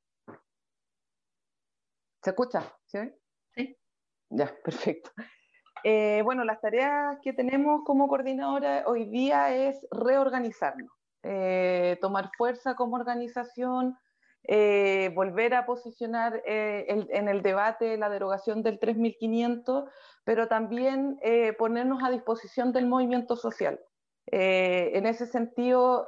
¿Se 2.24 2.32
escucha? 2.32 2.64
¿Sí? 2.88 2.98
Sí. 3.56 3.78
Ya, 4.30 4.52
perfecto. 4.64 5.12
Eh, 5.84 6.22
bueno, 6.24 6.44
las 6.44 6.60
tareas 6.60 7.18
que 7.22 7.32
tenemos 7.34 7.84
como 7.86 8.08
coordinadora 8.08 8.84
hoy 8.86 9.06
día 9.06 9.56
es 9.56 9.88
reorganizarnos, 9.92 10.92
eh, 11.24 11.98
tomar 12.02 12.32
fuerza 12.38 12.76
como 12.76 12.96
organización, 12.96 13.98
eh, 14.44 15.12
volver 15.14 15.54
a 15.54 15.66
posicionar 15.66 16.42
eh, 16.46 16.86
en 16.88 17.28
el 17.28 17.42
debate 17.42 17.98
la 17.98 18.10
derogación 18.10 18.64
del 18.64 18.80
3500, 18.80 19.90
pero 20.24 20.48
también 20.48 21.20
eh, 21.22 21.54
ponernos 21.54 22.02
a 22.04 22.10
disposición 22.10 22.72
del 22.72 22.88
movimiento 22.88 23.36
social. 23.36 23.80
en 24.32 25.06
ese 25.08 25.26
sentido, 25.26 26.08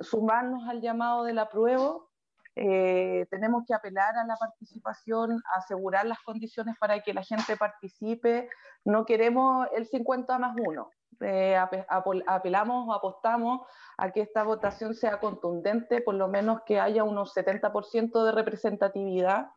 sumarnos 0.00 0.68
al 0.68 0.80
llamado 0.82 1.24
del 1.24 1.38
apruebo, 1.38 2.10
tenemos 2.54 3.64
que 3.66 3.74
apelar 3.74 4.16
a 4.16 4.26
la 4.26 4.36
participación, 4.36 5.40
asegurar 5.56 6.06
las 6.06 6.20
condiciones 6.20 6.76
para 6.78 7.00
que 7.00 7.14
la 7.14 7.22
gente 7.22 7.56
participe. 7.56 8.48
No 8.84 9.06
queremos 9.06 9.66
el 9.74 9.86
50 9.86 10.38
más 10.38 10.54
1. 10.56 10.90
Eh, 11.20 11.56
apelamos 11.56 12.88
o 12.88 12.92
apostamos 12.92 13.66
a 13.96 14.10
que 14.12 14.20
esta 14.20 14.44
votación 14.44 14.94
sea 14.94 15.18
contundente, 15.18 16.00
por 16.00 16.14
lo 16.14 16.28
menos 16.28 16.60
que 16.64 16.78
haya 16.78 17.02
unos 17.02 17.34
70% 17.34 18.24
de 18.24 18.32
representatividad. 18.32 19.48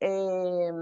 Eh, 0.00 0.72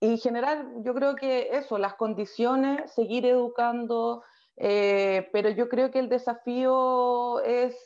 y 0.00 0.16
generar, 0.18 0.64
yo 0.78 0.94
creo 0.94 1.16
que 1.16 1.50
eso, 1.52 1.76
las 1.76 1.94
condiciones, 1.94 2.92
seguir 2.94 3.26
educando, 3.26 4.22
eh, 4.56 5.28
pero 5.32 5.50
yo 5.50 5.68
creo 5.68 5.90
que 5.90 5.98
el 5.98 6.08
desafío 6.08 7.40
es 7.42 7.76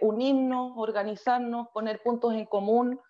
unirnos, 0.00 0.72
organizarnos, 0.76 1.68
poner 1.68 2.02
puntos 2.02 2.34
en 2.34 2.44
común. 2.46 3.00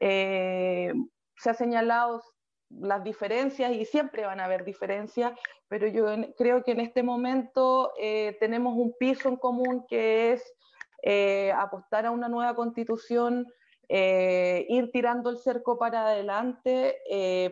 se 0.00 1.50
ha 1.50 1.54
señalado 1.54 2.22
las 2.70 3.04
diferencias 3.04 3.72
y 3.72 3.84
siempre 3.84 4.24
van 4.24 4.40
a 4.40 4.44
haber 4.44 4.64
diferencias, 4.64 5.32
pero 5.68 5.86
yo 5.86 6.06
creo 6.36 6.62
que 6.64 6.72
en 6.72 6.80
este 6.80 7.02
momento 7.02 7.92
eh, 7.98 8.36
tenemos 8.40 8.74
un 8.76 8.94
piso 8.98 9.28
en 9.28 9.36
común 9.36 9.86
que 9.88 10.32
es 10.32 10.54
eh, 11.02 11.52
apostar 11.52 12.06
a 12.06 12.10
una 12.10 12.28
nueva 12.28 12.54
constitución, 12.54 13.46
eh, 13.88 14.66
ir 14.68 14.90
tirando 14.90 15.30
el 15.30 15.38
cerco 15.38 15.78
para 15.78 16.08
adelante, 16.08 16.98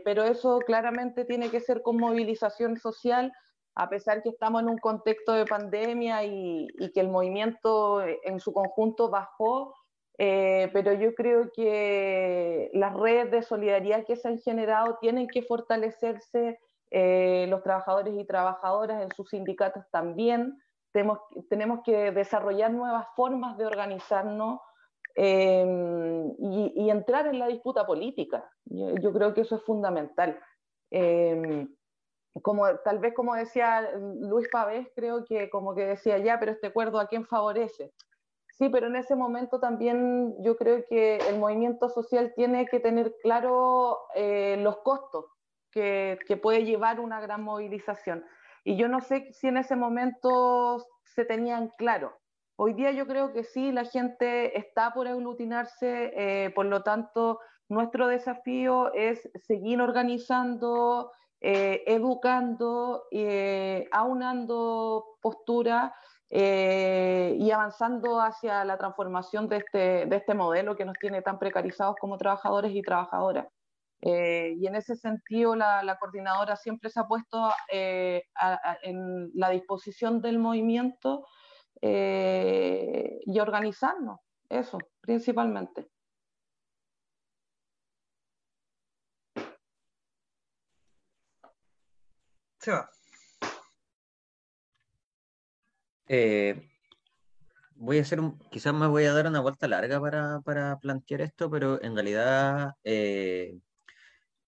pero 0.05 0.25
eso 0.25 0.59
claramente 0.61 1.25
tiene 1.25 1.49
que 1.49 1.61
ser 1.61 1.83
con 1.83 1.97
movilización 1.97 2.77
social, 2.77 3.33
a 3.77 3.89
pesar 3.89 4.23
que 4.23 4.31
estamos 4.31 4.63
en 4.63 4.69
un 4.69 4.79
contexto 4.79 5.33
de 5.33 5.47
pandemia 5.47 6.25
y, 6.25 6.67
y 6.79 6.93
que 6.93 7.01
el 7.01 7.09
movimiento 7.09 8.03
en 8.03 8.41
su 8.41 8.53
conjunto 8.53 9.11
bajó, 9.11 9.75
eh, 10.19 10.71
pero 10.73 10.93
yo 10.93 11.15
creo 11.15 11.51
que 11.53 12.71
las 12.73 12.95
redes 12.95 13.31
de 13.31 13.43
solidaridad 13.43 14.05
que 14.05 14.17
se 14.17 14.29
han 14.29 14.39
generado 14.39 14.99
tienen 15.01 15.29
que 15.29 15.43
fortalecerse, 15.43 16.61
eh, 16.91 17.47
los 17.49 17.63
trabajadores 17.63 18.15
y 18.17 18.25
trabajadoras 18.25 19.03
en 19.03 19.11
sus 19.13 19.31
sindicatos 19.31 19.85
también. 19.91 20.61
Tenemos, 20.93 21.19
tenemos 21.51 21.81
que 21.85 22.13
desarrollar 22.13 22.71
nuevas 22.73 23.07
formas 23.17 23.59
de 23.59 23.67
organizarnos. 23.67 24.61
em, 25.17 26.35
y, 26.41 26.91
entrar 26.91 27.29
en 27.29 27.39
la 27.39 27.47
disputa 27.47 27.87
política. 27.87 28.51
Yo, 28.65 29.13
creo 29.13 29.33
que 29.33 29.43
eso 29.43 29.55
es 29.57 29.63
fundamental. 29.63 30.41
Em, 30.91 31.69
como, 32.43 32.67
tal 32.85 32.99
vez 32.99 33.15
como 33.15 33.35
decía 33.37 33.93
Luis 34.21 34.49
Pavés, 34.51 34.89
creo 34.97 35.25
que 35.25 35.51
como 35.51 35.75
que 35.75 35.87
decía, 35.87 36.19
ya, 36.19 36.41
pero 36.41 36.51
este 36.53 36.67
acuerdo 36.67 36.99
a 36.99 37.07
quién 37.07 37.27
favorece. 37.27 37.93
Sí, 38.57 38.69
pero 38.69 38.87
en 38.87 38.95
ese 38.95 39.17
momento 39.17 39.59
también 39.59 40.37
yo 40.41 40.57
creo 40.57 40.85
que 40.89 41.17
el 41.29 41.41
movimiento 41.41 41.89
social 41.89 42.33
tiene 42.37 42.67
que 42.67 42.79
tener 42.79 43.13
claro 43.21 43.99
eh, 44.15 44.57
los 44.61 44.77
costos 44.79 45.27
que, 45.73 46.19
que, 46.29 46.37
puede 46.37 46.65
llevar 46.65 47.01
una 47.01 47.21
gran 47.21 47.43
movilización. 47.43 48.25
Y 48.63 48.77
yo 48.77 48.87
no 48.87 49.01
sé 49.01 49.33
si 49.33 49.49
en 49.49 49.57
ese 49.57 49.75
momento 49.75 50.87
se 51.03 51.25
tenían 51.25 51.73
claro. 51.77 52.17
Hoy 52.57 52.75
día 52.75 52.93
yo 52.93 53.09
creo 53.09 53.33
que 53.33 53.43
sí, 53.43 53.73
la 53.73 53.87
gente 53.87 54.57
está 54.57 54.95
por 54.95 55.09
aglutinarse, 55.09 56.13
eh, 56.15 56.51
por 56.51 56.67
lo 56.67 56.85
tanto, 56.85 57.41
nuestro 57.69 58.07
desafío 58.07 58.93
es 58.95 59.29
seguir 59.35 59.81
organizando, 59.81 61.11
eh, 61.41 61.83
educando, 61.89 63.03
aunando 63.91 65.17
posturas 65.21 65.93
eh, 66.37 67.37
y 67.39 67.53
avanzando 67.53 68.21
hacia 68.21 68.65
la 68.65 68.77
transformación 68.77 69.49
de 69.49 69.59
este, 69.59 70.07
de 70.07 70.17
este 70.17 70.35
modelo 70.35 70.75
que 70.75 70.85
nos 70.85 70.99
tiene 70.99 71.23
tan 71.23 71.39
precarizados 71.39 71.95
como 72.01 72.19
trabajadores 72.19 72.73
y 72.75 72.83
trabajadoras. 72.83 73.47
Eh, 74.03 74.55
y 74.59 74.67
en 74.67 74.75
ese 74.75 74.97
sentido, 74.97 75.55
la, 75.55 75.97
coordinadora 76.01 76.57
siempre 76.57 76.91
se 76.91 76.99
ha 76.99 77.07
puesto 77.07 77.53
eh, 77.71 78.25
en 78.83 79.31
la 79.35 79.51
disposición 79.51 80.21
del 80.21 80.41
movimiento 80.41 81.25
y 81.81 83.39
organizarnos, 83.39 84.19
eso, 84.49 84.79
principalmente. 85.03 85.87
Se. 92.59 92.73
Eh, 96.07 96.71
voy 97.77 97.99
a 97.99 98.03
hacer 98.03 98.21
un, 98.21 98.39
quizás 98.51 98.75
me 98.75 98.87
voy 98.87 99.05
a 99.05 99.13
dar 99.13 99.27
una 99.27 99.41
vuelta 99.41 99.69
larga 99.69 100.01
para, 100.01 100.79
plantear 100.79 101.23
esto, 101.23 101.51
pero 101.51 101.83
en 101.83 101.95
realidad 101.95 102.75
eh, 102.85 103.59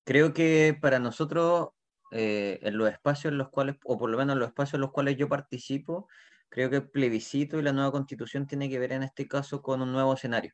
creo 0.05 0.33
que 0.33 0.77
para 0.81 0.99
nosotros, 0.99 1.71
eh, 2.13 2.59
en 2.63 2.79
los 2.79 2.91
espacios 2.91 3.33
en 3.33 3.39
los 3.39 3.51
cuales, 3.51 3.77
o 3.85 3.99
por 3.99 4.11
lo 4.11 4.19
menos 4.19 4.35
en 4.35 4.41
los 4.41 4.49
espacios 4.49 4.75
en 4.75 4.83
los 4.83 4.93
cuales 4.93 5.17
yo 5.17 5.29
participo, 5.29 6.09
creo 6.49 6.71
que 6.71 6.77
el 6.77 6.91
plebiscito 6.91 7.59
y 7.59 7.63
la 7.63 7.73
nueva 7.73 7.93
constitución 7.93 8.47
tiene 8.47 8.69
que 8.71 8.79
ver 8.79 8.93
en 8.93 9.03
este 9.03 9.27
caso 9.29 9.63
con 9.63 9.83
un 9.83 9.93
nuevo 9.93 10.15
escenario, 10.15 10.53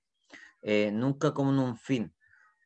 nunca 0.92 1.34
como 1.34 1.50
un 1.64 1.76
fin. 1.76 2.14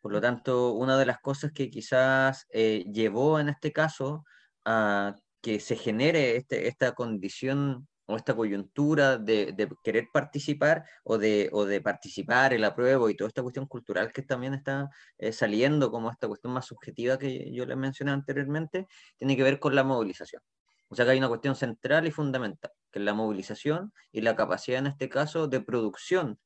Por 0.03 0.13
lo 0.13 0.21
tanto, 0.21 0.73
una 0.75 0.97
de 0.99 1.07
las 1.07 1.21
cosas 1.21 1.53
que 1.53 1.71
quizás 1.71 2.47
llevó 2.53 3.41
en 3.41 3.49
este 3.49 3.73
caso 3.73 4.25
a 4.65 5.17
que 5.43 5.61
se 5.61 5.77
genere 5.77 6.37
este, 6.37 6.69
esta 6.69 6.93
condición 6.95 7.89
o 8.07 8.17
esta 8.17 8.35
coyuntura 8.35 9.19
de, 9.19 9.69
querer 9.83 10.09
participar 10.13 10.85
o 11.05 11.19
de, 11.19 11.49
o 11.53 11.65
de 11.65 11.81
participar 11.81 12.53
en 12.53 12.61
la 12.61 12.75
prueba 12.75 13.11
y 13.11 13.17
toda 13.17 13.29
esta 13.29 13.43
cuestión 13.43 13.67
cultural 13.67 14.13
que 14.13 14.23
también 14.23 14.55
está 14.55 14.89
eh, 15.19 15.33
saliendo 15.33 15.91
como 15.91 16.11
esta 16.11 16.29
cuestión 16.29 16.53
más 16.53 16.67
subjetiva 16.67 17.19
que 17.19 17.53
yo 17.53 17.67
les 17.67 17.77
mencioné 17.77 18.13
anteriormente, 18.13 18.87
tiene 19.19 19.37
que 19.37 19.43
ver 19.43 19.59
con 19.59 19.75
la 19.75 19.85
movilización. 19.85 20.43
O 20.89 20.95
sea 20.95 21.05
que 21.05 21.13
hay 21.13 21.19
una 21.19 21.29
cuestión 21.29 21.57
central 21.57 22.07
y 22.07 22.13
fundamental, 22.13 22.71
que 22.93 23.01
es 23.01 23.05
la 23.05 23.13
movilización 23.13 23.93
y 24.13 24.21
la 24.21 24.37
capacidad 24.37 24.79
en 24.79 24.87
este 24.87 25.09
caso 25.09 25.49
de 25.49 25.61
producción 25.61 26.39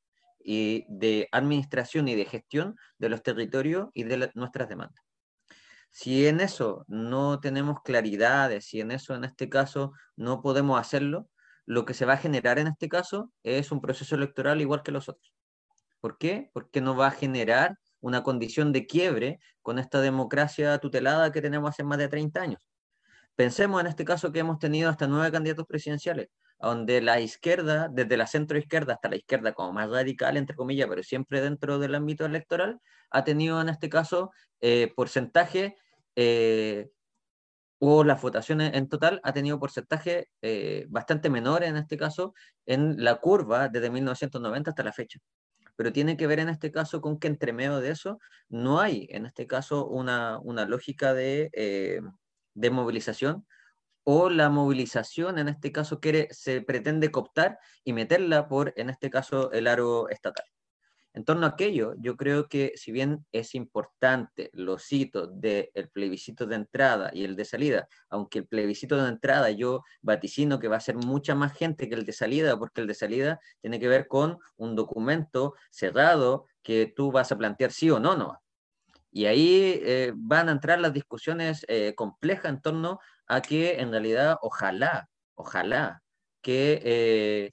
y 0.42 0.86
de 0.88 1.28
administración 1.32 2.08
y 2.08 2.14
de 2.14 2.24
gestión 2.24 2.76
de 2.98 3.10
los 3.10 3.22
territorios 3.22 3.90
y 3.92 4.04
de 4.04 4.30
nuestras 4.34 4.68
demandas. 4.68 5.04
Si 5.90 6.26
en 6.26 6.40
eso 6.40 6.84
no 6.88 7.40
tenemos 7.40 7.82
claridades, 7.82 8.64
si 8.64 8.80
en 8.80 8.92
eso 8.92 9.14
en 9.14 9.24
este 9.24 9.50
caso 9.50 9.92
no 10.16 10.40
podemos 10.40 10.80
hacerlo, 10.80 11.28
lo 11.70 11.84
que 11.84 11.94
se 11.94 12.04
va 12.04 12.14
a 12.14 12.16
generar 12.16 12.58
en 12.58 12.66
este 12.66 12.88
caso 12.88 13.30
es 13.44 13.70
un 13.70 13.80
proceso 13.80 14.16
electoral 14.16 14.60
igual 14.60 14.82
que 14.82 14.90
los 14.90 15.08
otros. 15.08 15.32
¿Por 16.00 16.18
qué? 16.18 16.50
Porque 16.52 16.80
no 16.80 16.96
va 16.96 17.06
a 17.06 17.10
generar 17.12 17.78
una 18.00 18.24
condición 18.24 18.72
de 18.72 18.88
quiebre 18.88 19.38
con 19.62 19.78
esta 19.78 20.00
democracia 20.00 20.76
tutelada 20.78 21.30
que 21.30 21.40
tenemos 21.40 21.70
hace 21.70 21.84
más 21.84 21.98
de 21.98 22.08
30 22.08 22.40
años. 22.42 22.66
Pensemos 23.36 23.80
en 23.80 23.86
este 23.86 24.04
caso 24.04 24.32
que 24.32 24.40
hemos 24.40 24.58
tenido 24.58 24.90
hasta 24.90 25.06
nueve 25.06 25.30
candidatos 25.30 25.64
presidenciales, 25.64 26.26
donde 26.58 27.00
la 27.02 27.20
izquierda, 27.20 27.86
desde 27.88 28.16
la 28.16 28.26
centro 28.26 28.58
izquierda 28.58 28.94
hasta 28.94 29.08
la 29.08 29.16
izquierda 29.16 29.52
como 29.52 29.72
más 29.72 29.88
radical, 29.88 30.36
entre 30.38 30.56
comillas, 30.56 30.88
pero 30.88 31.04
siempre 31.04 31.40
dentro 31.40 31.78
del 31.78 31.94
ámbito 31.94 32.26
electoral, 32.26 32.80
ha 33.12 33.22
tenido 33.22 33.60
en 33.60 33.68
este 33.68 33.88
caso 33.88 34.32
eh, 34.60 34.92
porcentaje 34.96 35.76
eh, 36.16 36.90
o 37.80 38.04
las 38.04 38.20
votaciones 38.20 38.74
en 38.74 38.88
total 38.88 39.20
ha 39.24 39.32
tenido 39.32 39.58
porcentaje 39.58 40.28
eh, 40.42 40.86
bastante 40.90 41.30
menor 41.30 41.64
en 41.64 41.76
este 41.78 41.96
caso 41.96 42.34
en 42.66 43.02
la 43.02 43.16
curva 43.16 43.68
desde 43.68 43.90
1990 43.90 44.70
hasta 44.70 44.82
la 44.82 44.92
fecha. 44.92 45.18
Pero 45.76 45.90
tiene 45.90 46.18
que 46.18 46.26
ver 46.26 46.40
en 46.40 46.50
este 46.50 46.70
caso 46.70 47.00
con 47.00 47.18
que 47.18 47.28
entre 47.28 47.54
medio 47.54 47.80
de 47.80 47.90
eso 47.90 48.20
no 48.50 48.80
hay 48.80 49.08
en 49.10 49.24
este 49.24 49.46
caso 49.46 49.86
una, 49.86 50.38
una 50.40 50.66
lógica 50.66 51.14
de, 51.14 51.50
eh, 51.54 52.02
de 52.54 52.70
movilización 52.70 53.46
o 54.04 54.28
la 54.28 54.50
movilización 54.50 55.38
en 55.38 55.48
este 55.48 55.72
caso 55.72 56.00
quiere, 56.00 56.28
se 56.32 56.60
pretende 56.60 57.10
cooptar 57.10 57.58
y 57.82 57.94
meterla 57.94 58.46
por 58.46 58.74
en 58.76 58.90
este 58.90 59.08
caso 59.08 59.52
el 59.52 59.66
aro 59.66 60.10
estatal. 60.10 60.44
En 61.12 61.24
torno 61.24 61.46
a 61.46 61.50
aquello, 61.50 61.94
yo 61.98 62.16
creo 62.16 62.48
que 62.48 62.72
si 62.76 62.92
bien 62.92 63.26
es 63.32 63.56
importante 63.56 64.50
los 64.52 64.92
hitos 64.92 65.28
del 65.40 65.90
plebiscito 65.92 66.46
de 66.46 66.54
entrada 66.54 67.10
y 67.12 67.24
el 67.24 67.34
de 67.34 67.44
salida, 67.44 67.88
aunque 68.08 68.38
el 68.38 68.46
plebiscito 68.46 68.96
de 68.96 69.08
entrada 69.08 69.50
yo 69.50 69.82
vaticino 70.02 70.60
que 70.60 70.68
va 70.68 70.76
a 70.76 70.80
ser 70.80 70.96
mucha 70.96 71.34
más 71.34 71.52
gente 71.52 71.88
que 71.88 71.96
el 71.96 72.04
de 72.04 72.12
salida, 72.12 72.56
porque 72.56 72.80
el 72.80 72.86
de 72.86 72.94
salida 72.94 73.40
tiene 73.60 73.80
que 73.80 73.88
ver 73.88 74.06
con 74.06 74.38
un 74.56 74.76
documento 74.76 75.54
cerrado 75.70 76.46
que 76.62 76.92
tú 76.94 77.10
vas 77.10 77.32
a 77.32 77.38
plantear 77.38 77.72
sí 77.72 77.90
o 77.90 77.98
no, 77.98 78.16
no. 78.16 78.40
Y 79.10 79.26
ahí 79.26 79.80
eh, 79.82 80.12
van 80.14 80.48
a 80.48 80.52
entrar 80.52 80.78
las 80.80 80.92
discusiones 80.92 81.64
eh, 81.66 81.94
complejas 81.96 82.52
en 82.52 82.60
torno 82.60 83.00
a 83.26 83.40
que 83.42 83.80
en 83.80 83.90
realidad 83.90 84.36
ojalá, 84.42 85.08
ojalá 85.34 86.02
que 86.40 86.80
eh, 86.84 87.52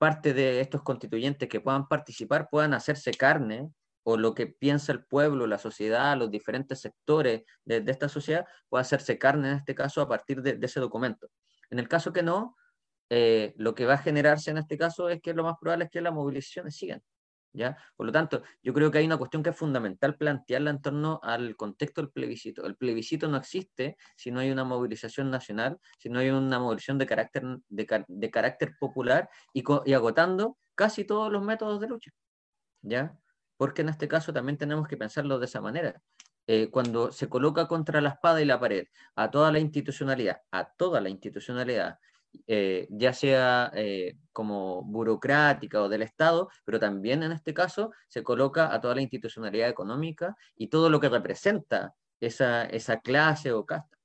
parte 0.00 0.32
de 0.32 0.62
estos 0.62 0.82
constituyentes 0.82 1.46
que 1.46 1.60
puedan 1.60 1.86
participar 1.86 2.48
puedan 2.50 2.72
hacerse 2.72 3.10
carne 3.10 3.70
o 4.02 4.16
lo 4.16 4.34
que 4.34 4.46
piensa 4.46 4.92
el 4.92 5.04
pueblo, 5.04 5.46
la 5.46 5.58
sociedad, 5.58 6.16
los 6.16 6.30
diferentes 6.30 6.80
sectores 6.80 7.42
de, 7.66 7.84
esta 7.86 8.08
sociedad, 8.08 8.46
pueda 8.70 8.80
hacerse 8.80 9.18
carne 9.18 9.50
en 9.50 9.56
este 9.58 9.74
caso 9.74 10.00
a 10.00 10.08
partir 10.08 10.40
de, 10.40 10.58
ese 10.62 10.80
documento. 10.80 11.28
En 11.68 11.78
el 11.78 11.86
caso 11.86 12.14
que 12.14 12.22
no, 12.22 12.56
eh, 13.10 13.52
lo 13.58 13.74
que 13.74 13.84
va 13.84 13.94
a 13.94 13.98
generarse 13.98 14.50
en 14.50 14.56
este 14.56 14.78
caso 14.78 15.10
es 15.10 15.20
que 15.20 15.34
lo 15.34 15.44
más 15.44 15.56
probable 15.60 15.84
es 15.84 15.90
que 15.90 16.00
las 16.00 16.14
movilizaciones 16.14 16.76
sigan. 16.76 17.02
Por 17.96 18.06
lo 18.06 18.12
tanto, 18.12 18.42
yo 18.62 18.72
creo 18.72 18.90
que 18.90 18.98
hay 18.98 19.06
una 19.06 19.16
cuestión 19.16 19.42
que 19.42 19.50
es 19.50 19.56
fundamental 19.56 20.16
plantearla 20.16 20.70
en 20.70 20.80
torno 20.80 21.20
al 21.22 21.56
contexto 21.56 22.00
del 22.00 22.10
plebiscito. 22.10 22.64
El 22.64 22.76
plebiscito 22.76 23.28
no 23.28 23.36
existe 23.36 23.96
si 24.16 24.30
no 24.30 24.40
hay 24.40 24.50
una 24.50 24.64
movilización 24.64 25.30
nacional, 25.30 25.78
si 25.98 26.08
no 26.08 26.20
hay 26.20 26.30
una 26.30 26.58
movilización 26.58 26.98
de 26.98 27.06
carácter, 27.06 27.44
de, 27.68 28.30
carácter 28.30 28.76
popular 28.78 29.28
y, 29.52 29.64
agotando 29.92 30.58
casi 30.74 31.04
todos 31.04 31.32
los 31.32 31.42
métodos 31.42 31.80
de 31.80 31.88
lucha, 31.88 32.10
¿ya? 32.82 33.18
Porque 33.56 33.82
en 33.82 33.90
este 33.90 34.08
caso 34.08 34.32
también 34.32 34.56
tenemos 34.56 34.88
que 34.88 34.96
pensarlo 34.96 35.38
de 35.38 35.46
esa 35.46 35.60
manera. 35.60 36.00
Eh, 36.46 36.70
cuando 36.70 37.12
se 37.12 37.28
coloca 37.28 37.68
contra 37.68 38.00
la 38.00 38.10
espada 38.10 38.40
y 38.40 38.44
la 38.44 38.58
pared 38.58 38.86
a 39.14 39.30
toda 39.30 39.52
la 39.52 39.58
institucionalidad, 39.58 40.40
a 40.50 40.72
toda 40.72 41.00
la 41.00 41.08
institucionalidad, 41.08 41.98
eh, 42.46 42.86
ya 42.90 43.12
sea 43.12 43.70
eh, 43.74 44.16
como 44.32 44.82
burocrática 44.82 45.82
o 45.82 45.88
del 45.88 46.02
Estado, 46.02 46.48
pero 46.64 46.78
también 46.78 47.22
en 47.22 47.32
este 47.32 47.54
caso 47.54 47.92
se 48.08 48.22
coloca 48.22 48.72
a 48.72 48.80
toda 48.80 48.94
la 48.94 49.02
institucionalidad 49.02 49.68
económica 49.68 50.36
y 50.56 50.68
todo 50.68 50.90
lo 50.90 51.00
que 51.00 51.08
representa 51.08 51.94
esa, 52.20 52.64
esa 52.64 53.00
clase 53.00 53.52
o 53.52 53.64
casta. 53.66 53.96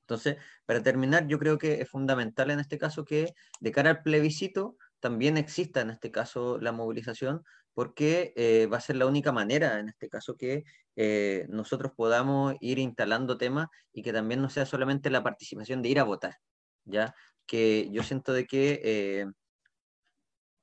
Entonces, 0.00 0.36
para 0.66 0.82
terminar, 0.82 1.26
yo 1.26 1.38
creo 1.38 1.58
que 1.58 1.80
es 1.80 1.88
fundamental 1.88 2.50
en 2.50 2.60
este 2.60 2.78
caso 2.78 3.04
que 3.04 3.34
de 3.60 3.72
cara 3.72 3.90
al 3.90 4.02
plebiscito 4.02 4.76
también 5.00 5.36
exista 5.36 5.80
en 5.80 5.90
este 5.90 6.10
caso 6.10 6.58
la 6.58 6.72
movilización, 6.72 7.42
porque 7.74 8.32
eh, 8.36 8.66
va 8.72 8.78
a 8.78 8.80
ser 8.80 8.96
la 8.96 9.06
única 9.06 9.32
manera 9.32 9.78
en 9.80 9.88
este 9.88 10.08
caso 10.08 10.36
que 10.36 10.64
nosotros 11.50 11.92
podamos 11.94 12.54
ir 12.60 12.78
instalando 12.78 13.36
temas 13.36 13.68
y 13.92 14.02
que 14.02 14.14
también 14.14 14.40
no 14.40 14.48
sea 14.48 14.64
solamente 14.64 15.10
la 15.10 15.22
participación 15.22 15.82
de 15.82 15.90
ir 15.90 16.00
a 16.00 16.04
votar, 16.04 16.38
¿ya? 16.86 17.14
Que 17.46 17.88
yo 17.90 18.02
siento 18.02 18.32
de 18.32 18.46
que 18.46 18.80
eh, 18.84 19.26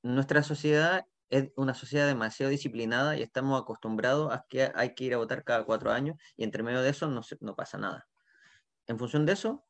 nuestra 0.04 0.44
sociedad 0.44 1.06
es 1.30 1.52
una 1.56 1.74
sociedad 1.74 2.06
demasiado 2.08 2.52
disciplinada 2.52 3.18
y 3.18 3.24
estamos 3.24 3.60
acostumbrados 3.60 4.32
a 4.32 4.46
que 4.48 4.72
hay 4.76 4.94
que 4.94 5.06
ir 5.06 5.14
a 5.14 5.18
votar 5.18 5.44
cada 5.44 5.64
cuatro 5.64 5.92
años 5.92 6.18
y 6.38 6.44
entre 6.44 6.62
medio 6.62 6.82
de 6.82 6.90
eso 6.90 7.08
no, 7.08 7.22
no 7.42 7.56
pasa 7.56 7.78
nada. 7.78 8.08
En 8.86 9.00
función 9.00 9.26
de 9.26 9.34
eso, 9.34 9.66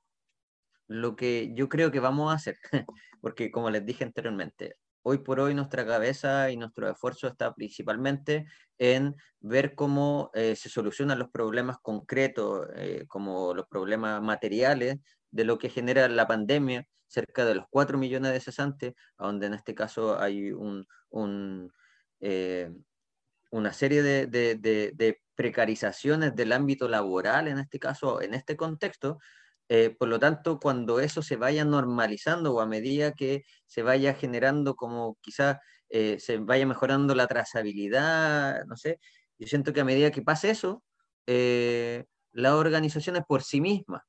lo 0.87 1.15
que 1.15 1.53
yo 1.55 1.69
creo 1.69 1.91
que 1.91 1.99
vamos 1.99 2.31
a 2.31 2.35
hacer, 2.35 2.57
porque 3.21 3.51
como 3.51 3.69
les 3.69 3.85
dije 3.85 4.03
anteriormente, 4.03 4.75
hoy 5.03 5.19
por 5.19 5.39
hoy 5.39 5.53
nuestra 5.53 5.85
cabeza 5.85 6.49
y 6.51 6.57
nuestro 6.57 6.89
esfuerzo 6.89 7.27
está 7.27 7.53
principalmente 7.53 8.45
en 8.77 9.15
ver 9.39 9.75
cómo 9.75 10.31
eh, 10.33 10.55
se 10.55 10.69
solucionan 10.69 11.19
los 11.19 11.29
problemas 11.29 11.77
concretos, 11.81 12.67
eh, 12.75 13.05
como 13.07 13.53
los 13.53 13.67
problemas 13.67 14.21
materiales 14.21 14.97
de 15.33 15.43
lo 15.45 15.57
que 15.57 15.69
genera 15.69 16.07
la 16.07 16.27
pandemia, 16.27 16.87
cerca 17.07 17.45
de 17.45 17.55
los 17.55 17.65
4 17.69 17.97
millones 17.97 18.31
de 18.31 18.39
cesantes, 18.39 18.93
donde 19.17 19.47
en 19.47 19.55
este 19.55 19.75
caso 19.75 20.19
hay 20.19 20.51
eh, 22.21 22.71
una 23.51 23.73
serie 23.73 24.03
de, 24.03 24.27
de, 24.27 25.19
precarizaciones 25.35 26.35
del 26.35 26.51
ámbito 26.51 26.87
laboral, 26.87 27.47
en 27.47 27.57
este 27.57 27.79
caso, 27.79 28.21
en 28.21 28.35
este 28.35 28.55
contexto, 28.55 29.17
eh, 29.67 29.89
por 29.97 30.07
lo 30.07 30.19
tanto, 30.19 30.59
cuando 30.59 30.99
eso 30.99 31.23
se 31.23 31.37
vaya 31.37 31.65
normalizando 31.65 32.53
o 32.53 32.61
a 32.61 32.67
medida 32.67 33.13
que 33.13 33.43
se 33.65 33.81
vaya 33.81 34.13
generando 34.13 34.75
como 34.75 35.17
quizás 35.21 35.57
eh, 35.89 36.19
se 36.19 36.37
vaya 36.37 36.67
mejorando 36.67 37.15
la 37.15 37.25
trazabilidad, 37.27 38.65
no 38.65 38.75
sé, 38.75 38.99
yo 39.39 39.47
siento 39.47 39.73
que 39.73 39.81
a 39.81 39.85
medida 39.85 40.11
que 40.11 40.21
pase 40.21 40.51
eso, 40.51 40.83
eh, 41.27 42.05
las 42.31 42.53
organizaciones 42.53 43.23
por 43.27 43.43
sí 43.43 43.61
mismas, 43.61 44.03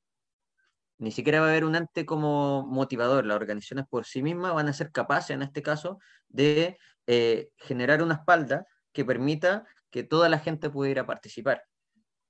ni 0.98 1.10
siquiera 1.12 1.40
va 1.40 1.46
a 1.46 1.50
haber 1.50 1.64
un 1.64 1.76
ente 1.76 2.06
como 2.06 2.66
motivador, 2.66 3.26
las 3.26 3.36
organizaciones 3.36 3.86
por 3.88 4.06
sí 4.06 4.22
mismas 4.22 4.54
van 4.54 4.68
a 4.68 4.72
ser 4.72 4.92
capaces, 4.92 5.30
en 5.30 5.42
este 5.42 5.62
caso, 5.62 5.98
de 6.28 6.78
generar 7.58 8.02
una 8.02 8.14
espalda 8.14 8.66
que 8.92 9.04
permita 9.04 9.66
que 9.90 10.04
toda 10.04 10.28
la 10.28 10.38
gente 10.38 10.70
pudiera 10.70 11.06
participar. 11.06 11.62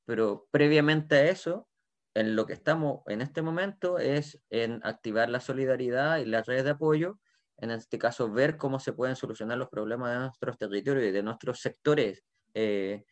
Pero 0.05 0.49
previamente 0.51 1.15
a 1.16 1.31
eso, 1.31 1.69
en 2.15 2.36
lo 2.36 2.47
que 2.47 2.53
estamos 2.53 3.01
en 3.07 3.20
este 3.20 3.43
momento 3.43 3.99
es 3.99 4.41
en 4.51 4.81
activar 4.85 5.28
la 5.28 5.41
solidaridad 5.41 6.19
y 6.19 6.27
las 6.27 6.47
redes 6.47 6.65
de 6.65 6.70
apoyo, 6.70 7.19
en 7.59 7.70
este 7.70 7.99
caso 7.99 8.31
ver 8.31 8.57
cómo 8.57 8.81
se 8.81 8.93
pueden 8.93 9.16
solucionar 9.16 9.59
los 9.59 9.69
problemas 9.69 10.12
de 10.12 10.19
nuestros 10.19 10.59
territorios 10.59 11.07
y 11.07 11.12
de 11.12 11.23
nuestros 11.23 11.61
sectores 11.61 12.23
eh, 12.55 13.05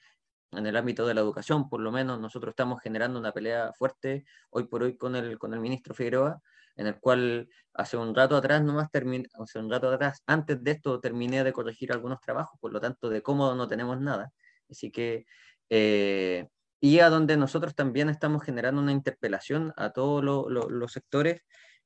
en 0.53 0.67
el 0.67 0.77
ámbito 0.77 1.07
de 1.07 1.15
la 1.15 1.21
educación, 1.21 1.69
por 1.69 1.81
lo 1.81 1.91
menos 1.91 2.21
nosotros 2.21 2.53
estamos 2.53 2.81
generando 2.83 3.19
una 3.19 3.33
pelea 3.33 3.73
fuerte 3.73 4.25
hoy 4.51 4.65
por 4.65 4.83
hoy 4.83 4.97
con 4.97 5.17
el, 5.17 5.39
con 5.39 5.55
el 5.55 5.61
ministro 5.61 5.95
Figueroa, 5.95 6.41
en 6.77 6.87
el 6.87 7.01
cual 7.01 7.49
hace 7.75 7.97
un 7.97 8.15
rato 8.15 8.37
atrás, 8.37 8.63
nomás 8.63 8.91
terminé, 8.91 9.29
hace 9.35 9.59
un 9.59 9.71
rato 9.71 9.91
atrás, 9.91 10.23
antes 10.27 10.63
de 10.63 10.71
esto 10.73 11.01
terminé 11.01 11.45
de 11.45 11.53
corregir 11.53 11.93
algunos 11.93 12.21
trabajos, 12.21 12.59
por 12.61 12.73
lo 12.73 12.81
tanto 12.81 13.09
de 13.09 13.23
cómodo 13.23 13.55
no 13.55 13.67
tenemos 13.69 14.01
nada. 14.01 14.33
Así 14.69 14.91
que 14.91 15.27
eh, 15.71 16.49
y 16.81 16.99
a 16.99 17.09
donde 17.09 17.37
nosotros 17.37 17.75
también 17.77 18.09
estamos 18.11 18.43
generando 18.43 18.83
una 18.83 18.93
interpelación 18.93 19.73
a 19.77 19.91
todos 19.91 20.23
los 20.23 20.93
sectores, 20.93 21.43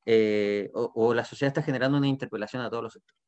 eh, 0.07 0.71
o, 0.73 1.13
la 1.13 1.25
sociedad 1.25 1.49
está 1.51 1.63
generando 1.63 1.99
una 1.99 2.09
interpelación 2.09 2.63
a 2.63 2.71
todos 2.71 2.83
los 2.85 2.93
sectores. 2.95 3.21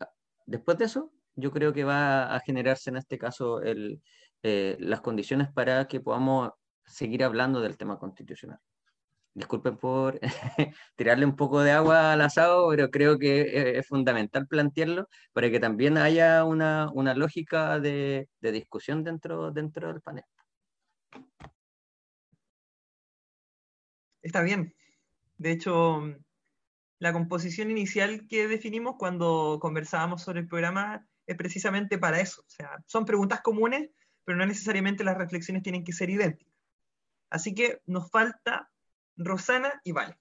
Ah, 0.00 0.10
después 0.46 0.78
de 0.78 0.84
eso, 0.84 1.12
yo 1.36 1.50
creo 1.52 1.72
que 1.72 1.84
va 1.84 2.34
a 2.34 2.40
generarse 2.40 2.90
en 2.90 2.96
este 2.96 3.18
caso 3.18 3.60
eh, 3.62 4.76
las 4.80 5.00
condiciones 5.00 5.52
para 5.52 5.86
que 5.86 6.00
podamos 6.00 6.50
seguir 6.84 7.24
hablando 7.24 7.60
del 7.60 7.76
tema 7.76 7.98
constitucional. 7.98 8.58
Disculpen 9.34 9.76
por 9.76 10.18
tirarle 10.96 11.26
un 11.26 11.36
poco 11.36 11.60
de 11.60 11.72
agua 11.72 12.12
al 12.12 12.22
asado, 12.22 12.68
pero 12.70 12.90
creo 12.90 13.18
que 13.18 13.78
es 13.78 13.86
fundamental 13.86 14.46
plantearlo 14.46 15.08
para 15.32 15.50
que 15.50 15.60
también 15.60 15.98
haya 15.98 16.44
una, 16.44 16.90
una 16.92 17.14
lógica 17.14 17.78
de, 17.78 18.28
de, 18.40 18.52
discusión 18.52 19.04
dentro, 19.04 19.50
dentro 19.52 19.88
del 19.88 20.00
panel. 20.00 20.24
Está 24.22 24.42
bien. 24.42 24.74
De 25.36 25.52
hecho, 25.52 26.02
la 26.98 27.12
composición 27.12 27.70
inicial 27.70 28.26
que 28.28 28.48
definimos 28.48 28.96
cuando 28.98 29.58
conversábamos 29.60 30.22
sobre 30.22 30.40
el 30.40 30.48
programa 30.48 31.06
es 31.26 31.36
precisamente 31.36 31.98
para 31.98 32.20
eso. 32.20 32.42
O 32.42 32.50
sea, 32.50 32.82
son 32.86 33.04
preguntas 33.04 33.40
comunes, 33.40 33.90
pero 34.24 34.38
no 34.38 34.46
necesariamente 34.46 35.04
las 35.04 35.18
reflexiones 35.18 35.62
tienen 35.62 35.84
que 35.84 35.92
ser 35.92 36.10
idénticas. 36.10 36.54
Así 37.30 37.54
que 37.54 37.80
nos 37.86 38.10
falta 38.10 38.70
Rosana 39.16 39.80
y 39.84 39.92
Vale. 39.92 40.16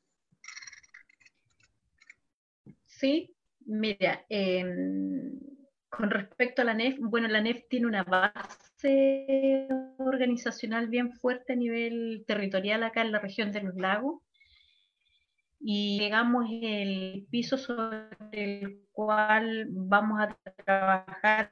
Sí, 2.86 3.36
mira, 3.65 4.26
em, 4.30 5.40
con 5.90 6.10
respecto 6.10 6.61
a 6.61 6.65
la 6.65 6.73
NEF, 6.73 6.98
bueno, 6.99 7.27
la 7.27 7.41
NEF 7.41 7.68
tiene 7.69 7.88
una 7.88 8.03
base 8.03 9.68
organizacional 9.98 10.88
bien 10.88 11.11
fuerte 11.11 11.53
a 11.53 11.56
nivel 11.56 12.23
territorial 12.26 12.84
acá 12.84 13.02
en 13.02 13.11
la 13.11 13.19
región 13.19 13.52
de 13.52 13.61
los 13.61 13.76
lagos 13.76 14.22
y 15.68 15.98
llegamos 16.00 16.46
el 16.62 17.26
piso 17.32 17.58
sobre 17.58 18.10
el 18.32 18.86
cual 18.92 19.66
vamos 19.72 20.22
a 20.22 20.38
trabajar 20.64 21.52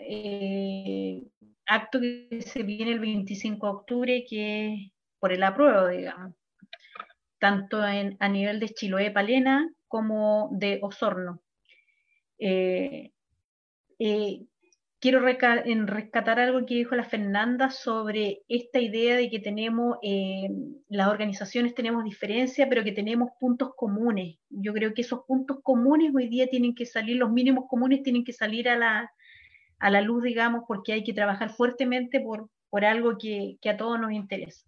eh, 0.00 1.22
acto 1.66 2.00
que 2.00 2.40
se 2.40 2.62
viene 2.62 2.92
el 2.92 3.00
25 3.00 3.66
de 3.66 3.72
octubre, 3.72 4.24
que 4.28 4.72
es 4.72 4.92
por 5.18 5.32
el 5.32 5.42
apruebo, 5.42 5.88
digamos 5.88 6.34
tanto 7.44 7.86
en, 7.86 8.16
a 8.20 8.28
nivel 8.30 8.58
de 8.58 8.70
Chiloé 8.70 9.10
Palena 9.10 9.70
como 9.86 10.48
de 10.52 10.78
Osorno. 10.80 11.42
Eh, 12.38 13.12
eh, 13.98 14.46
quiero 15.04 15.20
rescatar 15.20 16.40
algo 16.40 16.64
que 16.64 16.76
dijo 16.76 16.94
la 16.94 17.04
Fernanda 17.04 17.68
sobre 17.68 18.40
esta 18.48 18.80
idea 18.80 19.16
de 19.16 19.28
que 19.28 19.38
tenemos, 19.38 19.98
eh, 20.02 20.48
las 20.88 21.08
organizaciones 21.08 21.74
tenemos 21.74 22.04
diferencias, 22.04 22.66
pero 22.70 22.82
que 22.82 22.92
tenemos 22.92 23.28
puntos 23.38 23.74
comunes. 23.76 24.38
Yo 24.48 24.72
creo 24.72 24.94
que 24.94 25.02
esos 25.02 25.26
puntos 25.26 25.58
comunes 25.62 26.10
hoy 26.14 26.28
día 26.28 26.46
tienen 26.46 26.74
que 26.74 26.86
salir, 26.86 27.18
los 27.18 27.30
mínimos 27.30 27.66
comunes 27.68 28.02
tienen 28.02 28.24
que 28.24 28.32
salir 28.32 28.66
a 28.66 28.76
la, 28.76 29.12
a 29.78 29.90
la 29.90 30.00
luz, 30.00 30.22
digamos, 30.22 30.62
porque 30.66 30.94
hay 30.94 31.04
que 31.04 31.12
trabajar 31.12 31.50
fuertemente 31.50 32.20
por, 32.20 32.48
por 32.70 32.86
algo 32.86 33.18
que, 33.18 33.58
que 33.60 33.68
a 33.68 33.76
todos 33.76 34.00
nos 34.00 34.12
interesa 34.12 34.64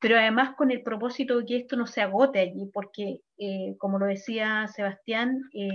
pero 0.00 0.16
además 0.16 0.54
con 0.56 0.70
el 0.70 0.84
propósito 0.84 1.38
de 1.38 1.44
que 1.44 1.56
esto 1.56 1.74
no 1.74 1.88
se 1.88 2.00
agote 2.00 2.38
allí, 2.38 2.70
porque, 2.72 3.22
eh, 3.36 3.74
como 3.78 3.98
lo 3.98 4.06
decía 4.06 4.68
Sebastián, 4.68 5.40
eh, 5.52 5.68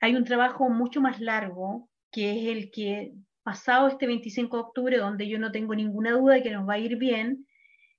hay 0.00 0.16
un 0.16 0.24
trabajo 0.24 0.68
mucho 0.68 1.00
más 1.00 1.20
largo, 1.20 1.88
que 2.10 2.32
es 2.32 2.56
el 2.56 2.70
que 2.70 3.12
pasado 3.42 3.88
este 3.88 4.06
25 4.06 4.56
de 4.56 4.62
octubre, 4.62 4.96
donde 4.98 5.28
yo 5.28 5.38
no 5.38 5.52
tengo 5.52 5.74
ninguna 5.74 6.12
duda 6.12 6.34
de 6.34 6.42
que 6.42 6.50
nos 6.50 6.68
va 6.68 6.74
a 6.74 6.78
ir 6.78 6.96
bien, 6.96 7.46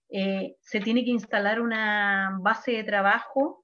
eh, 0.09 0.55
se 0.61 0.79
tiene 0.81 1.03
que 1.05 1.11
instalar 1.11 1.61
una 1.61 2.37
base 2.41 2.71
de 2.71 2.83
trabajo 2.83 3.61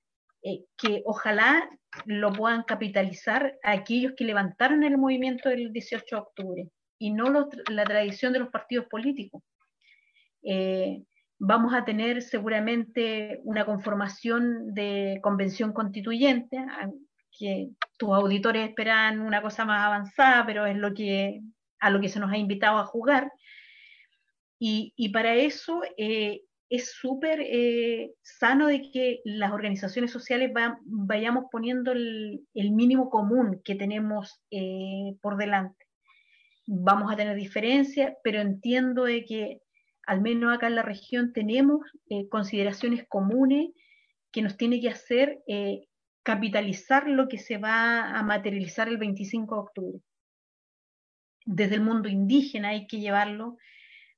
que 0.78 1.02
ojalá 1.06 1.70
lo 2.06 2.32
puedan 2.32 2.64
capitalizar 2.64 3.58
aquellos 3.64 4.14
que 4.16 4.26
levantaron 4.26 4.84
el 4.84 4.98
movimiento 4.98 5.50
del 5.50 5.72
18 5.72 6.16
de 6.16 6.22
octubre 6.22 6.70
y 7.00 7.12
no 7.12 7.50
la 7.70 7.84
tradición 7.84 8.34
de 8.34 8.40
los 8.40 8.50
partidos 8.50 8.86
políticos. 8.88 9.44
Eh, 10.44 11.04
vamos 11.40 11.74
a 11.74 11.86
tener 11.86 12.22
seguramente 12.22 13.42
una 13.44 13.66
conformación 13.66 14.74
de 14.74 15.20
convención 15.22 15.74
constituyente, 15.74 16.58
que 17.38 17.70
tus 17.98 18.10
auditores 18.10 18.68
esperan 18.68 19.22
una 19.22 19.42
cosa 19.42 19.66
más 19.66 19.86
avanzada, 19.86 20.46
pero 20.46 20.66
es 20.66 20.78
lo 20.78 20.94
que, 20.94 21.42
a 21.80 21.90
lo 21.90 22.00
que 22.02 22.10
se 22.10 22.20
nos 22.20 22.32
ha 22.32 22.38
invitado 22.38 22.78
a 22.78 22.86
jugar. 22.86 23.32
Y, 24.60 25.10
para 25.10 25.36
eso 25.36 25.82
eh, 25.98 26.42
es 26.70 26.92
súper 26.94 27.40
eh, 27.42 28.14
sano 28.24 28.68
de 28.68 28.90
que 28.90 29.22
las 29.24 29.52
organizaciones 29.52 30.12
sociales 30.12 30.52
vayamos 30.84 31.46
poniendo 31.52 31.92
el, 31.92 32.42
mínimo 32.56 33.10
común 33.10 33.62
que 33.64 33.76
tenemos 33.76 34.42
por 35.22 35.38
delante. 35.38 35.86
Vamos 36.66 37.12
a 37.12 37.16
tener 37.16 37.36
diferencias, 37.36 38.14
pero 38.24 38.42
entiendo 38.42 39.04
de 39.04 39.26
que 39.26 39.62
al 40.08 40.22
menos 40.22 40.56
acá 40.56 40.68
en 40.68 40.76
la 40.76 40.82
región 40.82 41.34
tenemos 41.34 41.82
eh, 42.10 42.28
consideraciones 42.30 43.06
comunes 43.08 43.72
que 44.32 44.42
nos 44.42 44.56
tiene 44.58 44.80
que 44.80 44.90
hacer 44.90 45.44
eh, 45.48 45.86
capitalizar 46.28 47.08
lo 47.08 47.30
que 47.30 47.38
se 47.38 47.58
va 47.58 48.12
a 48.12 48.22
materializar 48.22 48.90
el 48.90 48.98
25 48.98 49.56
de 49.56 49.62
octubre. 49.62 50.00
Desde 51.46 51.76
el 51.76 51.82
mundo 51.82 52.10
indígena 52.10 52.70
hay 52.70 52.86
que 52.86 53.00
llevarlo, 53.00 53.56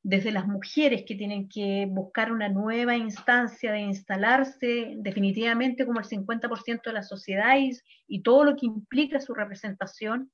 desde 0.01 0.31
las 0.31 0.47
mujeres 0.47 1.03
que 1.05 1.13
tienen 1.13 1.47
que 1.47 1.85
buscar 1.87 2.31
una 2.31 2.49
nueva 2.49 2.97
instancia 2.97 3.71
de 3.71 3.81
instalarse 3.81 4.95
definitivamente 4.97 5.85
como 5.85 5.99
el 5.99 6.07
50% 6.07 6.81
de 6.85 6.93
la 6.93 7.03
sociedad 7.03 7.53
y, 8.07 8.23
todo 8.23 8.43
lo 8.43 8.55
que 8.55 8.65
implica 8.65 9.19
su 9.19 9.35
representación, 9.35 10.31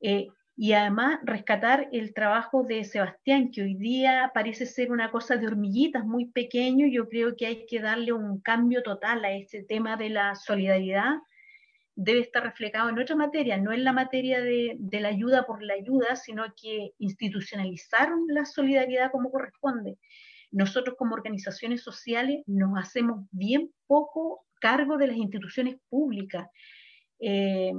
eh, 0.00 0.28
y 0.56 0.72
además 0.72 1.20
rescatar 1.22 1.88
el 1.92 2.14
trabajo 2.14 2.62
de 2.62 2.82
Sebastián, 2.84 3.50
que 3.50 3.62
hoy 3.62 3.74
día 3.74 4.30
parece 4.32 4.64
ser 4.64 4.90
una 4.90 5.10
cosa 5.10 5.36
de 5.36 5.46
hormiguitas 5.46 6.06
muy 6.06 6.30
pequeño. 6.30 6.86
Yo 6.86 7.10
creo 7.10 7.36
que 7.36 7.46
hay 7.46 7.66
que 7.66 7.80
darle 7.80 8.14
un 8.14 8.40
cambio 8.40 8.82
total 8.82 9.22
a 9.26 9.32
este 9.32 9.62
tema 9.64 9.98
de 9.98 10.08
la 10.08 10.34
solidaridad. 10.34 11.16
Debe 11.94 12.20
estar 12.20 12.42
reflejado 12.42 12.88
en 12.88 12.98
otra 12.98 13.16
materia, 13.16 13.58
no 13.58 13.70
en 13.72 13.84
la 13.84 13.92
materia 13.92 14.40
de, 14.40 14.76
de 14.78 15.00
la 15.00 15.08
ayuda 15.08 15.44
por 15.44 15.62
la 15.62 15.74
ayuda, 15.74 16.16
sino 16.16 16.44
que 16.60 16.92
institucionalizar 16.98 18.08
la 18.28 18.46
solidaridad 18.46 19.10
como 19.12 19.30
corresponde. 19.30 19.98
Nosotros 20.50 20.96
como 20.98 21.14
organizaciones 21.14 21.82
sociales 21.82 22.42
nos 22.46 22.78
hacemos 22.78 23.26
bien 23.30 23.70
poco 23.86 24.46
cargo 24.58 24.96
de 24.96 25.08
las 25.08 25.16
instituciones 25.16 25.76
públicas. 25.90 26.48
Eh, 27.18 27.72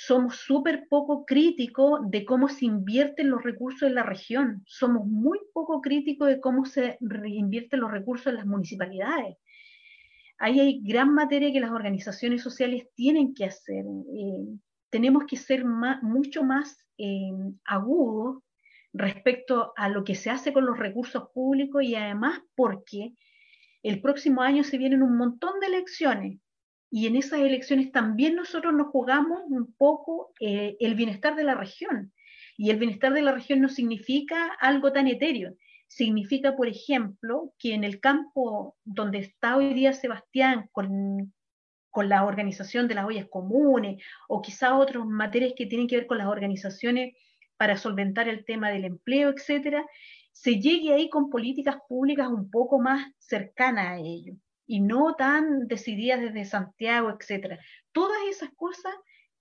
somos 0.00 0.36
súper 0.36 0.86
poco 0.88 1.26
críticos 1.26 2.08
de 2.08 2.24
cómo 2.24 2.48
se 2.48 2.66
invierten 2.66 3.30
los 3.30 3.42
recursos 3.42 3.82
en 3.82 3.96
la 3.96 4.04
región. 4.04 4.62
Somos 4.64 5.04
muy 5.08 5.40
poco 5.52 5.80
críticos 5.80 6.28
de 6.28 6.40
cómo 6.40 6.64
se 6.66 6.98
reinvierten 7.00 7.80
los 7.80 7.90
recursos 7.90 8.28
en 8.28 8.36
las 8.36 8.46
municipalidades. 8.46 9.36
Ahí 10.38 10.60
hay 10.60 10.80
gran 10.84 11.12
materia 11.12 11.52
que 11.52 11.58
las 11.58 11.72
organizaciones 11.72 12.42
sociales 12.42 12.86
tienen 12.94 13.34
que 13.34 13.46
hacer. 13.46 13.84
Eh, 13.84 14.58
tenemos 14.88 15.24
que 15.26 15.36
ser 15.36 15.64
mucho 15.64 16.44
más 16.44 16.86
eh, 16.96 17.32
agudos 17.64 18.44
respecto 18.92 19.72
a 19.76 19.88
lo 19.88 20.04
que 20.04 20.14
se 20.14 20.30
hace 20.30 20.52
con 20.52 20.64
los 20.64 20.78
recursos 20.78 21.24
públicos 21.34 21.82
y 21.82 21.96
además 21.96 22.40
porque 22.54 23.14
el 23.82 24.00
próximo 24.00 24.42
año 24.42 24.62
se 24.62 24.78
vienen 24.78 25.02
un 25.02 25.16
montón 25.16 25.58
de 25.58 25.66
elecciones 25.66 26.38
y 26.90 27.06
en 27.06 27.16
esas 27.16 27.40
elecciones 27.40 27.92
también 27.92 28.34
nosotros 28.34 28.72
nos 28.72 28.88
jugamos 28.88 29.42
un 29.46 29.74
poco 29.74 30.32
eh, 30.40 30.76
el 30.80 30.94
bienestar 30.94 31.36
de 31.36 31.44
la 31.44 31.54
región. 31.54 32.12
Y 32.56 32.70
el 32.70 32.78
bienestar 32.78 33.12
de 33.12 33.22
la 33.22 33.32
región 33.32 33.60
no 33.60 33.68
significa 33.68 34.52
algo 34.60 34.92
tan 34.92 35.06
etéreo. 35.06 35.54
Significa, 35.86 36.56
por 36.56 36.66
ejemplo, 36.66 37.52
que 37.58 37.74
en 37.74 37.84
el 37.84 38.00
campo 38.00 38.76
donde 38.84 39.18
está 39.18 39.56
hoy 39.56 39.74
día 39.74 39.92
Sebastián 39.92 40.68
con, 40.72 41.32
con 41.90 42.08
la 42.08 42.24
organización 42.24 42.88
de 42.88 42.94
las 42.94 43.04
ollas 43.04 43.26
comunes 43.30 44.02
o 44.28 44.40
quizá 44.42 44.76
otras 44.76 45.04
materias 45.04 45.52
que 45.56 45.66
tienen 45.66 45.88
que 45.88 45.96
ver 45.96 46.06
con 46.06 46.18
las 46.18 46.26
organizaciones 46.26 47.14
para 47.56 47.76
solventar 47.76 48.28
el 48.28 48.44
tema 48.44 48.70
del 48.70 48.84
empleo, 48.84 49.30
etcétera, 49.30 49.84
se 50.32 50.60
llegue 50.60 50.92
ahí 50.92 51.08
con 51.10 51.30
políticas 51.30 51.76
públicas 51.88 52.28
un 52.28 52.50
poco 52.50 52.78
más 52.80 53.10
cercanas 53.18 53.88
a 53.88 53.98
ello 53.98 54.34
y 54.68 54.80
no 54.80 55.14
tan 55.16 55.66
decididas 55.66 56.20
desde 56.20 56.44
Santiago, 56.44 57.10
etcétera. 57.10 57.58
Todas 57.90 58.18
esas 58.30 58.50
cosas 58.54 58.94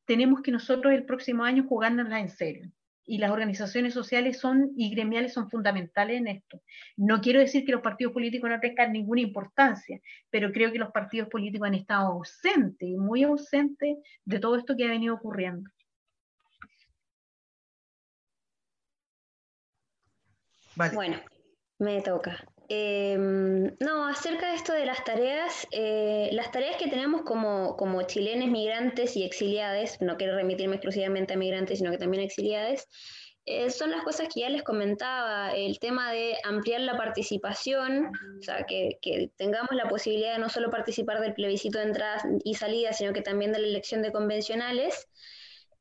tenemos 0.06 0.41
que 0.41 0.52
nosotros 0.52 0.94
el 0.94 1.06
próximo 1.06 1.44
año 1.44 1.68
jugárnoslas 1.68 2.22
en 2.22 2.30
serio. 2.30 2.72
Y 3.06 3.20
las 3.20 3.32
organizaciones 3.32 3.94
sociales 3.94 4.40
son 4.40 4.72
y 4.76 4.90
gremiales 4.90 5.34
son 5.34 5.49
fundamentales 5.49 6.18
en 6.18 6.28
esto. 6.28 6.62
No 6.95 7.22
quiero 7.22 7.40
decir 7.40 7.66
que 7.66 7.72
los 7.74 7.82
partidos 7.82 8.14
políticos 8.14 8.49
no 8.49 8.60
tengan 8.60 8.94
ninguna 8.94 9.22
importancia, 9.22 9.99
pero 10.30 10.52
creo 10.52 10.72
que 10.72 10.80
los 10.80 10.91
partidos 10.91 11.30
políticos 11.30 11.68
han 11.68 11.76
estado 11.76 12.08
ausentes, 12.08 12.90
muy 12.98 13.24
ausentes 13.24 13.98
de 14.26 14.40
todo 14.40 14.56
esto 14.56 14.76
que 14.76 14.86
ha 14.86 14.90
venido 14.90 15.16
ocurriendo. 15.16 15.70
Bueno, 20.94 21.18
me 21.80 22.02
toca. 22.02 22.45
Em, 22.69 23.76
no, 23.80 24.07
acerca 24.07 24.49
de 24.49 24.56
esto 24.56 24.73
de 24.73 24.85
las 24.85 25.03
tareas, 25.06 25.65
eh, 25.72 26.30
las 26.34 26.52
tareas 26.52 26.76
que 26.76 26.89
tenemos 26.89 27.22
como, 27.22 27.77
como 27.77 28.02
chilenes 28.03 28.49
migrantes 28.49 29.15
y 29.15 29.23
exiliados, 29.23 30.02
no 30.02 30.18
quiero 30.18 30.35
remitirme 30.35 30.76
exclusivamente 30.76 31.34
a 31.34 31.38
migrantes, 31.38 31.80
sino 31.80 31.91
que 31.91 31.98
también 31.98 32.23
a 32.23 32.26
exiliados, 32.26 32.85
eh, 33.45 33.69
son 33.69 33.91
las 33.91 34.03
cosas 34.03 34.27
que 34.34 34.41
ya 34.41 34.49
les 34.49 34.64
comentaba, 34.64 35.52
el 35.56 35.80
tema 35.80 36.11
de 36.11 36.35
ampliar 36.44 36.81
la 36.81 36.98
participación, 36.98 38.11
o 38.39 38.41
sea, 38.41 38.65
que, 38.65 38.98
que, 39.02 39.31
tengamos 39.38 39.72
la 39.72 39.88
posibilidad 39.88 40.34
de 40.34 40.39
no 40.39 40.49
solo 40.49 40.69
participar 40.69 41.22
del 41.22 41.34
plebiscito 41.34 41.77
de 41.80 41.85
entrada 41.85 42.22
y 42.44 42.56
salida, 42.56 42.91
sino 42.91 43.14
que 43.14 43.22
también 43.22 43.53
de 43.53 43.60
la 43.60 43.68
elección 43.68 44.02
de 44.02 44.11
convencionales. 44.11 45.07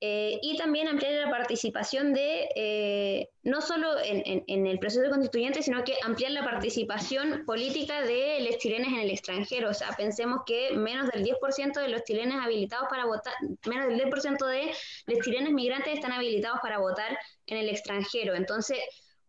Eh, 0.00 0.38
y 0.42 0.58
también 0.58 0.88
ampliar 0.88 1.14
la 1.14 1.30
participación 1.30 2.12
de, 2.12 2.48
eh, 2.54 3.30
no 3.44 3.62
solo 3.62 3.94
en, 4.04 4.66
el 4.66 4.78
proceso 4.78 5.08
constituyente, 5.08 5.62
sino 5.62 5.84
que 5.84 5.94
ampliar 6.02 6.32
la 6.32 6.44
participación 6.44 7.44
política 7.46 8.02
de 8.02 8.40
los 8.40 8.58
chilenos 8.58 8.88
en 8.88 9.00
el 9.00 9.10
extranjero. 9.10 9.70
O 9.70 9.74
sea, 9.74 9.88
pensemos 9.96 10.42
que 10.44 10.72
menos 10.76 11.08
del 11.08 11.24
10% 11.24 11.80
de 11.80 11.88
los 11.88 12.02
chilenos 12.04 12.44
habilitados 12.44 12.88
para 12.90 13.06
votar, 13.06 13.32
menos 13.66 13.88
del 13.88 13.98
10% 13.98 14.46
de 14.46 14.72
los 15.06 15.24
chilenos 15.24 15.52
migrantes 15.52 15.94
están 15.94 16.12
habilitados 16.12 16.58
para 16.60 16.78
votar 16.78 17.18
en 17.46 17.56
el 17.56 17.68
extranjero. 17.70 18.34
Entonces, 18.34 18.78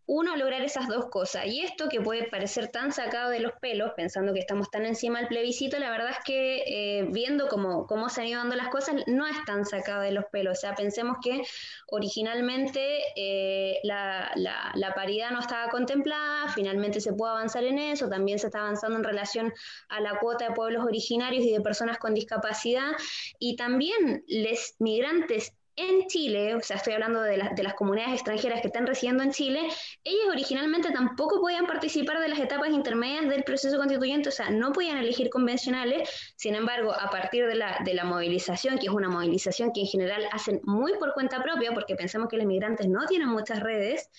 uno, 0.07 0.37
lograr 0.37 0.61
esas 0.61 0.87
dos 0.87 1.09
cosas. 1.09 1.45
Y 1.47 1.61
esto 1.61 1.89
que 1.89 1.99
puede 1.99 2.23
parecer 2.29 2.69
tan 2.69 2.93
sacado 2.93 3.29
de 3.29 3.41
los 3.41 3.51
pelos, 3.59 3.91
pensando 3.95 4.33
que 4.33 4.39
estamos 4.39 4.71
tan 4.71 4.85
encima 4.85 5.19
del 5.19 5.27
plebiscito, 5.27 5.77
la 5.79 5.89
verdad 5.89 6.11
es 6.11 6.19
que 6.23 6.63
eh, 6.65 7.07
viendo 7.11 7.49
cómo, 7.49 7.85
cómo 7.87 8.07
se 8.07 8.21
han 8.21 8.27
ido 8.27 8.39
dando 8.39 8.55
las 8.55 8.69
cosas, 8.69 8.95
no 9.07 9.27
es 9.27 9.35
tan 9.45 9.65
sacado 9.65 10.01
de 10.01 10.13
los 10.13 10.23
pelos. 10.31 10.57
O 10.57 10.61
sea, 10.61 10.75
pensemos 10.75 11.17
que 11.21 11.41
originalmente 11.87 12.99
eh, 13.17 13.79
la, 13.83 14.31
la, 14.35 14.93
paridad 14.95 15.31
no 15.31 15.41
estaba 15.41 15.69
contemplada, 15.69 16.47
finalmente 16.53 17.01
se 17.01 17.11
pudo 17.11 17.31
avanzar 17.31 17.65
en 17.65 17.77
eso, 17.77 18.07
también 18.07 18.39
se 18.39 18.47
está 18.47 18.59
avanzando 18.59 18.97
en 18.97 19.03
relación 19.03 19.53
a 19.89 19.99
la 19.99 20.17
cuota 20.19 20.47
de 20.47 20.55
pueblos 20.55 20.85
originarios 20.85 21.43
y 21.43 21.51
de 21.51 21.59
personas 21.59 21.97
con 21.97 22.13
discapacidad, 22.13 22.93
y 23.39 23.57
también 23.57 24.23
los 24.27 24.75
migrantes 24.79 25.53
en 25.77 26.07
Chile, 26.07 26.55
o 26.55 26.61
sea, 26.61 26.77
estoy 26.77 26.93
hablando 26.93 27.21
de, 27.21 27.37
las 27.37 27.73
comunidades 27.75 28.15
extranjeras 28.15 28.61
que 28.61 28.67
están 28.67 28.87
residiendo 28.87 29.23
en 29.23 29.31
Chile, 29.31 29.61
ellos 30.03 30.25
originalmente 30.29 30.91
tampoco 30.91 31.39
podían 31.39 31.67
participar 31.67 32.19
de 32.19 32.29
las 32.29 32.39
etapas 32.39 32.71
intermedias 32.71 33.29
del 33.29 33.43
proceso 33.43 33.77
constituyente, 33.77 34.29
o 34.29 34.31
sea, 34.31 34.49
no 34.49 34.73
podían 34.73 34.97
elegir 34.97 35.29
convencionales, 35.29 36.09
sin 36.35 36.55
embargo, 36.55 36.93
a 36.93 37.11
partir 37.11 37.45
de 37.45 37.53
la, 37.53 37.79
de 37.85 37.93
la 37.93 38.05
movilización, 38.05 38.79
que 38.79 38.87
es 38.87 38.91
una 38.91 39.07
movilización 39.07 39.71
que 39.71 39.81
en 39.81 39.87
general 39.87 40.27
hacen 40.31 40.61
muy 40.63 40.93
por 40.97 41.13
cuenta 41.13 41.43
propia, 41.43 41.71
porque 41.73 41.95
pensamos 41.95 42.27
que 42.27 42.37
los 42.37 42.47
migrantes 42.47 42.87
no 42.87 43.05
tienen 43.05 43.29
muchas 43.29 43.59
redes, 43.59 44.09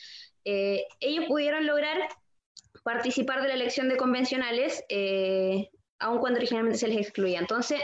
eh, 0.44 0.84
ellos 1.00 1.24
pudieron 1.26 1.66
lograr 1.66 2.08
participar 2.84 3.42
de 3.42 3.48
la 3.48 3.54
elección 3.54 3.88
de 3.88 3.96
convencionales, 3.96 4.84
eh, 4.88 5.68
aun 5.98 6.20
cuando 6.20 6.38
originalmente 6.38 6.78
se 6.78 6.86
les 6.86 6.98
excluía. 6.98 7.40
Entonces, 7.40 7.80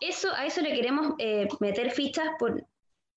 eso, 0.00 0.32
a 0.32 0.46
eso 0.46 0.60
le 0.62 0.72
queremos 0.72 1.14
eh, 1.18 1.48
meter 1.58 1.90
fichas 1.90 2.28
por, 2.38 2.64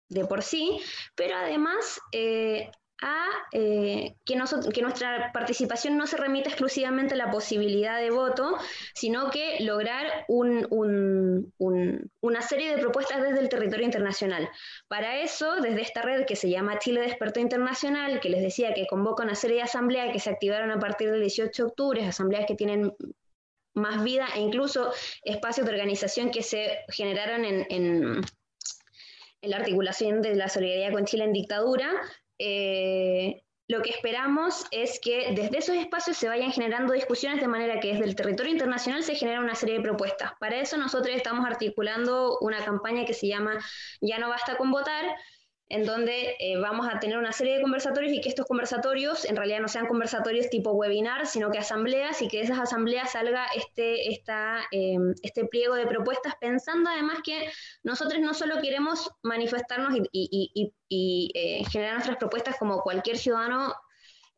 de 0.10 0.26
por 0.26 0.44
sí, 0.44 0.80
pero 1.16 1.36
además 1.36 2.00
eh, 2.12 2.70
a 3.04 3.28
eh, 3.52 4.16
que, 4.24 4.36
nuestra 4.36 5.32
participación 5.34 5.98
no 5.98 6.08
se 6.08 6.16
remita 6.16 6.50
exclusivamente 6.50 7.16
a 7.16 7.18
la 7.18 7.32
posibilidad 7.32 8.00
de 8.00 8.12
voto, 8.12 8.58
sino 8.96 9.30
que 9.30 9.58
lograr 9.60 10.26
una 10.30 12.42
serie 12.42 12.74
de 12.74 12.82
propuestas 12.82 13.22
desde 13.22 13.40
el 13.40 13.50
territorio 13.50 13.86
internacional. 13.86 14.50
Para 14.88 15.20
eso, 15.20 15.58
desde 15.58 15.82
esta 15.82 16.02
red 16.02 16.26
que 16.26 16.38
se 16.38 16.50
llama 16.50 16.80
Chile 16.80 17.02
de 17.02 17.08
Experto 17.08 17.42
Internacional, 17.42 18.22
que 18.22 18.30
les 18.30 18.42
decía 18.42 18.74
que 18.74 18.88
convoca 18.88 19.24
una 19.24 19.36
serie 19.36 19.58
de 19.58 19.64
asambleas 19.64 20.14
que 20.14 20.20
se 20.20 20.30
activaron 20.30 20.72
a 20.72 20.80
partir 20.80 21.12
del 21.12 21.22
18 21.22 21.64
de 21.64 21.70
octubre, 21.70 22.06
asambleas 22.06 22.46
que 22.48 22.56
tienen 22.56 22.94
más 23.76 24.04
vida 24.04 24.28
e 24.36 24.40
incluso 24.40 24.94
espacios 25.24 25.66
de 25.66 25.74
organización 25.74 26.32
que 26.32 26.44
se 26.44 26.78
generaron 26.90 27.44
en 27.44 27.66
en 27.70 28.22
la 29.44 29.58
articulación 29.58 30.22
de 30.22 30.36
la 30.36 30.50
solidaridad 30.50 30.92
con 30.92 31.06
Chile 31.06 31.26
en 31.26 31.34
dictadura, 31.34 31.92
eh, 32.40 33.44
lo 33.68 33.82
que 33.82 33.92
esperamos 33.92 34.66
es 34.72 35.00
que 35.00 35.34
desde 35.34 35.58
esos 35.58 35.76
espacios 35.76 36.18
se 36.18 36.28
vayan 36.28 36.52
generando 36.52 36.94
discusiones 36.94 37.40
de 37.40 37.48
manera 37.48 37.80
que 37.80 37.94
desde 37.94 38.04
el 38.04 38.16
territorio 38.16 38.52
internacional 38.52 39.04
se 39.04 39.16
genere 39.16 39.40
una 39.40 39.56
serie 39.56 39.76
de 39.76 39.82
propuestas. 39.82 40.34
Para 40.40 40.60
eso 40.60 40.78
nosotros 40.78 41.16
estamos 41.16 41.46
articulando 41.46 42.38
una 42.42 42.64
campaña 42.64 43.06
que 43.06 43.14
se 43.14 43.28
llama 43.28 43.58
Ya 44.02 44.20
no 44.20 44.30
basta 44.30 44.58
con 44.58 44.72
votar, 44.72 45.06
en 45.70 45.86
donde 45.86 46.36
eh, 46.40 46.58
vamos 46.60 46.88
a 46.88 47.00
tener 47.00 47.18
una 47.18 47.32
serie 47.32 47.56
de 47.56 47.62
conversatorios 47.62 48.14
y 48.14 48.22
que 48.22 48.30
estos 48.30 48.46
conversatorios 48.46 49.26
en 49.26 49.36
realidad 49.36 49.60
no 49.60 49.68
sean 49.68 49.88
conversatorios 49.88 50.50
tipo 50.50 50.72
webinar, 50.72 51.26
sino 51.26 51.50
que 51.50 51.58
asambleas 51.58 52.22
y 52.22 52.28
que 52.28 52.38
de 52.38 52.44
esas 52.44 52.60
asambleas 52.60 53.14
salga 53.14 53.46
este, 53.56 54.12
esta, 54.12 54.62
em, 54.72 55.14
este 55.24 55.46
pliego 55.46 55.76
de 55.76 55.88
propuestas, 55.88 56.36
pensando 56.40 56.90
además 56.90 57.20
que 57.24 57.50
nosotros 57.84 58.20
no 58.22 58.34
solo 58.34 58.62
queremos 58.62 59.10
manifestarnos 59.24 59.94
y, 60.12 60.74
eh, 60.90 61.64
generar 61.72 61.96
nuestras 61.96 62.18
propuestas 62.18 62.58
como 62.58 62.82
cualquier 62.82 63.18
ciudadano 63.18 63.74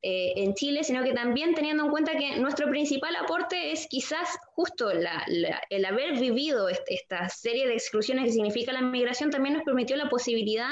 eh, 0.08 0.34
en 0.36 0.54
Chile, 0.54 0.84
sino 0.84 1.04
que 1.04 1.14
también 1.14 1.56
teniendo 1.56 1.84
en 1.84 1.90
cuenta 1.90 2.12
que 2.12 2.36
nuestro 2.36 2.70
principal 2.70 3.16
aporte 3.16 3.72
es 3.72 3.88
quizás 3.88 4.38
justo 4.54 4.92
el 4.92 5.84
haber 5.84 6.20
vivido 6.20 6.70
esta 6.70 7.28
serie 7.28 7.66
de 7.66 7.74
exclusiones 7.74 8.26
que 8.26 8.32
significa 8.32 8.72
la 8.72 8.84
migración, 8.84 9.32
también 9.32 9.56
nos 9.56 9.64
permitió 9.64 9.96
la 9.98 10.08
posibilidad 10.08 10.70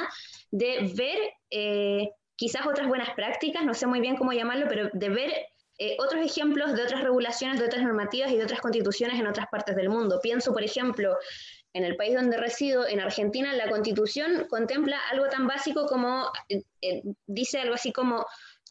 de 0.51 0.88
ver 0.95 1.18
eh, 1.49 2.11
quizás 2.35 2.68
otras 2.68 2.88
buenas 2.88 3.10
prácticas, 3.15 3.65
no 3.65 3.73
sé 3.73 3.88
muy 3.88 4.01
bien 4.01 4.18
cómo 4.18 4.34
llamarlo, 4.34 4.68
pero 4.69 4.91
de 4.93 5.10
ver 5.10 5.31
eh, 5.80 5.97
otros 5.97 6.23
ejemplos 6.23 6.76
de 6.76 6.84
otras 6.84 7.01
regulaciones, 7.01 7.60
de 7.60 7.65
otras 7.65 7.81
normativas 7.81 8.31
y 8.31 8.38
de 8.38 8.43
otras 8.43 8.61
constituciones 8.61 9.19
en 9.19 9.26
otras 9.26 9.47
partes 9.47 9.76
del 9.76 9.89
mundo. 9.89 10.19
Pienso, 10.22 10.53
por 10.53 10.61
ejemplo, 10.61 11.18
en 11.73 11.85
el 11.85 11.95
país 11.95 12.14
donde 12.14 12.38
resido, 12.38 12.88
en 12.88 12.99
Argentina, 12.99 13.51
la 13.53 13.68
constitución 13.68 14.45
contempla 14.47 14.99
algo 15.10 15.27
tan 15.30 15.47
básico 15.47 15.88
como, 15.88 16.31
dice 17.26 17.61
algo 17.61 17.73
así 17.73 17.91
como 17.91 18.27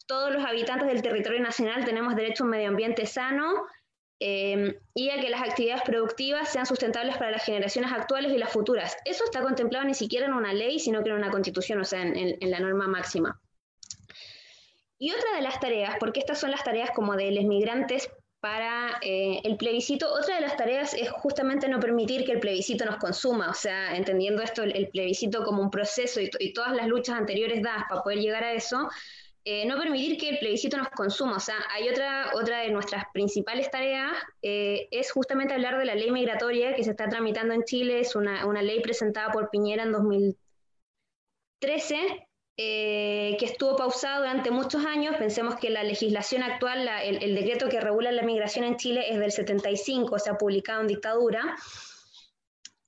todos 0.06 0.32
los 0.32 0.44
habitantes 0.44 0.88
del 0.88 1.02
territorio 1.02 1.40
nacional 1.40 1.84
tenemos 1.84 2.14
derecho 2.16 2.44
a 2.44 2.46
un 2.46 2.50
medio 2.50 2.68
ambiente 2.68 3.06
sano 3.06 3.66
eh, 4.24 4.78
y 4.94 5.10
a 5.10 5.20
que 5.20 5.30
las 5.30 5.42
actividades 5.42 5.82
productivas 5.82 6.52
sean 6.52 6.64
sustentables 6.64 7.16
para 7.16 7.32
las 7.32 7.44
generaciones 7.44 7.90
actuales 7.90 8.32
y 8.32 8.38
las 8.38 8.52
futuras. 8.52 8.96
Eso 9.04 9.24
está 9.24 9.42
contemplado 9.42 9.84
ni 9.84 9.94
siquiera 9.94 10.26
en 10.26 10.34
una 10.34 10.52
ley, 10.52 10.78
sino 10.78 11.02
que 11.02 11.10
en 11.10 11.16
una 11.16 11.32
constitución, 11.32 11.80
o 11.80 11.84
sea, 11.84 12.02
en, 12.02 12.38
la 12.50 12.60
norma 12.60 12.86
máxima. 12.86 13.40
Y 14.96 15.10
otra 15.10 15.34
de 15.34 15.42
las 15.42 15.58
tareas, 15.58 15.96
porque 15.98 16.20
estas 16.20 16.38
son 16.38 16.52
las 16.52 16.62
tareas 16.62 16.90
como 16.92 17.16
de 17.16 17.32
los 17.32 17.44
migrantes 17.44 18.08
para 18.38 18.98
eh, 19.02 19.40
el 19.42 19.56
plebiscito. 19.56 20.12
Otra 20.12 20.36
de 20.36 20.40
las 20.40 20.56
tareas 20.56 20.94
es 20.94 21.10
justamente 21.10 21.68
no 21.68 21.80
permitir 21.80 22.24
que 22.24 22.30
el 22.30 22.40
plebiscito 22.40 22.84
nos 22.84 22.98
consuma, 22.98 23.50
o 23.50 23.54
sea, 23.54 23.96
entendiendo 23.96 24.40
esto, 24.42 24.62
el, 24.62 24.88
plebiscito 24.88 25.42
como 25.42 25.62
un 25.62 25.70
proceso 25.70 26.20
y, 26.20 26.52
todas 26.52 26.76
las 26.76 26.86
luchas 26.86 27.16
anteriores 27.16 27.60
dadas 27.60 27.84
para 27.88 28.02
poder 28.02 28.18
llegar 28.18 28.44
a 28.44 28.52
eso, 28.52 28.88
eh, 29.44 29.66
no 29.66 29.76
permitir 29.76 30.18
que 30.18 30.30
el 30.30 30.38
plebiscito 30.38 30.76
nos 30.76 30.88
consuma. 30.90 31.36
O 31.36 31.40
sea, 31.40 31.56
hay 31.70 31.88
otra, 31.88 32.30
otra 32.34 32.60
de 32.60 32.70
nuestras 32.70 33.04
principales 33.12 33.70
tareas, 33.70 34.12
eh, 34.42 34.88
es 34.90 35.10
justamente 35.10 35.54
hablar 35.54 35.78
de 35.78 35.84
la 35.84 35.94
ley 35.94 36.10
migratoria 36.10 36.74
que 36.74 36.84
se 36.84 36.90
está 36.90 37.08
tramitando 37.08 37.54
en 37.54 37.64
Chile, 37.64 38.00
es 38.00 38.16
una, 38.16 38.46
una 38.46 38.62
ley 38.62 38.80
presentada 38.80 39.30
por 39.32 39.50
Piñera 39.50 39.82
en 39.82 39.92
2013 39.92 42.26
eh, 42.58 43.36
que 43.38 43.46
estuvo 43.46 43.76
pausado 43.76 44.20
durante 44.20 44.50
muchos 44.50 44.84
años. 44.84 45.16
Pensemos 45.16 45.56
que 45.56 45.70
la 45.70 45.82
legislación 45.82 46.42
actual, 46.42 46.88
el, 47.02 47.34
decreto 47.34 47.68
que 47.68 47.80
regula 47.80 48.12
la 48.12 48.22
migración 48.22 48.64
en 48.64 48.76
Chile 48.76 49.06
es 49.08 49.18
del 49.18 49.32
75, 49.32 50.18
se 50.18 50.30
ha 50.30 50.36
publicado 50.36 50.82
en 50.82 50.88
dictadura. 50.88 51.56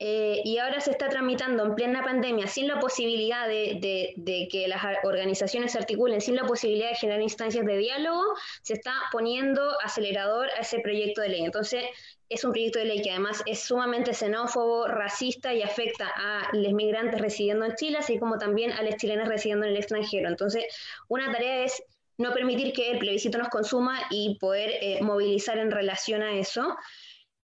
Eh, 0.00 0.42
y 0.44 0.58
ahora 0.58 0.80
se 0.80 0.90
está 0.90 1.08
tramitando 1.08 1.64
en 1.64 1.74
plena 1.76 2.02
pandemia 2.02 2.48
sin 2.48 2.66
la 2.66 2.80
posibilidad 2.80 3.46
de, 3.46 4.48
que 4.50 4.68
las 4.68 4.82
organizaciones 5.04 5.72
se 5.72 5.78
articulen, 5.78 6.20
sin 6.20 6.34
la 6.34 6.46
posibilidad 6.46 6.88
de 6.88 6.96
generar 6.96 7.22
instancias 7.22 7.64
de 7.64 7.78
diálogo, 7.78 8.22
se 8.62 8.74
está 8.74 8.92
poniendo 9.12 9.62
acelerador 9.82 10.48
a 10.58 10.62
ese 10.62 10.80
proyecto 10.80 11.20
de 11.20 11.28
ley. 11.28 11.44
Entonces, 11.44 11.84
es 12.28 12.42
un 12.42 12.50
proyecto 12.50 12.80
de 12.80 12.86
ley 12.86 13.02
que 13.02 13.10
además 13.10 13.42
es 13.46 13.60
sumamente 13.60 14.14
xenófobo, 14.14 14.88
racista 14.88 15.54
y 15.54 15.62
afecta 15.62 16.12
a 16.16 16.48
los 16.52 16.72
migrantes 16.72 17.20
residiendo 17.20 17.64
en 17.64 17.76
Chile, 17.76 17.98
así 17.98 18.18
como 18.18 18.36
también 18.36 18.72
a 18.72 18.82
los 18.82 18.96
chilenos 18.96 19.28
residiendo 19.28 19.64
en 19.64 19.72
el 19.72 19.78
extranjero. 19.78 20.28
Entonces, 20.28 20.64
una 21.06 21.30
tarea 21.30 21.64
es 21.64 21.84
no 22.18 22.32
permitir 22.32 22.72
que 22.72 22.90
el 22.90 22.98
plebiscito 22.98 23.38
nos 23.38 23.48
consuma 23.48 24.00
y 24.10 24.36
poder 24.38 24.70
eh, 24.80 24.98
movilizar 25.02 25.58
en 25.58 25.70
relación 25.70 26.22
a 26.22 26.34
eso. 26.34 26.76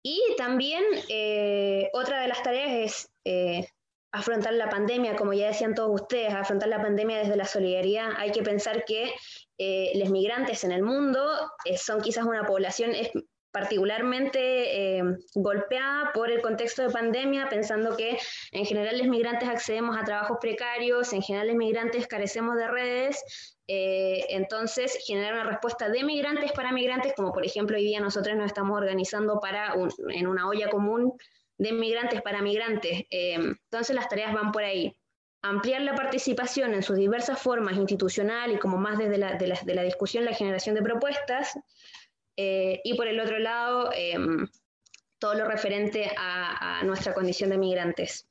Y 0.08 0.22
también 0.36 0.84
eh, 1.08 1.90
otra 1.92 2.20
de 2.20 2.28
las 2.28 2.40
tareas 2.40 2.70
es 2.70 3.10
eh, 3.24 3.66
afrontar 4.12 4.52
la 4.52 4.68
pandemia, 4.68 5.16
como 5.16 5.32
ya 5.32 5.48
decían 5.48 5.74
todos 5.74 6.00
ustedes, 6.00 6.32
afrontar 6.32 6.68
la 6.68 6.80
pandemia 6.80 7.18
desde 7.18 7.34
la 7.34 7.44
solidaridad. 7.44 8.10
Hay 8.16 8.30
que 8.30 8.44
pensar 8.44 8.84
que 8.84 9.12
los 9.94 10.10
migrantes 10.10 10.62
en 10.62 10.70
el 10.70 10.82
mundo 10.82 11.28
son 11.76 12.02
quizás 12.02 12.24
una 12.24 12.44
población 12.44 12.92
particularmente 13.56 14.98
eh, 14.98 15.02
golpeada 15.34 16.12
por 16.12 16.30
el 16.30 16.42
contexto 16.42 16.82
de 16.82 16.90
pandemia, 16.90 17.48
pensando 17.48 17.96
que 17.96 18.18
en 18.52 18.66
general 18.66 18.98
los 18.98 19.06
migrantes 19.08 19.48
accedemos 19.48 19.96
a 19.96 20.04
trabajos 20.04 20.36
precarios, 20.42 21.14
en 21.14 21.22
general 21.22 21.46
los 21.46 21.56
migrantes 21.56 22.06
carecemos 22.06 22.56
de 22.56 22.68
redes, 22.68 23.55
eh, 23.68 24.26
entonces 24.30 24.98
generar 25.06 25.34
una 25.34 25.44
respuesta 25.44 25.88
de 25.88 26.04
migrantes 26.04 26.52
para 26.52 26.72
migrantes, 26.72 27.14
como 27.14 27.32
por 27.32 27.44
ejemplo 27.44 27.76
hoy 27.76 27.84
día 27.84 28.00
nosotros 28.00 28.36
nos 28.36 28.46
estamos 28.46 28.76
organizando 28.76 29.40
para 29.40 29.74
en 30.08 30.26
una 30.26 30.48
olla 30.48 30.68
común 30.70 31.12
de 31.58 31.72
migrantes 31.72 32.22
para 32.22 32.42
migrantes. 32.42 33.04
Eh, 33.10 33.34
entonces 33.34 33.94
las 33.96 34.08
tareas 34.08 34.32
van 34.32 34.52
por 34.52 34.62
ahí 34.62 34.94
ampliar 35.42 35.82
la 35.82 35.94
participación 35.94 36.74
en 36.74 36.82
sus 36.82 36.96
diversas 36.96 37.40
formas 37.40 37.76
institucional 37.76 38.52
y 38.52 38.58
como 38.58 38.78
más 38.78 38.98
desde 38.98 39.18
la, 39.18 39.34
de 39.34 39.74
la, 39.74 39.82
discusión, 39.82 40.24
la 40.24 40.34
generación 40.34 40.74
de 40.74 40.82
propuestas, 40.82 41.58
eh, 42.36 42.80
y 42.84 42.94
por 42.94 43.06
el 43.06 43.18
otro 43.20 43.38
lado, 43.38 43.90
em, 43.94 44.46
todo 45.18 45.34
lo 45.34 45.46
referente 45.46 46.10
a, 46.16 46.82
nuestra 46.84 47.14
condición 47.14 47.50
de 47.50 47.58
migrantes. 47.58 48.28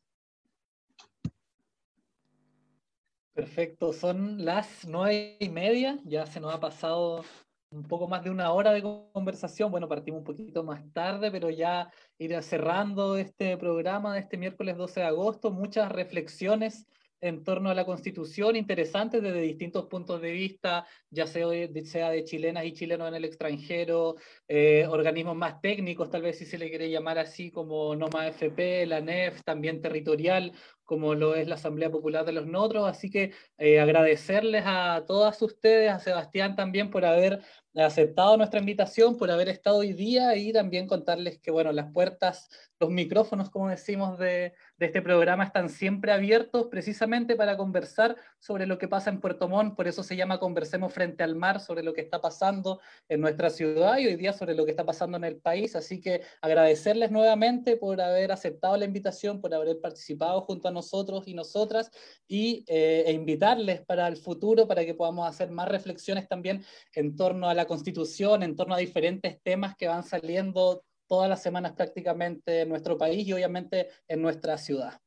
Perfecto, 3.35 3.91
son 3.91 4.45
las 4.45 4.87
nueve 4.87 5.35
y 5.41 5.49
media, 5.49 5.99
ya 6.05 6.25
se 6.25 6.39
nos 6.39 6.53
ha 6.53 6.59
pasado 6.61 7.25
un 7.69 7.83
poco 7.83 8.07
más 8.07 8.23
de 8.23 8.29
una 8.29 8.53
hora 8.53 8.71
de 8.71 8.81
conversación. 8.81 9.69
Bueno, 9.69 9.89
partimos 9.89 10.19
un 10.19 10.23
poquito 10.23 10.63
más 10.63 10.81
tarde, 10.93 11.29
pero 11.31 11.49
ya 11.49 11.91
ir 12.17 12.41
cerrando 12.41 13.17
este 13.17 13.57
programa 13.57 14.13
de 14.13 14.21
este 14.21 14.37
miércoles 14.37 14.77
12 14.77 15.01
de 15.01 15.07
agosto, 15.07 15.51
muchas 15.51 15.91
reflexiones 15.91 16.87
en 17.21 17.43
torno 17.43 17.69
a 17.69 17.73
la 17.73 17.85
Constitución, 17.85 18.55
interesantes 18.55 19.21
desde 19.21 19.41
distintos 19.41 19.87
puntos 19.87 20.21
de 20.21 20.31
vista, 20.31 20.85
ya 21.09 21.25
sea 21.25 21.47
de, 21.47 21.67
de 21.67 22.23
chilenas 22.23 22.65
y 22.65 22.73
chilenos 22.73 23.07
en 23.07 23.15
el 23.15 23.25
extranjero, 23.25 24.15
eh, 24.47 24.85
organismos 24.87 25.35
más 25.35 25.59
técnicos, 25.59 26.09
tal 26.09 26.21
vez 26.21 26.37
si 26.37 26.45
se 26.45 26.57
le 26.57 26.69
quiere 26.69 26.89
llamar 26.89 27.17
así, 27.17 27.51
como 27.51 27.95
NOMA 27.95 28.27
FP, 28.27 28.85
la 28.85 29.01
NEF, 29.01 29.41
también 29.43 29.81
territorial, 29.81 30.51
como 30.85 31.15
lo 31.15 31.35
es 31.35 31.47
la 31.47 31.55
Asamblea 31.55 31.91
Popular 31.91 32.25
de 32.25 32.31
los 32.31 32.47
Notros. 32.47 32.87
Así 32.87 33.09
que 33.09 33.33
eh, 33.57 33.79
agradecerles 33.79 34.63
a 34.65 35.03
todas 35.05 35.41
ustedes, 35.41 35.91
a 35.91 35.99
Sebastián 35.99 36.55
también 36.55 36.89
por 36.89 37.03
haber 37.05 37.41
aceptado 37.83 38.37
nuestra 38.37 38.59
invitación, 38.59 39.17
por 39.17 39.29
haber 39.29 39.49
estado 39.49 39.77
hoy 39.77 39.91
día 39.91 40.35
y 40.37 40.53
también 40.53 40.87
contarles 40.87 41.39
que, 41.39 41.51
bueno, 41.51 41.73
las 41.73 41.91
puertas, 41.91 42.49
los 42.79 42.89
micrófonos, 42.89 43.49
como 43.49 43.67
decimos, 43.67 44.17
de, 44.17 44.53
de 44.77 44.85
este 44.85 45.01
programa 45.01 45.43
están 45.43 45.69
siempre 45.69 46.13
abiertos 46.13 46.67
precisamente 46.71 47.35
para 47.35 47.57
conversar 47.57 48.15
sobre 48.39 48.65
lo 48.65 48.77
que 48.77 48.87
pasa 48.87 49.09
en 49.09 49.19
Puerto 49.19 49.49
Montt, 49.49 49.75
por 49.75 49.87
eso 49.87 50.03
se 50.03 50.15
llama 50.15 50.39
Conversemos 50.39 50.93
frente 50.93 51.23
al 51.23 51.35
mar, 51.35 51.59
sobre 51.59 51.83
lo 51.83 51.93
que 51.93 52.01
está 52.01 52.21
pasando 52.21 52.79
en 53.09 53.19
nuestra 53.19 53.49
ciudad 53.49 53.97
y 53.97 54.07
hoy 54.07 54.15
día 54.15 54.31
sobre 54.31 54.55
lo 54.55 54.65
que 54.65 54.71
está 54.71 54.85
pasando 54.85 55.17
en 55.17 55.25
el 55.25 55.37
país. 55.37 55.75
Así 55.75 55.99
que 55.99 56.21
agradecerles 56.41 57.11
nuevamente 57.11 57.75
por 57.75 57.99
haber 57.99 58.31
aceptado 58.31 58.77
la 58.77 58.85
invitación, 58.85 59.41
por 59.41 59.53
haber 59.53 59.79
participado 59.81 60.41
junto 60.41 60.69
a 60.69 60.71
nosotros 60.75 61.27
y 61.27 61.33
nosotras 61.33 61.89
y, 62.27 62.63
eh, 62.67 63.05
e 63.07 63.11
invitarles 63.13 63.83
para 63.83 64.07
el 64.07 64.17
futuro 64.17 64.67
para 64.67 64.85
que 64.85 64.93
podamos 64.93 65.27
hacer 65.27 65.49
más 65.49 65.67
reflexiones 65.67 66.27
también 66.27 66.63
en 66.93 67.15
torno 67.15 67.49
a 67.49 67.55
la 67.55 67.65
Constitución, 67.65 68.43
en 68.43 68.55
torno 68.55 68.75
a 68.75 68.77
diferentes 68.77 69.41
temas 69.41 69.75
que 69.75 69.87
van 69.87 70.03
saliendo 70.03 70.83
todas 71.07 71.29
las 71.29 71.41
semanas 71.41 71.73
prácticamente 71.73 72.61
en 72.61 72.69
nuestro 72.69 72.97
país 72.97 73.27
y 73.27 73.33
obviamente 73.33 73.89
en 74.07 74.21
nuestra 74.21 74.57
ciudad. 74.57 74.99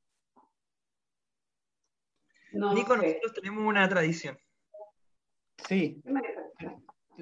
Nico, 2.52 2.96
nosotros 2.96 3.32
tenemos 3.34 3.64
una 3.64 3.88
tradición. 3.88 4.38
Sí, 5.68 6.02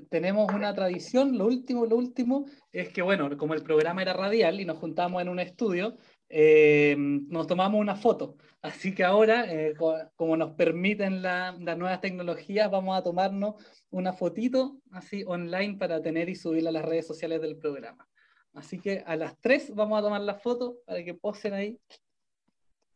tenemos 0.08 0.52
una 0.52 0.74
tradición. 0.74 1.36
Lo 1.36 1.46
último, 1.46 1.86
lo 1.86 1.96
último 1.96 2.46
es 2.70 2.90
que, 2.90 3.02
bueno, 3.02 3.36
como 3.36 3.54
el 3.54 3.62
programa 3.62 4.02
era 4.02 4.12
radial 4.12 4.60
y 4.60 4.64
nos 4.64 4.78
juntamos 4.78 5.20
en 5.22 5.28
un 5.28 5.40
estudio, 5.40 5.96
eh, 6.28 6.96
nos 6.98 7.46
tomamos 7.46 7.80
una 7.80 7.96
foto. 7.96 8.36
Así 8.62 8.94
que 8.94 9.04
ahora, 9.04 9.44
eh, 9.52 9.74
como 10.16 10.36
nos 10.36 10.52
permiten 10.54 11.22
las 11.22 11.56
nuevas 11.58 12.00
tecnologías, 12.00 12.70
vamos 12.70 12.98
a 12.98 13.02
tomarnos 13.02 13.54
una 13.90 14.12
fotito 14.12 14.80
así 14.90 15.22
online 15.24 15.76
para 15.76 16.02
tener 16.02 16.28
y 16.28 16.34
subirla 16.34 16.70
a 16.70 16.72
las 16.72 16.84
redes 16.84 17.06
sociales 17.06 17.40
del 17.40 17.56
programa. 17.56 18.08
Así 18.54 18.80
que 18.80 19.04
a 19.06 19.14
las 19.16 19.38
tres 19.38 19.72
vamos 19.74 19.98
a 19.98 20.02
tomar 20.02 20.22
la 20.22 20.34
foto 20.34 20.78
para 20.84 21.04
que 21.04 21.14
posen 21.14 21.54
ahí. 21.54 21.78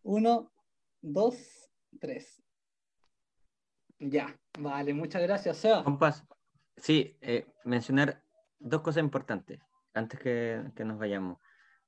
Uno, 0.02 0.51
dos, 1.01 1.70
tres. 2.01 2.43
Ya, 3.98 4.36
vale, 4.59 4.94
muchas 4.94 5.23
gracias, 5.23 5.59
Seba. 5.59 5.85
Compás, 5.85 6.24
sí, 6.77 7.16
eh, 7.20 7.47
mencionar 7.65 8.24
dos 8.59 8.81
cosas 8.81 9.02
importantes 9.02 9.61
antes 9.93 10.19
que, 10.19 10.65
que 10.74 10.85
nos 10.85 10.98
vayamos. 10.98 11.39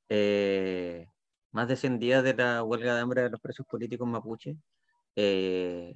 Eh, 0.09 1.09
más 1.53 1.69
de 1.69 1.77
100 1.77 1.99
días 1.99 2.25
de 2.25 2.35
la 2.35 2.63
huelga 2.63 2.95
de 2.95 3.01
hambre 3.01 3.23
de 3.23 3.31
los 3.31 3.41
presos 3.41 3.67
políticos 3.67 4.09
mapuche, 4.09 4.57
eh, 5.17 5.95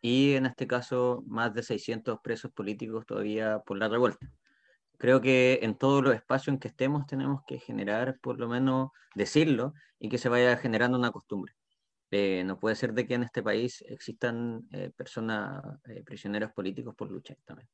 y 0.00 0.34
en 0.34 0.46
este 0.46 0.66
caso 0.66 1.24
más 1.26 1.54
de 1.54 1.62
600 1.62 2.20
presos 2.22 2.52
políticos 2.52 3.04
todavía 3.06 3.60
por 3.60 3.78
la 3.78 3.88
revuelta. 3.88 4.30
Creo 4.98 5.20
que 5.20 5.60
en 5.62 5.76
todos 5.76 6.02
los 6.02 6.14
espacios 6.14 6.54
en 6.54 6.60
que 6.60 6.68
estemos 6.68 7.06
tenemos 7.06 7.42
que 7.46 7.58
generar, 7.58 8.18
por 8.20 8.38
lo 8.38 8.48
menos 8.48 8.90
decirlo, 9.14 9.74
y 9.98 10.08
que 10.08 10.18
se 10.18 10.28
vaya 10.28 10.56
generando 10.56 10.98
una 10.98 11.10
costumbre. 11.10 11.54
Eh, 12.10 12.44
no 12.44 12.60
puede 12.60 12.76
ser 12.76 12.92
de 12.94 13.06
que 13.06 13.14
en 13.14 13.24
este 13.24 13.42
país 13.42 13.82
existan 13.88 14.68
eh, 14.72 14.90
personas 14.96 15.62
prisioneros 16.04 16.52
políticos 16.52 16.94
por 16.96 17.10
lucha 17.10 17.34
también. 17.44 17.68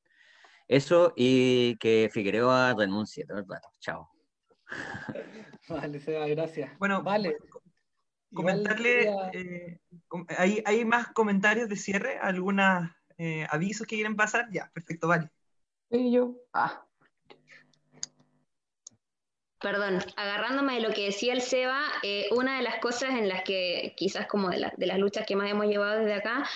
Eso 0.68 1.12
y 1.16 1.76
que 1.78 2.08
Figueroa 2.12 2.74
renuncie 2.74 3.26
todo 3.26 3.38
el 3.38 3.46
rato. 3.48 3.68
Chao. 3.80 4.19
Vale, 5.68 6.00
Seba, 6.00 6.26
gracias. 6.26 6.78
Bueno, 6.78 7.02
vale. 7.02 7.36
Comentarle, 8.32 9.12
eh, 9.32 9.80
¿hay, 10.38 10.62
¿hay, 10.64 10.84
más 10.84 11.08
comentarios 11.08 11.68
de 11.68 11.76
cierre? 11.76 12.18
¿Algunos 12.18 12.88
eh, 13.18 13.46
avisos 13.50 13.86
que 13.86 13.96
quieren 13.96 14.16
pasar? 14.16 14.48
Ya, 14.52 14.70
perfecto, 14.72 15.08
vale. 15.08 15.30
Sí, 15.90 16.12
yo. 16.12 16.36
Ah, 16.52 16.86
Perdón, 19.60 19.98
agarrándome 20.16 20.76
de 20.76 20.80
lo 20.80 20.90
que 20.90 21.04
decía 21.04 21.34
el 21.34 21.42
Seba, 21.42 21.82
eh, 22.02 22.28
una 22.30 22.56
de 22.56 22.62
las 22.62 22.78
cosas 22.78 23.10
en 23.10 23.28
las 23.28 23.42
que 23.42 23.92
quizás 23.94 24.26
como 24.26 24.48
de, 24.48 24.58
las 24.78 24.98
luchas 24.98 25.26
que 25.26 25.36
más 25.36 25.50
hemos 25.50 25.66
llevado 25.66 25.98
desde 25.98 26.14
acá 26.14 26.48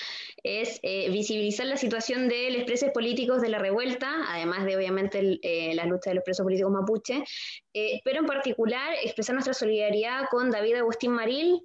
es 0.44 0.78
eh, 0.82 1.10
visibilizar 1.10 1.66
la 1.66 1.76
situación 1.76 2.28
de 2.28 2.50
los 2.50 2.62
presos 2.62 2.90
políticos 2.90 3.42
de 3.42 3.48
la 3.48 3.58
revuelta, 3.58 4.12
además 4.28 4.64
de 4.64 4.76
obviamente 4.76 5.40
eh, 5.42 5.74
la 5.74 5.86
lucha 5.86 6.10
de 6.10 6.16
los 6.16 6.24
presos 6.24 6.44
políticos 6.44 6.70
mapuche, 6.70 7.24
pero 8.04 8.20
en 8.20 8.26
particular 8.26 8.94
expresar 9.02 9.34
nuestra 9.34 9.54
solidaridad 9.54 10.28
con 10.30 10.50
David 10.50 10.76
Agustín 10.76 11.10
Maril, 11.10 11.60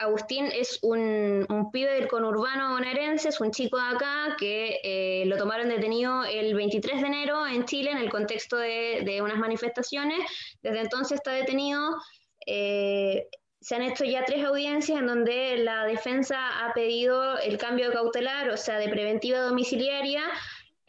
Agustín 0.00 0.46
es 0.46 0.78
un, 0.80 1.46
pibe 1.72 1.92
del 1.92 2.08
conurbano 2.08 2.70
bonaerense, 2.70 3.28
es 3.28 3.38
un 3.38 3.50
chico 3.50 3.76
de 3.76 3.96
acá 3.96 4.34
que 4.38 4.80
eh, 4.82 5.26
lo 5.26 5.36
tomaron 5.36 5.68
detenido 5.68 6.24
el 6.24 6.54
23 6.54 7.02
de 7.02 7.06
enero 7.06 7.46
en 7.46 7.66
Chile 7.66 7.90
en 7.90 7.98
el 7.98 8.08
contexto 8.08 8.56
de, 8.56 9.20
unas 9.22 9.36
manifestaciones. 9.36 10.18
Desde 10.62 10.80
entonces 10.80 11.16
está 11.16 11.32
detenido. 11.32 11.82
Eh, 12.46 13.26
se 13.60 13.74
han 13.74 13.82
hecho 13.82 14.04
ya 14.04 14.24
tres 14.24 14.44
audiencias 14.44 14.98
en 14.98 15.06
donde 15.06 15.58
la 15.58 15.84
defensa 15.84 16.64
ha 16.64 16.72
pedido 16.72 17.38
el 17.38 17.58
cambio 17.58 17.88
de 17.88 17.92
cautelar, 17.92 18.48
o 18.50 18.56
sea, 18.56 18.78
de 18.78 18.88
preventiva 18.88 19.40
domiciliaria, 19.40 20.22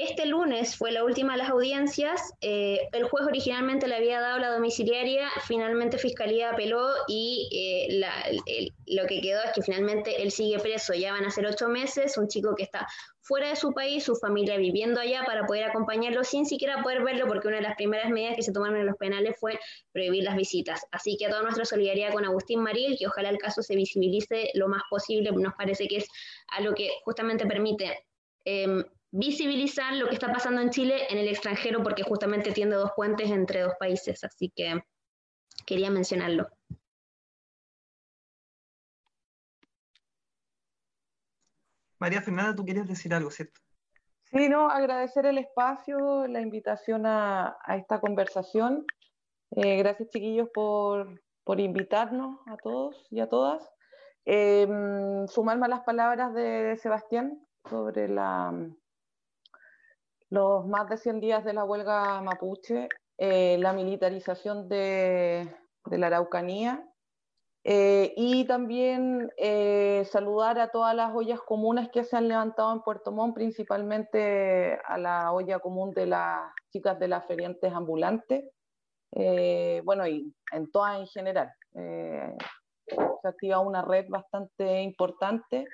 este 0.04 0.26
lunes 0.26 0.76
fue 0.76 0.92
la 0.92 1.04
última 1.04 1.34
de 1.34 1.40
las 1.40 1.50
audiencias. 1.50 2.34
Eh, 2.42 2.80
el 2.92 3.04
juez 3.04 3.26
originalmente 3.26 3.88
le 3.88 3.96
había 3.96 4.20
dado 4.20 4.40
la 4.40 4.52
domiciliaria, 4.52 5.30
finalmente 5.46 5.98
Fiscalía 5.98 6.52
apeló 6.52 6.88
y 7.08 7.50
eh, 7.52 8.72
lo 8.88 9.06
que 9.06 9.22
quedó 9.22 9.42
es 9.44 9.52
que 9.54 9.62
finalmente 9.62 10.22
él 10.22 10.32
sigue 10.32 10.60
preso. 10.60 10.94
Ya 10.94 11.14
van 11.14 11.26
a 11.26 11.32
ser 11.32 11.46
ocho 11.46 11.68
meses, 11.68 12.18
un 12.18 12.28
chico 12.28 12.56
que 12.56 12.64
está 12.64 12.88
fuera 13.22 13.50
de 13.50 13.56
su 13.56 13.74
país, 13.74 14.04
su 14.04 14.16
familia 14.16 14.58
viviendo 14.58 15.00
allá 15.00 15.24
para 15.26 15.46
poder 15.46 15.66
acompañarlo 15.66 16.24
sin 16.24 16.46
siquiera 16.46 16.82
poder 16.82 17.04
verlo, 17.04 17.28
porque 17.28 17.48
una 17.48 17.58
de 17.58 17.64
las 17.64 17.76
primeras 17.76 18.10
medidas 18.10 18.36
que 18.36 18.42
se 18.44 18.52
tomaron 18.52 18.78
en 18.78 18.88
los 18.88 18.98
penales 18.98 19.36
fue 19.40 19.60
prohibir 19.92 20.24
las 20.24 20.36
visitas. 20.36 20.86
Así 20.92 21.18
que 21.18 21.30
toda 21.30 21.44
nuestra 21.44 21.66
solidaridad 21.66 22.12
con 22.12 22.26
Agustín 22.26 22.62
Maril, 22.62 22.98
que 22.98 23.08
ojalá 23.08 23.30
el 23.30 23.38
caso 23.38 23.62
se 23.62 23.76
visibilice 23.76 24.52
lo 24.56 24.68
más 24.68 24.82
posible, 24.90 25.32
nos 25.32 25.54
parece 25.54 25.88
que 25.88 25.98
es 25.98 26.08
algo 26.58 26.74
que 26.74 26.90
justamente 27.04 27.46
permite 27.46 28.06
em, 28.44 28.84
visibilizar 29.12 29.94
lo 29.96 30.08
que 30.08 30.16
está 30.16 30.32
pasando 30.32 30.62
en 30.62 30.70
Chile 30.70 31.06
en 31.10 31.18
el 31.18 31.28
extranjero 31.28 31.84
porque 31.84 32.04
justamente 32.04 32.52
tiene 32.52 32.76
dos 32.76 32.92
puentes 32.96 33.30
entre 33.30 33.62
dos 33.62 33.74
países, 33.80 34.24
así 34.24 34.52
que 34.56 34.82
quería 35.66 35.90
mencionarlo. 35.90 36.50
María 42.00 42.22
Fernanda, 42.22 42.56
tú 42.56 42.66
querías 42.66 42.88
decir 42.88 43.14
algo, 43.14 43.30
¿cierto? 43.30 43.62
Sí, 44.24 44.50
no, 44.50 44.70
agradecer 44.70 45.26
el 45.26 45.38
espacio, 45.38 46.26
la 46.26 46.42
invitación 46.42 47.06
a, 47.06 47.58
esta 47.78 48.00
conversación. 48.00 48.86
Eh, 49.52 49.78
gracias, 49.78 50.10
chiquillos, 50.10 50.50
por, 50.54 51.20
invitarnos 51.58 52.40
a 52.48 52.56
todos 52.56 53.06
y 53.12 53.20
a 53.20 53.28
todas. 53.28 53.70
Em, 54.24 55.28
sumarme 55.28 55.66
a 55.66 55.70
las 55.70 55.82
palabras 55.82 56.34
de 56.34 56.78
Sebastián 56.78 57.46
sobre 57.70 58.08
la, 58.08 58.54
los 60.32 60.66
más 60.66 60.90
de 60.90 60.98
100 60.98 61.20
días 61.20 61.44
de 61.44 61.54
la 61.54 61.66
huelga 61.66 62.22
mapuche, 62.22 62.88
eh, 63.18 63.58
la 63.60 63.74
militarización 63.74 64.70
de, 64.70 65.54
la 65.86 66.08
Araucanía 66.08 66.88
eh, 67.66 68.14
y 68.16 68.46
también 68.46 69.30
eh, 69.38 70.04
saludar 70.06 70.58
a 70.60 70.70
todas 70.70 70.96
las 70.96 71.14
ollas 71.14 71.42
comunes 71.42 71.90
que 71.90 72.06
se 72.06 72.16
han 72.16 72.30
levantado 72.30 72.72
en 72.72 72.82
Puerto 72.82 73.12
Montt, 73.12 73.36
principalmente 73.36 74.80
a 74.86 74.98
la 74.98 75.34
olla 75.34 75.60
común 75.60 75.92
de 75.92 76.06
las 76.06 76.40
chicas 76.72 76.98
de 76.98 77.10
las 77.10 77.26
feriantes 77.28 77.74
ambulantes, 77.74 78.46
bueno, 79.84 80.08
y 80.08 80.34
en 80.54 80.72
todas 80.72 80.98
en 80.98 81.08
general. 81.08 81.54
se 81.74 83.28
activa 83.28 83.60
una 83.60 83.82
red 83.82 84.06
bastante 84.08 84.82
importante 84.82 85.66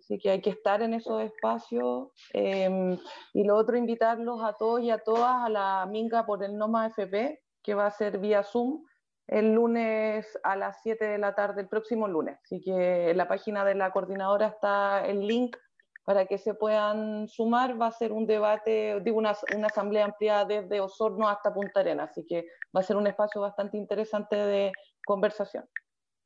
Así 0.00 0.18
que 0.18 0.30
hay 0.30 0.40
que 0.40 0.50
estar 0.50 0.82
en 0.82 0.94
esos 0.94 1.22
espacios. 1.22 2.08
Em, 2.32 2.98
y 3.32 3.44
lo 3.44 3.56
otro, 3.56 3.76
invitarlos 3.76 4.42
a 4.42 4.52
todos 4.54 4.80
y 4.80 4.90
a 4.90 4.98
todas 4.98 5.44
a 5.44 5.48
la 5.48 5.86
Minga 5.90 6.26
por 6.26 6.42
el 6.42 6.56
NOMA 6.56 6.88
FP, 6.88 7.42
que 7.62 7.74
va 7.74 7.86
a 7.86 7.90
ser 7.90 8.18
vía 8.18 8.42
Zoom 8.42 8.84
el 9.26 9.54
lunes 9.54 10.38
a 10.42 10.56
las 10.56 10.82
7 10.82 11.04
de 11.04 11.18
la 11.18 11.34
tarde, 11.34 11.62
el 11.62 11.68
próximo 11.68 12.08
lunes. 12.08 12.38
Así 12.44 12.60
que 12.60 13.10
en 13.10 13.16
la 13.16 13.28
página 13.28 13.64
de 13.64 13.74
la 13.74 13.90
coordinadora 13.90 14.48
está 14.48 15.06
el 15.06 15.26
link 15.26 15.56
para 16.04 16.26
que 16.26 16.36
se 16.36 16.54
puedan 16.54 17.28
sumar. 17.28 17.80
Va 17.80 17.86
a 17.86 17.92
ser 17.92 18.12
un 18.12 18.26
debate, 18.26 19.00
digo, 19.00 19.18
una, 19.18 19.34
una 19.56 19.68
asamblea 19.68 20.04
ampliada 20.04 20.44
desde 20.44 20.80
Osorno 20.80 21.28
hasta 21.28 21.54
Punta 21.54 21.80
Arenas. 21.80 22.10
Así 22.10 22.26
que 22.26 22.46
va 22.76 22.80
a 22.80 22.84
ser 22.84 22.96
un 22.96 23.06
espacio 23.06 23.40
bastante 23.40 23.78
interesante 23.78 24.36
de 24.36 24.72
conversación. 25.06 25.66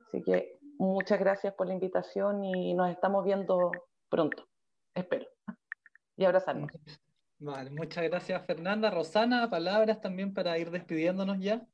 Así 0.08 0.22
que 0.22 0.57
Muchas 0.78 1.18
gracias 1.18 1.54
por 1.54 1.66
la 1.66 1.74
invitación 1.74 2.44
y 2.44 2.72
nos 2.72 2.88
estamos 2.90 3.24
viendo 3.24 3.72
pronto, 4.08 4.48
espero. 4.94 5.26
Y 6.16 6.24
abrazarnos. 6.24 6.70
Vale, 7.40 7.70
muchas 7.70 8.04
gracias 8.04 8.46
Fernanda. 8.46 8.88
Rosana, 8.88 9.50
palabras 9.50 10.00
también 10.00 10.32
para 10.32 10.56
ir 10.56 10.70
despidiéndonos 10.70 11.40
ya. 11.40 11.66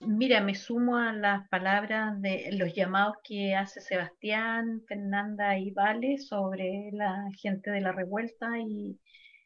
Mira, 0.00 0.40
me 0.40 0.56
sumo 0.56 0.96
a 0.96 1.12
las 1.12 1.48
palabras 1.48 2.20
de 2.20 2.50
los 2.52 2.74
llamados 2.74 3.16
que 3.22 3.54
hace 3.54 3.80
Sebastián, 3.80 4.82
Fernanda 4.88 5.56
y 5.56 5.70
Vale 5.70 6.18
sobre 6.18 6.90
la 6.92 7.28
gente 7.40 7.70
de 7.70 7.80
la 7.80 7.92
revuelta 7.92 8.58
y 8.58 8.98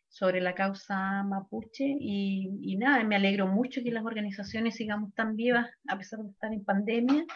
sobre 0.08 0.40
la 0.40 0.54
causa 0.54 1.22
mapuche. 1.22 1.84
Y, 1.84 2.50
y 2.62 2.76
nada, 2.76 3.04
me 3.04 3.16
alegro 3.16 3.46
mucho 3.46 3.82
que 3.82 3.90
las 3.90 4.06
organizaciones 4.06 4.76
sigamos 4.76 5.14
tan 5.14 5.36
vivas 5.36 5.70
a 5.86 5.98
pesar 5.98 6.20
de 6.20 6.30
estar 6.30 6.52
en 6.52 6.64
pandemia 6.64 7.26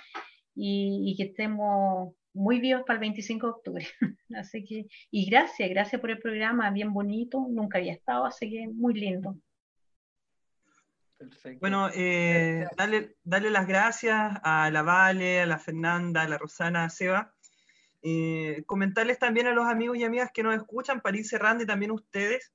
y, 0.56 1.14
que 1.16 1.24
estemos 1.24 2.14
muy 2.32 2.60
vivos 2.60 2.82
para 2.86 2.94
el 2.94 3.00
25 3.00 3.46
de 3.46 3.52
octubre. 3.52 3.86
así 4.36 4.64
que, 4.64 4.86
y 5.10 5.30
gracias, 5.30 5.68
gracias 5.70 6.00
por 6.00 6.10
el 6.10 6.18
programa, 6.18 6.70
bien 6.70 6.92
bonito, 6.92 7.46
nunca 7.48 7.78
había 7.78 7.92
estado, 7.92 8.24
así 8.24 8.50
que 8.50 8.68
muy 8.68 8.94
lindo. 8.94 9.36
Perfecto. 11.18 11.60
Bueno, 11.60 11.88
eh, 11.94 12.66
dale, 12.76 13.50
las 13.50 13.66
gracias 13.66 14.38
a 14.42 14.70
la 14.70 14.82
Vale, 14.82 15.40
a 15.40 15.46
la 15.46 15.58
Fernanda, 15.58 16.22
a 16.22 16.28
la 16.28 16.36
Rosana, 16.36 16.84
a 16.84 16.90
Seba. 16.90 17.34
Eh, 18.02 18.62
comentarles 18.66 19.18
también 19.18 19.46
a 19.46 19.52
los 19.52 19.66
amigos 19.66 19.96
y 19.96 20.04
amigas 20.04 20.30
que 20.32 20.42
nos 20.42 20.54
escuchan, 20.54 21.00
para 21.00 21.16
ir 21.16 21.24
cerrando 21.24 21.64
y 21.64 21.66
también 21.66 21.90
ustedes, 21.90 22.52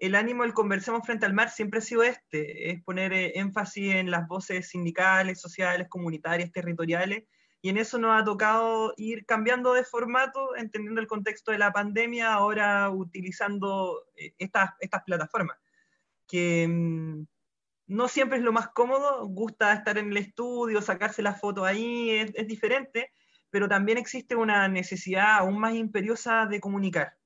el 0.00 0.14
ánimo 0.14 0.42
del 0.42 0.54
Conversemos 0.54 1.04
frente 1.04 1.26
al 1.26 1.34
mar 1.34 1.50
siempre 1.50 1.78
ha 1.78 1.82
sido 1.82 2.02
este, 2.02 2.70
es 2.70 2.82
poner 2.82 3.12
eh, 3.12 3.32
énfasis 3.38 3.94
en 3.94 4.10
las 4.10 4.26
voces 4.26 4.68
sindicales, 4.68 5.40
sociales, 5.40 5.88
comunitarias, 5.88 6.50
territoriales, 6.50 7.24
y 7.60 7.68
en 7.68 7.76
eso 7.76 7.98
nos 7.98 8.18
ha 8.18 8.24
tocado 8.24 8.94
ir 8.96 9.26
cambiando 9.26 9.74
de 9.74 9.84
formato, 9.84 10.56
entendiendo 10.56 11.02
el 11.02 11.06
contexto 11.06 11.52
de 11.52 11.58
la 11.58 11.72
pandemia, 11.72 12.32
ahora 12.32 12.88
utilizando 12.88 14.06
eh, 14.16 14.32
estas, 14.38 14.70
estas 14.80 15.04
plataformas, 15.04 15.58
que 16.26 16.66
mm, 16.66 17.26
no 17.88 18.08
siempre 18.08 18.38
es 18.38 18.44
lo 18.44 18.52
más 18.52 18.68
cómodo, 18.68 19.26
gusta 19.28 19.74
estar 19.74 19.98
en 19.98 20.10
el 20.10 20.16
estudio, 20.16 20.80
sacarse 20.80 21.20
la 21.20 21.34
foto 21.34 21.66
ahí, 21.66 22.10
es 22.10 22.46
diferente, 22.46 23.12
pero 23.50 23.68
también 23.68 23.98
existe 23.98 24.34
una 24.34 24.66
necesidad 24.68 25.38
aún 25.38 25.58
más 25.58 25.74
imperiosa 25.74 26.46
de 26.46 26.60
comunicar 26.60 27.19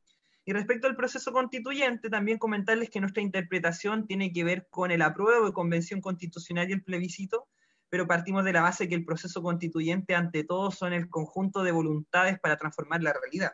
y 0.47 0.53
respecto 0.53 0.87
al 0.87 0.97
proceso 0.97 1.33
constituyente, 1.33 2.11
también 2.11 2.39
comentarles 2.39 2.91
que 2.91 3.01
nuestra 3.01 3.23
interpretación 3.23 4.07
tiene 4.07 4.33
que 4.33 4.45
ver 4.45 4.67
con 4.69 4.91
el 4.91 5.01
apruebo 5.01 5.47
de 5.47 5.53
convención 5.53 6.03
constitucional 6.03 6.69
y 6.69 6.75
el 6.75 6.85
plebiscito, 6.85 7.49
pero 7.89 8.07
partimos 8.07 8.45
de 8.45 8.53
la 8.53 8.61
base 8.61 8.89
que 8.89 8.95
el 8.95 9.07
proceso 9.07 9.43
constituyente 9.43 10.15
ante 10.15 10.45
todo 10.45 10.71
son 10.71 10.93
el 10.93 11.09
conjunto 11.09 11.63
de 11.63 11.73
voluntades 11.73 12.39
para 12.41 12.59
transformar 12.59 13.03
la 13.03 13.15
realidad. 13.15 13.53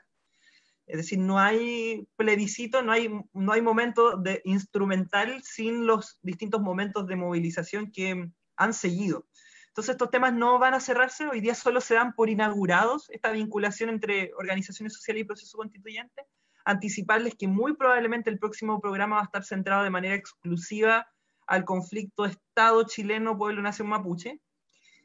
Es 0.87 0.97
decir, 0.97 1.21
no 1.21 1.39
hay 1.39 2.09
plebiscito, 2.17 2.83
no 2.83 2.91
hay, 2.91 3.09
no 3.33 3.53
hay 3.53 3.62
momento 3.62 4.17
de 4.17 4.43
instrumental 4.45 5.41
sin 5.45 5.87
los 5.87 6.19
distintos 6.23 6.61
momentos 6.61 7.07
de 7.07 7.15
movilización 7.15 7.93
que 7.93 8.33
han 8.57 8.75
seguido. 8.75 9.29
Entonces 9.69 9.93
estos 9.93 10.11
temas 10.11 10.35
no 10.35 10.59
van 10.59 10.75
a 10.75 10.81
cerrarse, 10.81 11.29
hoy 11.29 11.41
día 11.41 11.55
solo 11.55 11.81
se 11.81 11.95
dan 11.95 12.15
por 12.15 12.29
inaugurados, 12.29 13.09
esta 13.11 13.31
vinculación 13.31 13.91
entre 13.91 14.33
organizaciones 14.35 14.95
sociales 14.95 15.21
y 15.21 15.25
proceso 15.25 15.57
constituyente, 15.57 16.27
anticiparles 16.65 17.35
que 17.35 17.49
muy 17.49 17.74
probablemente 17.77 18.31
el 18.31 18.39
próximo 18.39 18.81
programa 18.81 19.16
va 19.16 19.23
a 19.23 19.24
estar 19.24 19.45
centrado 19.45 19.85
de 19.85 19.91
manera 19.91 20.15
exclusiva 20.15 21.09
al 21.47 21.65
conflicto 21.65 22.24
Estado 22.24 22.85
chileno, 22.85 23.37
pueblo, 23.37 23.62
nación 23.62 23.89
mapuche. 23.89 24.41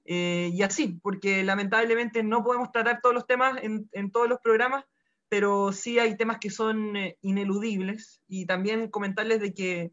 Eh, 0.06 0.52
y 0.54 0.62
así, 0.62 1.00
porque 1.02 1.44
lamentablemente 1.44 2.22
no 2.22 2.44
podemos 2.44 2.72
tratar 2.72 3.02
todos 3.02 3.16
los 3.16 3.26
temas 3.26 3.60
en, 3.64 4.12
todos 4.12 4.30
los 4.30 4.40
programas, 4.40 4.86
pero 5.28 5.72
sí 5.72 5.98
hay 5.98 6.16
temas 6.16 6.38
que 6.38 6.52
son 6.52 6.96
eh, 6.96 7.18
ineludibles. 7.22 8.22
Y 8.28 8.46
también 8.46 8.90
comentarles 8.90 9.40
de 9.42 9.54
que 9.54 9.92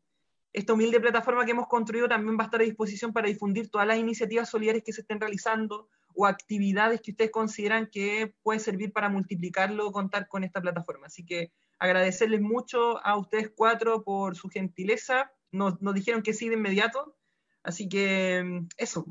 esta 0.52 0.74
humilde 0.74 1.00
plataforma 1.00 1.46
que 1.46 1.52
hemos 1.52 1.68
construido 1.68 2.08
también 2.08 2.36
va 2.36 2.42
a 2.42 2.46
estar 2.46 2.60
a 2.60 2.64
disposición 2.64 3.12
para 3.14 3.28
difundir 3.28 3.70
todas 3.70 3.86
las 3.86 3.96
iniciativas 3.96 4.50
solidarias 4.50 4.84
que 4.84 4.92
se 4.92 5.00
estén 5.00 5.20
realizando 5.20 5.88
o 6.14 6.26
actividades 6.26 7.00
que 7.00 7.12
ustedes 7.12 7.30
consideran 7.30 7.86
que 7.86 8.34
pueden 8.42 8.60
servir 8.60 8.92
para 8.92 9.08
multiplicarlo 9.08 9.86
o 9.86 9.92
contar 9.92 10.28
con 10.28 10.44
esta 10.44 10.60
plataforma. 10.60 11.06
Así 11.06 11.24
que 11.24 11.52
agradecerles 11.78 12.40
mucho 12.40 13.04
a 13.04 13.16
ustedes 13.16 13.50
cuatro 13.54 14.04
por 14.04 14.36
su 14.36 14.48
gentileza. 14.48 15.32
Nos, 15.50 15.78
dijeron 15.94 16.22
que 16.22 16.32
sí 16.32 16.48
de 16.48 16.54
inmediato. 16.54 17.16
Así 17.62 17.88
que 17.88 18.42
mm, 18.44 18.68
eso, 18.76 19.04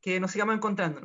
que 0.00 0.20
nos 0.20 0.30
sigamos 0.30 0.54
encontrando. 0.54 1.00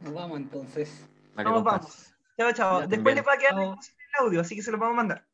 Nos 0.00 0.12
vamos 0.12 0.38
entonces. 0.38 1.08
vamos, 1.34 1.64
vamos. 1.64 2.14
Chao, 2.36 2.52
chao. 2.52 2.86
Después 2.86 3.14
les 3.14 3.26
va 3.26 3.32
a 3.32 3.38
quedar 3.38 3.54
el 3.54 3.74
audio, 4.18 4.40
así 4.40 4.54
que 4.54 4.62
se 4.62 4.70
lo 4.70 4.78
vamos 4.78 4.94
a 4.94 4.96
mandar. 4.96 5.26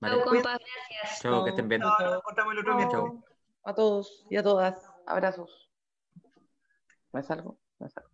Chao, 0.00 0.22
compa, 0.24 0.58
gracias. 0.58 1.20
Chao, 1.22 1.44
que 1.44 1.50
estén 1.50 1.68
bien. 1.68 1.82
Chao, 1.82 2.22
el 2.52 2.58
otro 2.58 3.22
A 3.64 3.74
todos 3.74 4.26
y 4.30 4.36
a 4.36 4.42
todas. 4.42 4.88
Abrazos. 5.06 5.67
¿Me 7.12 7.22
salgo? 7.22 7.58
¿Me 7.78 7.88
salgo? 7.88 8.10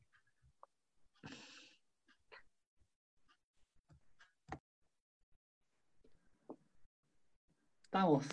Estamos. 7.83 8.27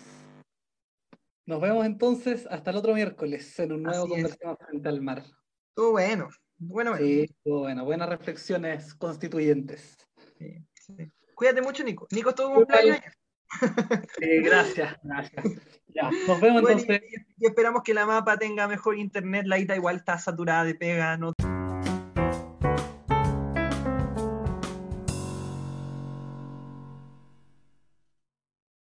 Nos 1.46 1.60
vemos 1.60 1.84
entonces 1.86 2.46
hasta 2.50 2.70
el 2.70 2.76
otro 2.76 2.94
miércoles 2.94 3.58
en 3.58 3.72
un 3.72 3.82
nuevo 3.82 4.04
es. 4.06 4.10
Conversemos 4.10 4.58
frente 4.58 4.88
al 4.88 5.00
mar. 5.00 5.24
Estuvo 5.68 5.92
bueno. 5.92 6.28
Bueno, 6.58 6.92
bueno. 6.92 7.04
Sí, 7.04 7.36
bueno, 7.44 7.84
buenas 7.84 8.08
reflexiones 8.08 8.94
constituyentes. 8.94 9.96
Sí, 10.38 10.64
sí. 10.74 11.12
Cuídate 11.34 11.62
mucho, 11.62 11.82
Nico. 11.82 12.06
Nico 12.12 12.30
estuvo 12.30 12.50
Igual. 12.50 12.66
cumpleaños. 12.66 13.14
Sí, 14.18 14.42
gracias, 14.42 14.96
gracias. 15.02 15.44
Ya, 15.94 16.10
nos 16.26 16.40
vemos 16.40 16.62
Bueno, 16.62 16.78
entonces. 16.80 17.02
y, 17.38 17.44
y 17.44 17.46
esperamos 17.46 17.82
que 17.82 17.92
la 17.94 18.06
mapa 18.06 18.38
tenga 18.38 18.66
mejor 18.66 18.96
internet. 18.96 19.44
La 19.46 19.58
ITA 19.58 19.76
igual 19.76 19.96
está 19.96 20.18
saturada 20.18 20.64
de 20.64 20.74
pega. 20.74 21.16
No 21.18 21.32